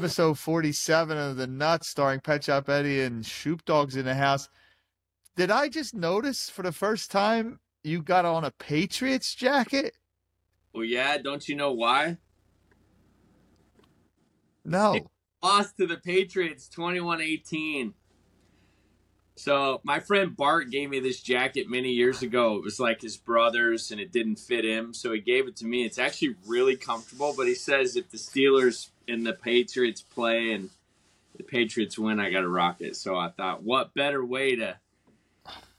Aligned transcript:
episode 0.00 0.38
47 0.38 1.18
of 1.18 1.36
The 1.36 1.46
Nuts 1.46 1.88
starring 1.88 2.20
Pet 2.20 2.44
Shop 2.44 2.70
Eddie 2.70 3.02
and 3.02 3.24
Shoop 3.24 3.66
Dogs 3.66 3.96
in 3.96 4.06
the 4.06 4.14
house. 4.14 4.48
Did 5.36 5.50
I 5.50 5.68
just 5.68 5.94
notice 5.94 6.48
for 6.48 6.62
the 6.62 6.72
first 6.72 7.10
time 7.10 7.60
you 7.84 8.00
got 8.00 8.24
on 8.24 8.44
a 8.44 8.50
Patriots 8.52 9.34
jacket? 9.34 9.92
Well, 10.72 10.84
yeah, 10.84 11.18
don't 11.18 11.46
you 11.46 11.54
know 11.54 11.72
why? 11.72 12.16
No. 14.64 14.98
Lost 15.42 15.76
to 15.76 15.86
the 15.86 15.98
Patriots 15.98 16.66
21 16.70 17.20
18. 17.20 17.92
So, 19.40 19.80
my 19.84 20.00
friend 20.00 20.36
Bart 20.36 20.68
gave 20.70 20.90
me 20.90 21.00
this 21.00 21.22
jacket 21.22 21.70
many 21.70 21.92
years 21.92 22.20
ago. 22.20 22.56
It 22.56 22.62
was 22.62 22.78
like 22.78 23.00
his 23.00 23.16
brother's 23.16 23.90
and 23.90 23.98
it 23.98 24.12
didn't 24.12 24.36
fit 24.36 24.66
him. 24.66 24.92
So, 24.92 25.12
he 25.12 25.20
gave 25.20 25.48
it 25.48 25.56
to 25.56 25.64
me. 25.64 25.86
It's 25.86 25.98
actually 25.98 26.34
really 26.46 26.76
comfortable, 26.76 27.32
but 27.34 27.46
he 27.46 27.54
says 27.54 27.96
if 27.96 28.10
the 28.10 28.18
Steelers 28.18 28.90
and 29.08 29.26
the 29.26 29.32
Patriots 29.32 30.02
play 30.02 30.52
and 30.52 30.68
the 31.38 31.42
Patriots 31.42 31.98
win, 31.98 32.20
I 32.20 32.28
got 32.30 32.42
to 32.42 32.50
rock 32.50 32.82
it. 32.82 32.96
So, 32.96 33.16
I 33.16 33.30
thought, 33.30 33.62
what 33.62 33.94
better 33.94 34.22
way 34.22 34.56
to 34.56 34.76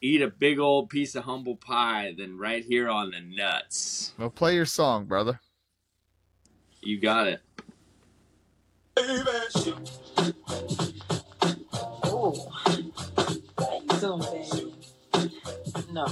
eat 0.02 0.24
a 0.24 0.28
big 0.28 0.58
old 0.58 0.90
piece 0.90 1.14
of 1.14 1.26
humble 1.26 1.55
pie 1.55 2.16
than 2.18 2.40
right 2.40 2.66
here 2.66 2.90
on 2.90 3.12
the 3.12 3.20
nuts? 3.20 4.14
Well, 4.18 4.32
play 4.32 4.55
your 4.55 4.66
song, 4.66 5.05
brother. 5.05 5.40
You 6.82 7.00
got 7.00 7.28
it. 7.28 7.41
Oh, 12.04 12.52
how 14.02 14.18
you 14.18 14.73
baby? 15.14 15.91
No, 15.91 16.08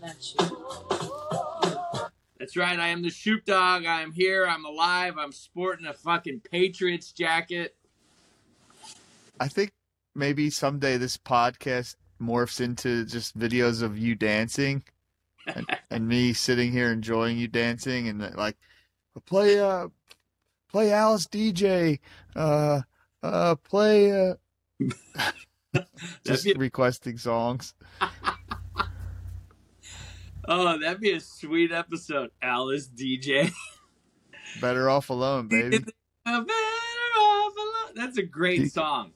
not 0.00 0.34
you. 0.34 2.08
That's 2.38 2.56
right. 2.56 2.78
I 2.78 2.88
am 2.88 3.02
the 3.02 3.10
Shoop 3.10 3.44
Dog. 3.44 3.84
I 3.84 4.02
am 4.02 4.12
here. 4.12 4.46
I'm 4.46 4.64
alive. 4.64 5.14
I'm 5.18 5.32
sporting 5.32 5.86
a 5.86 5.92
fucking 5.92 6.42
Patriots 6.50 7.12
jacket. 7.12 7.74
I 9.40 9.48
think 9.48 9.72
maybe 10.14 10.50
someday 10.50 10.96
this 10.96 11.16
podcast 11.16 11.96
morphs 12.20 12.60
into 12.60 13.04
just 13.04 13.38
videos 13.38 13.82
of 13.82 13.98
you 13.98 14.14
dancing 14.14 14.84
and, 15.46 15.66
and 15.90 16.06
me 16.08 16.32
sitting 16.32 16.72
here 16.72 16.92
enjoying 16.92 17.38
you 17.38 17.48
dancing 17.48 18.08
and 18.08 18.34
like 18.36 18.56
play 19.26 19.58
uh 19.58 19.88
play 20.70 20.92
Alice 20.92 21.26
Deejay 21.26 21.98
uh 22.36 22.80
uh 23.22 23.54
play 23.56 24.30
uh 24.30 24.34
just 26.24 26.46
requesting 26.56 27.18
songs. 27.18 27.74
Oh, 30.50 30.78
that'd 30.78 31.00
be 31.00 31.12
a 31.12 31.20
sweet 31.20 31.72
episode. 31.72 32.30
Alice 32.40 32.88
Deejay. 32.88 33.52
Better 34.62 34.88
off 34.88 35.10
alone, 35.10 35.46
baby. 35.46 35.84
Better 36.24 36.38
off 36.38 37.52
alone. 37.54 37.94
That's 37.94 38.16
a 38.16 38.22
great 38.22 38.72
song. 38.72 39.12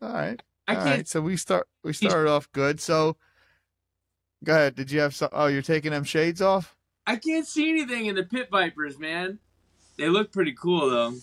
All 0.00 0.12
right. 0.12 0.40
All 0.68 0.76
can't. 0.76 1.08
So 1.08 1.20
we 1.20 1.36
start 1.36 1.66
we 1.82 1.92
started 1.92 2.30
off 2.30 2.50
good. 2.52 2.80
So 2.80 3.16
go 4.44 4.52
ahead. 4.52 4.76
Did 4.76 4.92
you 4.92 5.00
have 5.00 5.12
some 5.12 5.30
oh 5.32 5.46
you're 5.46 5.60
taking 5.60 5.90
them 5.90 6.04
shades 6.04 6.40
off? 6.40 6.76
I 7.04 7.16
can't 7.16 7.46
see 7.46 7.68
anything 7.68 8.06
in 8.06 8.14
the 8.14 8.22
Pit 8.22 8.48
Vipers, 8.48 8.96
man. 8.96 9.40
They 9.96 10.08
look 10.08 10.30
pretty 10.30 10.52
cool 10.52 10.88
though. 10.88 11.14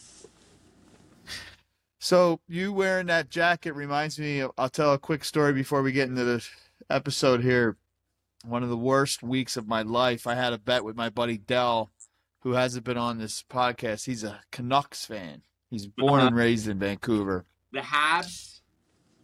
So 2.05 2.39
you 2.47 2.71
wearing 2.71 3.07
that 3.07 3.31
jacket 3.31 3.73
reminds 3.73 4.19
me. 4.19 4.41
Of, 4.41 4.51
I'll 4.59 4.69
tell 4.69 4.93
a 4.93 4.99
quick 4.99 5.23
story 5.23 5.53
before 5.53 5.81
we 5.81 5.91
get 5.91 6.07
into 6.07 6.23
the 6.23 6.47
episode 6.87 7.41
here. 7.41 7.77
One 8.45 8.61
of 8.61 8.69
the 8.69 8.77
worst 8.77 9.23
weeks 9.23 9.57
of 9.57 9.67
my 9.67 9.81
life. 9.81 10.27
I 10.27 10.35
had 10.35 10.53
a 10.53 10.59
bet 10.59 10.85
with 10.85 10.95
my 10.95 11.09
buddy 11.09 11.39
Dell, 11.39 11.89
who 12.41 12.51
hasn't 12.51 12.85
been 12.85 12.95
on 12.95 13.17
this 13.17 13.43
podcast. 13.49 14.05
He's 14.05 14.23
a 14.23 14.41
Canucks 14.51 15.03
fan. 15.03 15.41
He's 15.71 15.87
born 15.87 16.21
and 16.21 16.35
raised 16.35 16.67
in 16.67 16.77
Vancouver. 16.77 17.43
The 17.71 17.79
Habs. 17.79 18.59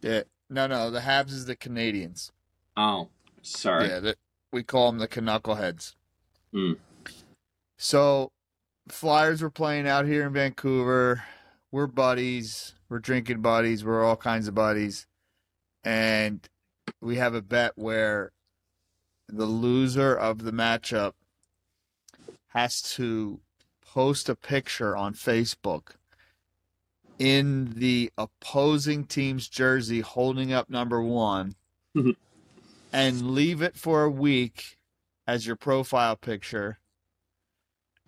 Yeah, 0.00 0.22
no, 0.50 0.66
no, 0.66 0.90
the 0.90 0.98
Habs 0.98 1.30
is 1.30 1.46
the 1.46 1.54
Canadians. 1.54 2.32
Oh, 2.76 3.10
sorry. 3.42 3.86
Yeah, 3.90 4.00
that 4.00 4.16
we 4.52 4.64
call 4.64 4.90
them 4.90 4.98
the 4.98 5.06
Canuckleheads. 5.06 5.94
Hmm. 6.52 6.72
So, 7.76 8.32
Flyers 8.88 9.40
were 9.40 9.50
playing 9.50 9.86
out 9.86 10.04
here 10.04 10.26
in 10.26 10.32
Vancouver. 10.32 11.22
We're 11.72 11.86
buddies. 11.86 12.74
We're 12.90 12.98
drinking 12.98 13.40
buddies. 13.40 13.82
We're 13.82 14.04
all 14.04 14.16
kinds 14.16 14.46
of 14.46 14.54
buddies, 14.54 15.06
and 15.82 16.46
we 17.00 17.16
have 17.16 17.34
a 17.34 17.40
bet 17.40 17.72
where 17.76 18.32
the 19.26 19.46
loser 19.46 20.14
of 20.14 20.44
the 20.44 20.52
matchup 20.52 21.14
has 22.48 22.82
to 22.82 23.40
post 23.80 24.28
a 24.28 24.34
picture 24.34 24.94
on 24.94 25.14
Facebook 25.14 25.92
in 27.18 27.72
the 27.76 28.12
opposing 28.18 29.04
team's 29.04 29.48
jersey 29.48 30.00
holding 30.00 30.52
up 30.52 30.68
number 30.68 31.00
one 31.00 31.54
and 32.92 33.30
leave 33.30 33.62
it 33.62 33.76
for 33.76 34.02
a 34.02 34.10
week 34.10 34.76
as 35.26 35.46
your 35.46 35.56
profile 35.56 36.16
picture 36.16 36.78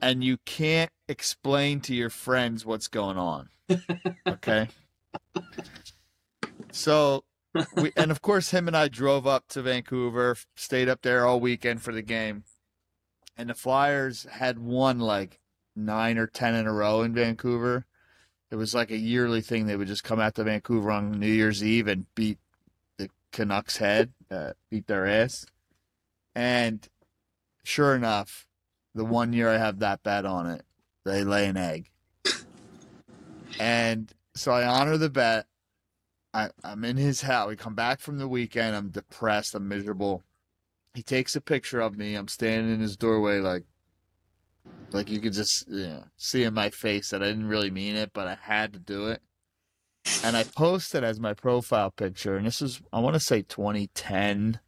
and 0.00 0.22
you 0.22 0.38
can't 0.44 0.90
explain 1.08 1.80
to 1.80 1.94
your 1.94 2.10
friends 2.10 2.64
what's 2.64 2.88
going 2.88 3.16
on 3.16 3.48
okay? 4.26 4.68
So 6.70 7.24
we 7.76 7.92
and 7.96 8.10
of 8.10 8.20
course 8.20 8.50
him 8.50 8.66
and 8.66 8.76
i 8.76 8.88
drove 8.88 9.28
up 9.28 9.46
to 9.46 9.62
vancouver 9.62 10.36
stayed 10.56 10.88
up 10.88 11.02
there 11.02 11.24
all 11.24 11.38
weekend 11.38 11.80
for 11.82 11.92
the 11.92 12.02
game 12.02 12.42
and 13.36 13.48
the 13.48 13.54
flyers 13.54 14.26
had 14.28 14.58
won 14.58 14.98
like 14.98 15.38
nine 15.76 16.18
or 16.18 16.26
ten 16.26 16.54
in 16.54 16.66
a 16.66 16.72
row 16.72 17.02
in 17.02 17.14
vancouver. 17.14 17.86
It 18.50 18.56
was 18.56 18.74
like 18.74 18.90
a 18.90 18.96
yearly 18.96 19.40
thing. 19.40 19.66
They 19.66 19.76
would 19.76 19.88
just 19.88 20.04
come 20.04 20.20
out 20.20 20.34
to 20.36 20.44
vancouver 20.44 20.90
on 20.90 21.18
new 21.18 21.26
year's 21.26 21.64
eve 21.64 21.88
and 21.88 22.06
beat 22.14 22.38
the 22.96 23.10
canucks 23.32 23.78
head 23.78 24.12
uh, 24.30 24.52
beat 24.70 24.86
their 24.86 25.06
ass. 25.06 25.46
And 26.34 26.86
sure 27.64 27.94
enough 27.94 28.46
the 28.94 29.04
one 29.04 29.32
year 29.32 29.48
i 29.48 29.58
have 29.58 29.78
that 29.80 30.02
bet 30.02 30.24
on 30.24 30.46
it 30.46 30.64
they 31.04 31.22
lay 31.22 31.46
an 31.46 31.56
egg. 31.56 31.90
And 33.60 34.12
so 34.34 34.52
i 34.52 34.64
honor 34.66 34.96
the 34.96 35.10
bet. 35.10 35.46
I, 36.32 36.50
i'm 36.64 36.84
in 36.84 36.96
his 36.96 37.20
house. 37.20 37.48
We 37.48 37.56
come 37.56 37.74
back 37.74 38.00
from 38.00 38.18
the 38.18 38.26
weekend. 38.26 38.74
I'm 38.74 38.88
depressed. 38.88 39.54
I'm 39.54 39.68
miserable. 39.68 40.22
He 40.94 41.02
takes 41.02 41.36
a 41.36 41.40
picture 41.40 41.80
of 41.80 41.96
me. 41.96 42.14
I'm 42.14 42.28
standing 42.28 42.72
in 42.72 42.80
his 42.80 42.96
doorway 42.96 43.38
like 43.38 43.64
like 44.92 45.10
you 45.10 45.20
could 45.20 45.32
just 45.32 45.68
you 45.68 45.86
know, 45.86 46.04
see 46.16 46.44
in 46.44 46.54
my 46.54 46.70
face 46.70 47.10
that 47.10 47.22
i 47.22 47.26
didn't 47.26 47.48
really 47.48 47.70
mean 47.70 47.96
it 47.96 48.12
but 48.12 48.28
i 48.28 48.38
had 48.40 48.72
to 48.72 48.78
do 48.78 49.08
it. 49.08 49.20
And 50.22 50.36
i 50.36 50.44
post 50.44 50.94
it 50.94 51.02
as 51.02 51.18
my 51.18 51.34
profile 51.34 51.90
picture 51.90 52.36
and 52.36 52.46
this 52.46 52.62
is 52.62 52.80
i 52.92 53.00
want 53.00 53.14
to 53.14 53.20
say 53.20 53.42
2010 53.42 54.60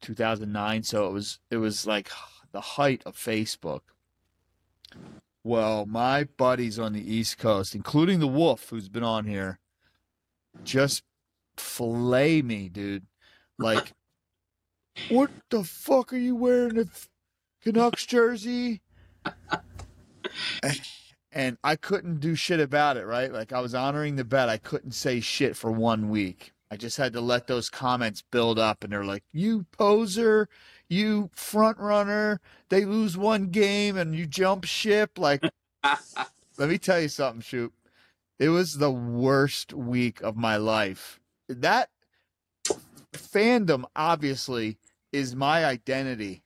2009 0.00 0.82
so 0.82 1.08
it 1.08 1.12
was 1.12 1.40
it 1.50 1.56
was 1.56 1.86
like 1.86 2.10
the 2.52 2.60
height 2.60 3.02
of 3.04 3.16
facebook. 3.16 3.80
Well 5.44 5.86
my 5.86 6.24
buddies 6.24 6.78
on 6.78 6.92
the 6.92 7.14
east 7.14 7.38
coast 7.38 7.74
including 7.74 8.20
the 8.20 8.28
wolf 8.28 8.68
who's 8.68 8.88
been 8.88 9.02
on 9.02 9.26
here 9.26 9.58
just 10.64 11.02
fillet 11.56 12.42
me 12.42 12.68
dude. 12.68 13.06
Like 13.58 13.92
what 15.08 15.30
the 15.50 15.64
fuck 15.64 16.12
are 16.12 16.18
you 16.18 16.36
wearing 16.36 16.78
a 16.78 16.84
canucks 17.62 18.06
jersey? 18.06 18.80
And 21.34 21.56
i 21.64 21.76
couldn't 21.76 22.20
do 22.20 22.34
shit 22.34 22.60
about 22.60 22.98
it 22.98 23.06
right? 23.06 23.32
Like 23.32 23.54
i 23.54 23.60
was 23.60 23.74
honoring 23.74 24.16
the 24.16 24.24
bet. 24.24 24.50
I 24.50 24.58
couldn't 24.58 24.92
say 24.92 25.20
shit 25.20 25.56
for 25.56 25.72
one 25.72 26.10
week. 26.10 26.52
I 26.72 26.76
just 26.76 26.96
had 26.96 27.12
to 27.12 27.20
let 27.20 27.48
those 27.48 27.68
comments 27.68 28.22
build 28.30 28.58
up, 28.58 28.82
and 28.82 28.90
they're 28.90 29.04
like, 29.04 29.24
"You 29.30 29.66
poser, 29.72 30.48
you 30.92 31.30
front 31.34 31.78
runner. 31.78 32.40
They 32.68 32.84
lose 32.84 33.16
one 33.16 33.46
game 33.48 33.96
and 33.96 34.14
you 34.14 34.26
jump 34.26 34.64
ship." 34.64 35.18
Like, 35.18 35.42
let 36.58 36.68
me 36.68 36.78
tell 36.78 37.00
you 37.00 37.08
something, 37.08 37.40
Shoop. 37.40 37.72
It 38.38 38.48
was 38.48 38.78
the 38.78 38.90
worst 38.90 39.72
week 39.72 40.20
of 40.20 40.36
my 40.36 40.56
life. 40.56 41.20
That 41.48 41.90
fandom 43.12 43.84
obviously 43.94 44.78
is 45.12 45.36
my 45.36 45.64
identity. 45.64 46.42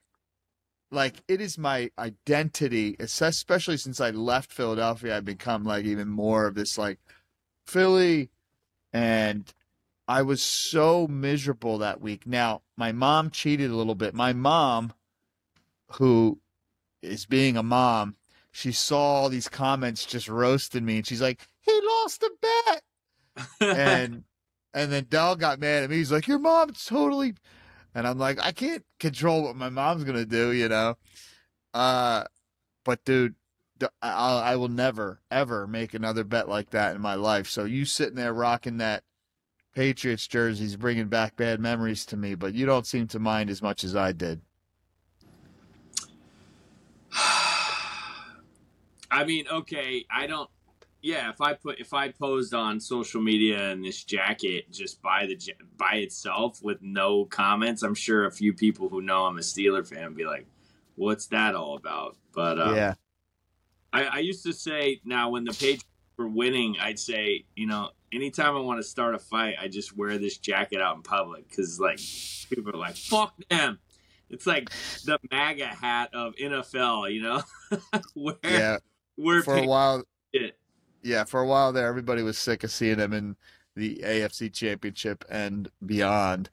Like 0.91 1.23
it 1.27 1.41
is 1.41 1.57
my 1.57 1.89
identity, 1.99 2.95
especially 2.99 3.77
since 3.77 3.99
I 3.99 4.11
left 4.11 4.53
Philadelphia. 4.53 5.17
I've 5.17 5.25
become 5.25 5.63
like 5.63 5.85
even 5.85 6.07
more 6.07 6.45
of 6.45 6.55
this 6.55 6.77
like 6.77 6.99
Philly 7.65 8.29
and 8.93 9.53
I 10.07 10.21
was 10.21 10.41
so 10.41 11.07
miserable 11.07 11.77
that 11.79 12.01
week. 12.01 12.25
Now, 12.25 12.61
my 12.77 12.91
mom 12.91 13.29
cheated 13.29 13.69
a 13.69 13.75
little 13.75 13.95
bit. 13.95 14.13
My 14.13 14.31
mom, 14.31 14.93
who 15.93 16.39
is 17.01 17.25
being 17.25 17.57
a 17.57 17.63
mom, 17.63 18.15
she 18.51 18.71
saw 18.71 18.97
all 18.97 19.29
these 19.29 19.49
comments 19.49 20.05
just 20.05 20.29
roasting 20.29 20.85
me, 20.85 20.97
and 20.97 21.07
she's 21.07 21.21
like, 21.21 21.47
"He 21.61 21.79
lost 21.83 22.23
a 22.23 22.31
bet," 22.41 22.83
and 23.59 24.23
and 24.73 24.91
then 24.91 25.05
Dell 25.09 25.35
got 25.35 25.59
mad 25.59 25.83
at 25.83 25.89
me. 25.89 25.97
He's 25.97 26.11
like, 26.11 26.27
"Your 26.27 26.39
mom's 26.39 26.85
totally," 26.85 27.35
and 27.93 28.07
I'm 28.07 28.17
like, 28.17 28.39
"I 28.41 28.53
can't 28.53 28.85
control 28.99 29.43
what 29.43 29.55
my 29.55 29.69
mom's 29.69 30.05
gonna 30.05 30.25
do," 30.25 30.51
you 30.51 30.69
know. 30.69 30.97
Uh, 31.73 32.23
but 32.85 33.03
dude, 33.03 33.35
I 34.01 34.55
will 34.55 34.69
never 34.69 35.21
ever 35.29 35.67
make 35.67 35.93
another 35.93 36.23
bet 36.23 36.47
like 36.47 36.71
that 36.71 36.95
in 36.95 37.01
my 37.01 37.15
life. 37.15 37.49
So 37.49 37.65
you 37.65 37.85
sitting 37.85 38.15
there 38.15 38.33
rocking 38.33 38.77
that 38.77 39.03
Patriots 39.77 40.27
jerseys 40.27 40.75
bringing 40.75 41.07
back 41.07 41.35
bad 41.35 41.59
memories 41.59 42.03
to 42.07 42.17
me, 42.17 42.33
but 42.33 42.55
you 42.55 42.65
don't 42.65 42.87
seem 42.87 43.05
to 43.09 43.19
mind 43.19 43.51
as 43.51 43.61
much 43.61 43.83
as 43.83 43.95
I 43.95 44.11
did. 44.11 44.41
I 49.11 49.23
mean, 49.23 49.45
okay, 49.47 50.03
I 50.09 50.25
don't. 50.25 50.49
Yeah, 51.03 51.29
if 51.29 51.41
I 51.41 51.53
put 51.53 51.79
if 51.79 51.93
I 51.93 52.09
posed 52.09 52.55
on 52.55 52.79
social 52.79 53.21
media 53.21 53.69
in 53.69 53.83
this 53.83 54.03
jacket 54.03 54.71
just 54.71 54.99
by 55.03 55.27
the 55.27 55.39
by 55.77 55.97
itself 55.97 56.63
with 56.63 56.81
no 56.81 57.25
comments, 57.25 57.83
I'm 57.83 57.93
sure 57.93 58.25
a 58.25 58.31
few 58.31 58.53
people 58.53 58.89
who 58.89 59.03
know 59.03 59.27
I'm 59.27 59.37
a 59.37 59.41
Steeler 59.41 59.87
fan 59.87 60.05
would 60.05 60.17
be 60.17 60.25
like, 60.25 60.47
"What's 60.95 61.27
that 61.27 61.53
all 61.53 61.77
about?" 61.77 62.17
But 62.33 62.57
uh, 62.59 62.73
yeah, 62.73 62.93
I, 63.93 64.05
I 64.05 64.19
used 64.21 64.43
to 64.47 64.53
say 64.53 65.01
now 65.05 65.29
when 65.29 65.43
the 65.43 65.51
Patriots 65.51 65.85
for 66.17 66.27
winning, 66.27 66.75
I'd 66.81 66.99
say, 66.99 67.45
you 67.55 67.67
know, 67.67 67.91
anytime 68.11 68.57
I 68.57 68.59
want 68.59 68.79
to 68.79 68.83
start 68.83 69.15
a 69.15 69.19
fight, 69.19 69.55
I 69.61 69.69
just 69.69 69.95
wear 69.95 70.17
this 70.17 70.37
jacket 70.37 70.81
out 70.81 70.97
in 70.97 71.03
public 71.03 71.47
because, 71.47 71.79
like, 71.79 71.99
people 72.49 72.75
are 72.75 72.77
like, 72.77 72.97
fuck 72.97 73.33
them. 73.49 73.79
It's 74.29 74.45
like 74.45 74.69
the 75.05 75.19
MAGA 75.31 75.67
hat 75.67 76.09
of 76.13 76.35
NFL, 76.35 77.13
you 77.13 77.21
know? 77.21 77.41
where, 78.15 78.35
yeah. 78.43 78.77
Where 79.15 79.41
for 79.41 79.55
a 79.55 79.65
while. 79.65 80.03
Shit. 80.35 80.57
Yeah, 81.03 81.23
for 81.23 81.39
a 81.39 81.47
while 81.47 81.71
there, 81.71 81.87
everybody 81.87 82.23
was 82.23 82.37
sick 82.37 82.63
of 82.65 82.71
seeing 82.71 82.99
him 82.99 83.13
in 83.13 83.37
the 83.75 84.01
AFC 84.03 84.51
Championship 84.51 85.23
and 85.29 85.69
beyond. 85.85 86.49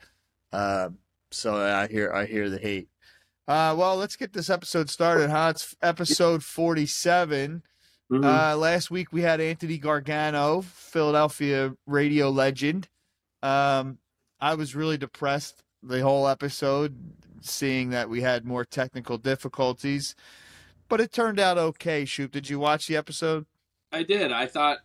Uh, 0.52 0.90
so 1.32 1.56
I 1.56 1.88
hear, 1.88 2.12
I 2.12 2.26
hear 2.26 2.48
the 2.48 2.58
hate. 2.58 2.88
Uh, 3.48 3.74
well, 3.76 3.96
let's 3.96 4.16
get 4.16 4.32
this 4.32 4.50
episode 4.50 4.88
started, 4.88 5.30
huh? 5.30 5.48
It's 5.50 5.74
episode 5.82 6.44
47. 6.44 7.62
Mm-hmm. 8.14 8.24
Uh, 8.24 8.56
last 8.56 8.90
week 8.90 9.12
we 9.12 9.22
had 9.22 9.40
Anthony 9.40 9.76
Gargano, 9.76 10.60
Philadelphia 10.62 11.74
radio 11.86 12.30
legend. 12.30 12.88
Um, 13.42 13.98
I 14.40 14.54
was 14.54 14.76
really 14.76 14.96
depressed 14.96 15.64
the 15.82 16.00
whole 16.00 16.28
episode, 16.28 16.96
seeing 17.40 17.90
that 17.90 18.08
we 18.08 18.20
had 18.20 18.44
more 18.44 18.64
technical 18.64 19.18
difficulties, 19.18 20.14
but 20.88 21.00
it 21.00 21.12
turned 21.12 21.40
out 21.40 21.58
okay. 21.58 22.04
Shoot, 22.04 22.30
did 22.30 22.48
you 22.48 22.60
watch 22.60 22.86
the 22.86 22.96
episode? 22.96 23.46
I 23.92 24.04
did. 24.04 24.30
I 24.30 24.46
thought, 24.46 24.78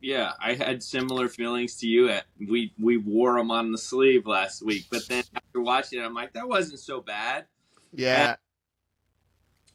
yeah, 0.00 0.32
I 0.40 0.54
had 0.54 0.82
similar 0.82 1.28
feelings 1.28 1.76
to 1.78 1.86
you. 1.86 2.10
We 2.48 2.72
we 2.80 2.96
wore 2.96 3.36
them 3.36 3.50
on 3.50 3.70
the 3.70 3.78
sleeve 3.78 4.26
last 4.26 4.62
week, 4.64 4.86
but 4.90 5.06
then 5.08 5.24
after 5.34 5.60
watching 5.60 6.00
it, 6.00 6.04
I'm 6.04 6.14
like, 6.14 6.32
that 6.32 6.48
wasn't 6.48 6.80
so 6.80 7.02
bad. 7.02 7.46
Yeah. 7.92 8.36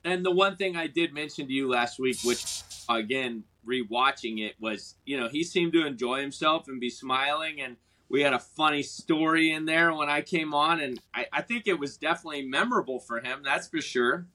And, 0.04 0.13
and 0.13 0.25
the 0.25 0.31
one 0.31 0.56
thing 0.56 0.75
I 0.75 0.88
did 0.88 1.13
mention 1.13 1.48
to 1.48 1.54
you 1.54 1.69
last 1.69 2.00
week, 2.00 2.18
which 2.24 2.63
again, 3.00 3.44
rewatching 3.68 4.40
it, 4.40 4.56
was 4.60 4.96
you 5.06 5.20
know 5.20 5.28
he 5.30 5.44
seemed 5.44 5.74
to 5.74 5.86
enjoy 5.86 6.22
himself 6.22 6.68
and 6.68 6.80
be 6.80 6.90
smiling, 6.90 7.62
and 7.62 7.78
we 8.10 8.22
had 8.22 8.34
a 8.34 8.40
funny 8.40 8.84
story 8.84 9.52
in 9.52 9.66
there 9.66 9.94
when 9.94 10.10
I 10.10 10.22
came 10.22 10.54
on, 10.54 10.80
and 10.82 11.00
I, 11.14 11.28
I 11.32 11.42
think 11.42 11.68
it 11.68 11.80
was 11.80 11.98
definitely 11.98 12.44
memorable 12.46 13.00
for 13.00 13.20
him. 13.20 13.42
That's 13.44 13.68
for 13.70 13.80
sure. 13.82 14.28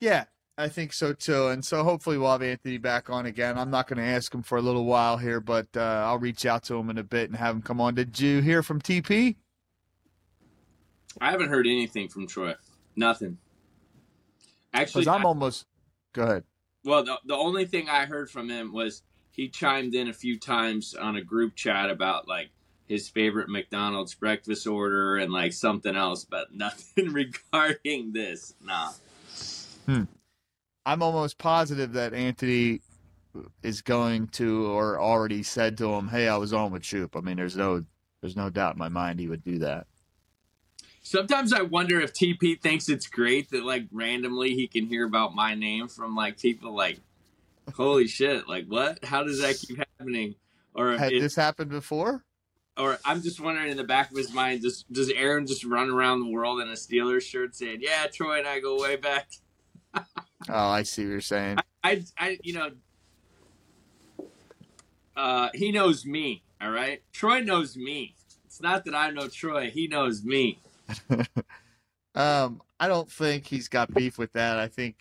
yeah, 0.00 0.24
I 0.58 0.68
think 0.68 0.92
so 0.92 1.14
too. 1.14 1.48
And 1.48 1.64
so 1.64 1.82
hopefully 1.84 2.18
we'll 2.18 2.32
have 2.32 2.42
Anthony 2.42 2.76
back 2.76 3.08
on 3.08 3.24
again. 3.24 3.56
I'm 3.56 3.70
not 3.70 3.86
going 3.88 3.96
to 3.96 4.04
ask 4.04 4.34
him 4.34 4.42
for 4.42 4.58
a 4.58 4.62
little 4.62 4.84
while 4.84 5.16
here, 5.16 5.40
but 5.40 5.68
uh, 5.74 5.80
I'll 6.06 6.18
reach 6.18 6.44
out 6.44 6.64
to 6.64 6.74
him 6.76 6.90
in 6.90 6.98
a 6.98 7.02
bit 7.02 7.30
and 7.30 7.38
have 7.38 7.54
him 7.56 7.62
come 7.62 7.80
on. 7.80 7.94
Did 7.94 8.20
you 8.20 8.40
hear 8.42 8.62
from 8.62 8.80
TP? 8.80 9.36
I 11.20 11.30
haven't 11.30 11.48
heard 11.48 11.66
anything 11.66 12.08
from 12.08 12.26
Troy. 12.26 12.54
Nothing. 12.96 13.38
Actually, 14.74 15.08
I'm 15.08 15.22
I- 15.22 15.28
almost. 15.28 15.66
Go 16.12 16.24
ahead. 16.24 16.44
Well, 16.84 17.04
the, 17.04 17.18
the 17.24 17.36
only 17.36 17.64
thing 17.64 17.88
I 17.88 18.06
heard 18.06 18.30
from 18.30 18.48
him 18.48 18.72
was 18.72 19.02
he 19.30 19.48
chimed 19.48 19.94
in 19.94 20.08
a 20.08 20.12
few 20.12 20.38
times 20.38 20.94
on 20.94 21.16
a 21.16 21.22
group 21.22 21.54
chat 21.54 21.90
about 21.90 22.28
like 22.28 22.50
his 22.86 23.08
favorite 23.08 23.48
McDonald's 23.48 24.14
breakfast 24.14 24.66
order 24.66 25.16
and 25.16 25.32
like 25.32 25.52
something 25.52 25.96
else, 25.96 26.24
but 26.24 26.54
nothing 26.54 27.12
regarding 27.12 28.12
this. 28.12 28.54
Nah. 28.60 28.92
Hmm. 29.86 30.04
I'm 30.84 31.02
almost 31.02 31.38
positive 31.38 31.92
that 31.92 32.12
Anthony 32.12 32.80
is 33.62 33.82
going 33.82 34.26
to 34.28 34.66
or 34.66 35.00
already 35.00 35.42
said 35.42 35.78
to 35.78 35.92
him, 35.92 36.08
"Hey, 36.08 36.28
I 36.28 36.36
was 36.36 36.52
on 36.52 36.72
with 36.72 36.84
Shoop." 36.84 37.16
I 37.16 37.20
mean, 37.20 37.36
there's 37.36 37.56
no 37.56 37.84
there's 38.20 38.36
no 38.36 38.50
doubt 38.50 38.74
in 38.74 38.78
my 38.78 38.88
mind 38.88 39.20
he 39.20 39.28
would 39.28 39.44
do 39.44 39.58
that. 39.60 39.86
Sometimes 41.02 41.52
I 41.52 41.62
wonder 41.62 42.00
if 42.00 42.12
TP 42.14 42.60
thinks 42.60 42.88
it's 42.88 43.06
great 43.06 43.50
that 43.50 43.64
like 43.64 43.86
randomly 43.90 44.54
he 44.54 44.68
can 44.68 44.86
hear 44.86 45.04
about 45.04 45.34
my 45.34 45.54
name 45.54 45.88
from 45.88 46.14
like 46.14 46.38
people 46.40 46.74
like, 46.74 47.00
holy 47.74 48.06
shit, 48.06 48.48
like 48.48 48.66
what? 48.66 49.04
How 49.04 49.24
does 49.24 49.40
that 49.40 49.56
keep 49.58 49.78
happening? 49.78 50.36
Or 50.74 50.96
Had 50.96 51.12
this 51.12 51.36
happened 51.36 51.70
before? 51.70 52.24
or 52.78 52.98
I'm 53.04 53.20
just 53.20 53.40
wondering 53.40 53.70
in 53.70 53.76
the 53.76 53.84
back 53.84 54.10
of 54.10 54.16
his 54.16 54.32
mind, 54.32 54.62
does 54.62 54.84
does 54.90 55.10
Aaron 55.10 55.46
just 55.46 55.64
run 55.64 55.90
around 55.90 56.20
the 56.20 56.30
world 56.30 56.60
in 56.60 56.68
a 56.68 56.72
Steelers 56.72 57.22
shirt 57.22 57.54
saying, 57.54 57.80
"Yeah, 57.82 58.06
Troy 58.06 58.38
and 58.38 58.48
I 58.48 58.60
go 58.60 58.80
way 58.80 58.96
back." 58.96 59.28
Oh, 60.48 60.70
I 60.70 60.82
see 60.82 61.04
what 61.04 61.10
you're 61.12 61.20
saying. 61.20 61.58
I, 61.84 62.02
I, 62.18 62.36
you 62.42 62.54
know, 62.54 62.70
uh, 65.16 65.50
he 65.54 65.70
knows 65.70 66.04
me. 66.04 66.42
All 66.60 66.70
right, 66.72 67.00
Troy 67.12 67.42
knows 67.42 67.76
me. 67.76 68.16
It's 68.46 68.60
not 68.60 68.84
that 68.86 68.94
I 68.94 69.10
know 69.10 69.28
Troy; 69.28 69.70
he 69.70 69.86
knows 69.86 70.24
me. 70.24 70.58
Um, 72.14 72.60
I 72.78 72.88
don't 72.88 73.10
think 73.10 73.46
he's 73.46 73.68
got 73.68 73.94
beef 73.94 74.18
with 74.18 74.32
that. 74.34 74.58
I 74.58 74.68
think 74.68 74.96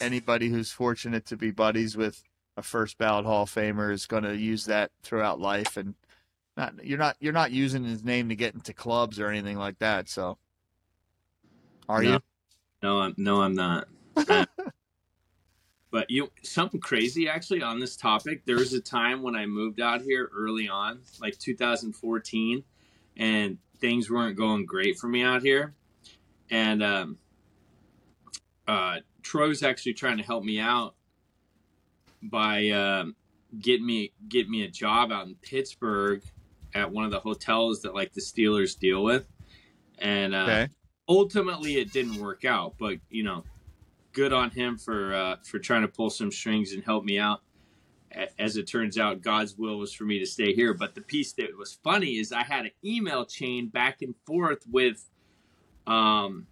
anybody 0.00 0.48
who's 0.48 0.70
fortunate 0.70 1.26
to 1.26 1.36
be 1.36 1.50
buddies 1.50 1.96
with 1.96 2.22
a 2.56 2.62
first 2.62 2.98
ballot 2.98 3.26
Hall 3.26 3.42
of 3.42 3.50
Famer 3.50 3.92
is 3.92 4.06
going 4.06 4.22
to 4.22 4.36
use 4.36 4.66
that 4.66 4.92
throughout 5.02 5.40
life, 5.40 5.76
and 5.76 5.94
not 6.56 6.84
you're 6.84 6.98
not 6.98 7.16
you're 7.18 7.32
not 7.32 7.50
using 7.50 7.82
his 7.82 8.04
name 8.04 8.28
to 8.28 8.36
get 8.36 8.54
into 8.54 8.72
clubs 8.72 9.18
or 9.18 9.28
anything 9.28 9.58
like 9.58 9.78
that. 9.80 10.08
So, 10.08 10.38
are 11.88 12.02
No. 12.02 12.12
you? 12.12 12.20
No, 12.82 13.00
I'm 13.00 13.14
no, 13.16 13.42
I'm 13.42 13.54
not. 13.54 13.88
Uh, 14.28 14.44
but 15.90 16.10
you 16.10 16.30
something 16.42 16.80
crazy 16.80 17.28
actually 17.28 17.62
on 17.62 17.80
this 17.80 17.96
topic. 17.96 18.44
There 18.46 18.56
was 18.56 18.72
a 18.72 18.80
time 18.80 19.22
when 19.22 19.34
I 19.34 19.46
moved 19.46 19.80
out 19.80 20.02
here 20.02 20.30
early 20.34 20.68
on, 20.68 21.00
like 21.20 21.38
2014, 21.38 22.64
and 23.16 23.58
things 23.84 24.10
weren't 24.10 24.34
going 24.34 24.64
great 24.64 24.98
for 24.98 25.08
me 25.08 25.22
out 25.22 25.42
here. 25.42 25.74
And 26.50 26.82
um, 26.82 27.18
uh, 28.66 29.00
Troy 29.22 29.48
was 29.48 29.62
actually 29.62 29.92
trying 29.92 30.16
to 30.16 30.22
help 30.22 30.42
me 30.42 30.58
out 30.58 30.94
by 32.22 32.70
um, 32.70 33.14
getting 33.60 33.84
me 33.84 34.14
get 34.26 34.48
me 34.48 34.64
a 34.64 34.68
job 34.70 35.12
out 35.12 35.26
in 35.26 35.34
Pittsburgh 35.34 36.22
at 36.74 36.90
one 36.90 37.04
of 37.04 37.10
the 37.10 37.20
hotels 37.20 37.82
that 37.82 37.94
like 37.94 38.14
the 38.14 38.22
Steelers 38.22 38.78
deal 38.78 39.04
with. 39.04 39.28
And 39.98 40.34
uh, 40.34 40.46
Okay. 40.48 40.68
ultimately 41.06 41.76
it 41.76 41.92
didn't 41.92 42.18
work 42.18 42.46
out 42.46 42.76
but 42.78 42.96
you 43.10 43.22
know 43.22 43.44
good 44.12 44.32
on 44.32 44.50
him 44.50 44.78
for 44.78 45.14
uh, 45.14 45.36
for 45.44 45.58
trying 45.58 45.82
to 45.82 45.88
pull 45.88 46.08
some 46.08 46.32
strings 46.32 46.72
and 46.72 46.82
help 46.82 47.04
me 47.04 47.18
out 47.18 47.42
as 48.38 48.56
it 48.56 48.64
turns 48.64 48.98
out 48.98 49.22
god's 49.22 49.56
will 49.56 49.78
was 49.78 49.92
for 49.92 50.04
me 50.04 50.18
to 50.18 50.26
stay 50.26 50.54
here. 50.54 50.74
But 50.74 50.94
the 50.94 51.00
piece 51.00 51.32
that 51.34 51.56
was 51.56 51.78
funny 51.82 52.18
is 52.18 52.32
i 52.32 52.42
had 52.42 52.66
an 52.66 52.72
email 52.84 53.24
chain 53.24 53.68
back 53.68 54.02
and 54.02 54.14
forth 54.26 54.64
with 54.70 55.08
um 55.86 56.46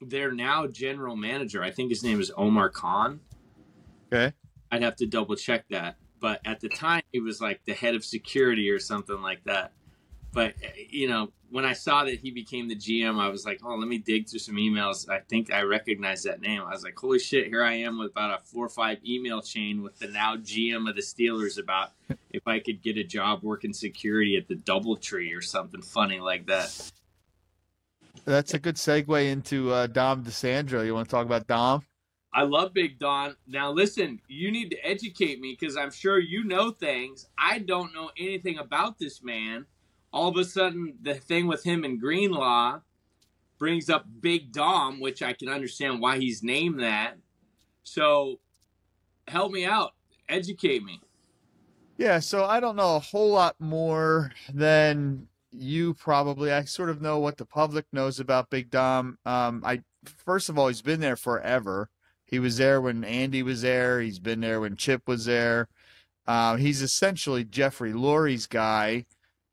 their 0.00 0.32
now 0.32 0.66
general 0.66 1.16
manager. 1.16 1.62
I 1.62 1.70
think 1.70 1.90
his 1.90 2.02
name 2.02 2.20
is 2.20 2.32
omar 2.36 2.68
khan. 2.70 3.20
Okay. 4.12 4.34
i'd 4.70 4.82
have 4.82 4.96
to 4.96 5.06
double 5.06 5.36
check 5.36 5.64
that. 5.70 5.96
But 6.20 6.40
at 6.44 6.60
the 6.60 6.68
time 6.68 7.02
he 7.12 7.20
was 7.20 7.40
like 7.40 7.64
the 7.64 7.74
head 7.74 7.94
of 7.94 8.04
security 8.04 8.68
or 8.70 8.78
something 8.78 9.20
like 9.22 9.44
that 9.44 9.72
but 10.32 10.54
uh, 10.64 10.68
you 10.88 11.08
know 11.08 11.30
when 11.50 11.64
i 11.64 11.72
saw 11.72 12.04
that 12.04 12.18
he 12.18 12.30
became 12.30 12.68
the 12.68 12.76
gm 12.76 13.18
i 13.18 13.28
was 13.28 13.44
like 13.44 13.60
oh 13.64 13.74
let 13.74 13.88
me 13.88 13.98
dig 13.98 14.28
through 14.28 14.38
some 14.38 14.56
emails 14.56 15.08
i 15.08 15.18
think 15.18 15.52
i 15.52 15.62
recognize 15.62 16.22
that 16.22 16.40
name 16.40 16.62
i 16.62 16.70
was 16.70 16.82
like 16.82 16.98
holy 16.98 17.18
shit 17.18 17.46
here 17.46 17.62
i 17.62 17.72
am 17.72 17.98
with 17.98 18.10
about 18.10 18.40
a 18.40 18.42
four 18.44 18.66
or 18.66 18.70
five 18.70 18.98
email 19.06 19.40
chain 19.40 19.82
with 19.82 19.98
the 19.98 20.06
now 20.08 20.36
gm 20.36 20.88
of 20.88 20.96
the 20.96 21.02
steelers 21.02 21.58
about 21.58 21.92
if 22.30 22.46
i 22.46 22.58
could 22.58 22.82
get 22.82 22.96
a 22.96 23.04
job 23.04 23.42
working 23.42 23.72
security 23.72 24.36
at 24.36 24.48
the 24.48 24.56
doubletree 24.56 25.36
or 25.36 25.42
something 25.42 25.82
funny 25.82 26.20
like 26.20 26.46
that 26.46 26.92
That's 28.24 28.54
a 28.54 28.58
good 28.58 28.76
segue 28.76 29.30
into 29.30 29.72
uh, 29.72 29.86
Dom 29.86 30.24
DeSandro. 30.24 30.84
You 30.84 30.94
want 30.94 31.08
to 31.08 31.10
talk 31.10 31.24
about 31.24 31.46
Dom? 31.46 31.82
I 32.32 32.42
love 32.42 32.72
Big 32.72 32.98
Don. 32.98 33.34
Now, 33.46 33.72
listen, 33.72 34.20
you 34.28 34.52
need 34.52 34.70
to 34.70 34.86
educate 34.86 35.40
me 35.40 35.56
because 35.58 35.76
I'm 35.76 35.90
sure 35.90 36.18
you 36.18 36.44
know 36.44 36.70
things. 36.70 37.26
I 37.36 37.58
don't 37.58 37.92
know 37.92 38.10
anything 38.16 38.58
about 38.58 38.98
this 38.98 39.22
man. 39.22 39.66
All 40.12 40.28
of 40.28 40.36
a 40.36 40.44
sudden, 40.44 40.94
the 41.00 41.14
thing 41.14 41.46
with 41.46 41.64
him 41.64 41.84
and 41.84 42.00
Greenlaw 42.00 42.80
brings 43.58 43.88
up 43.88 44.06
Big 44.20 44.52
Dom, 44.52 45.00
which 45.00 45.22
I 45.22 45.32
can 45.32 45.48
understand 45.48 46.00
why 46.00 46.18
he's 46.18 46.42
named 46.42 46.80
that. 46.80 47.16
So, 47.82 48.40
help 49.28 49.52
me 49.52 49.64
out, 49.64 49.92
educate 50.28 50.82
me. 50.82 51.00
Yeah, 51.98 52.18
so 52.18 52.44
I 52.44 52.60
don't 52.60 52.76
know 52.76 52.96
a 52.96 53.00
whole 53.00 53.30
lot 53.30 53.56
more 53.60 54.32
than 54.52 55.28
you 55.52 55.94
probably. 55.94 56.50
I 56.52 56.64
sort 56.64 56.88
of 56.88 57.02
know 57.02 57.18
what 57.18 57.36
the 57.36 57.44
public 57.44 57.84
knows 57.92 58.18
about 58.18 58.50
Big 58.50 58.70
Dom. 58.70 59.18
Um, 59.26 59.62
I 59.64 59.82
first 60.24 60.48
of 60.48 60.58
all, 60.58 60.68
he's 60.68 60.82
been 60.82 61.00
there 61.00 61.16
forever. 61.16 61.90
He 62.24 62.38
was 62.38 62.56
there 62.56 62.80
when 62.80 63.04
Andy 63.04 63.42
was 63.42 63.62
there. 63.62 64.00
He's 64.00 64.18
been 64.18 64.40
there 64.40 64.60
when 64.60 64.76
Chip 64.76 65.02
was 65.06 65.24
there. 65.24 65.68
Uh, 66.26 66.56
he's 66.56 66.80
essentially 66.80 67.44
Jeffrey 67.44 67.92
Lurie's 67.92 68.46
guy. 68.46 69.04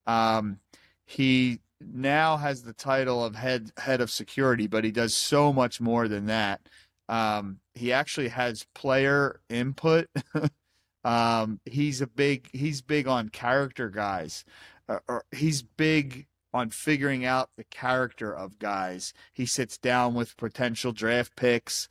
Um, 0.07 0.59
he 1.05 1.59
now 1.79 2.37
has 2.37 2.63
the 2.63 2.73
title 2.73 3.23
of 3.23 3.35
head 3.35 3.71
head 3.77 4.01
of 4.01 4.09
security, 4.09 4.67
but 4.67 4.83
he 4.83 4.91
does 4.91 5.15
so 5.15 5.53
much 5.53 5.79
more 5.79 6.07
than 6.07 6.25
that. 6.25 6.61
Um, 7.09 7.59
he 7.75 7.93
actually 7.93 8.29
has 8.29 8.65
player 8.73 9.39
input. 9.49 10.09
um, 11.03 11.59
he's 11.65 12.01
a 12.01 12.07
big 12.07 12.49
he's 12.51 12.81
big 12.81 13.07
on 13.07 13.29
character 13.29 13.89
guys. 13.89 14.43
Uh, 14.89 14.99
or 15.07 15.25
he's 15.31 15.61
big 15.61 16.27
on 16.53 16.69
figuring 16.69 17.25
out 17.25 17.49
the 17.57 17.63
character 17.65 18.33
of 18.33 18.57
guys. 18.57 19.13
He 19.33 19.45
sits 19.45 19.77
down 19.77 20.13
with 20.13 20.37
potential 20.37 20.93
draft 20.93 21.35
picks 21.35 21.87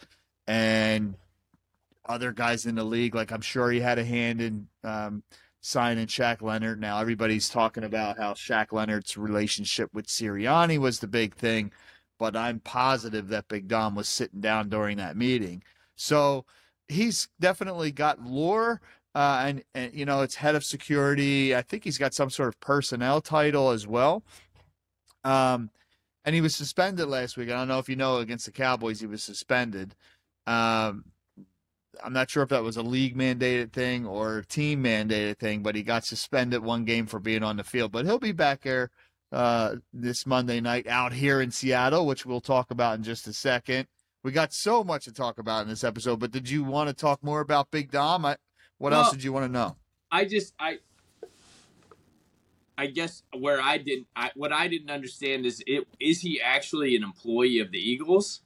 and 0.46 1.16
other 2.08 2.32
guys 2.32 2.66
in 2.66 2.74
the 2.74 2.84
league. 2.84 3.14
Like 3.14 3.32
I'm 3.32 3.42
sure 3.42 3.70
he 3.70 3.80
had 3.80 3.98
a 3.98 4.04
hand 4.04 4.40
in 4.40 4.68
um, 4.82 5.22
signing 5.66 6.06
Shaq 6.06 6.42
Leonard. 6.42 6.80
Now 6.80 7.00
everybody's 7.00 7.48
talking 7.48 7.82
about 7.82 8.18
how 8.18 8.34
Shaq 8.34 8.70
Leonard's 8.70 9.16
relationship 9.16 9.92
with 9.92 10.06
Sirianni 10.06 10.78
was 10.78 11.00
the 11.00 11.08
big 11.08 11.34
thing, 11.34 11.72
but 12.20 12.36
I'm 12.36 12.60
positive 12.60 13.26
that 13.28 13.48
Big 13.48 13.66
Dom 13.66 13.96
was 13.96 14.08
sitting 14.08 14.40
down 14.40 14.68
during 14.68 14.96
that 14.98 15.16
meeting. 15.16 15.64
So 15.96 16.44
he's 16.86 17.28
definitely 17.40 17.90
got 17.90 18.22
lore. 18.22 18.80
Uh, 19.16 19.44
and, 19.46 19.64
and 19.74 19.92
you 19.94 20.04
know 20.04 20.20
it's 20.20 20.36
head 20.36 20.54
of 20.54 20.64
security. 20.64 21.56
I 21.56 21.62
think 21.62 21.82
he's 21.82 21.98
got 21.98 22.14
some 22.14 22.30
sort 22.30 22.50
of 22.50 22.60
personnel 22.60 23.20
title 23.20 23.70
as 23.70 23.88
well. 23.88 24.22
Um, 25.24 25.70
and 26.24 26.34
he 26.34 26.40
was 26.40 26.54
suspended 26.54 27.08
last 27.08 27.36
week. 27.36 27.48
I 27.48 27.54
don't 27.54 27.66
know 27.66 27.78
if 27.80 27.88
you 27.88 27.96
know 27.96 28.18
against 28.18 28.46
the 28.46 28.52
Cowboys, 28.52 29.00
he 29.00 29.06
was 29.06 29.22
suspended. 29.22 29.96
Um, 30.46 31.06
I'm 32.02 32.12
not 32.12 32.30
sure 32.30 32.42
if 32.42 32.48
that 32.50 32.62
was 32.62 32.76
a 32.76 32.82
league 32.82 33.16
mandated 33.16 33.72
thing 33.72 34.06
or 34.06 34.42
team 34.42 34.84
mandated 34.84 35.38
thing, 35.38 35.62
but 35.62 35.74
he 35.74 35.82
got 35.82 36.04
suspended 36.04 36.62
one 36.62 36.84
game 36.84 37.06
for 37.06 37.18
being 37.18 37.42
on 37.42 37.56
the 37.56 37.64
field. 37.64 37.92
But 37.92 38.04
he'll 38.04 38.18
be 38.18 38.32
back 38.32 38.62
here 38.62 38.90
uh, 39.32 39.76
this 39.92 40.26
Monday 40.26 40.60
night 40.60 40.86
out 40.86 41.12
here 41.12 41.40
in 41.40 41.50
Seattle, 41.50 42.06
which 42.06 42.26
we'll 42.26 42.40
talk 42.40 42.70
about 42.70 42.96
in 42.96 43.02
just 43.02 43.26
a 43.26 43.32
second. 43.32 43.86
We 44.22 44.32
got 44.32 44.52
so 44.52 44.82
much 44.82 45.04
to 45.04 45.12
talk 45.12 45.38
about 45.38 45.62
in 45.62 45.68
this 45.68 45.84
episode, 45.84 46.18
but 46.18 46.32
did 46.32 46.50
you 46.50 46.64
want 46.64 46.88
to 46.88 46.94
talk 46.94 47.22
more 47.22 47.40
about 47.40 47.70
Big 47.70 47.90
Dom? 47.90 48.24
I, 48.24 48.36
what 48.78 48.90
well, 48.90 49.02
else 49.02 49.12
did 49.12 49.22
you 49.22 49.32
want 49.32 49.46
to 49.46 49.52
know? 49.52 49.76
I 50.10 50.24
just 50.24 50.54
I 50.58 50.78
I 52.78 52.86
guess 52.86 53.22
where 53.36 53.60
I 53.60 53.78
didn't 53.78 54.06
I, 54.14 54.30
what 54.34 54.52
I 54.52 54.68
didn't 54.68 54.90
understand 54.90 55.46
is 55.46 55.62
it 55.66 55.86
is 56.00 56.20
he 56.20 56.40
actually 56.40 56.96
an 56.96 57.02
employee 57.02 57.60
of 57.60 57.70
the 57.70 57.78
Eagles? 57.78 58.42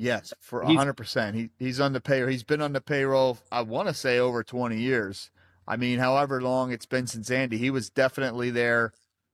Yes, 0.00 0.32
for 0.40 0.62
hundred 0.62 0.94
percent. 0.94 1.34
He 1.34 1.50
he's 1.58 1.80
on 1.80 1.92
the 1.92 2.00
payroll. 2.00 2.30
He's 2.30 2.44
been 2.44 2.62
on 2.62 2.72
the 2.72 2.80
payroll. 2.80 3.38
I 3.50 3.62
want 3.62 3.88
to 3.88 3.94
say 3.94 4.18
over 4.18 4.44
twenty 4.44 4.78
years. 4.78 5.30
I 5.66 5.76
mean, 5.76 5.98
however 5.98 6.40
long 6.40 6.72
it's 6.72 6.86
been 6.86 7.08
since 7.08 7.30
Andy, 7.30 7.58
he 7.58 7.70
was 7.70 7.90
definitely 7.90 8.50
there 8.50 8.92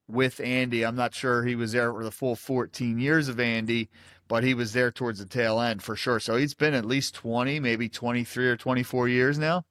with 0.08 0.40
Andy. 0.40 0.84
I'm 0.84 0.96
not 0.96 1.14
sure 1.14 1.44
he 1.44 1.54
was 1.54 1.72
there 1.72 1.92
for 1.92 2.02
the 2.02 2.10
full 2.10 2.34
14 2.34 2.98
years 2.98 3.28
of 3.28 3.38
Andy, 3.38 3.88
but 4.26 4.42
he 4.42 4.52
was 4.52 4.72
there 4.72 4.90
towards 4.90 5.20
the 5.20 5.26
tail 5.26 5.60
end 5.60 5.82
for 5.82 5.94
sure. 5.94 6.18
So 6.18 6.36
he's 6.36 6.52
been 6.52 6.74
at 6.74 6.84
least 6.84 7.14
20, 7.14 7.60
maybe 7.60 7.88
23 7.88 8.48
or 8.48 8.56
24 8.56 9.08
years 9.08 9.38
now. 9.38 9.64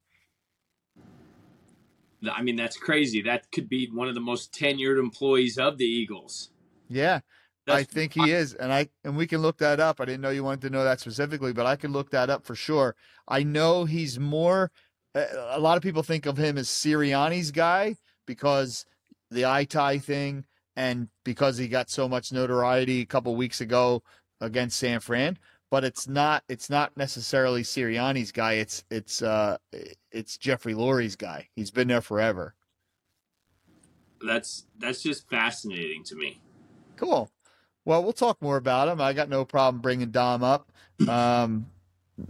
I 2.31 2.41
mean, 2.41 2.55
that's 2.55 2.77
crazy. 2.77 3.21
That 3.21 3.51
could 3.51 3.67
be 3.67 3.89
one 3.91 4.07
of 4.07 4.15
the 4.15 4.21
most 4.21 4.53
tenured 4.53 4.97
employees 4.97 5.57
of 5.57 5.77
the 5.77 5.85
Eagles. 5.85 6.51
Yeah. 6.87 7.19
That's, 7.65 7.79
I 7.79 7.83
think 7.83 8.13
he 8.13 8.31
is, 8.31 8.53
and 8.53 8.73
I 8.73 8.89
and 9.05 9.15
we 9.15 9.25
can 9.25 9.41
look 9.41 9.57
that 9.59 9.79
up. 9.79 10.01
I 10.01 10.05
didn't 10.05 10.21
know 10.21 10.31
you 10.31 10.43
wanted 10.43 10.61
to 10.61 10.69
know 10.69 10.83
that 10.83 10.99
specifically, 10.99 11.53
but 11.53 11.65
I 11.65 11.77
can 11.77 11.93
look 11.93 12.09
that 12.11 12.29
up 12.29 12.45
for 12.45 12.55
sure. 12.55 12.95
I 13.27 13.43
know 13.43 13.85
he's 13.85 14.19
more. 14.19 14.69
A 15.15 15.59
lot 15.59 15.77
of 15.77 15.83
people 15.83 16.03
think 16.03 16.25
of 16.25 16.37
him 16.37 16.57
as 16.57 16.67
Sirianni's 16.67 17.51
guy 17.51 17.95
because 18.25 18.85
the 19.31 19.45
eye 19.45 19.63
tie 19.63 19.97
thing, 19.97 20.45
and 20.75 21.07
because 21.23 21.57
he 21.57 21.69
got 21.69 21.89
so 21.89 22.09
much 22.09 22.33
notoriety 22.33 23.01
a 23.01 23.05
couple 23.05 23.33
weeks 23.35 23.61
ago 23.61 24.03
against 24.41 24.77
San 24.77 24.99
Fran. 24.99 25.37
But 25.71 25.85
it's 25.85 26.07
not. 26.07 26.43
It's 26.49 26.69
not 26.69 26.95
necessarily 26.97 27.63
Sirianni's 27.63 28.31
guy. 28.33 28.53
It's 28.53 28.83
it's 28.91 29.21
uh 29.21 29.57
it's 30.11 30.37
Jeffrey 30.37 30.73
Lurie's 30.73 31.15
guy. 31.15 31.47
He's 31.55 31.71
been 31.71 31.87
there 31.87 32.01
forever. 32.01 32.55
That's 34.25 34.65
that's 34.77 35.01
just 35.01 35.29
fascinating 35.29 36.03
to 36.05 36.15
me. 36.15 36.41
Cool. 36.95 37.29
Well, 37.85 38.03
we'll 38.03 38.13
talk 38.13 38.41
more 38.41 38.57
about 38.57 38.87
him. 38.87 39.01
I 39.01 39.13
got 39.13 39.29
no 39.29 39.45
problem 39.45 39.81
bringing 39.81 40.11
Dom 40.11 40.43
up. 40.43 40.71
Um, 41.07 41.67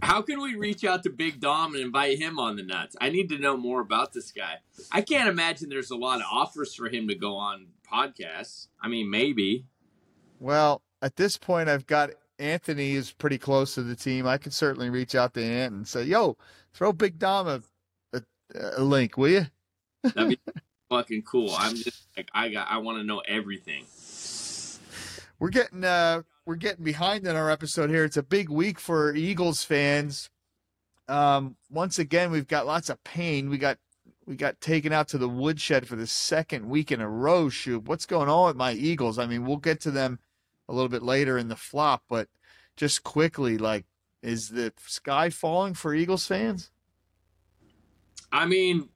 How 0.02 0.22
can 0.22 0.40
we 0.40 0.56
reach 0.56 0.84
out 0.84 1.02
to 1.04 1.10
Big 1.10 1.40
Dom 1.40 1.74
and 1.74 1.84
invite 1.84 2.18
him 2.18 2.38
on 2.38 2.56
the 2.56 2.62
nuts? 2.62 2.96
I 3.00 3.10
need 3.10 3.28
to 3.28 3.38
know 3.38 3.56
more 3.56 3.80
about 3.80 4.12
this 4.12 4.32
guy. 4.32 4.58
I 4.90 5.02
can't 5.02 5.28
imagine 5.28 5.68
there's 5.68 5.90
a 5.90 5.96
lot 5.96 6.20
of 6.20 6.26
offers 6.30 6.74
for 6.74 6.88
him 6.88 7.06
to 7.08 7.14
go 7.14 7.36
on 7.36 7.66
podcasts. 7.90 8.68
I 8.80 8.88
mean, 8.88 9.10
maybe. 9.10 9.66
Well, 10.40 10.82
at 11.02 11.16
this 11.16 11.36
point, 11.36 11.68
I've 11.68 11.86
got 11.86 12.10
Anthony 12.38 12.92
is 12.92 13.12
pretty 13.12 13.38
close 13.38 13.74
to 13.74 13.82
the 13.82 13.94
team. 13.94 14.26
I 14.26 14.38
could 14.38 14.52
certainly 14.52 14.90
reach 14.90 15.14
out 15.14 15.34
to 15.34 15.44
Ant 15.44 15.74
and 15.74 15.86
say, 15.86 16.04
"Yo, 16.04 16.36
throw 16.72 16.92
Big 16.92 17.18
Dom 17.18 17.46
a, 17.46 17.62
a, 18.12 18.22
a 18.78 18.82
link, 18.82 19.16
will 19.16 19.28
you?" 19.28 19.46
That'd 20.02 20.30
be 20.30 20.38
fucking 20.88 21.22
cool. 21.22 21.54
I'm 21.56 21.76
just 21.76 22.08
like, 22.16 22.28
I 22.34 22.48
got, 22.48 22.68
I 22.68 22.78
want 22.78 22.98
to 22.98 23.04
know 23.04 23.20
everything 23.20 23.84
we're 25.44 25.50
getting 25.50 25.84
uh 25.84 26.22
we're 26.46 26.54
getting 26.54 26.84
behind 26.84 27.26
in 27.26 27.36
our 27.36 27.50
episode 27.50 27.90
here. 27.90 28.02
It's 28.02 28.16
a 28.16 28.22
big 28.22 28.48
week 28.48 28.80
for 28.80 29.14
Eagles 29.14 29.62
fans. 29.62 30.30
Um, 31.06 31.56
once 31.70 31.98
again, 31.98 32.30
we've 32.30 32.48
got 32.48 32.64
lots 32.64 32.88
of 32.88 33.04
pain. 33.04 33.50
We 33.50 33.58
got 33.58 33.76
we 34.24 34.36
got 34.36 34.58
taken 34.62 34.90
out 34.90 35.08
to 35.08 35.18
the 35.18 35.28
woodshed 35.28 35.86
for 35.86 35.96
the 35.96 36.06
second 36.06 36.66
week 36.66 36.90
in 36.90 37.02
a 37.02 37.08
row. 37.10 37.50
Shoot, 37.50 37.86
what's 37.86 38.06
going 38.06 38.30
on 38.30 38.46
with 38.46 38.56
my 38.56 38.72
Eagles? 38.72 39.18
I 39.18 39.26
mean, 39.26 39.44
we'll 39.44 39.58
get 39.58 39.82
to 39.82 39.90
them 39.90 40.18
a 40.66 40.72
little 40.72 40.88
bit 40.88 41.02
later 41.02 41.36
in 41.36 41.48
the 41.48 41.56
flop, 41.56 42.04
but 42.08 42.28
just 42.74 43.04
quickly, 43.04 43.58
like, 43.58 43.84
is 44.22 44.48
the 44.48 44.72
sky 44.78 45.28
falling 45.28 45.74
for 45.74 45.94
Eagles 45.94 46.26
fans? 46.26 46.70
I 48.32 48.46
mean, 48.46 48.88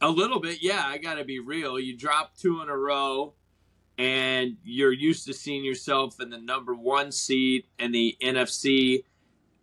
a 0.00 0.08
little 0.08 0.38
bit, 0.38 0.62
yeah. 0.62 0.84
I 0.86 0.98
got 0.98 1.14
to 1.14 1.24
be 1.24 1.40
real. 1.40 1.80
You 1.80 1.96
drop 1.96 2.36
two 2.36 2.62
in 2.62 2.68
a 2.68 2.76
row 2.76 3.34
and 4.00 4.56
you're 4.64 4.94
used 4.94 5.26
to 5.26 5.34
seeing 5.34 5.62
yourself 5.62 6.20
in 6.20 6.30
the 6.30 6.38
number 6.38 6.74
one 6.74 7.12
seed 7.12 7.64
in 7.78 7.92
the 7.92 8.16
NFC 8.22 9.04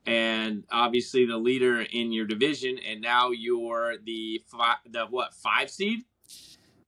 and 0.06 0.63
obviously 0.72 1.25
the 1.25 1.38
leader 1.38 1.82
in 1.82 2.13
your 2.13 2.27
division, 2.27 2.77
and 2.88 3.01
now 3.01 3.32
you're 3.32 3.96
the 4.06 4.41
five, 4.46 4.77
the 4.89 5.08
what 5.08 5.34
five 5.34 5.72
seed? 5.72 6.03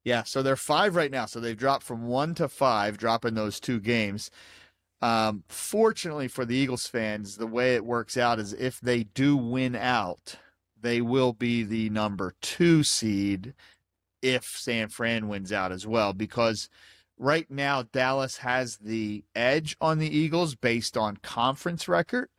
Yeah, 0.03 0.23
so 0.23 0.43
they're 0.43 0.55
five 0.55 0.95
right 0.95 1.11
now. 1.11 1.25
So 1.25 1.39
they've 1.39 1.57
dropped 1.57 1.83
from 1.83 2.07
one 2.07 2.35
to 2.35 2.47
five, 2.47 2.99
dropping 2.99 3.33
those 3.33 3.59
two 3.59 3.79
games. 3.79 4.29
Um, 5.01 5.43
fortunately 5.49 6.27
for 6.27 6.45
the 6.45 6.55
Eagles 6.55 6.85
fans, 6.85 7.35
the 7.35 7.47
way 7.47 7.73
it 7.73 7.83
works 7.83 8.15
out 8.15 8.39
is 8.39 8.53
if 8.53 8.79
they 8.79 9.03
do 9.03 9.35
win 9.35 9.75
out, 9.75 10.35
they 10.79 11.01
will 11.01 11.33
be 11.33 11.63
the 11.63 11.89
number 11.89 12.35
two 12.41 12.83
seed 12.83 13.55
if 14.21 14.45
San 14.45 14.89
Fran 14.89 15.27
wins 15.27 15.51
out 15.51 15.71
as 15.71 15.87
well, 15.87 16.13
because 16.13 16.69
right 17.19 17.49
now 17.51 17.83
Dallas 17.83 18.37
has 18.37 18.77
the 18.77 19.23
edge 19.35 19.75
on 19.79 19.99
the 19.99 20.17
Eagles 20.17 20.55
based 20.55 20.97
on 20.97 21.17
conference 21.17 21.87
record. 21.87 22.29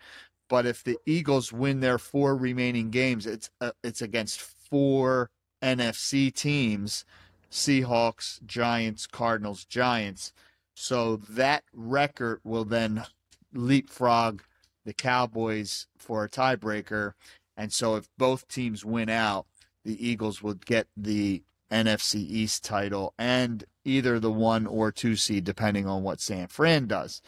But 0.49 0.67
if 0.67 0.83
the 0.83 0.99
Eagles 1.07 1.53
win 1.53 1.79
their 1.79 1.99
four 1.99 2.35
remaining 2.35 2.91
games, 2.91 3.27
it's 3.27 3.51
uh, 3.61 3.71
it's 3.85 4.03
against 4.03 4.41
four 4.41 5.31
NFC 5.63 6.35
teams: 6.35 7.05
Seahawks, 7.53 8.45
Giants, 8.45 9.07
Cardinals, 9.07 9.65
Giants. 9.65 10.33
So 10.75 11.17
that 11.17 11.63
record 11.73 12.41
will 12.43 12.65
then 12.65 13.05
leapfrog 13.53 14.43
the 14.85 14.95
Cowboys 14.95 15.87
for 15.99 16.25
a 16.25 16.29
tiebreaker. 16.29 17.13
And 17.57 17.73
so 17.73 17.97
if 17.97 18.09
both 18.17 18.49
teams 18.49 18.85
win 18.85 19.09
out, 19.11 19.47
the 19.85 20.05
Eagles 20.05 20.43
will 20.43 20.55
get 20.55 20.89
the 20.97 21.43
NFC 21.71 22.17
East 22.17 22.65
title 22.65 23.15
and 23.19 23.65
either 23.85 24.19
the 24.19 24.33
one 24.33 24.67
or 24.67 24.93
two 24.93 25.17
seed, 25.17 25.45
depending 25.45 25.87
on 25.87 26.03
what 26.03 26.21
San 26.21 26.49
Fran 26.49 26.87
does. 26.87 27.23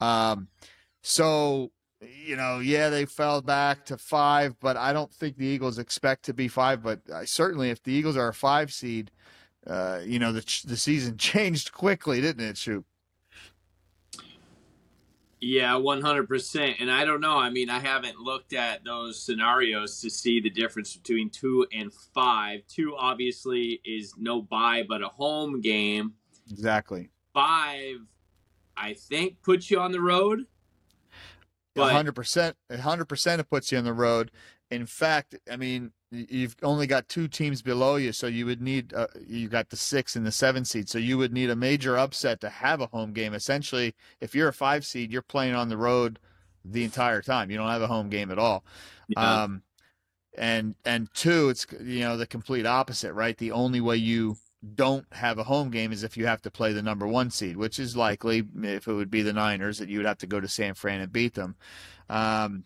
Um, 0.00 0.48
so, 1.02 1.70
you 2.00 2.36
know, 2.36 2.58
yeah, 2.58 2.90
they 2.90 3.04
fell 3.04 3.42
back 3.42 3.84
to 3.86 3.96
five, 3.96 4.58
but 4.60 4.76
I 4.76 4.92
don't 4.92 5.12
think 5.12 5.36
the 5.36 5.46
Eagles 5.46 5.78
expect 5.78 6.24
to 6.24 6.34
be 6.34 6.48
five. 6.48 6.82
But 6.82 7.00
I, 7.12 7.24
certainly, 7.24 7.70
if 7.70 7.82
the 7.82 7.92
Eagles 7.92 8.16
are 8.16 8.28
a 8.28 8.34
five 8.34 8.72
seed, 8.72 9.10
uh, 9.66 10.00
you 10.04 10.18
know, 10.18 10.32
the 10.32 10.62
the 10.66 10.76
season 10.76 11.16
changed 11.18 11.72
quickly, 11.72 12.20
didn't 12.20 12.44
it, 12.44 12.56
Shoop? 12.56 12.84
Yeah, 15.44 15.72
100%. 15.72 16.76
And 16.78 16.88
I 16.88 17.04
don't 17.04 17.20
know. 17.20 17.36
I 17.36 17.50
mean, 17.50 17.68
I 17.68 17.80
haven't 17.80 18.16
looked 18.16 18.52
at 18.52 18.84
those 18.84 19.20
scenarios 19.20 20.00
to 20.00 20.08
see 20.08 20.40
the 20.40 20.48
difference 20.48 20.96
between 20.96 21.30
two 21.30 21.66
and 21.72 21.92
five. 22.14 22.60
Two, 22.68 22.94
obviously, 22.96 23.80
is 23.84 24.14
no 24.16 24.40
buy, 24.40 24.84
but 24.88 25.02
a 25.02 25.08
home 25.08 25.60
game. 25.60 26.12
Exactly. 26.48 27.10
Five, 27.34 27.96
I 28.76 28.94
think, 28.94 29.42
puts 29.42 29.68
you 29.68 29.80
on 29.80 29.90
the 29.90 30.00
road. 30.00 30.46
But- 31.74 31.92
hundred 31.92 32.14
percent, 32.14 32.56
hundred 32.80 33.06
percent, 33.06 33.40
it 33.40 33.50
puts 33.50 33.72
you 33.72 33.78
on 33.78 33.84
the 33.84 33.92
road. 33.92 34.30
In 34.70 34.86
fact, 34.86 35.34
I 35.50 35.56
mean, 35.56 35.90
you've 36.12 36.56
only 36.62 36.86
got 36.86 37.08
two 37.08 37.26
teams 37.26 37.62
below 37.62 37.96
you, 37.96 38.12
so 38.12 38.26
you 38.26 38.46
would 38.46 38.60
need 38.60 38.92
uh, 38.92 39.06
you 39.26 39.48
got 39.48 39.70
the 39.70 39.76
six 39.76 40.14
and 40.14 40.26
the 40.26 40.32
seven 40.32 40.64
seed, 40.64 40.88
so 40.88 40.98
you 40.98 41.18
would 41.18 41.32
need 41.32 41.50
a 41.50 41.56
major 41.56 41.96
upset 41.96 42.40
to 42.42 42.50
have 42.50 42.80
a 42.80 42.86
home 42.86 43.12
game. 43.12 43.34
Essentially, 43.34 43.94
if 44.20 44.34
you're 44.34 44.48
a 44.48 44.52
five 44.52 44.84
seed, 44.84 45.10
you're 45.10 45.22
playing 45.22 45.54
on 45.54 45.68
the 45.68 45.76
road 45.76 46.18
the 46.64 46.84
entire 46.84 47.22
time. 47.22 47.50
You 47.50 47.56
don't 47.56 47.68
have 47.68 47.82
a 47.82 47.86
home 47.86 48.10
game 48.10 48.30
at 48.30 48.38
all. 48.38 48.64
Yeah. 49.08 49.42
Um, 49.42 49.62
and 50.36 50.74
and 50.84 51.08
two, 51.14 51.48
it's 51.48 51.66
you 51.80 52.00
know 52.00 52.16
the 52.16 52.26
complete 52.26 52.66
opposite, 52.66 53.14
right? 53.14 53.36
The 53.36 53.52
only 53.52 53.80
way 53.80 53.96
you 53.96 54.36
don't 54.74 55.06
have 55.12 55.38
a 55.38 55.44
home 55.44 55.70
game 55.70 55.92
is 55.92 56.04
if 56.04 56.16
you 56.16 56.26
have 56.26 56.42
to 56.42 56.50
play 56.50 56.72
the 56.72 56.82
number 56.82 57.06
one 57.06 57.30
seed, 57.30 57.56
which 57.56 57.78
is 57.78 57.96
likely 57.96 58.44
if 58.62 58.86
it 58.86 58.92
would 58.92 59.10
be 59.10 59.22
the 59.22 59.32
Niners 59.32 59.78
that 59.78 59.88
you 59.88 59.98
would 59.98 60.06
have 60.06 60.18
to 60.18 60.26
go 60.26 60.40
to 60.40 60.48
San 60.48 60.74
Fran 60.74 61.00
and 61.00 61.12
beat 61.12 61.34
them. 61.34 61.56
Um, 62.08 62.64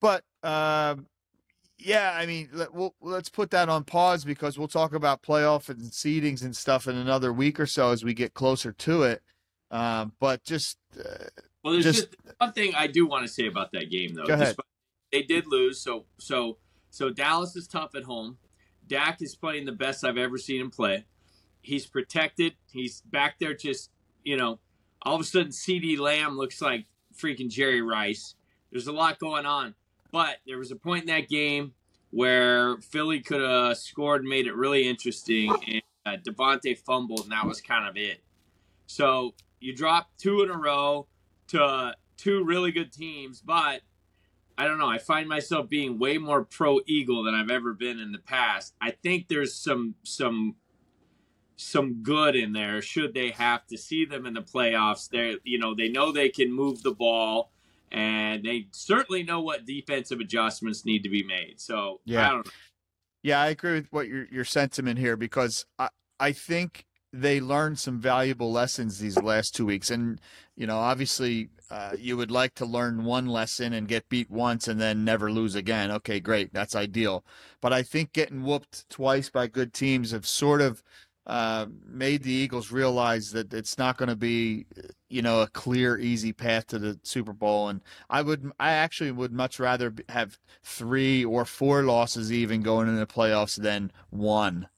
but 0.00 0.24
um, 0.42 1.06
yeah, 1.84 2.12
I 2.14 2.26
mean, 2.26 2.48
let, 2.52 2.72
we'll, 2.72 2.94
let's 3.00 3.28
put 3.28 3.50
that 3.50 3.68
on 3.68 3.84
pause 3.84 4.24
because 4.24 4.58
we'll 4.58 4.68
talk 4.68 4.94
about 4.94 5.22
playoff 5.22 5.68
and 5.68 5.80
seedings 5.82 6.42
and 6.42 6.56
stuff 6.56 6.86
in 6.88 6.96
another 6.96 7.32
week 7.32 7.58
or 7.60 7.66
so 7.66 7.90
as 7.90 8.04
we 8.04 8.14
get 8.14 8.34
closer 8.34 8.72
to 8.72 9.02
it. 9.04 9.22
Um, 9.70 10.12
but 10.20 10.44
just 10.44 10.78
uh, 10.98 11.24
Well, 11.64 11.72
there's 11.74 11.84
Just- 11.84 12.10
just, 12.12 12.16
one 12.38 12.52
thing 12.52 12.74
I 12.74 12.86
do 12.86 13.06
want 13.06 13.26
to 13.26 13.32
say 13.32 13.46
about 13.46 13.72
that 13.72 13.90
game, 13.90 14.14
though. 14.14 14.24
Go 14.24 14.34
ahead. 14.34 14.48
Despite- 14.48 14.66
They 15.12 15.22
did 15.22 15.46
lose, 15.46 15.80
so 15.80 16.06
so 16.18 16.58
so 16.90 17.10
Dallas 17.10 17.56
is 17.56 17.66
tough 17.66 17.94
at 17.94 18.04
home. 18.04 18.38
Dak 18.86 19.22
is 19.22 19.34
playing 19.34 19.64
the 19.66 19.72
best 19.72 20.04
I've 20.04 20.18
ever 20.18 20.36
seen 20.38 20.60
him 20.60 20.70
play. 20.70 21.06
He's 21.62 21.86
protected. 21.86 22.54
He's 22.70 23.00
back 23.02 23.38
there, 23.38 23.54
just 23.54 23.90
you 24.24 24.36
know. 24.36 24.58
All 25.04 25.14
of 25.16 25.20
a 25.20 25.24
sudden, 25.24 25.48
CeeDee 25.52 25.98
Lamb 25.98 26.36
looks 26.36 26.60
like 26.62 26.86
freaking 27.16 27.48
Jerry 27.48 27.82
Rice. 27.82 28.34
There's 28.70 28.86
a 28.86 28.92
lot 28.92 29.18
going 29.18 29.46
on, 29.46 29.74
but 30.12 30.36
there 30.46 30.58
was 30.58 30.70
a 30.70 30.76
point 30.76 31.02
in 31.02 31.08
that 31.08 31.28
game 31.28 31.72
where 32.10 32.76
Philly 32.78 33.20
could 33.20 33.40
have 33.40 33.78
scored, 33.78 34.20
and 34.20 34.28
made 34.28 34.46
it 34.46 34.54
really 34.54 34.86
interesting, 34.86 35.50
and 35.66 35.82
uh, 36.04 36.16
Devontae 36.22 36.78
fumbled, 36.78 37.20
and 37.20 37.32
that 37.32 37.46
was 37.46 37.60
kind 37.60 37.88
of 37.88 37.96
it. 37.96 38.22
So 38.86 39.34
you 39.60 39.74
drop 39.74 40.10
two 40.18 40.42
in 40.42 40.50
a 40.50 40.56
row 40.56 41.08
to 41.48 41.94
two 42.18 42.44
really 42.44 42.70
good 42.70 42.92
teams, 42.92 43.40
but 43.40 43.80
I 44.58 44.66
don't 44.66 44.78
know. 44.78 44.88
I 44.88 44.98
find 44.98 45.28
myself 45.28 45.68
being 45.68 45.98
way 45.98 46.18
more 46.18 46.44
pro 46.44 46.80
Eagle 46.86 47.24
than 47.24 47.34
I've 47.34 47.50
ever 47.50 47.72
been 47.72 47.98
in 47.98 48.12
the 48.12 48.18
past. 48.18 48.74
I 48.80 48.90
think 48.90 49.28
there's 49.28 49.54
some 49.54 49.94
some 50.02 50.56
some 51.56 52.02
good 52.02 52.34
in 52.34 52.52
there 52.52 52.82
should 52.82 53.14
they 53.14 53.30
have 53.30 53.66
to 53.68 53.78
see 53.78 54.04
them 54.04 54.26
in 54.26 54.34
the 54.34 54.42
playoffs. 54.42 55.08
They 55.08 55.36
you 55.44 55.58
know, 55.58 55.74
they 55.74 55.88
know 55.88 56.12
they 56.12 56.28
can 56.28 56.52
move 56.52 56.82
the 56.82 56.92
ball 56.92 57.51
and 57.92 58.44
they 58.44 58.66
certainly 58.72 59.22
know 59.22 59.40
what 59.40 59.66
defensive 59.66 60.18
adjustments 60.20 60.84
need 60.84 61.02
to 61.02 61.08
be 61.08 61.22
made. 61.22 61.60
So 61.60 62.00
Yeah. 62.04 62.26
I 62.26 62.30
don't 62.30 62.46
know. 62.46 62.52
Yeah, 63.22 63.40
I 63.40 63.48
agree 63.48 63.74
with 63.74 63.92
what 63.92 64.08
your 64.08 64.26
your 64.32 64.44
sentiment 64.44 64.98
here 64.98 65.16
because 65.16 65.64
I 65.78 65.90
I 66.18 66.32
think 66.32 66.86
they 67.12 67.40
learned 67.40 67.78
some 67.78 68.00
valuable 68.00 68.50
lessons 68.50 68.98
these 68.98 69.16
last 69.16 69.54
two 69.54 69.66
weeks, 69.66 69.90
and 69.90 70.20
you 70.56 70.66
know, 70.66 70.78
obviously, 70.78 71.50
uh, 71.70 71.92
you 71.98 72.16
would 72.16 72.30
like 72.30 72.54
to 72.54 72.66
learn 72.66 73.04
one 73.04 73.26
lesson 73.26 73.72
and 73.72 73.86
get 73.86 74.08
beat 74.08 74.30
once 74.30 74.66
and 74.66 74.80
then 74.80 75.04
never 75.04 75.30
lose 75.30 75.54
again. 75.54 75.90
Okay, 75.90 76.20
great, 76.20 76.52
that's 76.52 76.74
ideal. 76.74 77.24
But 77.60 77.72
I 77.72 77.82
think 77.82 78.12
getting 78.12 78.42
whooped 78.42 78.88
twice 78.88 79.30
by 79.30 79.46
good 79.46 79.72
teams 79.72 80.10
have 80.10 80.26
sort 80.26 80.60
of 80.60 80.82
uh, 81.26 81.66
made 81.86 82.22
the 82.22 82.32
Eagles 82.32 82.72
realize 82.72 83.30
that 83.32 83.54
it's 83.54 83.78
not 83.78 83.96
going 83.96 84.08
to 84.08 84.16
be, 84.16 84.66
you 85.08 85.22
know, 85.22 85.42
a 85.42 85.46
clear, 85.48 85.98
easy 85.98 86.32
path 86.32 86.66
to 86.68 86.78
the 86.78 86.98
Super 87.04 87.32
Bowl. 87.32 87.68
And 87.68 87.80
I 88.10 88.22
would, 88.22 88.50
I 88.58 88.72
actually 88.72 89.12
would 89.12 89.32
much 89.32 89.60
rather 89.60 89.94
have 90.08 90.38
three 90.64 91.24
or 91.24 91.44
four 91.44 91.82
losses 91.84 92.32
even 92.32 92.62
going 92.62 92.88
into 92.88 92.98
the 92.98 93.06
playoffs 93.06 93.56
than 93.56 93.92
one, 94.10 94.68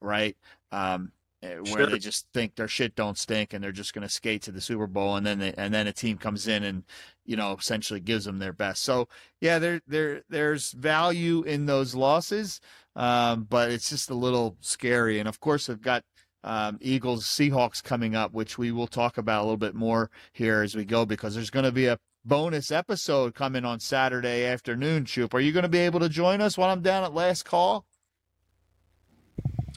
right? 0.00 0.36
Um, 0.72 1.12
where 1.42 1.64
Sure. 1.66 1.86
they 1.86 1.98
just 1.98 2.26
think 2.32 2.54
their 2.54 2.68
shit 2.68 2.94
don't 2.94 3.18
stink 3.18 3.52
and 3.52 3.62
they're 3.62 3.72
just 3.72 3.94
going 3.94 4.06
to 4.06 4.12
skate 4.12 4.42
to 4.42 4.52
the 4.52 4.60
Super 4.60 4.86
Bowl 4.86 5.16
and 5.16 5.26
then 5.26 5.38
they, 5.40 5.52
and 5.54 5.74
then 5.74 5.86
a 5.86 5.92
team 5.92 6.16
comes 6.16 6.46
in 6.46 6.62
and 6.62 6.84
you 7.24 7.36
know 7.36 7.52
essentially 7.58 8.00
gives 8.00 8.24
them 8.24 8.38
their 8.38 8.52
best. 8.52 8.82
So 8.82 9.08
yeah, 9.40 9.58
there 9.58 9.80
there 9.86 10.22
there's 10.28 10.72
value 10.72 11.42
in 11.42 11.66
those 11.66 11.94
losses, 11.94 12.60
um, 12.96 13.44
but 13.48 13.70
it's 13.70 13.90
just 13.90 14.10
a 14.10 14.14
little 14.14 14.56
scary. 14.60 15.18
And 15.18 15.28
of 15.28 15.40
course, 15.40 15.68
I've 15.68 15.82
got 15.82 16.04
um, 16.44 16.78
Eagles 16.80 17.24
Seahawks 17.24 17.82
coming 17.82 18.14
up, 18.16 18.32
which 18.32 18.58
we 18.58 18.72
will 18.72 18.88
talk 18.88 19.18
about 19.18 19.40
a 19.42 19.44
little 19.44 19.56
bit 19.56 19.74
more 19.74 20.10
here 20.32 20.62
as 20.62 20.74
we 20.74 20.84
go 20.84 21.04
because 21.06 21.34
there's 21.34 21.50
going 21.50 21.64
to 21.64 21.72
be 21.72 21.86
a 21.86 21.98
bonus 22.24 22.70
episode 22.70 23.34
coming 23.34 23.64
on 23.64 23.80
Saturday 23.80 24.44
afternoon. 24.44 25.04
Shoop, 25.04 25.34
are 25.34 25.40
you 25.40 25.52
going 25.52 25.62
to 25.64 25.68
be 25.68 25.78
able 25.78 26.00
to 26.00 26.08
join 26.08 26.40
us 26.40 26.56
while 26.58 26.70
I'm 26.70 26.82
down 26.82 27.04
at 27.04 27.14
Last 27.14 27.44
Call? 27.44 27.84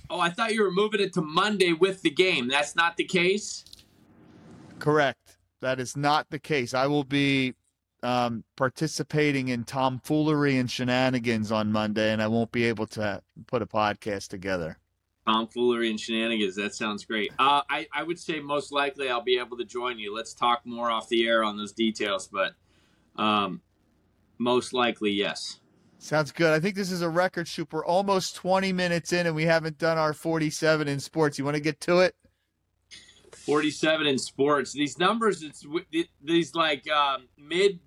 Oh, 0.10 0.20
I 0.20 0.30
thought 0.30 0.54
you 0.54 0.64
were 0.64 0.72
moving 0.72 1.02
it 1.02 1.14
to 1.14 1.22
Monday 1.22 1.74
with 1.74 2.02
the 2.02 2.10
game. 2.10 2.48
That's 2.48 2.76
not 2.76 2.98
the 2.98 3.04
case. 3.06 3.66
Correct. 4.80 5.38
That 5.62 5.80
is 5.80 5.98
not 5.98 6.30
the 6.30 6.40
case. 6.40 6.74
I 6.74 6.88
will 6.88 7.04
be 7.04 7.54
um, 8.04 8.44
participating 8.56 9.48
in 9.48 9.64
tomfoolery 9.64 10.58
and 10.58 10.70
shenanigans 10.70 11.52
on 11.52 11.72
Monday, 11.72 12.12
and 12.14 12.22
I 12.22 12.28
won't 12.28 12.52
be 12.52 12.66
able 12.66 12.86
to 12.88 13.22
put 13.48 13.62
a 13.62 13.66
podcast 13.66 14.28
together. 14.28 14.78
tomfoolery 15.26 15.90
and 15.90 16.00
shenanigans. 16.00 16.56
That 16.56 16.76
sounds 16.76 17.04
great. 17.04 17.32
Uh, 17.40 17.62
I, 17.68 17.88
I 17.92 18.04
would 18.04 18.20
say 18.20 18.40
most 18.40 18.72
likely 18.72 19.10
I'll 19.10 19.24
be 19.24 19.40
able 19.40 19.58
to 19.58 19.66
join 19.66 19.98
you. 19.98 20.16
Let's 20.16 20.36
talk 20.36 20.62
more 20.66 20.92
off 20.92 21.10
the 21.10 21.26
air 21.28 21.44
on 21.44 21.58
those 21.58 21.72
details, 21.72 22.28
but 22.28 22.54
um, 23.16 23.62
most 24.38 24.72
likely, 24.72 25.12
yes. 25.12 25.60
Sounds 26.06 26.32
good. 26.32 26.54
I 26.54 26.60
think 26.60 26.76
this 26.76 26.92
is 26.92 27.02
a 27.02 27.10
record 27.10 27.48
Shoop. 27.48 27.74
We're 27.74 27.84
almost 27.84 28.36
20 28.36 28.72
minutes 28.72 29.12
in, 29.12 29.26
and 29.26 29.36
we 29.36 29.46
haven't 29.46 29.80
done 29.80 29.98
our 29.98 30.14
47 30.14 30.88
in 30.88 31.00
sports. 31.00 31.40
You 31.40 31.46
want 31.46 31.56
to 31.56 31.62
get 31.62 31.82
to 31.82 32.02
it? 32.02 32.16
47 33.32 34.06
in 34.06 34.20
sports. 34.20 34.72
These 34.72 35.00
numbers, 35.00 35.42
it's 35.42 35.66
these 36.24 36.54
like 36.54 36.88
um, 36.92 37.28
mid 37.40 37.80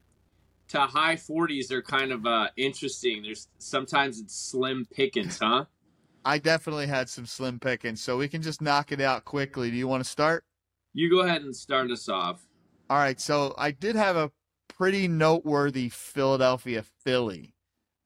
to 0.70 0.80
high 0.80 1.14
40s 1.14 1.70
are 1.70 1.80
kind 1.80 2.10
of 2.10 2.26
uh, 2.26 2.48
interesting. 2.56 3.22
There's 3.22 3.46
sometimes 3.58 4.18
it's 4.18 4.34
slim 4.34 4.84
pickings, 4.92 5.38
huh? 5.40 5.66
I 6.24 6.38
definitely 6.38 6.88
had 6.88 7.08
some 7.08 7.24
slim 7.24 7.60
pickings, 7.60 8.02
so 8.02 8.16
we 8.16 8.26
can 8.26 8.42
just 8.42 8.60
knock 8.60 8.90
it 8.90 9.00
out 9.00 9.26
quickly. 9.26 9.70
Do 9.70 9.76
you 9.76 9.86
want 9.86 10.02
to 10.02 10.10
start? 10.10 10.44
You 10.92 11.08
go 11.08 11.20
ahead 11.20 11.42
and 11.42 11.54
start 11.54 11.92
us 11.92 12.08
off. 12.08 12.44
All 12.90 12.98
right, 12.98 13.20
so 13.20 13.54
I 13.56 13.70
did 13.70 13.94
have 13.94 14.16
a 14.16 14.32
pretty 14.66 15.06
noteworthy 15.06 15.88
Philadelphia 15.88 16.82
Philly, 17.04 17.54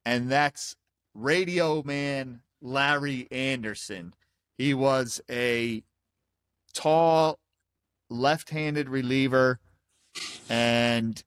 and 0.05 0.31
that's 0.31 0.77
radio 1.15 1.83
man 1.83 2.41
Larry 2.61 3.29
Andersen. 3.31 4.15
He 4.57 4.75
was 4.75 5.21
a 5.31 5.83
tall, 6.75 7.39
left-handed 8.09 8.89
reliever, 8.89 9.59
and 10.49 11.23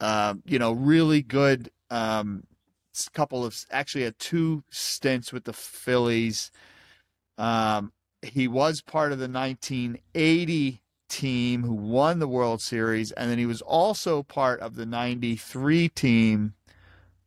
um, 0.00 0.42
you 0.46 0.58
know, 0.58 0.72
really 0.72 1.22
good. 1.22 1.70
Um, 1.90 2.44
couple 3.12 3.44
of 3.44 3.66
actually 3.70 4.04
had 4.04 4.18
two 4.18 4.64
stints 4.70 5.32
with 5.32 5.44
the 5.44 5.52
Phillies. 5.52 6.50
Um, 7.36 7.92
he 8.22 8.48
was 8.48 8.80
part 8.80 9.12
of 9.12 9.18
the 9.18 9.28
1980 9.28 10.80
team 11.08 11.62
who 11.62 11.74
won 11.74 12.18
the 12.18 12.28
World 12.28 12.62
Series, 12.62 13.12
and 13.12 13.30
then 13.30 13.38
he 13.38 13.44
was 13.44 13.60
also 13.60 14.22
part 14.22 14.60
of 14.60 14.76
the 14.76 14.86
93 14.86 15.90
team 15.90 16.54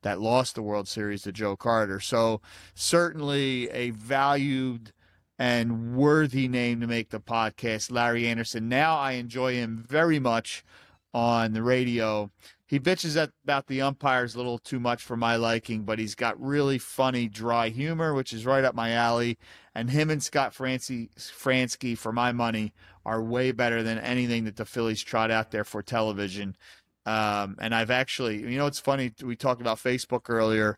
that 0.02 0.22
lost 0.22 0.56
the 0.56 0.62
World 0.62 0.88
Series 0.88 1.24
to 1.24 1.32
Joe 1.32 1.56
Carter. 1.56 2.00
So, 2.00 2.42
certainly 2.74 3.70
a 3.70 3.92
valued 3.92 4.94
and 5.40 5.96
worthy 5.96 6.50
name 6.50 6.82
to 6.82 6.88
make 6.88 7.10
the 7.10 7.22
podcast, 7.22 7.92
Larry 7.92 8.28
Andersen. 8.28 8.68
Now 8.68 8.98
I 8.98 9.14
enjoy 9.14 9.54
him 9.54 9.84
very 9.88 10.20
much 10.20 10.66
on 11.14 11.54
the 11.54 11.64
radio. 11.64 12.30
He 12.68 12.80
bitches 12.80 13.20
at, 13.20 13.32
about 13.44 13.66
the 13.66 13.82
umpires 13.82 14.36
a 14.36 14.38
little 14.38 14.60
too 14.60 14.80
much 14.80 15.02
for 15.02 15.18
my 15.18 15.38
liking, 15.38 15.84
but 15.84 15.98
he's 15.98 16.14
got 16.14 16.40
really 16.40 16.78
funny, 16.78 17.28
dry 17.28 17.70
humor, 17.70 18.14
which 18.14 18.32
is 18.32 18.46
right 18.46 18.64
up 18.64 18.76
my 18.76 18.92
alley. 18.92 19.40
And 19.74 19.90
him 19.90 20.10
and 20.10 20.22
Scott 20.22 20.54
Francie, 20.54 21.10
Franzke, 21.18 21.98
for 21.98 22.12
my 22.12 22.32
money, 22.32 22.74
are 23.06 23.24
way 23.24 23.52
better 23.52 23.82
than 23.82 23.98
anything 23.98 24.44
that 24.44 24.58
the 24.58 24.66
Phillies 24.66 25.02
trot 25.02 25.32
out 25.32 25.52
there 25.52 25.64
for 25.64 25.82
television. 25.82 26.56
Um, 27.10 27.56
and 27.60 27.74
I've 27.74 27.90
actually, 27.90 28.38
you 28.38 28.60
know, 28.60 28.68
it's 28.68 28.80
funny. 28.80 29.12
We 29.24 29.36
talked 29.36 29.62
about 29.62 29.80
Facebook 29.80 30.30
earlier. 30.30 30.78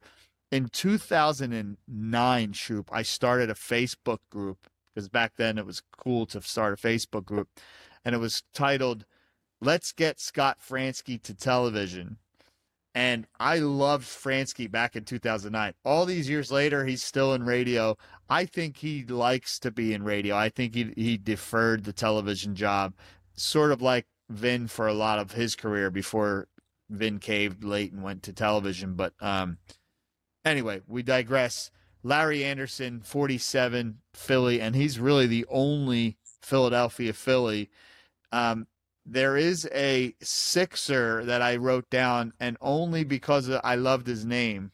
In 0.50 0.70
2009, 0.70 2.54
Shoop, 2.54 2.90
I 2.90 3.02
started 3.02 3.50
a 3.50 3.54
Facebook 3.54 4.20
group 4.30 4.70
because 4.96 5.10
back 5.10 5.34
then 5.36 5.58
it 5.58 5.66
was 5.66 5.84
cool 5.98 6.26
to 6.28 6.42
start 6.42 6.74
a 6.74 6.82
Facebook 6.82 7.26
group, 7.26 7.50
and 8.06 8.16
it 8.16 8.20
was 8.20 8.44
titled 8.54 9.06
"Let's 9.60 9.92
Get 9.92 10.22
Scott 10.22 10.60
Franzke 10.66 11.22
to 11.22 11.34
Television." 11.34 12.18
And 12.96 13.28
I 13.38 13.60
loved 13.60 14.08
Franzke 14.08 14.72
back 14.72 14.96
in 14.96 15.04
2009. 15.04 15.74
All 15.84 16.06
these 16.06 16.30
years 16.30 16.50
later, 16.50 16.86
he's 16.86 17.04
still 17.04 17.34
in 17.34 17.44
radio. 17.44 17.98
I 18.30 18.46
think 18.46 18.78
he 18.78 19.04
likes 19.04 19.60
to 19.60 19.72
be 19.72 19.94
in 19.94 20.04
radio. 20.04 20.38
I 20.38 20.48
think 20.48 20.76
he 20.76 20.94
he 20.96 21.18
deferred 21.18 21.84
the 21.84 21.94
television 21.94 22.56
job, 22.56 22.94
sort 23.34 23.74
of 23.74 23.82
like 23.82 24.06
Vin 24.32 24.68
for 24.68 24.88
a 24.88 24.94
lot 24.94 25.20
of 25.20 25.32
his 25.32 25.56
career 25.56 25.90
before 25.90 26.48
Vin 26.90 27.20
caved 27.20 27.64
late 27.64 27.92
and 27.92 28.04
went 28.04 28.24
to 28.24 28.34
television. 28.34 28.96
But 28.96 29.14
um, 29.22 29.58
anyway, 30.46 30.82
we 30.88 31.04
digress. 31.04 31.72
Larry 32.04 32.44
Andersen, 32.44 33.02
47, 33.02 34.00
Philly, 34.14 34.60
and 34.60 34.76
he's 34.76 35.00
really 35.00 35.28
the 35.28 35.46
only 35.50 36.18
Philadelphia 36.42 37.14
Philly. 37.14 37.70
Um, 38.32 38.66
there 39.06 39.38
is 39.38 39.70
a 39.74 40.16
Sixer 40.22 41.24
that 41.26 41.42
I 41.42 41.58
wrote 41.58 41.90
down, 41.90 42.34
and 42.40 42.58
only 42.60 43.04
because 43.04 43.50
I 43.50 43.76
loved 43.76 44.08
his 44.08 44.26
name. 44.26 44.72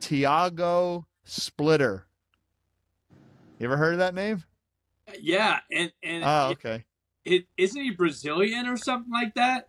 Tiago 0.00 1.06
Splitter. 1.24 2.06
You 3.58 3.66
ever 3.66 3.76
heard 3.76 3.94
of 3.94 3.98
that 4.00 4.14
name? 4.14 4.44
Yeah, 5.18 5.60
and 5.72 5.92
and 6.02 6.24
Oh, 6.24 6.48
okay. 6.52 6.84
It, 7.26 7.46
isn't 7.56 7.80
he 7.82 7.90
Brazilian 7.90 8.66
or 8.66 8.76
something 8.76 9.12
like 9.12 9.34
that? 9.34 9.68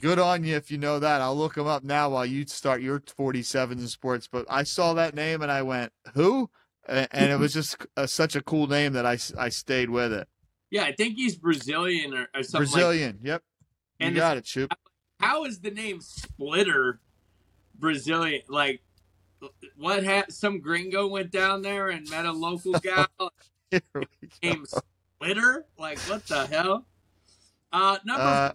Good 0.00 0.18
on 0.18 0.44
you 0.44 0.56
if 0.56 0.70
you 0.70 0.78
know 0.78 0.98
that. 0.98 1.20
I'll 1.20 1.36
look 1.36 1.56
him 1.56 1.66
up 1.66 1.84
now 1.84 2.08
while 2.10 2.24
you 2.24 2.46
start 2.46 2.80
your 2.80 3.00
47s 3.00 3.72
in 3.72 3.88
sports. 3.88 4.28
But 4.30 4.46
I 4.48 4.62
saw 4.62 4.94
that 4.94 5.14
name 5.14 5.42
and 5.42 5.52
I 5.52 5.60
went, 5.62 5.92
who? 6.14 6.48
And 6.88 7.30
it 7.30 7.38
was 7.38 7.52
just 7.52 7.76
uh 7.96 8.06
such 8.06 8.34
a 8.34 8.40
cool 8.42 8.66
name 8.66 8.94
that 8.94 9.04
I, 9.04 9.18
I 9.38 9.50
stayed 9.50 9.90
with 9.90 10.12
it. 10.12 10.26
Yeah, 10.70 10.84
I 10.84 10.92
think 10.92 11.16
he's 11.16 11.36
Brazilian 11.36 12.14
or, 12.14 12.28
or 12.34 12.42
something 12.42 12.66
like 12.66 12.72
Brazilian. 12.72 13.18
Yep. 13.22 13.42
You 13.98 14.06
And 14.06 14.16
got 14.16 14.38
it, 14.38 14.46
Shoop. 14.46 14.72
how 15.20 15.44
is 15.44 15.60
the 15.60 15.70
name 15.70 16.00
Splitter 16.00 17.00
Brazilian? 17.78 18.42
Like, 18.48 18.80
what? 19.76 20.04
Ha- 20.04 20.24
some 20.30 20.60
gringo 20.60 21.06
went 21.06 21.30
down 21.30 21.60
there 21.62 21.90
and 21.90 22.08
met 22.08 22.24
a 22.24 22.32
local 22.32 22.72
gal 22.82 23.06
Here 23.70 23.80
we 23.94 24.00
go. 24.00 24.06
named 24.42 24.66
Splitter. 25.24 25.66
Like, 25.78 25.98
what 26.00 26.26
the 26.26 26.46
hell? 26.46 26.86
Uh, 27.72 27.98
number 28.04 28.22
Uh, 28.22 28.52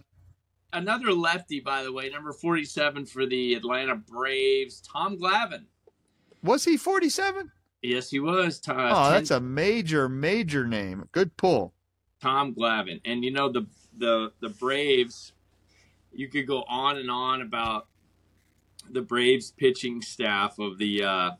another 0.72 1.12
lefty, 1.12 1.60
by 1.60 1.82
the 1.84 1.92
way, 1.92 2.08
number 2.08 2.32
forty-seven 2.32 3.06
for 3.06 3.24
the 3.24 3.54
Atlanta 3.54 3.94
Braves, 3.94 4.80
Tom 4.80 5.16
Glavine. 5.16 5.66
was 6.42 6.64
he 6.64 6.76
47? 6.76 7.50
Yes, 7.82 8.10
he 8.10 8.20
was. 8.20 8.58
Tom, 8.60 8.76
Oh, 8.78 9.10
that's 9.10 9.30
a 9.30 9.40
major, 9.40 10.08
major 10.08 10.66
name. 10.66 11.08
Good 11.12 11.36
pull. 11.36 11.72
Tom 12.20 12.54
Glavine. 12.54 13.00
And 13.04 13.24
you 13.24 13.30
know 13.30 13.50
the 13.50 13.66
the 13.96 14.32
the 14.40 14.48
Braves. 14.48 15.32
You 16.12 16.28
could 16.28 16.46
go 16.46 16.62
on 16.68 16.96
and 16.98 17.10
on 17.10 17.42
about 17.42 17.88
the 18.90 19.02
Braves 19.02 19.52
pitching 19.52 20.02
staff 20.02 20.58
of 20.58 20.78
the 20.78 21.04
uh, 21.04 21.30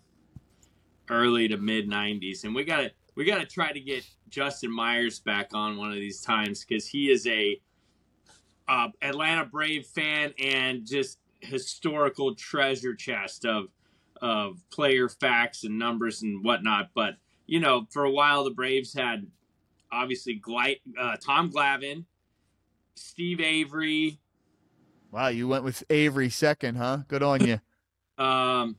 early 1.11 1.49
to 1.49 1.57
mid 1.57 1.89
'90s, 1.89 2.45
and 2.45 2.55
we 2.55 2.63
got 2.65 2.81
to 2.83 2.91
we 3.17 3.25
got 3.25 3.39
to 3.39 3.47
try 3.47 3.73
to 3.73 3.81
get 3.81 4.05
Justin 4.29 4.71
Myers 4.71 5.19
back 5.19 5.51
on 5.55 5.77
one 5.77 5.89
of 5.89 5.97
these 5.97 6.21
times 6.21 6.65
because 6.65 6.87
he 6.87 7.11
is 7.11 7.27
a 7.27 7.61
uh, 8.69 8.89
Atlanta 9.03 9.45
Brave 9.45 9.87
fan 9.87 10.33
and 10.39 10.87
just 10.87 11.19
historical 11.41 12.35
treasure 12.35 12.95
chest 12.95 13.45
of 13.45 13.67
of 14.23 14.59
player 14.71 15.09
facts 15.09 15.65
and 15.65 15.79
numbers 15.79 16.23
and 16.23 16.45
whatnot. 16.45 16.91
But 16.95 17.15
you 17.47 17.59
know, 17.59 17.87
for 17.91 18.05
a 18.05 18.11
while 18.11 18.45
the 18.45 18.51
Braves 18.51 18.95
had 18.95 19.27
obviously 19.91 20.35
Gli- 20.35 20.81
uh, 20.99 21.17
Tom 21.17 21.51
Glavine, 21.51 22.05
Steve 22.95 23.41
Avery, 23.41 24.21
Wow, 25.11 25.29
you 25.29 25.49
went 25.49 25.65
with 25.65 25.83
Avery 25.89 26.29
second, 26.29 26.77
huh? 26.77 26.99
Good 27.09 27.23
on 27.23 27.43
you. 27.43 27.61
um, 28.23 28.77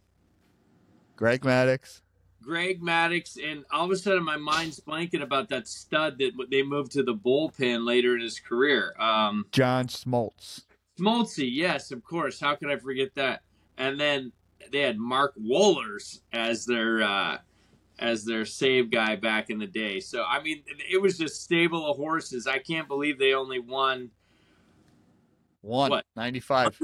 Greg 1.16 1.42
Maddux. 1.42 2.02
Greg 2.48 2.82
Maddux, 2.82 3.38
and 3.44 3.66
all 3.72 3.84
of 3.84 3.92
a 3.92 3.98
sudden 3.98 4.24
my 4.24 4.38
mind's 4.38 4.80
blanking 4.80 5.22
about 5.22 5.50
that 5.50 5.68
stud 5.68 6.18
that 6.20 6.32
they 6.50 6.64
moved 6.64 6.94
to 6.94 7.04
the 7.04 7.14
bullpen 7.14 7.86
later 7.86 8.16
in 8.16 8.22
his 8.22 8.40
career. 8.40 8.96
Um, 8.98 9.48
John 9.52 9.88
Smoltz. 9.88 10.64
Smoltzy, 10.98 11.50
yes, 11.52 11.92
of 11.92 12.06
course. 12.06 12.40
How 12.40 12.56
could 12.56 12.72
I 12.72 12.78
forget 12.78 13.14
that? 13.16 13.42
And 13.78 14.00
then 14.00 14.32
they 14.72 14.80
had 14.80 14.98
Mark 14.98 15.34
Wohlers 15.38 16.22
as 16.32 16.66
their 16.66 17.04
uh, 17.04 17.40
as 18.00 18.24
their 18.24 18.46
save 18.46 18.92
guy 18.92 19.18
back 19.18 19.50
in 19.50 19.60
the 19.60 19.68
day. 19.68 20.00
So 20.00 20.24
I 20.24 20.42
mean, 20.42 20.64
it 20.90 21.02
was 21.02 21.18
just 21.18 21.44
stable 21.44 21.86
of 21.86 21.98
horses. 21.98 22.48
I 22.48 22.60
can't 22.60 22.88
believe 22.88 23.20
they 23.20 23.34
only 23.34 23.60
won. 23.60 24.10
One. 25.60 25.90
What? 25.90 26.06
95. 26.16 26.82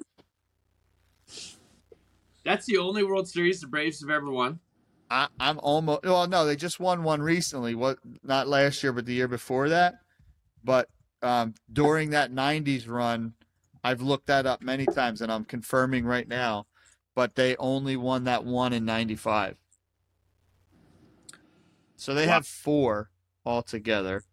That's 2.43 2.65
the 2.65 2.79
only 2.79 3.03
World 3.03 3.29
Series 3.29 3.61
the 3.61 3.67
Braves 3.67 4.01
have 4.01 4.09
ever 4.09 4.29
won. 4.29 4.59
I, 5.09 5.27
I'm 5.39 5.59
almost. 5.59 6.03
Well, 6.03 6.27
no, 6.27 6.45
they 6.45 6.55
just 6.55 6.79
won 6.79 7.03
one 7.03 7.21
recently. 7.21 7.75
What? 7.75 7.99
Not 8.23 8.47
last 8.47 8.81
year, 8.83 8.93
but 8.93 9.05
the 9.05 9.13
year 9.13 9.27
before 9.27 9.69
that. 9.69 9.95
But 10.63 10.89
um, 11.21 11.53
during 11.71 12.11
that 12.11 12.31
'90s 12.31 12.89
run, 12.89 13.33
I've 13.83 14.01
looked 14.01 14.27
that 14.27 14.45
up 14.45 14.61
many 14.61 14.85
times, 14.85 15.21
and 15.21 15.31
I'm 15.31 15.45
confirming 15.45 16.05
right 16.05 16.27
now. 16.27 16.65
But 17.15 17.35
they 17.35 17.55
only 17.57 17.95
won 17.95 18.23
that 18.23 18.43
one 18.43 18.73
in 18.73 18.85
'95. 18.85 19.57
So 21.95 22.13
they 22.13 22.27
have 22.27 22.45
four 22.47 23.11
altogether. 23.45 24.23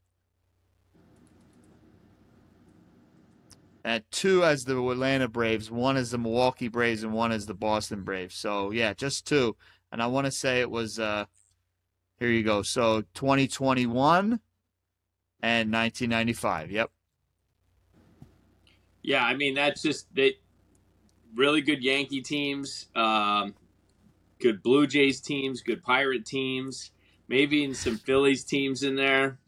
At 3.85 4.11
two 4.11 4.45
as 4.45 4.65
the 4.65 4.77
Atlanta 4.77 5.29
Braves, 5.29 5.71
one 5.71 5.97
as 5.97 6.11
the 6.11 6.19
Milwaukee 6.19 6.69
Braves, 6.69 7.03
and 7.03 7.13
one 7.13 7.33
as 7.33 7.47
the 7.47 7.55
Boston 7.55 8.03
Braves. 8.03 8.35
So 8.35 8.71
yeah, 8.71 8.93
just 8.93 9.27
two 9.27 9.57
and 9.93 10.03
I 10.03 10.07
want 10.07 10.27
to 10.27 10.31
say 10.31 10.61
it 10.61 10.71
was 10.71 10.99
uh 10.99 11.27
here 12.19 12.29
you 12.31 12.43
go. 12.43 12.63
So 12.63 13.03
2021 13.15 14.41
and 15.43 15.73
1995. 15.73 16.71
Yep. 16.71 16.91
Yeah, 19.03 19.25
I 19.25 19.35
mean 19.35 19.55
that's 19.55 19.83
just 19.83 20.15
they 20.15 20.35
really 21.35 21.63
good 21.63 21.83
Yankee 21.83 22.21
teams, 22.21 22.87
um, 22.95 23.55
good 24.41 24.63
Blue 24.63 24.87
Jays 24.87 25.21
teams, 25.21 25.63
good 25.63 25.83
Pirate 25.83 26.27
teams, 26.27 26.91
maybe 27.29 27.59
even 27.59 27.75
some 27.75 27.97
Phillies 27.97 28.45
teams 28.45 28.83
in 28.83 28.97
there. 28.97 29.39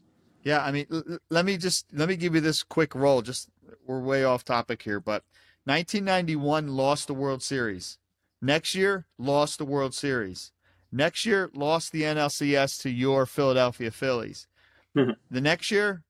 Yeah, 0.43 0.63
I 0.63 0.71
mean 0.71 0.87
l- 0.91 1.19
let 1.29 1.45
me 1.45 1.57
just 1.57 1.85
let 1.93 2.09
me 2.09 2.15
give 2.15 2.35
you 2.35 2.41
this 2.41 2.63
quick 2.63 2.95
roll 2.95 3.21
just 3.21 3.49
we're 3.85 3.99
way 3.99 4.23
off 4.23 4.43
topic 4.43 4.81
here, 4.81 4.99
but 4.99 5.23
1991 5.65 6.75
lost 6.75 7.07
the 7.07 7.13
World 7.13 7.43
Series. 7.43 7.97
Next 8.43 8.75
year 8.75 9.07
lost 9.17 9.57
the 9.57 9.63
World 9.65 9.93
Series. 9.93 10.51
Next 10.91 11.25
year 11.25 11.49
lost 11.53 11.93
the 11.93 12.01
NLCS 12.03 12.77
to 12.81 12.89
your 12.89 13.25
Philadelphia 13.25 13.89
Phillies. 13.89 14.47
Mhm. 14.95 15.15
the 15.31 15.41
next 15.41 15.71
year 15.71 16.03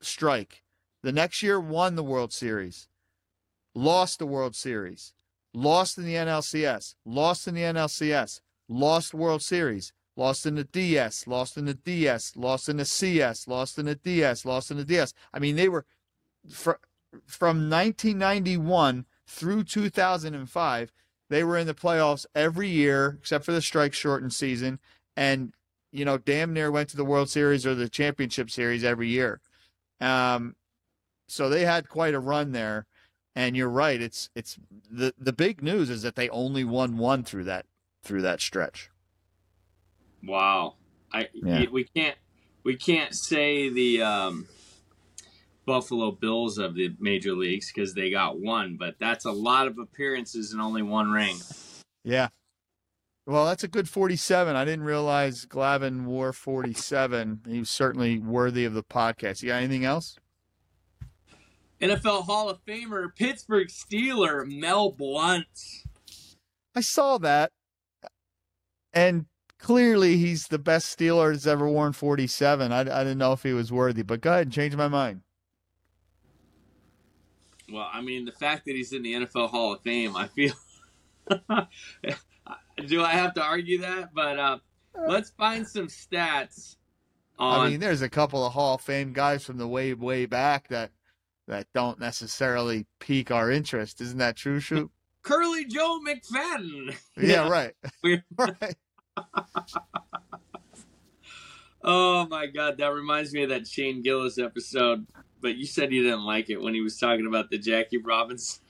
strike. 0.00 0.62
The 1.02 1.10
next 1.10 1.42
year 1.42 1.58
won 1.58 1.96
the 1.96 2.04
World 2.04 2.32
Series. 2.32 2.86
Lost 3.74 4.18
the 4.18 4.26
World 4.26 4.54
Series. 4.54 5.14
Lost 5.54 5.96
in 5.98 6.04
the 6.04 6.14
NLCS. 6.16 6.94
Lost 7.04 7.48
in 7.48 7.54
the 7.54 7.64
NLCS. 7.64 8.40
Lost 8.68 9.14
World 9.14 9.42
Series. 9.42 9.92
Lost 10.16 10.44
in 10.44 10.56
the 10.56 10.64
DS. 10.64 11.26
Lost 11.26 11.56
in 11.56 11.64
the 11.64 11.74
DS. 11.74 12.36
Lost 12.36 12.68
in 12.68 12.76
the 12.76 12.84
CS. 12.84 13.48
Lost 13.48 13.78
in 13.78 13.86
the 13.86 13.94
DS. 13.96 14.44
Lost 14.44 14.70
in 14.70 14.76
the 14.76 14.84
DS. 14.84 15.14
I 15.32 15.38
mean, 15.38 15.56
they 15.56 15.68
were 15.68 15.86
fr- 16.48 16.72
from 17.26 17.68
1991 17.70 19.06
through 19.26 19.64
2005. 19.64 20.92
They 21.30 21.42
were 21.44 21.56
in 21.56 21.66
the 21.66 21.74
playoffs 21.74 22.26
every 22.34 22.68
year 22.68 23.16
except 23.20 23.46
for 23.46 23.52
the 23.52 23.62
strike 23.62 23.94
shortened 23.94 24.34
season, 24.34 24.80
and 25.16 25.54
you 25.92 26.04
know, 26.04 26.18
damn 26.18 26.52
near 26.52 26.70
went 26.70 26.88
to 26.90 26.96
the 26.96 27.04
World 27.04 27.30
Series 27.30 27.66
or 27.66 27.74
the 27.74 27.88
Championship 27.88 28.50
Series 28.50 28.84
every 28.84 29.08
year. 29.08 29.40
Um, 30.00 30.54
so 31.28 31.48
they 31.48 31.64
had 31.64 31.88
quite 31.88 32.14
a 32.14 32.20
run 32.20 32.52
there. 32.52 32.86
And 33.36 33.56
you're 33.56 33.70
right. 33.70 34.02
It's 34.02 34.28
it's 34.34 34.58
the 34.90 35.14
the 35.16 35.32
big 35.32 35.62
news 35.62 35.88
is 35.88 36.02
that 36.02 36.16
they 36.16 36.28
only 36.30 36.64
won 36.64 36.98
one 36.98 37.22
through 37.22 37.44
that 37.44 37.64
through 38.02 38.22
that 38.22 38.40
stretch. 38.40 38.90
Wow, 40.24 40.74
I 41.12 41.28
Yeah. 41.32 41.66
we 41.70 41.84
can't 41.84 42.16
we 42.64 42.76
can't 42.76 43.14
say 43.14 43.68
the 43.68 44.02
um, 44.02 44.48
Buffalo 45.70 46.10
Bills 46.10 46.58
of 46.58 46.74
the 46.74 46.92
major 46.98 47.32
leagues 47.32 47.70
because 47.70 47.94
they 47.94 48.10
got 48.10 48.40
one, 48.40 48.76
but 48.76 48.96
that's 48.98 49.24
a 49.24 49.30
lot 49.30 49.68
of 49.68 49.78
appearances 49.78 50.52
and 50.52 50.60
only 50.60 50.82
one 50.82 51.12
ring. 51.12 51.36
Yeah. 52.02 52.30
Well, 53.24 53.46
that's 53.46 53.62
a 53.62 53.68
good 53.68 53.88
47. 53.88 54.56
I 54.56 54.64
didn't 54.64 54.82
realize 54.82 55.46
Glavine 55.46 56.06
wore 56.06 56.32
47. 56.32 57.42
He 57.46 57.60
was 57.60 57.70
certainly 57.70 58.18
worthy 58.18 58.64
of 58.64 58.74
the 58.74 58.82
podcast. 58.82 59.42
You 59.42 59.50
got 59.50 59.58
anything 59.58 59.84
else? 59.84 60.18
NFL 61.80 62.24
Hall 62.24 62.48
of 62.48 62.58
Famer, 62.64 63.14
Pittsburgh 63.14 63.68
Steeler, 63.68 64.44
Mel 64.44 64.90
Blount. 64.90 65.46
I 66.74 66.80
saw 66.80 67.16
that. 67.18 67.52
And 68.92 69.26
clearly 69.60 70.16
he's 70.16 70.48
the 70.48 70.58
best 70.58 70.98
Steeler 70.98 71.30
that's 71.30 71.46
ever 71.46 71.68
worn 71.68 71.92
47. 71.92 72.72
I, 72.72 72.80
I 72.80 72.82
didn't 72.82 73.18
know 73.18 73.34
if 73.34 73.44
he 73.44 73.52
was 73.52 73.70
worthy, 73.70 74.02
but 74.02 74.20
go 74.20 74.32
ahead 74.32 74.48
and 74.48 74.52
change 74.52 74.74
my 74.74 74.88
mind. 74.88 75.20
Well, 77.72 77.88
I 77.92 78.00
mean, 78.00 78.24
the 78.24 78.32
fact 78.32 78.64
that 78.66 78.74
he's 78.74 78.92
in 78.92 79.02
the 79.02 79.14
NFL 79.14 79.50
Hall 79.50 79.74
of 79.74 79.82
Fame, 79.82 80.16
I 80.16 80.28
feel. 80.28 80.54
Do 82.86 83.02
I 83.02 83.10
have 83.10 83.34
to 83.34 83.42
argue 83.42 83.80
that? 83.82 84.14
But 84.14 84.38
uh, 84.38 84.58
let's 85.08 85.30
find 85.30 85.66
some 85.66 85.86
stats 85.88 86.76
on. 87.38 87.66
I 87.66 87.70
mean, 87.70 87.80
there's 87.80 88.02
a 88.02 88.08
couple 88.08 88.44
of 88.44 88.52
Hall 88.52 88.74
of 88.76 88.80
Fame 88.80 89.12
guys 89.12 89.44
from 89.44 89.58
the 89.58 89.68
way, 89.68 89.94
way 89.94 90.26
back 90.26 90.68
that 90.68 90.90
that 91.46 91.66
don't 91.74 91.98
necessarily 91.98 92.86
pique 93.00 93.30
our 93.30 93.50
interest. 93.50 94.00
Isn't 94.00 94.18
that 94.18 94.36
true, 94.36 94.60
Shoop? 94.60 94.90
Curly 95.22 95.66
Joe 95.66 96.00
McFadden. 96.06 96.94
Yeah, 97.16 97.48
right. 97.48 97.74
Right. 98.38 98.76
Oh 101.82 102.26
my 102.28 102.46
god, 102.46 102.78
that 102.78 102.92
reminds 102.92 103.32
me 103.32 103.42
of 103.42 103.48
that 103.50 103.66
Shane 103.66 104.02
Gillis 104.02 104.38
episode. 104.38 105.06
But 105.40 105.56
you 105.56 105.66
said 105.66 105.92
you 105.92 106.02
didn't 106.02 106.24
like 106.24 106.50
it 106.50 106.60
when 106.60 106.74
he 106.74 106.80
was 106.80 106.98
talking 106.98 107.26
about 107.26 107.50
the 107.50 107.58
Jackie 107.58 107.98
Robinson. 107.98 108.62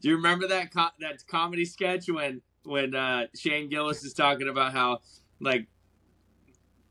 Do 0.00 0.08
you 0.08 0.16
remember 0.16 0.46
that 0.48 0.72
co- 0.72 0.90
that 1.00 1.26
comedy 1.26 1.64
sketch 1.64 2.08
when 2.08 2.42
when 2.64 2.94
uh, 2.94 3.26
Shane 3.34 3.68
Gillis 3.68 4.04
is 4.04 4.14
talking 4.14 4.48
about 4.48 4.72
how 4.72 5.00
like 5.40 5.66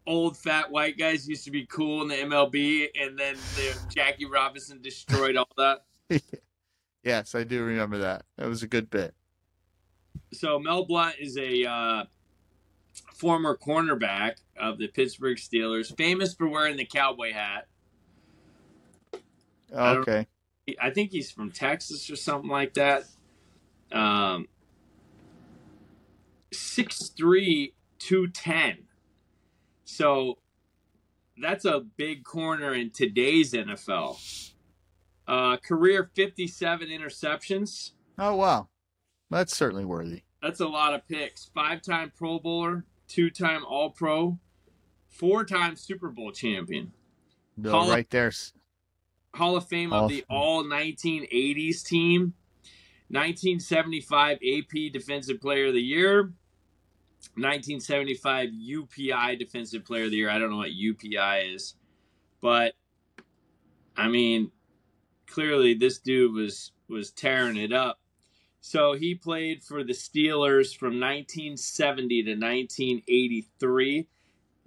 old 0.07 0.37
fat 0.37 0.69
white 0.71 0.97
guys 0.97 1.27
used 1.27 1.45
to 1.45 1.51
be 1.51 1.65
cool 1.65 2.01
in 2.01 2.07
the 2.07 2.15
MLB, 2.15 2.89
and 2.99 3.17
then 3.17 3.35
the 3.55 3.77
Jackie 3.89 4.25
Robinson 4.25 4.81
destroyed 4.81 5.37
all 5.37 5.49
that. 5.57 5.85
Yes, 7.05 7.35
I 7.35 7.43
do 7.43 7.63
remember 7.63 7.99
that. 7.99 8.23
That 8.37 8.47
was 8.49 8.63
a 8.63 8.67
good 8.67 8.89
bit. 8.89 9.13
So 10.33 10.57
Mel 10.57 10.85
Blount 10.85 11.15
is 11.19 11.37
a 11.37 11.63
uh, 11.63 12.05
former 13.13 13.55
cornerback 13.55 14.37
of 14.57 14.79
the 14.79 14.87
Pittsburgh 14.87 15.37
Steelers, 15.37 15.95
famous 15.95 16.33
for 16.33 16.47
wearing 16.47 16.77
the 16.77 16.85
cowboy 16.85 17.31
hat. 17.31 17.67
Okay. 19.75 20.27
I 20.81 20.89
think 20.89 21.11
he's 21.11 21.29
from 21.31 21.51
Texas 21.51 22.09
or 22.09 22.15
something 22.15 22.49
like 22.49 22.73
that. 22.75 23.03
Um, 23.91 24.47
6'3", 26.51 27.73
210. 27.99 28.77
So 29.83 30.39
that's 31.37 31.65
a 31.65 31.81
big 31.81 32.23
corner 32.23 32.73
in 32.73 32.89
today's 32.91 33.53
NFL. 33.53 34.17
Uh, 35.27 35.57
career 35.57 36.09
57 36.15 36.87
interceptions. 36.87 37.91
Oh 38.17 38.35
wow. 38.35 38.69
That's 39.29 39.55
certainly 39.55 39.85
worthy. 39.85 40.23
That's 40.41 40.59
a 40.59 40.67
lot 40.67 40.93
of 40.93 41.07
picks. 41.07 41.45
Five-time 41.53 42.11
Pro 42.15 42.39
Bowler, 42.39 42.85
two-time 43.07 43.65
All-Pro, 43.65 44.37
four-time 45.09 45.75
Super 45.75 46.09
Bowl 46.09 46.31
champion. 46.31 46.91
Bill, 47.59 47.71
Hall 47.71 47.83
of- 47.85 47.89
right 47.89 48.09
there. 48.11 48.31
Hall 49.35 49.55
of 49.57 49.67
Fame 49.67 49.93
of 49.93 50.03
of 50.03 50.09
the 50.09 50.23
All 50.29 50.63
1980s 50.63 51.83
team, 51.83 52.33
1975 53.09 54.37
AP 54.37 54.91
Defensive 54.91 55.39
Player 55.41 55.67
of 55.67 55.73
the 55.73 55.81
Year, 55.81 56.33
1975 57.35 58.49
UPI 58.49 59.37
Defensive 59.37 59.85
Player 59.85 60.05
of 60.05 60.11
the 60.11 60.17
Year. 60.17 60.29
I 60.29 60.39
don't 60.39 60.49
know 60.49 60.57
what 60.57 60.71
UPI 60.71 61.53
is, 61.53 61.75
but 62.41 62.73
I 63.97 64.07
mean, 64.07 64.51
clearly 65.27 65.73
this 65.73 65.99
dude 65.99 66.33
was 66.33 66.71
was 66.87 67.11
tearing 67.11 67.57
it 67.57 67.73
up. 67.73 67.99
So 68.61 68.93
he 68.93 69.13
played 69.15 69.63
for 69.63 69.83
the 69.83 69.93
Steelers 69.93 70.75
from 70.75 70.99
1970 70.99 72.23
to 72.23 72.31
1983 72.31 74.07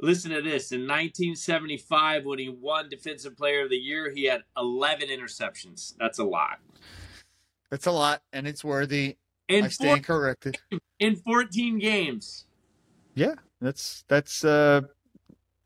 listen 0.01 0.31
to 0.31 0.43
this 0.43 0.73
in 0.73 0.83
1975 0.83 2.25
when 2.25 2.39
he 2.39 2.49
won 2.49 2.89
defensive 2.89 3.37
player 3.37 3.65
of 3.65 3.71
the 3.71 3.77
year 3.77 4.11
he 4.15 4.25
had 4.25 4.43
11 4.57 5.09
interceptions 5.09 5.95
that's 5.99 6.19
a 6.19 6.25
lot 6.25 6.59
That's 7.71 7.87
a 7.87 7.93
lot, 7.93 8.23
and 8.33 8.47
it's 8.47 8.65
worthy. 8.65 9.17
in, 9.49 9.65
I 9.65 9.69
four, 9.69 9.99
stand 9.99 10.05
corrected. 10.05 10.59
in 11.01 11.17
14 11.17 11.79
games 11.79 12.47
Yeah, 13.15 13.35
that's 13.61 14.05
that's 14.09 14.45
uh, 14.45 14.83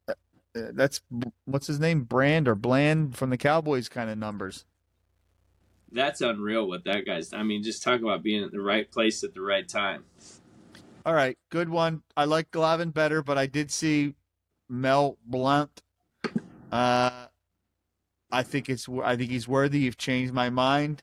uh, 0.08 0.14
that's 0.54 1.00
what's 1.44 1.66
his 1.66 1.78
name, 1.80 2.02
Brand 2.02 2.48
or 2.48 2.54
Bland 2.54 3.16
from 3.16 3.30
the 3.30 3.36
Cowboys 3.38 3.88
kind 3.88 4.10
of 4.10 4.18
numbers. 4.18 4.64
that's 5.92 6.20
unreal 6.22 6.66
what 6.66 6.84
that 6.84 7.04
guy's 7.04 7.32
i 7.34 7.42
mean 7.42 7.62
just 7.62 7.82
talk 7.82 8.00
about 8.00 8.22
being 8.22 8.42
at 8.42 8.50
the 8.50 8.60
right 8.60 8.90
place 8.90 9.22
at 9.22 9.34
the 9.34 9.40
right 9.42 9.68
time 9.68 10.04
All 11.04 11.14
right, 11.14 11.36
good 11.50 11.68
one. 11.68 12.02
I 12.16 12.24
like 12.26 12.50
Glavine 12.52 12.94
better, 12.94 13.22
but 13.22 13.36
I 13.36 13.46
did 13.46 13.70
see 13.72 14.14
Mel 14.76 15.18
Blount. 15.26 15.82
Uh, 16.72 17.26
I 18.30 18.42
think 18.42 18.70
it's 18.70 18.88
I 19.04 19.14
think 19.16 19.30
he's 19.30 19.46
worthy. 19.46 19.80
You've 19.80 19.98
changed 19.98 20.32
my 20.32 20.48
mind. 20.48 21.02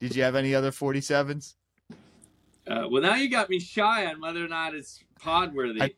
Did 0.00 0.16
you 0.16 0.22
have 0.22 0.34
any 0.34 0.54
other 0.54 0.72
forty 0.72 1.02
sevens? 1.02 1.56
uh, 2.66 2.86
well 2.90 3.02
now 3.02 3.14
you 3.14 3.28
got 3.28 3.50
me 3.50 3.58
shy 3.58 4.06
on 4.06 4.20
whether 4.20 4.44
or 4.44 4.48
not 4.48 4.74
it's 4.74 5.02
pod 5.20 5.54
worthy 5.54 5.82
I- 5.82 5.94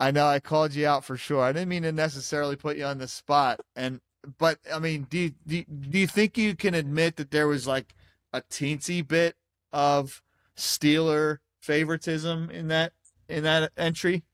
I 0.00 0.10
know 0.10 0.26
I 0.26 0.40
called 0.40 0.74
you 0.74 0.86
out 0.88 1.04
for 1.04 1.16
sure. 1.16 1.40
I 1.42 1.52
didn't 1.52 1.68
mean 1.68 1.84
to 1.84 1.92
necessarily 1.92 2.56
put 2.56 2.76
you 2.76 2.84
on 2.84 2.98
the 2.98 3.06
spot, 3.06 3.60
and 3.76 4.00
but 4.38 4.58
I 4.72 4.80
mean, 4.80 5.06
do 5.08 5.18
you, 5.18 5.34
do 5.46 5.62
do 5.64 5.98
you 6.00 6.08
think 6.08 6.36
you 6.36 6.56
can 6.56 6.74
admit 6.74 7.14
that 7.16 7.30
there 7.30 7.46
was 7.46 7.66
like 7.68 7.94
a 8.32 8.42
teensy 8.42 9.06
bit 9.06 9.36
of 9.72 10.20
Steeler 10.56 11.38
favoritism 11.60 12.50
in 12.50 12.66
that 12.68 12.92
in 13.28 13.44
that 13.44 13.70
entry? 13.76 14.24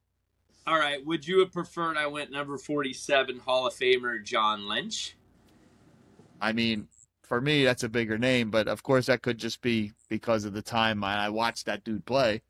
All 0.70 0.78
right 0.78 1.04
would 1.04 1.26
you 1.26 1.40
have 1.40 1.50
preferred 1.52 1.96
i 1.96 2.06
went 2.06 2.30
number 2.30 2.56
47 2.56 3.40
hall 3.40 3.66
of 3.66 3.74
famer 3.74 4.22
john 4.24 4.68
lynch 4.68 5.16
I 6.42 6.52
mean, 6.52 6.88
for 7.22 7.38
me, 7.38 7.64
that's 7.64 7.82
a 7.82 7.88
bigger 7.90 8.16
name, 8.16 8.50
but 8.50 8.66
of 8.66 8.82
course, 8.82 9.04
that 9.06 9.20
could 9.20 9.36
just 9.36 9.60
be 9.60 9.92
because 10.08 10.46
of 10.46 10.54
the 10.54 10.62
time 10.62 11.04
I, 11.04 11.26
I 11.26 11.28
watched 11.28 11.66
that 11.66 11.84
dude 11.84 12.06
play. 12.06 12.40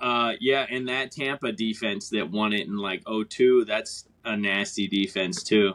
uh, 0.00 0.32
yeah 0.40 0.66
and 0.70 0.88
that 0.88 1.12
tampa 1.12 1.52
defense 1.52 2.08
that 2.10 2.30
won 2.30 2.52
it 2.52 2.66
in 2.66 2.76
like 2.76 3.02
02 3.06 3.64
that's 3.64 4.06
a 4.24 4.36
nasty 4.36 4.86
defense 4.88 5.42
too 5.44 5.74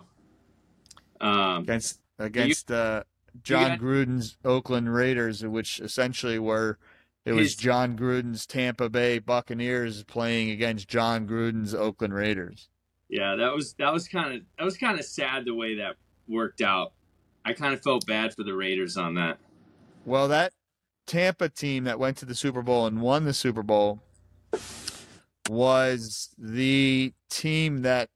um, 1.22 1.64
against 1.64 2.00
against 2.20 2.70
uh, 2.72 3.04
John 3.42 3.70
got- 3.70 3.80
Gruden's 3.80 4.38
Oakland 4.44 4.94
Raiders, 4.94 5.46
which 5.46 5.80
essentially 5.80 6.38
were 6.38 6.78
it 7.26 7.34
was 7.34 7.56
Jon 7.56 7.98
Gruden's 7.98 8.46
Tampa 8.46 8.90
Bay 8.90 9.20
Buccaneers 9.20 10.04
playing 10.04 10.52
against 10.52 10.88
Jon 10.88 11.28
Gruden's 11.28 11.74
Oakland 11.74 12.14
Raiders. 12.14 12.70
Yeah, 13.10 13.36
that 13.36 13.54
was 13.54 13.74
that 13.80 13.94
was 13.94 14.08
kind 14.08 14.34
of 14.34 14.42
that 14.58 14.66
was 14.66 14.78
kind 14.78 15.00
of 15.00 15.06
sad 15.06 15.46
the 15.46 15.54
way 15.54 15.76
that 15.76 15.96
worked 16.28 16.62
out. 16.62 16.94
I 17.46 17.54
kind 17.54 17.74
of 17.74 17.82
felt 17.84 18.06
bad 18.06 18.34
for 18.34 18.44
the 18.44 18.54
Raiders 18.54 18.98
on 18.98 19.16
that. 19.16 19.38
Well, 20.06 20.28
that 20.30 20.54
Tampa 21.06 21.50
team 21.50 21.84
that 21.84 22.00
went 22.00 22.18
to 22.18 22.26
the 22.26 22.36
Super 22.36 22.62
Bowl 22.62 22.86
and 22.88 23.02
won 23.02 23.26
the 23.26 23.34
Super 23.34 23.64
Bowl 23.64 24.02
was 25.50 26.30
the 26.38 27.14
team 27.30 27.82
that 27.82 28.10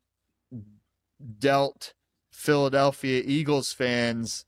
dealt 1.39 1.93
Philadelphia 2.31 3.21
Eagles 3.25 3.73
fans, 3.73 4.45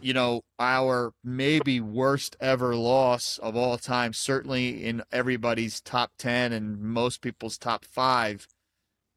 you 0.00 0.12
know, 0.12 0.42
our 0.58 1.12
maybe 1.22 1.80
worst 1.80 2.36
ever 2.40 2.74
loss 2.74 3.38
of 3.38 3.56
all 3.56 3.78
time, 3.78 4.12
certainly 4.12 4.84
in 4.84 5.02
everybody's 5.12 5.80
top 5.80 6.12
10 6.18 6.52
and 6.52 6.80
most 6.80 7.20
people's 7.20 7.58
top 7.58 7.84
five. 7.84 8.46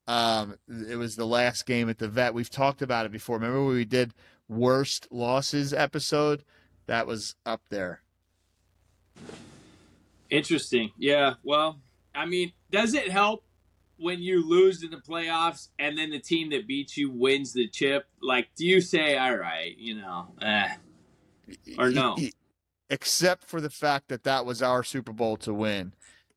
Um, 0.07 0.55
it 0.67 0.97
was 0.97 1.15
the 1.15 1.25
last 1.25 1.65
game 1.65 1.89
at 1.89 1.99
the 1.99 2.07
vet. 2.07 2.33
We've 2.33 2.49
talked 2.49 2.81
about 2.81 3.05
it 3.05 3.11
before. 3.11 3.37
Remember 3.37 3.63
when 3.63 3.75
we 3.75 3.85
did 3.85 4.13
worst 4.49 5.07
losses 5.11 5.73
episode? 5.73 6.43
That 6.87 7.07
was 7.07 7.35
up 7.45 7.61
there. 7.69 8.01
Interesting. 10.29 10.91
Yeah. 10.97 11.35
Well, 11.43 11.79
I 12.13 12.25
mean, 12.25 12.51
does 12.71 12.93
it 12.93 13.09
help 13.09 13.43
when 14.01 14.21
you 14.21 14.47
lose 14.47 14.83
in 14.83 14.91
the 14.91 14.97
playoffs 14.97 15.69
and 15.79 15.97
then 15.97 16.09
the 16.09 16.19
team 16.19 16.49
that 16.49 16.67
beats 16.67 16.97
you 16.97 17.11
wins 17.11 17.53
the 17.53 17.67
chip? 17.67 18.05
Like, 18.21 18.49
do 18.55 18.65
you 18.65 18.81
say, 18.81 19.17
"All 19.17 19.35
right, 19.35 19.77
you 19.77 19.95
know, 19.95 20.33
eh, 20.41 20.75
Or 21.77 21.89
no? 21.89 22.17
Except 22.89 23.45
for 23.45 23.61
the 23.61 23.69
fact 23.69 24.09
that 24.09 24.23
that 24.23 24.45
was 24.45 24.61
our 24.61 24.83
Super 24.83 25.13
Bowl 25.13 25.37
to 25.37 25.53
win. 25.53 25.93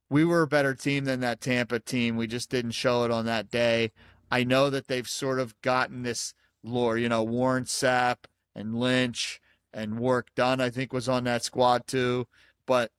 We 0.08 0.24
were 0.24 0.42
a 0.42 0.46
better 0.46 0.74
team 0.74 1.04
than 1.04 1.20
that 1.20 1.40
Tampa 1.40 1.80
team. 1.80 2.16
We 2.16 2.26
just 2.26 2.50
didn't 2.50 2.72
show 2.72 3.04
it 3.04 3.10
on 3.10 3.26
that 3.26 3.50
day. 3.50 3.92
I 4.30 4.44
know 4.44 4.70
that 4.70 4.86
they've 4.86 5.08
sort 5.08 5.40
of 5.40 5.60
gotten 5.62 6.02
this 6.02 6.34
lore. 6.62 6.98
You 6.98 7.08
know, 7.08 7.22
Warren 7.22 7.64
Sapp 7.64 8.26
and 8.54 8.76
Lynch 8.76 9.40
and 9.72 9.98
Work 9.98 10.28
Done, 10.34 10.60
I 10.60 10.70
think, 10.70 10.92
was 10.92 11.08
on 11.08 11.24
that 11.24 11.42
squad 11.44 11.86
too. 11.86 12.26
But 12.66 12.90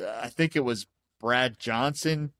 uh, 0.00 0.20
I 0.22 0.28
think 0.28 0.54
it 0.56 0.64
was 0.64 0.86
Brad 1.20 1.58
Johnson 1.58 2.32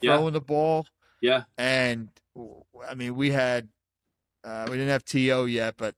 Yeah. 0.00 0.16
throwing 0.16 0.34
the 0.34 0.40
ball. 0.40 0.86
yeah, 1.20 1.44
And 1.56 2.08
I 2.88 2.94
mean, 2.94 3.16
we 3.16 3.30
had 3.30 3.68
uh, 4.44 4.66
we 4.66 4.76
didn't 4.76 4.90
have 4.90 5.04
T.O. 5.04 5.46
yet, 5.46 5.74
but 5.76 5.94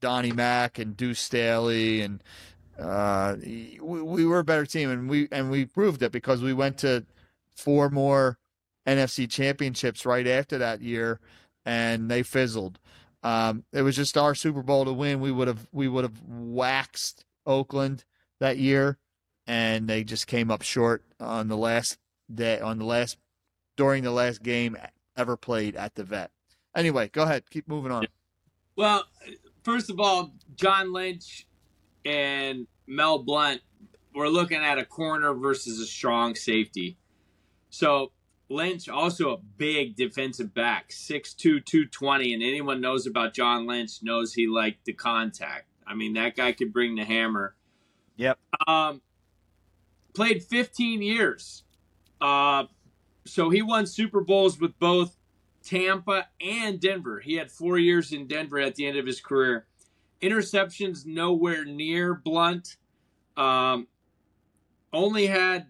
Donnie 0.00 0.32
Mack 0.32 0.78
and 0.78 0.96
Deuce 0.96 1.20
Staley 1.20 2.02
and 2.02 2.22
uh, 2.78 3.36
we, 3.40 3.78
we 3.80 4.26
were 4.26 4.40
a 4.40 4.44
better 4.44 4.66
team, 4.66 4.90
and 4.90 5.08
we 5.08 5.28
and 5.30 5.50
we 5.50 5.64
proved 5.64 6.02
it 6.02 6.12
because 6.12 6.42
we 6.42 6.52
went 6.52 6.78
to 6.78 7.04
four 7.54 7.88
more 7.88 8.38
NFC 8.86 9.30
championships 9.30 10.04
right 10.04 10.26
after 10.26 10.58
that 10.58 10.80
year, 10.80 11.20
and 11.64 12.10
they 12.10 12.22
fizzled. 12.22 12.78
Um, 13.22 13.64
it 13.72 13.82
was 13.82 13.96
just 13.96 14.18
our 14.18 14.34
Super 14.34 14.62
Bowl 14.62 14.84
to 14.84 14.92
win. 14.92 15.20
We 15.20 15.30
would 15.30 15.48
have 15.48 15.66
we 15.72 15.88
would 15.88 16.04
have 16.04 16.20
waxed 16.26 17.24
Oakland 17.46 18.04
that 18.40 18.58
year, 18.58 18.98
and 19.46 19.88
they 19.88 20.04
just 20.04 20.26
came 20.26 20.50
up 20.50 20.62
short 20.62 21.04
on 21.20 21.48
the 21.48 21.56
last 21.56 21.98
day 22.32 22.60
on 22.60 22.78
the 22.78 22.84
last 22.84 23.18
during 23.76 24.04
the 24.04 24.10
last 24.10 24.42
game 24.42 24.76
ever 25.16 25.36
played 25.36 25.76
at 25.76 25.94
the 25.94 26.04
vet. 26.04 26.30
Anyway, 26.74 27.08
go 27.08 27.22
ahead. 27.22 27.48
Keep 27.50 27.68
moving 27.68 27.92
on. 27.92 28.06
Well, 28.76 29.04
first 29.62 29.90
of 29.90 30.00
all, 30.00 30.32
John 30.56 30.92
Lynch 30.92 31.46
and 32.04 32.66
Mel 32.86 33.18
Blount 33.18 33.60
were 34.14 34.28
looking 34.28 34.58
at 34.62 34.78
a 34.78 34.84
corner 34.84 35.34
versus 35.34 35.80
a 35.80 35.86
strong 35.86 36.34
safety. 36.34 36.98
So 37.70 38.12
Lynch 38.48 38.88
also 38.88 39.32
a 39.32 39.36
big 39.38 39.96
defensive 39.96 40.54
back, 40.54 40.90
6'2", 40.90 41.36
220, 41.36 42.34
and 42.34 42.42
anyone 42.42 42.80
knows 42.80 43.06
about 43.06 43.34
John 43.34 43.66
Lynch 43.66 44.02
knows 44.02 44.34
he 44.34 44.46
liked 44.46 44.84
the 44.84 44.92
contact. 44.92 45.66
I 45.86 45.94
mean, 45.94 46.14
that 46.14 46.36
guy 46.36 46.52
could 46.52 46.72
bring 46.72 46.94
the 46.94 47.04
hammer. 47.04 47.54
Yep. 48.16 48.38
Um, 48.66 49.02
played 50.14 50.42
15 50.42 51.02
years. 51.02 51.64
Uh, 52.20 52.64
so 53.24 53.50
he 53.50 53.62
won 53.62 53.86
Super 53.86 54.20
Bowls 54.20 54.58
with 54.60 54.78
both 54.78 55.16
Tampa 55.64 56.28
and 56.40 56.78
Denver. 56.80 57.20
He 57.20 57.34
had 57.34 57.50
four 57.50 57.78
years 57.78 58.12
in 58.12 58.26
Denver 58.26 58.58
at 58.58 58.74
the 58.74 58.86
end 58.86 58.98
of 58.98 59.06
his 59.06 59.20
career. 59.20 59.66
Interceptions 60.22 61.06
nowhere 61.06 61.64
near 61.64 62.14
Blount. 62.14 62.76
Um, 63.36 63.86
only 64.92 65.26
had 65.26 65.66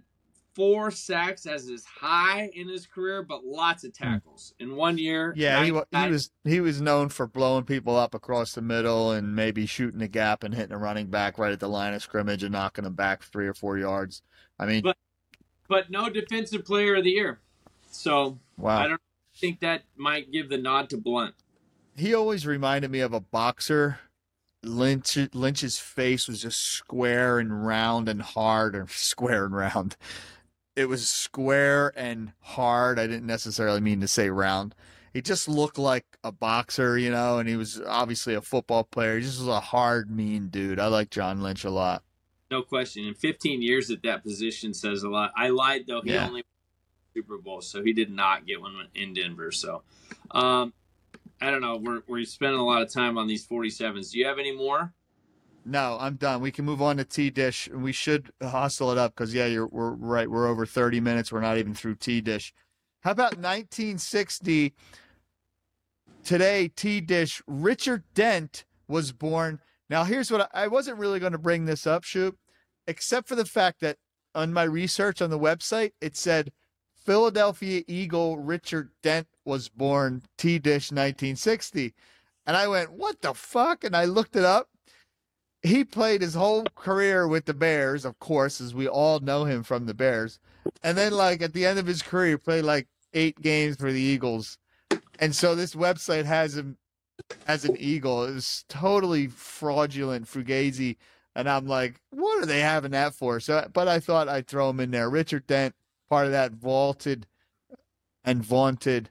four 0.55 0.90
sacks 0.90 1.47
as 1.47 1.67
his 1.67 1.85
high 1.85 2.49
in 2.55 2.69
his 2.69 2.87
career, 2.87 3.23
but 3.23 3.45
lots 3.45 3.83
of 3.85 3.93
tackles 3.93 4.55
in 4.61 4.77
one 4.77 4.99
year. 4.99 5.33
Yeah, 5.37 5.64
he, 5.64 5.71
nine- 5.93 6.07
he 6.07 6.11
was 6.12 6.31
he 6.45 6.61
was 6.61 6.81
known 6.81 7.09
for 7.09 7.27
blowing 7.27 7.64
people 7.64 7.97
up 7.97 8.14
across 8.14 8.53
the 8.53 8.62
middle 8.62 9.12
and 9.12 9.35
maybe 9.35 9.67
shooting 9.67 10.03
a 10.03 10.09
gap 10.09 10.45
and 10.45 10.55
hitting 10.55 10.73
a 10.75 10.79
running 10.79 11.07
back 11.09 11.38
right 11.38 11.53
at 11.53 11.59
the 11.61 11.69
line 11.69 11.95
of 11.95 12.03
scrimmage 12.03 12.43
and 12.43 12.53
knocking 12.53 12.85
them 12.85 12.95
back 12.95 13.23
three 13.25 13.47
or 13.49 13.55
four 13.55 13.79
yards. 13.79 14.23
I 14.59 14.67
mean, 14.67 14.83
But- 14.83 14.97
but 15.68 15.90
no 15.90 16.09
defensive 16.09 16.64
player 16.64 16.96
of 16.96 17.05
the 17.05 17.11
year. 17.11 17.40
So 17.90 18.38
wow. 18.57 18.79
I 18.79 18.88
don't 18.88 19.00
think 19.37 19.61
that 19.61 19.83
might 19.96 20.31
give 20.33 20.48
the 20.48 20.59
nod 20.59 20.90
to 20.90 20.96
Blount. 20.96 21.35
he 21.96 22.14
always 22.14 22.46
reminded 22.46 22.90
me 22.90 23.00
of 23.00 23.12
a 23.12 23.20
boxer. 23.20 23.98
Lynch 24.62 25.18
Lynch's 25.35 25.79
face 25.79 26.27
was 26.27 26.40
just 26.40 26.61
square 26.61 27.38
and 27.38 27.66
round 27.66 28.09
and 28.09 28.22
hard, 28.22 28.74
or 28.74 28.87
square 28.90 29.44
and 29.44 29.55
round. 29.55 29.96
It 30.77 30.88
was 30.88 31.09
square 31.09 31.92
and 31.94 32.33
hard. 32.40 32.98
I 32.98 33.07
didn't 33.07 33.27
necessarily 33.27 33.81
mean 33.81 34.00
to 34.00 34.09
say 34.09 34.31
round. 34.31 34.74
He 35.12 35.22
just 35.22 35.48
looked 35.48 35.79
like 35.79 36.05
a 36.24 36.33
boxer, 36.33 36.98
you 36.98 37.11
know, 37.11 37.38
and 37.38 37.48
he 37.48 37.55
was 37.55 37.81
obviously 37.87 38.35
a 38.35 38.40
football 38.40 38.83
player. 38.83 39.16
He 39.16 39.22
just 39.22 39.38
was 39.38 39.46
a 39.46 39.61
hard, 39.61 40.11
mean 40.11 40.48
dude. 40.48 40.81
I 40.81 40.88
like 40.88 41.11
John 41.11 41.40
Lynch 41.40 41.64
a 41.64 41.70
lot. 41.70 42.03
No 42.55 42.62
question. 42.62 43.05
In 43.05 43.14
15 43.14 43.62
years 43.62 43.90
at 43.90 44.05
that 44.05 44.23
position 44.23 44.73
says 44.73 45.03
a 45.03 45.09
lot. 45.09 45.33
I 45.37 45.49
lied 45.49 45.88
though. 45.88 46.03
He 46.03 46.12
Yeah. 46.12 46.25
only 46.29 46.43
won 46.43 46.45
Super 47.12 47.37
Bowl, 47.37 47.61
so 47.61 47.83
he 47.83 47.93
did 47.93 48.11
not 48.11 48.47
get 48.47 48.61
one 48.61 48.87
in 48.95 49.12
Denver. 49.12 49.51
So, 49.51 49.83
um, 50.31 50.73
I 51.40 51.51
don't 51.51 51.61
know. 51.61 51.79
We're 51.79 52.03
we're 52.07 52.25
spending 52.25 52.61
a 52.61 52.64
lot 52.64 52.81
of 52.81 52.93
time 52.93 53.19
on 53.19 53.27
these 53.27 53.45
47s. 53.45 54.12
Do 54.12 54.21
you 54.21 54.27
have 54.27 54.38
any 54.38 54.53
more? 54.53 54.95
No, 55.64 55.97
I'm 56.01 56.14
done. 56.14 56.40
We 56.43 56.53
can 56.53 56.64
move 56.64 56.81
on 56.81 56.99
to 56.99 57.05
T 57.05 57.29
Dish, 57.29 57.67
and 57.67 57.83
we 57.83 57.90
should 57.90 58.31
hustle 58.40 58.93
it 58.93 58.99
up 58.99 59.17
because 59.17 59.35
yeah, 59.35 59.47
you're 59.47 59.67
we're 59.67 59.90
right. 59.90 60.31
We're 60.31 60.47
over 60.47 60.64
30 60.64 61.01
minutes. 61.01 61.33
We're 61.33 61.40
not 61.40 61.59
even 61.59 61.75
through 61.75 61.97
T 61.97 62.21
Dish. 62.21 62.55
How 63.01 63.11
about 63.11 63.37
1960? 63.37 64.75
Today, 66.23 66.69
T 66.69 67.01
Dish. 67.01 67.43
Richard 67.49 68.05
Dent 68.14 68.64
was 68.87 69.11
born. 69.11 69.59
Now, 69.90 70.05
here's 70.05 70.31
what 70.31 70.43
I, 70.55 70.64
I 70.64 70.67
wasn't 70.69 70.99
really 70.99 71.19
going 71.21 71.33
to 71.33 71.38
bring 71.38 71.64
this 71.67 71.87
up, 71.87 72.05
Shoop, 72.05 72.37
except 72.87 73.29
for 73.29 73.35
the 73.35 73.44
fact 73.44 73.81
that 73.81 73.97
on 74.35 74.53
my 74.53 74.64
research 74.64 75.23
on 75.23 75.31
the 75.31 75.38
website, 75.38 75.92
it 76.01 76.16
said 76.16 76.53
Philadelphia 76.94 77.83
Eagle 77.87 78.38
Richard 78.38 78.90
Dent 79.03 79.29
was 79.44 79.68
born 79.68 80.23
T 80.38 80.59
Dish 80.59 80.90
1960. 80.90 81.94
And 82.47 82.57
I 82.57 82.68
went, 82.68 82.92
what 82.92 83.20
the 83.23 83.35
fuck? 83.35 83.85
And 83.85 83.97
I 83.97 84.05
looked 84.05 84.37
it 84.37 84.44
up 84.44 84.68
he 85.64 85.83
played 85.83 86.20
his 86.20 86.35
whole 86.35 86.64
career 86.77 87.27
with 87.27 87.47
the 87.47 87.55
Bears, 87.55 88.05
of 88.05 88.18
course, 88.18 88.61
as 88.61 88.75
we 88.75 88.87
all 88.87 89.18
know 89.20 89.47
him 89.47 89.62
from 89.62 89.87
the 89.87 89.94
Bears. 89.94 90.38
And 90.83 90.97
then, 90.97 91.12
like 91.12 91.40
at 91.40 91.55
the 91.55 91.64
end 91.64 91.79
of 91.79 91.87
his 91.87 92.03
career, 92.03 92.37
played 92.37 92.64
like 92.64 92.87
eight 93.14 93.40
games 93.40 93.77
for 93.77 93.90
the 93.90 94.01
Eagles. 94.01 94.59
And 95.18 95.35
so 95.35 95.55
this 95.55 95.75
website 95.75 96.27
has 96.27 96.57
him 96.57 96.77
as 97.49 97.64
an 97.64 97.77
Eagle. 97.79 98.25
It's 98.25 98.64
totally 98.68 99.29
fraudulent, 99.29 100.27
fugazi. 100.27 100.97
And 101.37 101.49
I'm 101.49 101.66
like, 101.66 102.01
what 102.11 102.42
are 102.42 102.47
they 102.47 102.61
having 102.61 102.92
that 102.92 103.14
for? 103.14 103.40
So, 103.40 103.68
but 103.73 103.88
I 103.88 103.99
thought 103.99 104.29
I'd 104.29 104.47
throw 104.47 104.70
him 104.70 104.81
in 104.81 104.90
there. 104.90 105.11
Richard 105.11 105.47
Dent, 105.47 105.75
part 106.09 106.27
of 106.27 106.33
that 106.33 106.53
vaulted 106.53 107.27
and 108.25 108.42
vaunted 108.42 109.11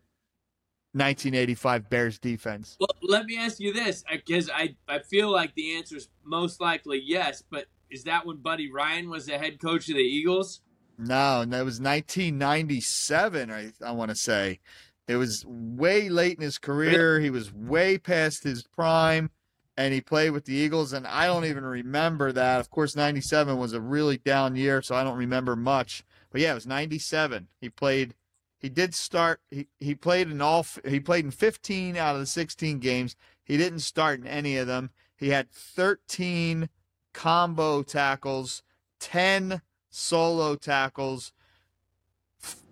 1985 0.94 1.90
Bears 1.90 2.20
defense. 2.20 2.78
Well, 2.80 2.90
let 3.02 3.26
me 3.26 3.38
ask 3.38 3.60
you 3.60 3.74
this, 3.74 4.04
because 4.12 4.50
I 4.50 4.76
I 4.88 5.00
feel 5.00 5.32
like 5.32 5.54
the 5.56 5.76
answer 5.76 5.98
is 5.98 6.08
most 6.24 6.62
likely 6.62 7.02
yes. 7.04 7.44
But 7.50 7.66
is 7.90 8.04
that 8.04 8.26
when 8.26 8.38
Buddy 8.38 8.72
Ryan 8.72 9.10
was 9.10 9.26
the 9.26 9.38
head 9.38 9.60
coach 9.60 9.90
of 9.90 9.96
the 9.96 10.02
Eagles? 10.02 10.62
No, 10.98 11.42
and 11.42 11.52
that 11.52 11.66
was 11.66 11.82
1997. 11.82 13.52
I 13.52 13.72
I 13.84 13.92
want 13.92 14.12
to 14.12 14.16
say 14.16 14.60
it 15.08 15.16
was 15.16 15.44
way 15.48 16.10
late 16.10 16.38
in 16.38 16.44
his 16.44 16.58
career. 16.58 17.20
He 17.20 17.30
was 17.30 17.52
way 17.54 17.98
past 17.98 18.44
his 18.44 18.64
prime, 18.64 19.32
and 19.78 19.94
he 19.94 20.02
played 20.02 20.32
with 20.32 20.46
the 20.46 20.54
Eagles. 20.54 20.94
And 20.94 21.08
I 21.08 21.26
don't 21.26 21.46
even 21.46 21.66
remember 21.66 22.32
that. 22.32 22.60
Of 22.60 22.70
course, 22.70 22.96
97 22.96 23.58
was 23.58 23.74
a 23.74 23.82
really 23.82 24.18
down 24.18 24.56
year, 24.56 24.82
so 24.82 24.96
I 24.96 25.04
don't 25.04 25.18
remember 25.18 25.56
much. 25.56 26.04
But 26.32 26.42
yeah, 26.42 26.52
it 26.52 26.56
was 26.56 26.68
97. 26.68 27.48
He 27.60 27.70
played. 27.70 28.16
He 28.60 28.70
did 28.70 28.94
start. 28.94 29.42
He 29.52 29.68
he 29.80 29.96
played 29.96 30.30
in 30.30 30.42
all. 30.42 30.66
He 30.86 31.00
played 31.00 31.26
in 31.26 31.32
15 31.32 31.98
out 31.98 32.16
of 32.16 32.22
the 32.22 32.26
16 32.26 32.80
games. 32.80 33.16
He 33.44 33.58
didn't 33.58 33.80
start 33.80 34.20
in 34.20 34.28
any 34.28 34.58
of 34.58 34.68
them. 34.68 34.92
He 35.16 35.30
had 35.30 35.52
13 35.52 36.70
combo 37.14 37.84
tackles, 37.84 38.64
10 39.00 39.62
solo 39.90 40.56
tackles. 40.56 41.32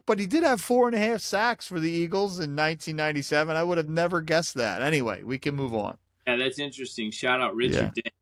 But 0.05 0.19
he 0.19 0.25
did 0.25 0.43
have 0.43 0.59
four 0.59 0.87
and 0.87 0.95
a 0.95 0.99
half 0.99 1.21
sacks 1.21 1.67
for 1.67 1.79
the 1.79 1.91
Eagles 1.91 2.33
in 2.33 2.55
1997. 2.55 3.55
I 3.55 3.63
would 3.63 3.77
have 3.77 3.87
never 3.87 4.21
guessed 4.21 4.55
that. 4.55 4.81
Anyway, 4.81 5.23
we 5.23 5.37
can 5.37 5.55
move 5.55 5.73
on. 5.73 5.97
Yeah, 6.27 6.35
that's 6.37 6.59
interesting. 6.59 7.11
Shout 7.11 7.41
out 7.41 7.55
Richard 7.55 7.93
Dent. 7.93 8.13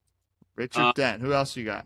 Richard 0.56 0.82
Uh, 0.82 0.92
Dent. 0.94 1.22
Who 1.22 1.34
else 1.34 1.56
you 1.56 1.66
got? 1.66 1.86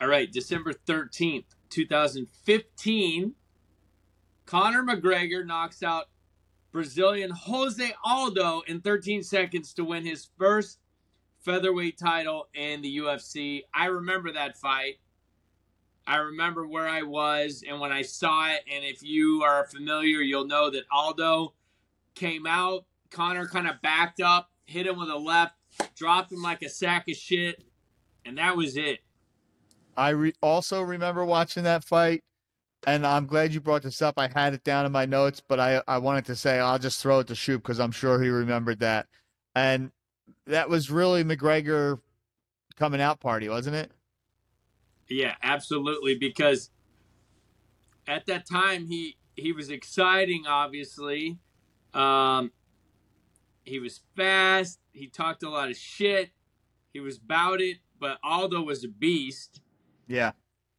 All 0.00 0.08
right, 0.08 0.30
December 0.32 0.72
13th, 0.86 1.44
2015, 1.68 3.34
Conor 4.46 4.82
McGregor 4.82 5.46
knocks 5.46 5.82
out 5.82 6.06
Brazilian 6.72 7.30
Jose 7.30 7.92
Aldo 8.04 8.62
in 8.66 8.80
13 8.80 9.22
seconds 9.22 9.74
to 9.74 9.84
win 9.84 10.04
his 10.04 10.28
first 10.38 10.78
featherweight 11.40 11.98
title 11.98 12.48
in 12.54 12.80
the 12.82 12.98
UFC. 12.98 13.62
I 13.74 13.86
remember 13.86 14.32
that 14.32 14.56
fight. 14.56 14.96
I 16.06 16.16
remember 16.16 16.66
where 16.66 16.88
I 16.88 17.02
was 17.02 17.62
and 17.68 17.78
when 17.80 17.92
I 17.92 18.02
saw 18.02 18.48
it. 18.50 18.60
And 18.72 18.84
if 18.84 19.02
you 19.02 19.42
are 19.42 19.66
familiar, 19.66 20.20
you'll 20.20 20.46
know 20.46 20.70
that 20.70 20.84
Aldo 20.90 21.54
came 22.14 22.46
out. 22.46 22.84
Conor 23.10 23.46
kind 23.46 23.68
of 23.68 23.80
backed 23.82 24.20
up, 24.20 24.50
hit 24.70 24.86
him 24.86 24.98
with 24.98 25.10
a 25.10 25.16
left, 25.16 25.54
dropped 25.96 26.32
him 26.32 26.42
like 26.42 26.62
a 26.62 26.68
sack 26.68 27.08
of 27.08 27.16
shit, 27.16 27.62
and 28.24 28.38
that 28.38 28.56
was 28.56 28.76
it. 28.76 29.00
I 29.96 30.10
re- 30.10 30.34
also 30.40 30.80
remember 30.80 31.24
watching 31.24 31.64
that 31.64 31.84
fight, 31.84 32.22
and 32.86 33.06
I'm 33.06 33.26
glad 33.26 33.52
you 33.52 33.60
brought 33.60 33.82
this 33.82 34.00
up. 34.00 34.14
I 34.16 34.28
had 34.28 34.54
it 34.54 34.64
down 34.64 34.86
in 34.86 34.92
my 34.92 35.06
notes, 35.06 35.42
but 35.46 35.58
I, 35.58 35.82
I 35.88 35.98
wanted 35.98 36.24
to 36.26 36.36
say 36.36 36.60
I'll 36.60 36.78
just 36.78 37.02
throw 37.02 37.18
it 37.18 37.26
to 37.26 37.34
Shoop 37.34 37.62
because 37.62 37.80
I'm 37.80 37.90
sure 37.90 38.22
he 38.22 38.28
remembered 38.28 38.78
that. 38.78 39.06
And 39.54 39.90
that 40.46 40.70
was 40.70 40.90
really 40.90 41.24
McGregor 41.24 42.00
coming 42.76 43.00
out 43.00 43.20
party, 43.20 43.48
wasn't 43.48 43.76
it? 43.76 43.90
Yeah, 45.08 45.34
absolutely. 45.42 46.16
Because 46.16 46.70
at 48.06 48.26
that 48.26 48.46
time 48.48 48.86
he 48.86 49.16
he 49.34 49.52
was 49.52 49.68
exciting. 49.70 50.44
Obviously, 50.46 51.38
um, 51.92 52.52
he 53.70 53.78
was 53.78 54.00
fast. 54.16 54.80
He 54.92 55.06
talked 55.06 55.44
a 55.44 55.48
lot 55.48 55.70
of 55.70 55.76
shit. 55.76 56.30
He 56.92 57.00
was 57.00 57.18
about 57.18 57.60
it. 57.60 57.78
But 57.98 58.18
Aldo 58.24 58.62
was 58.62 58.84
a 58.84 58.88
beast. 58.88 59.60
Yeah. 60.08 60.32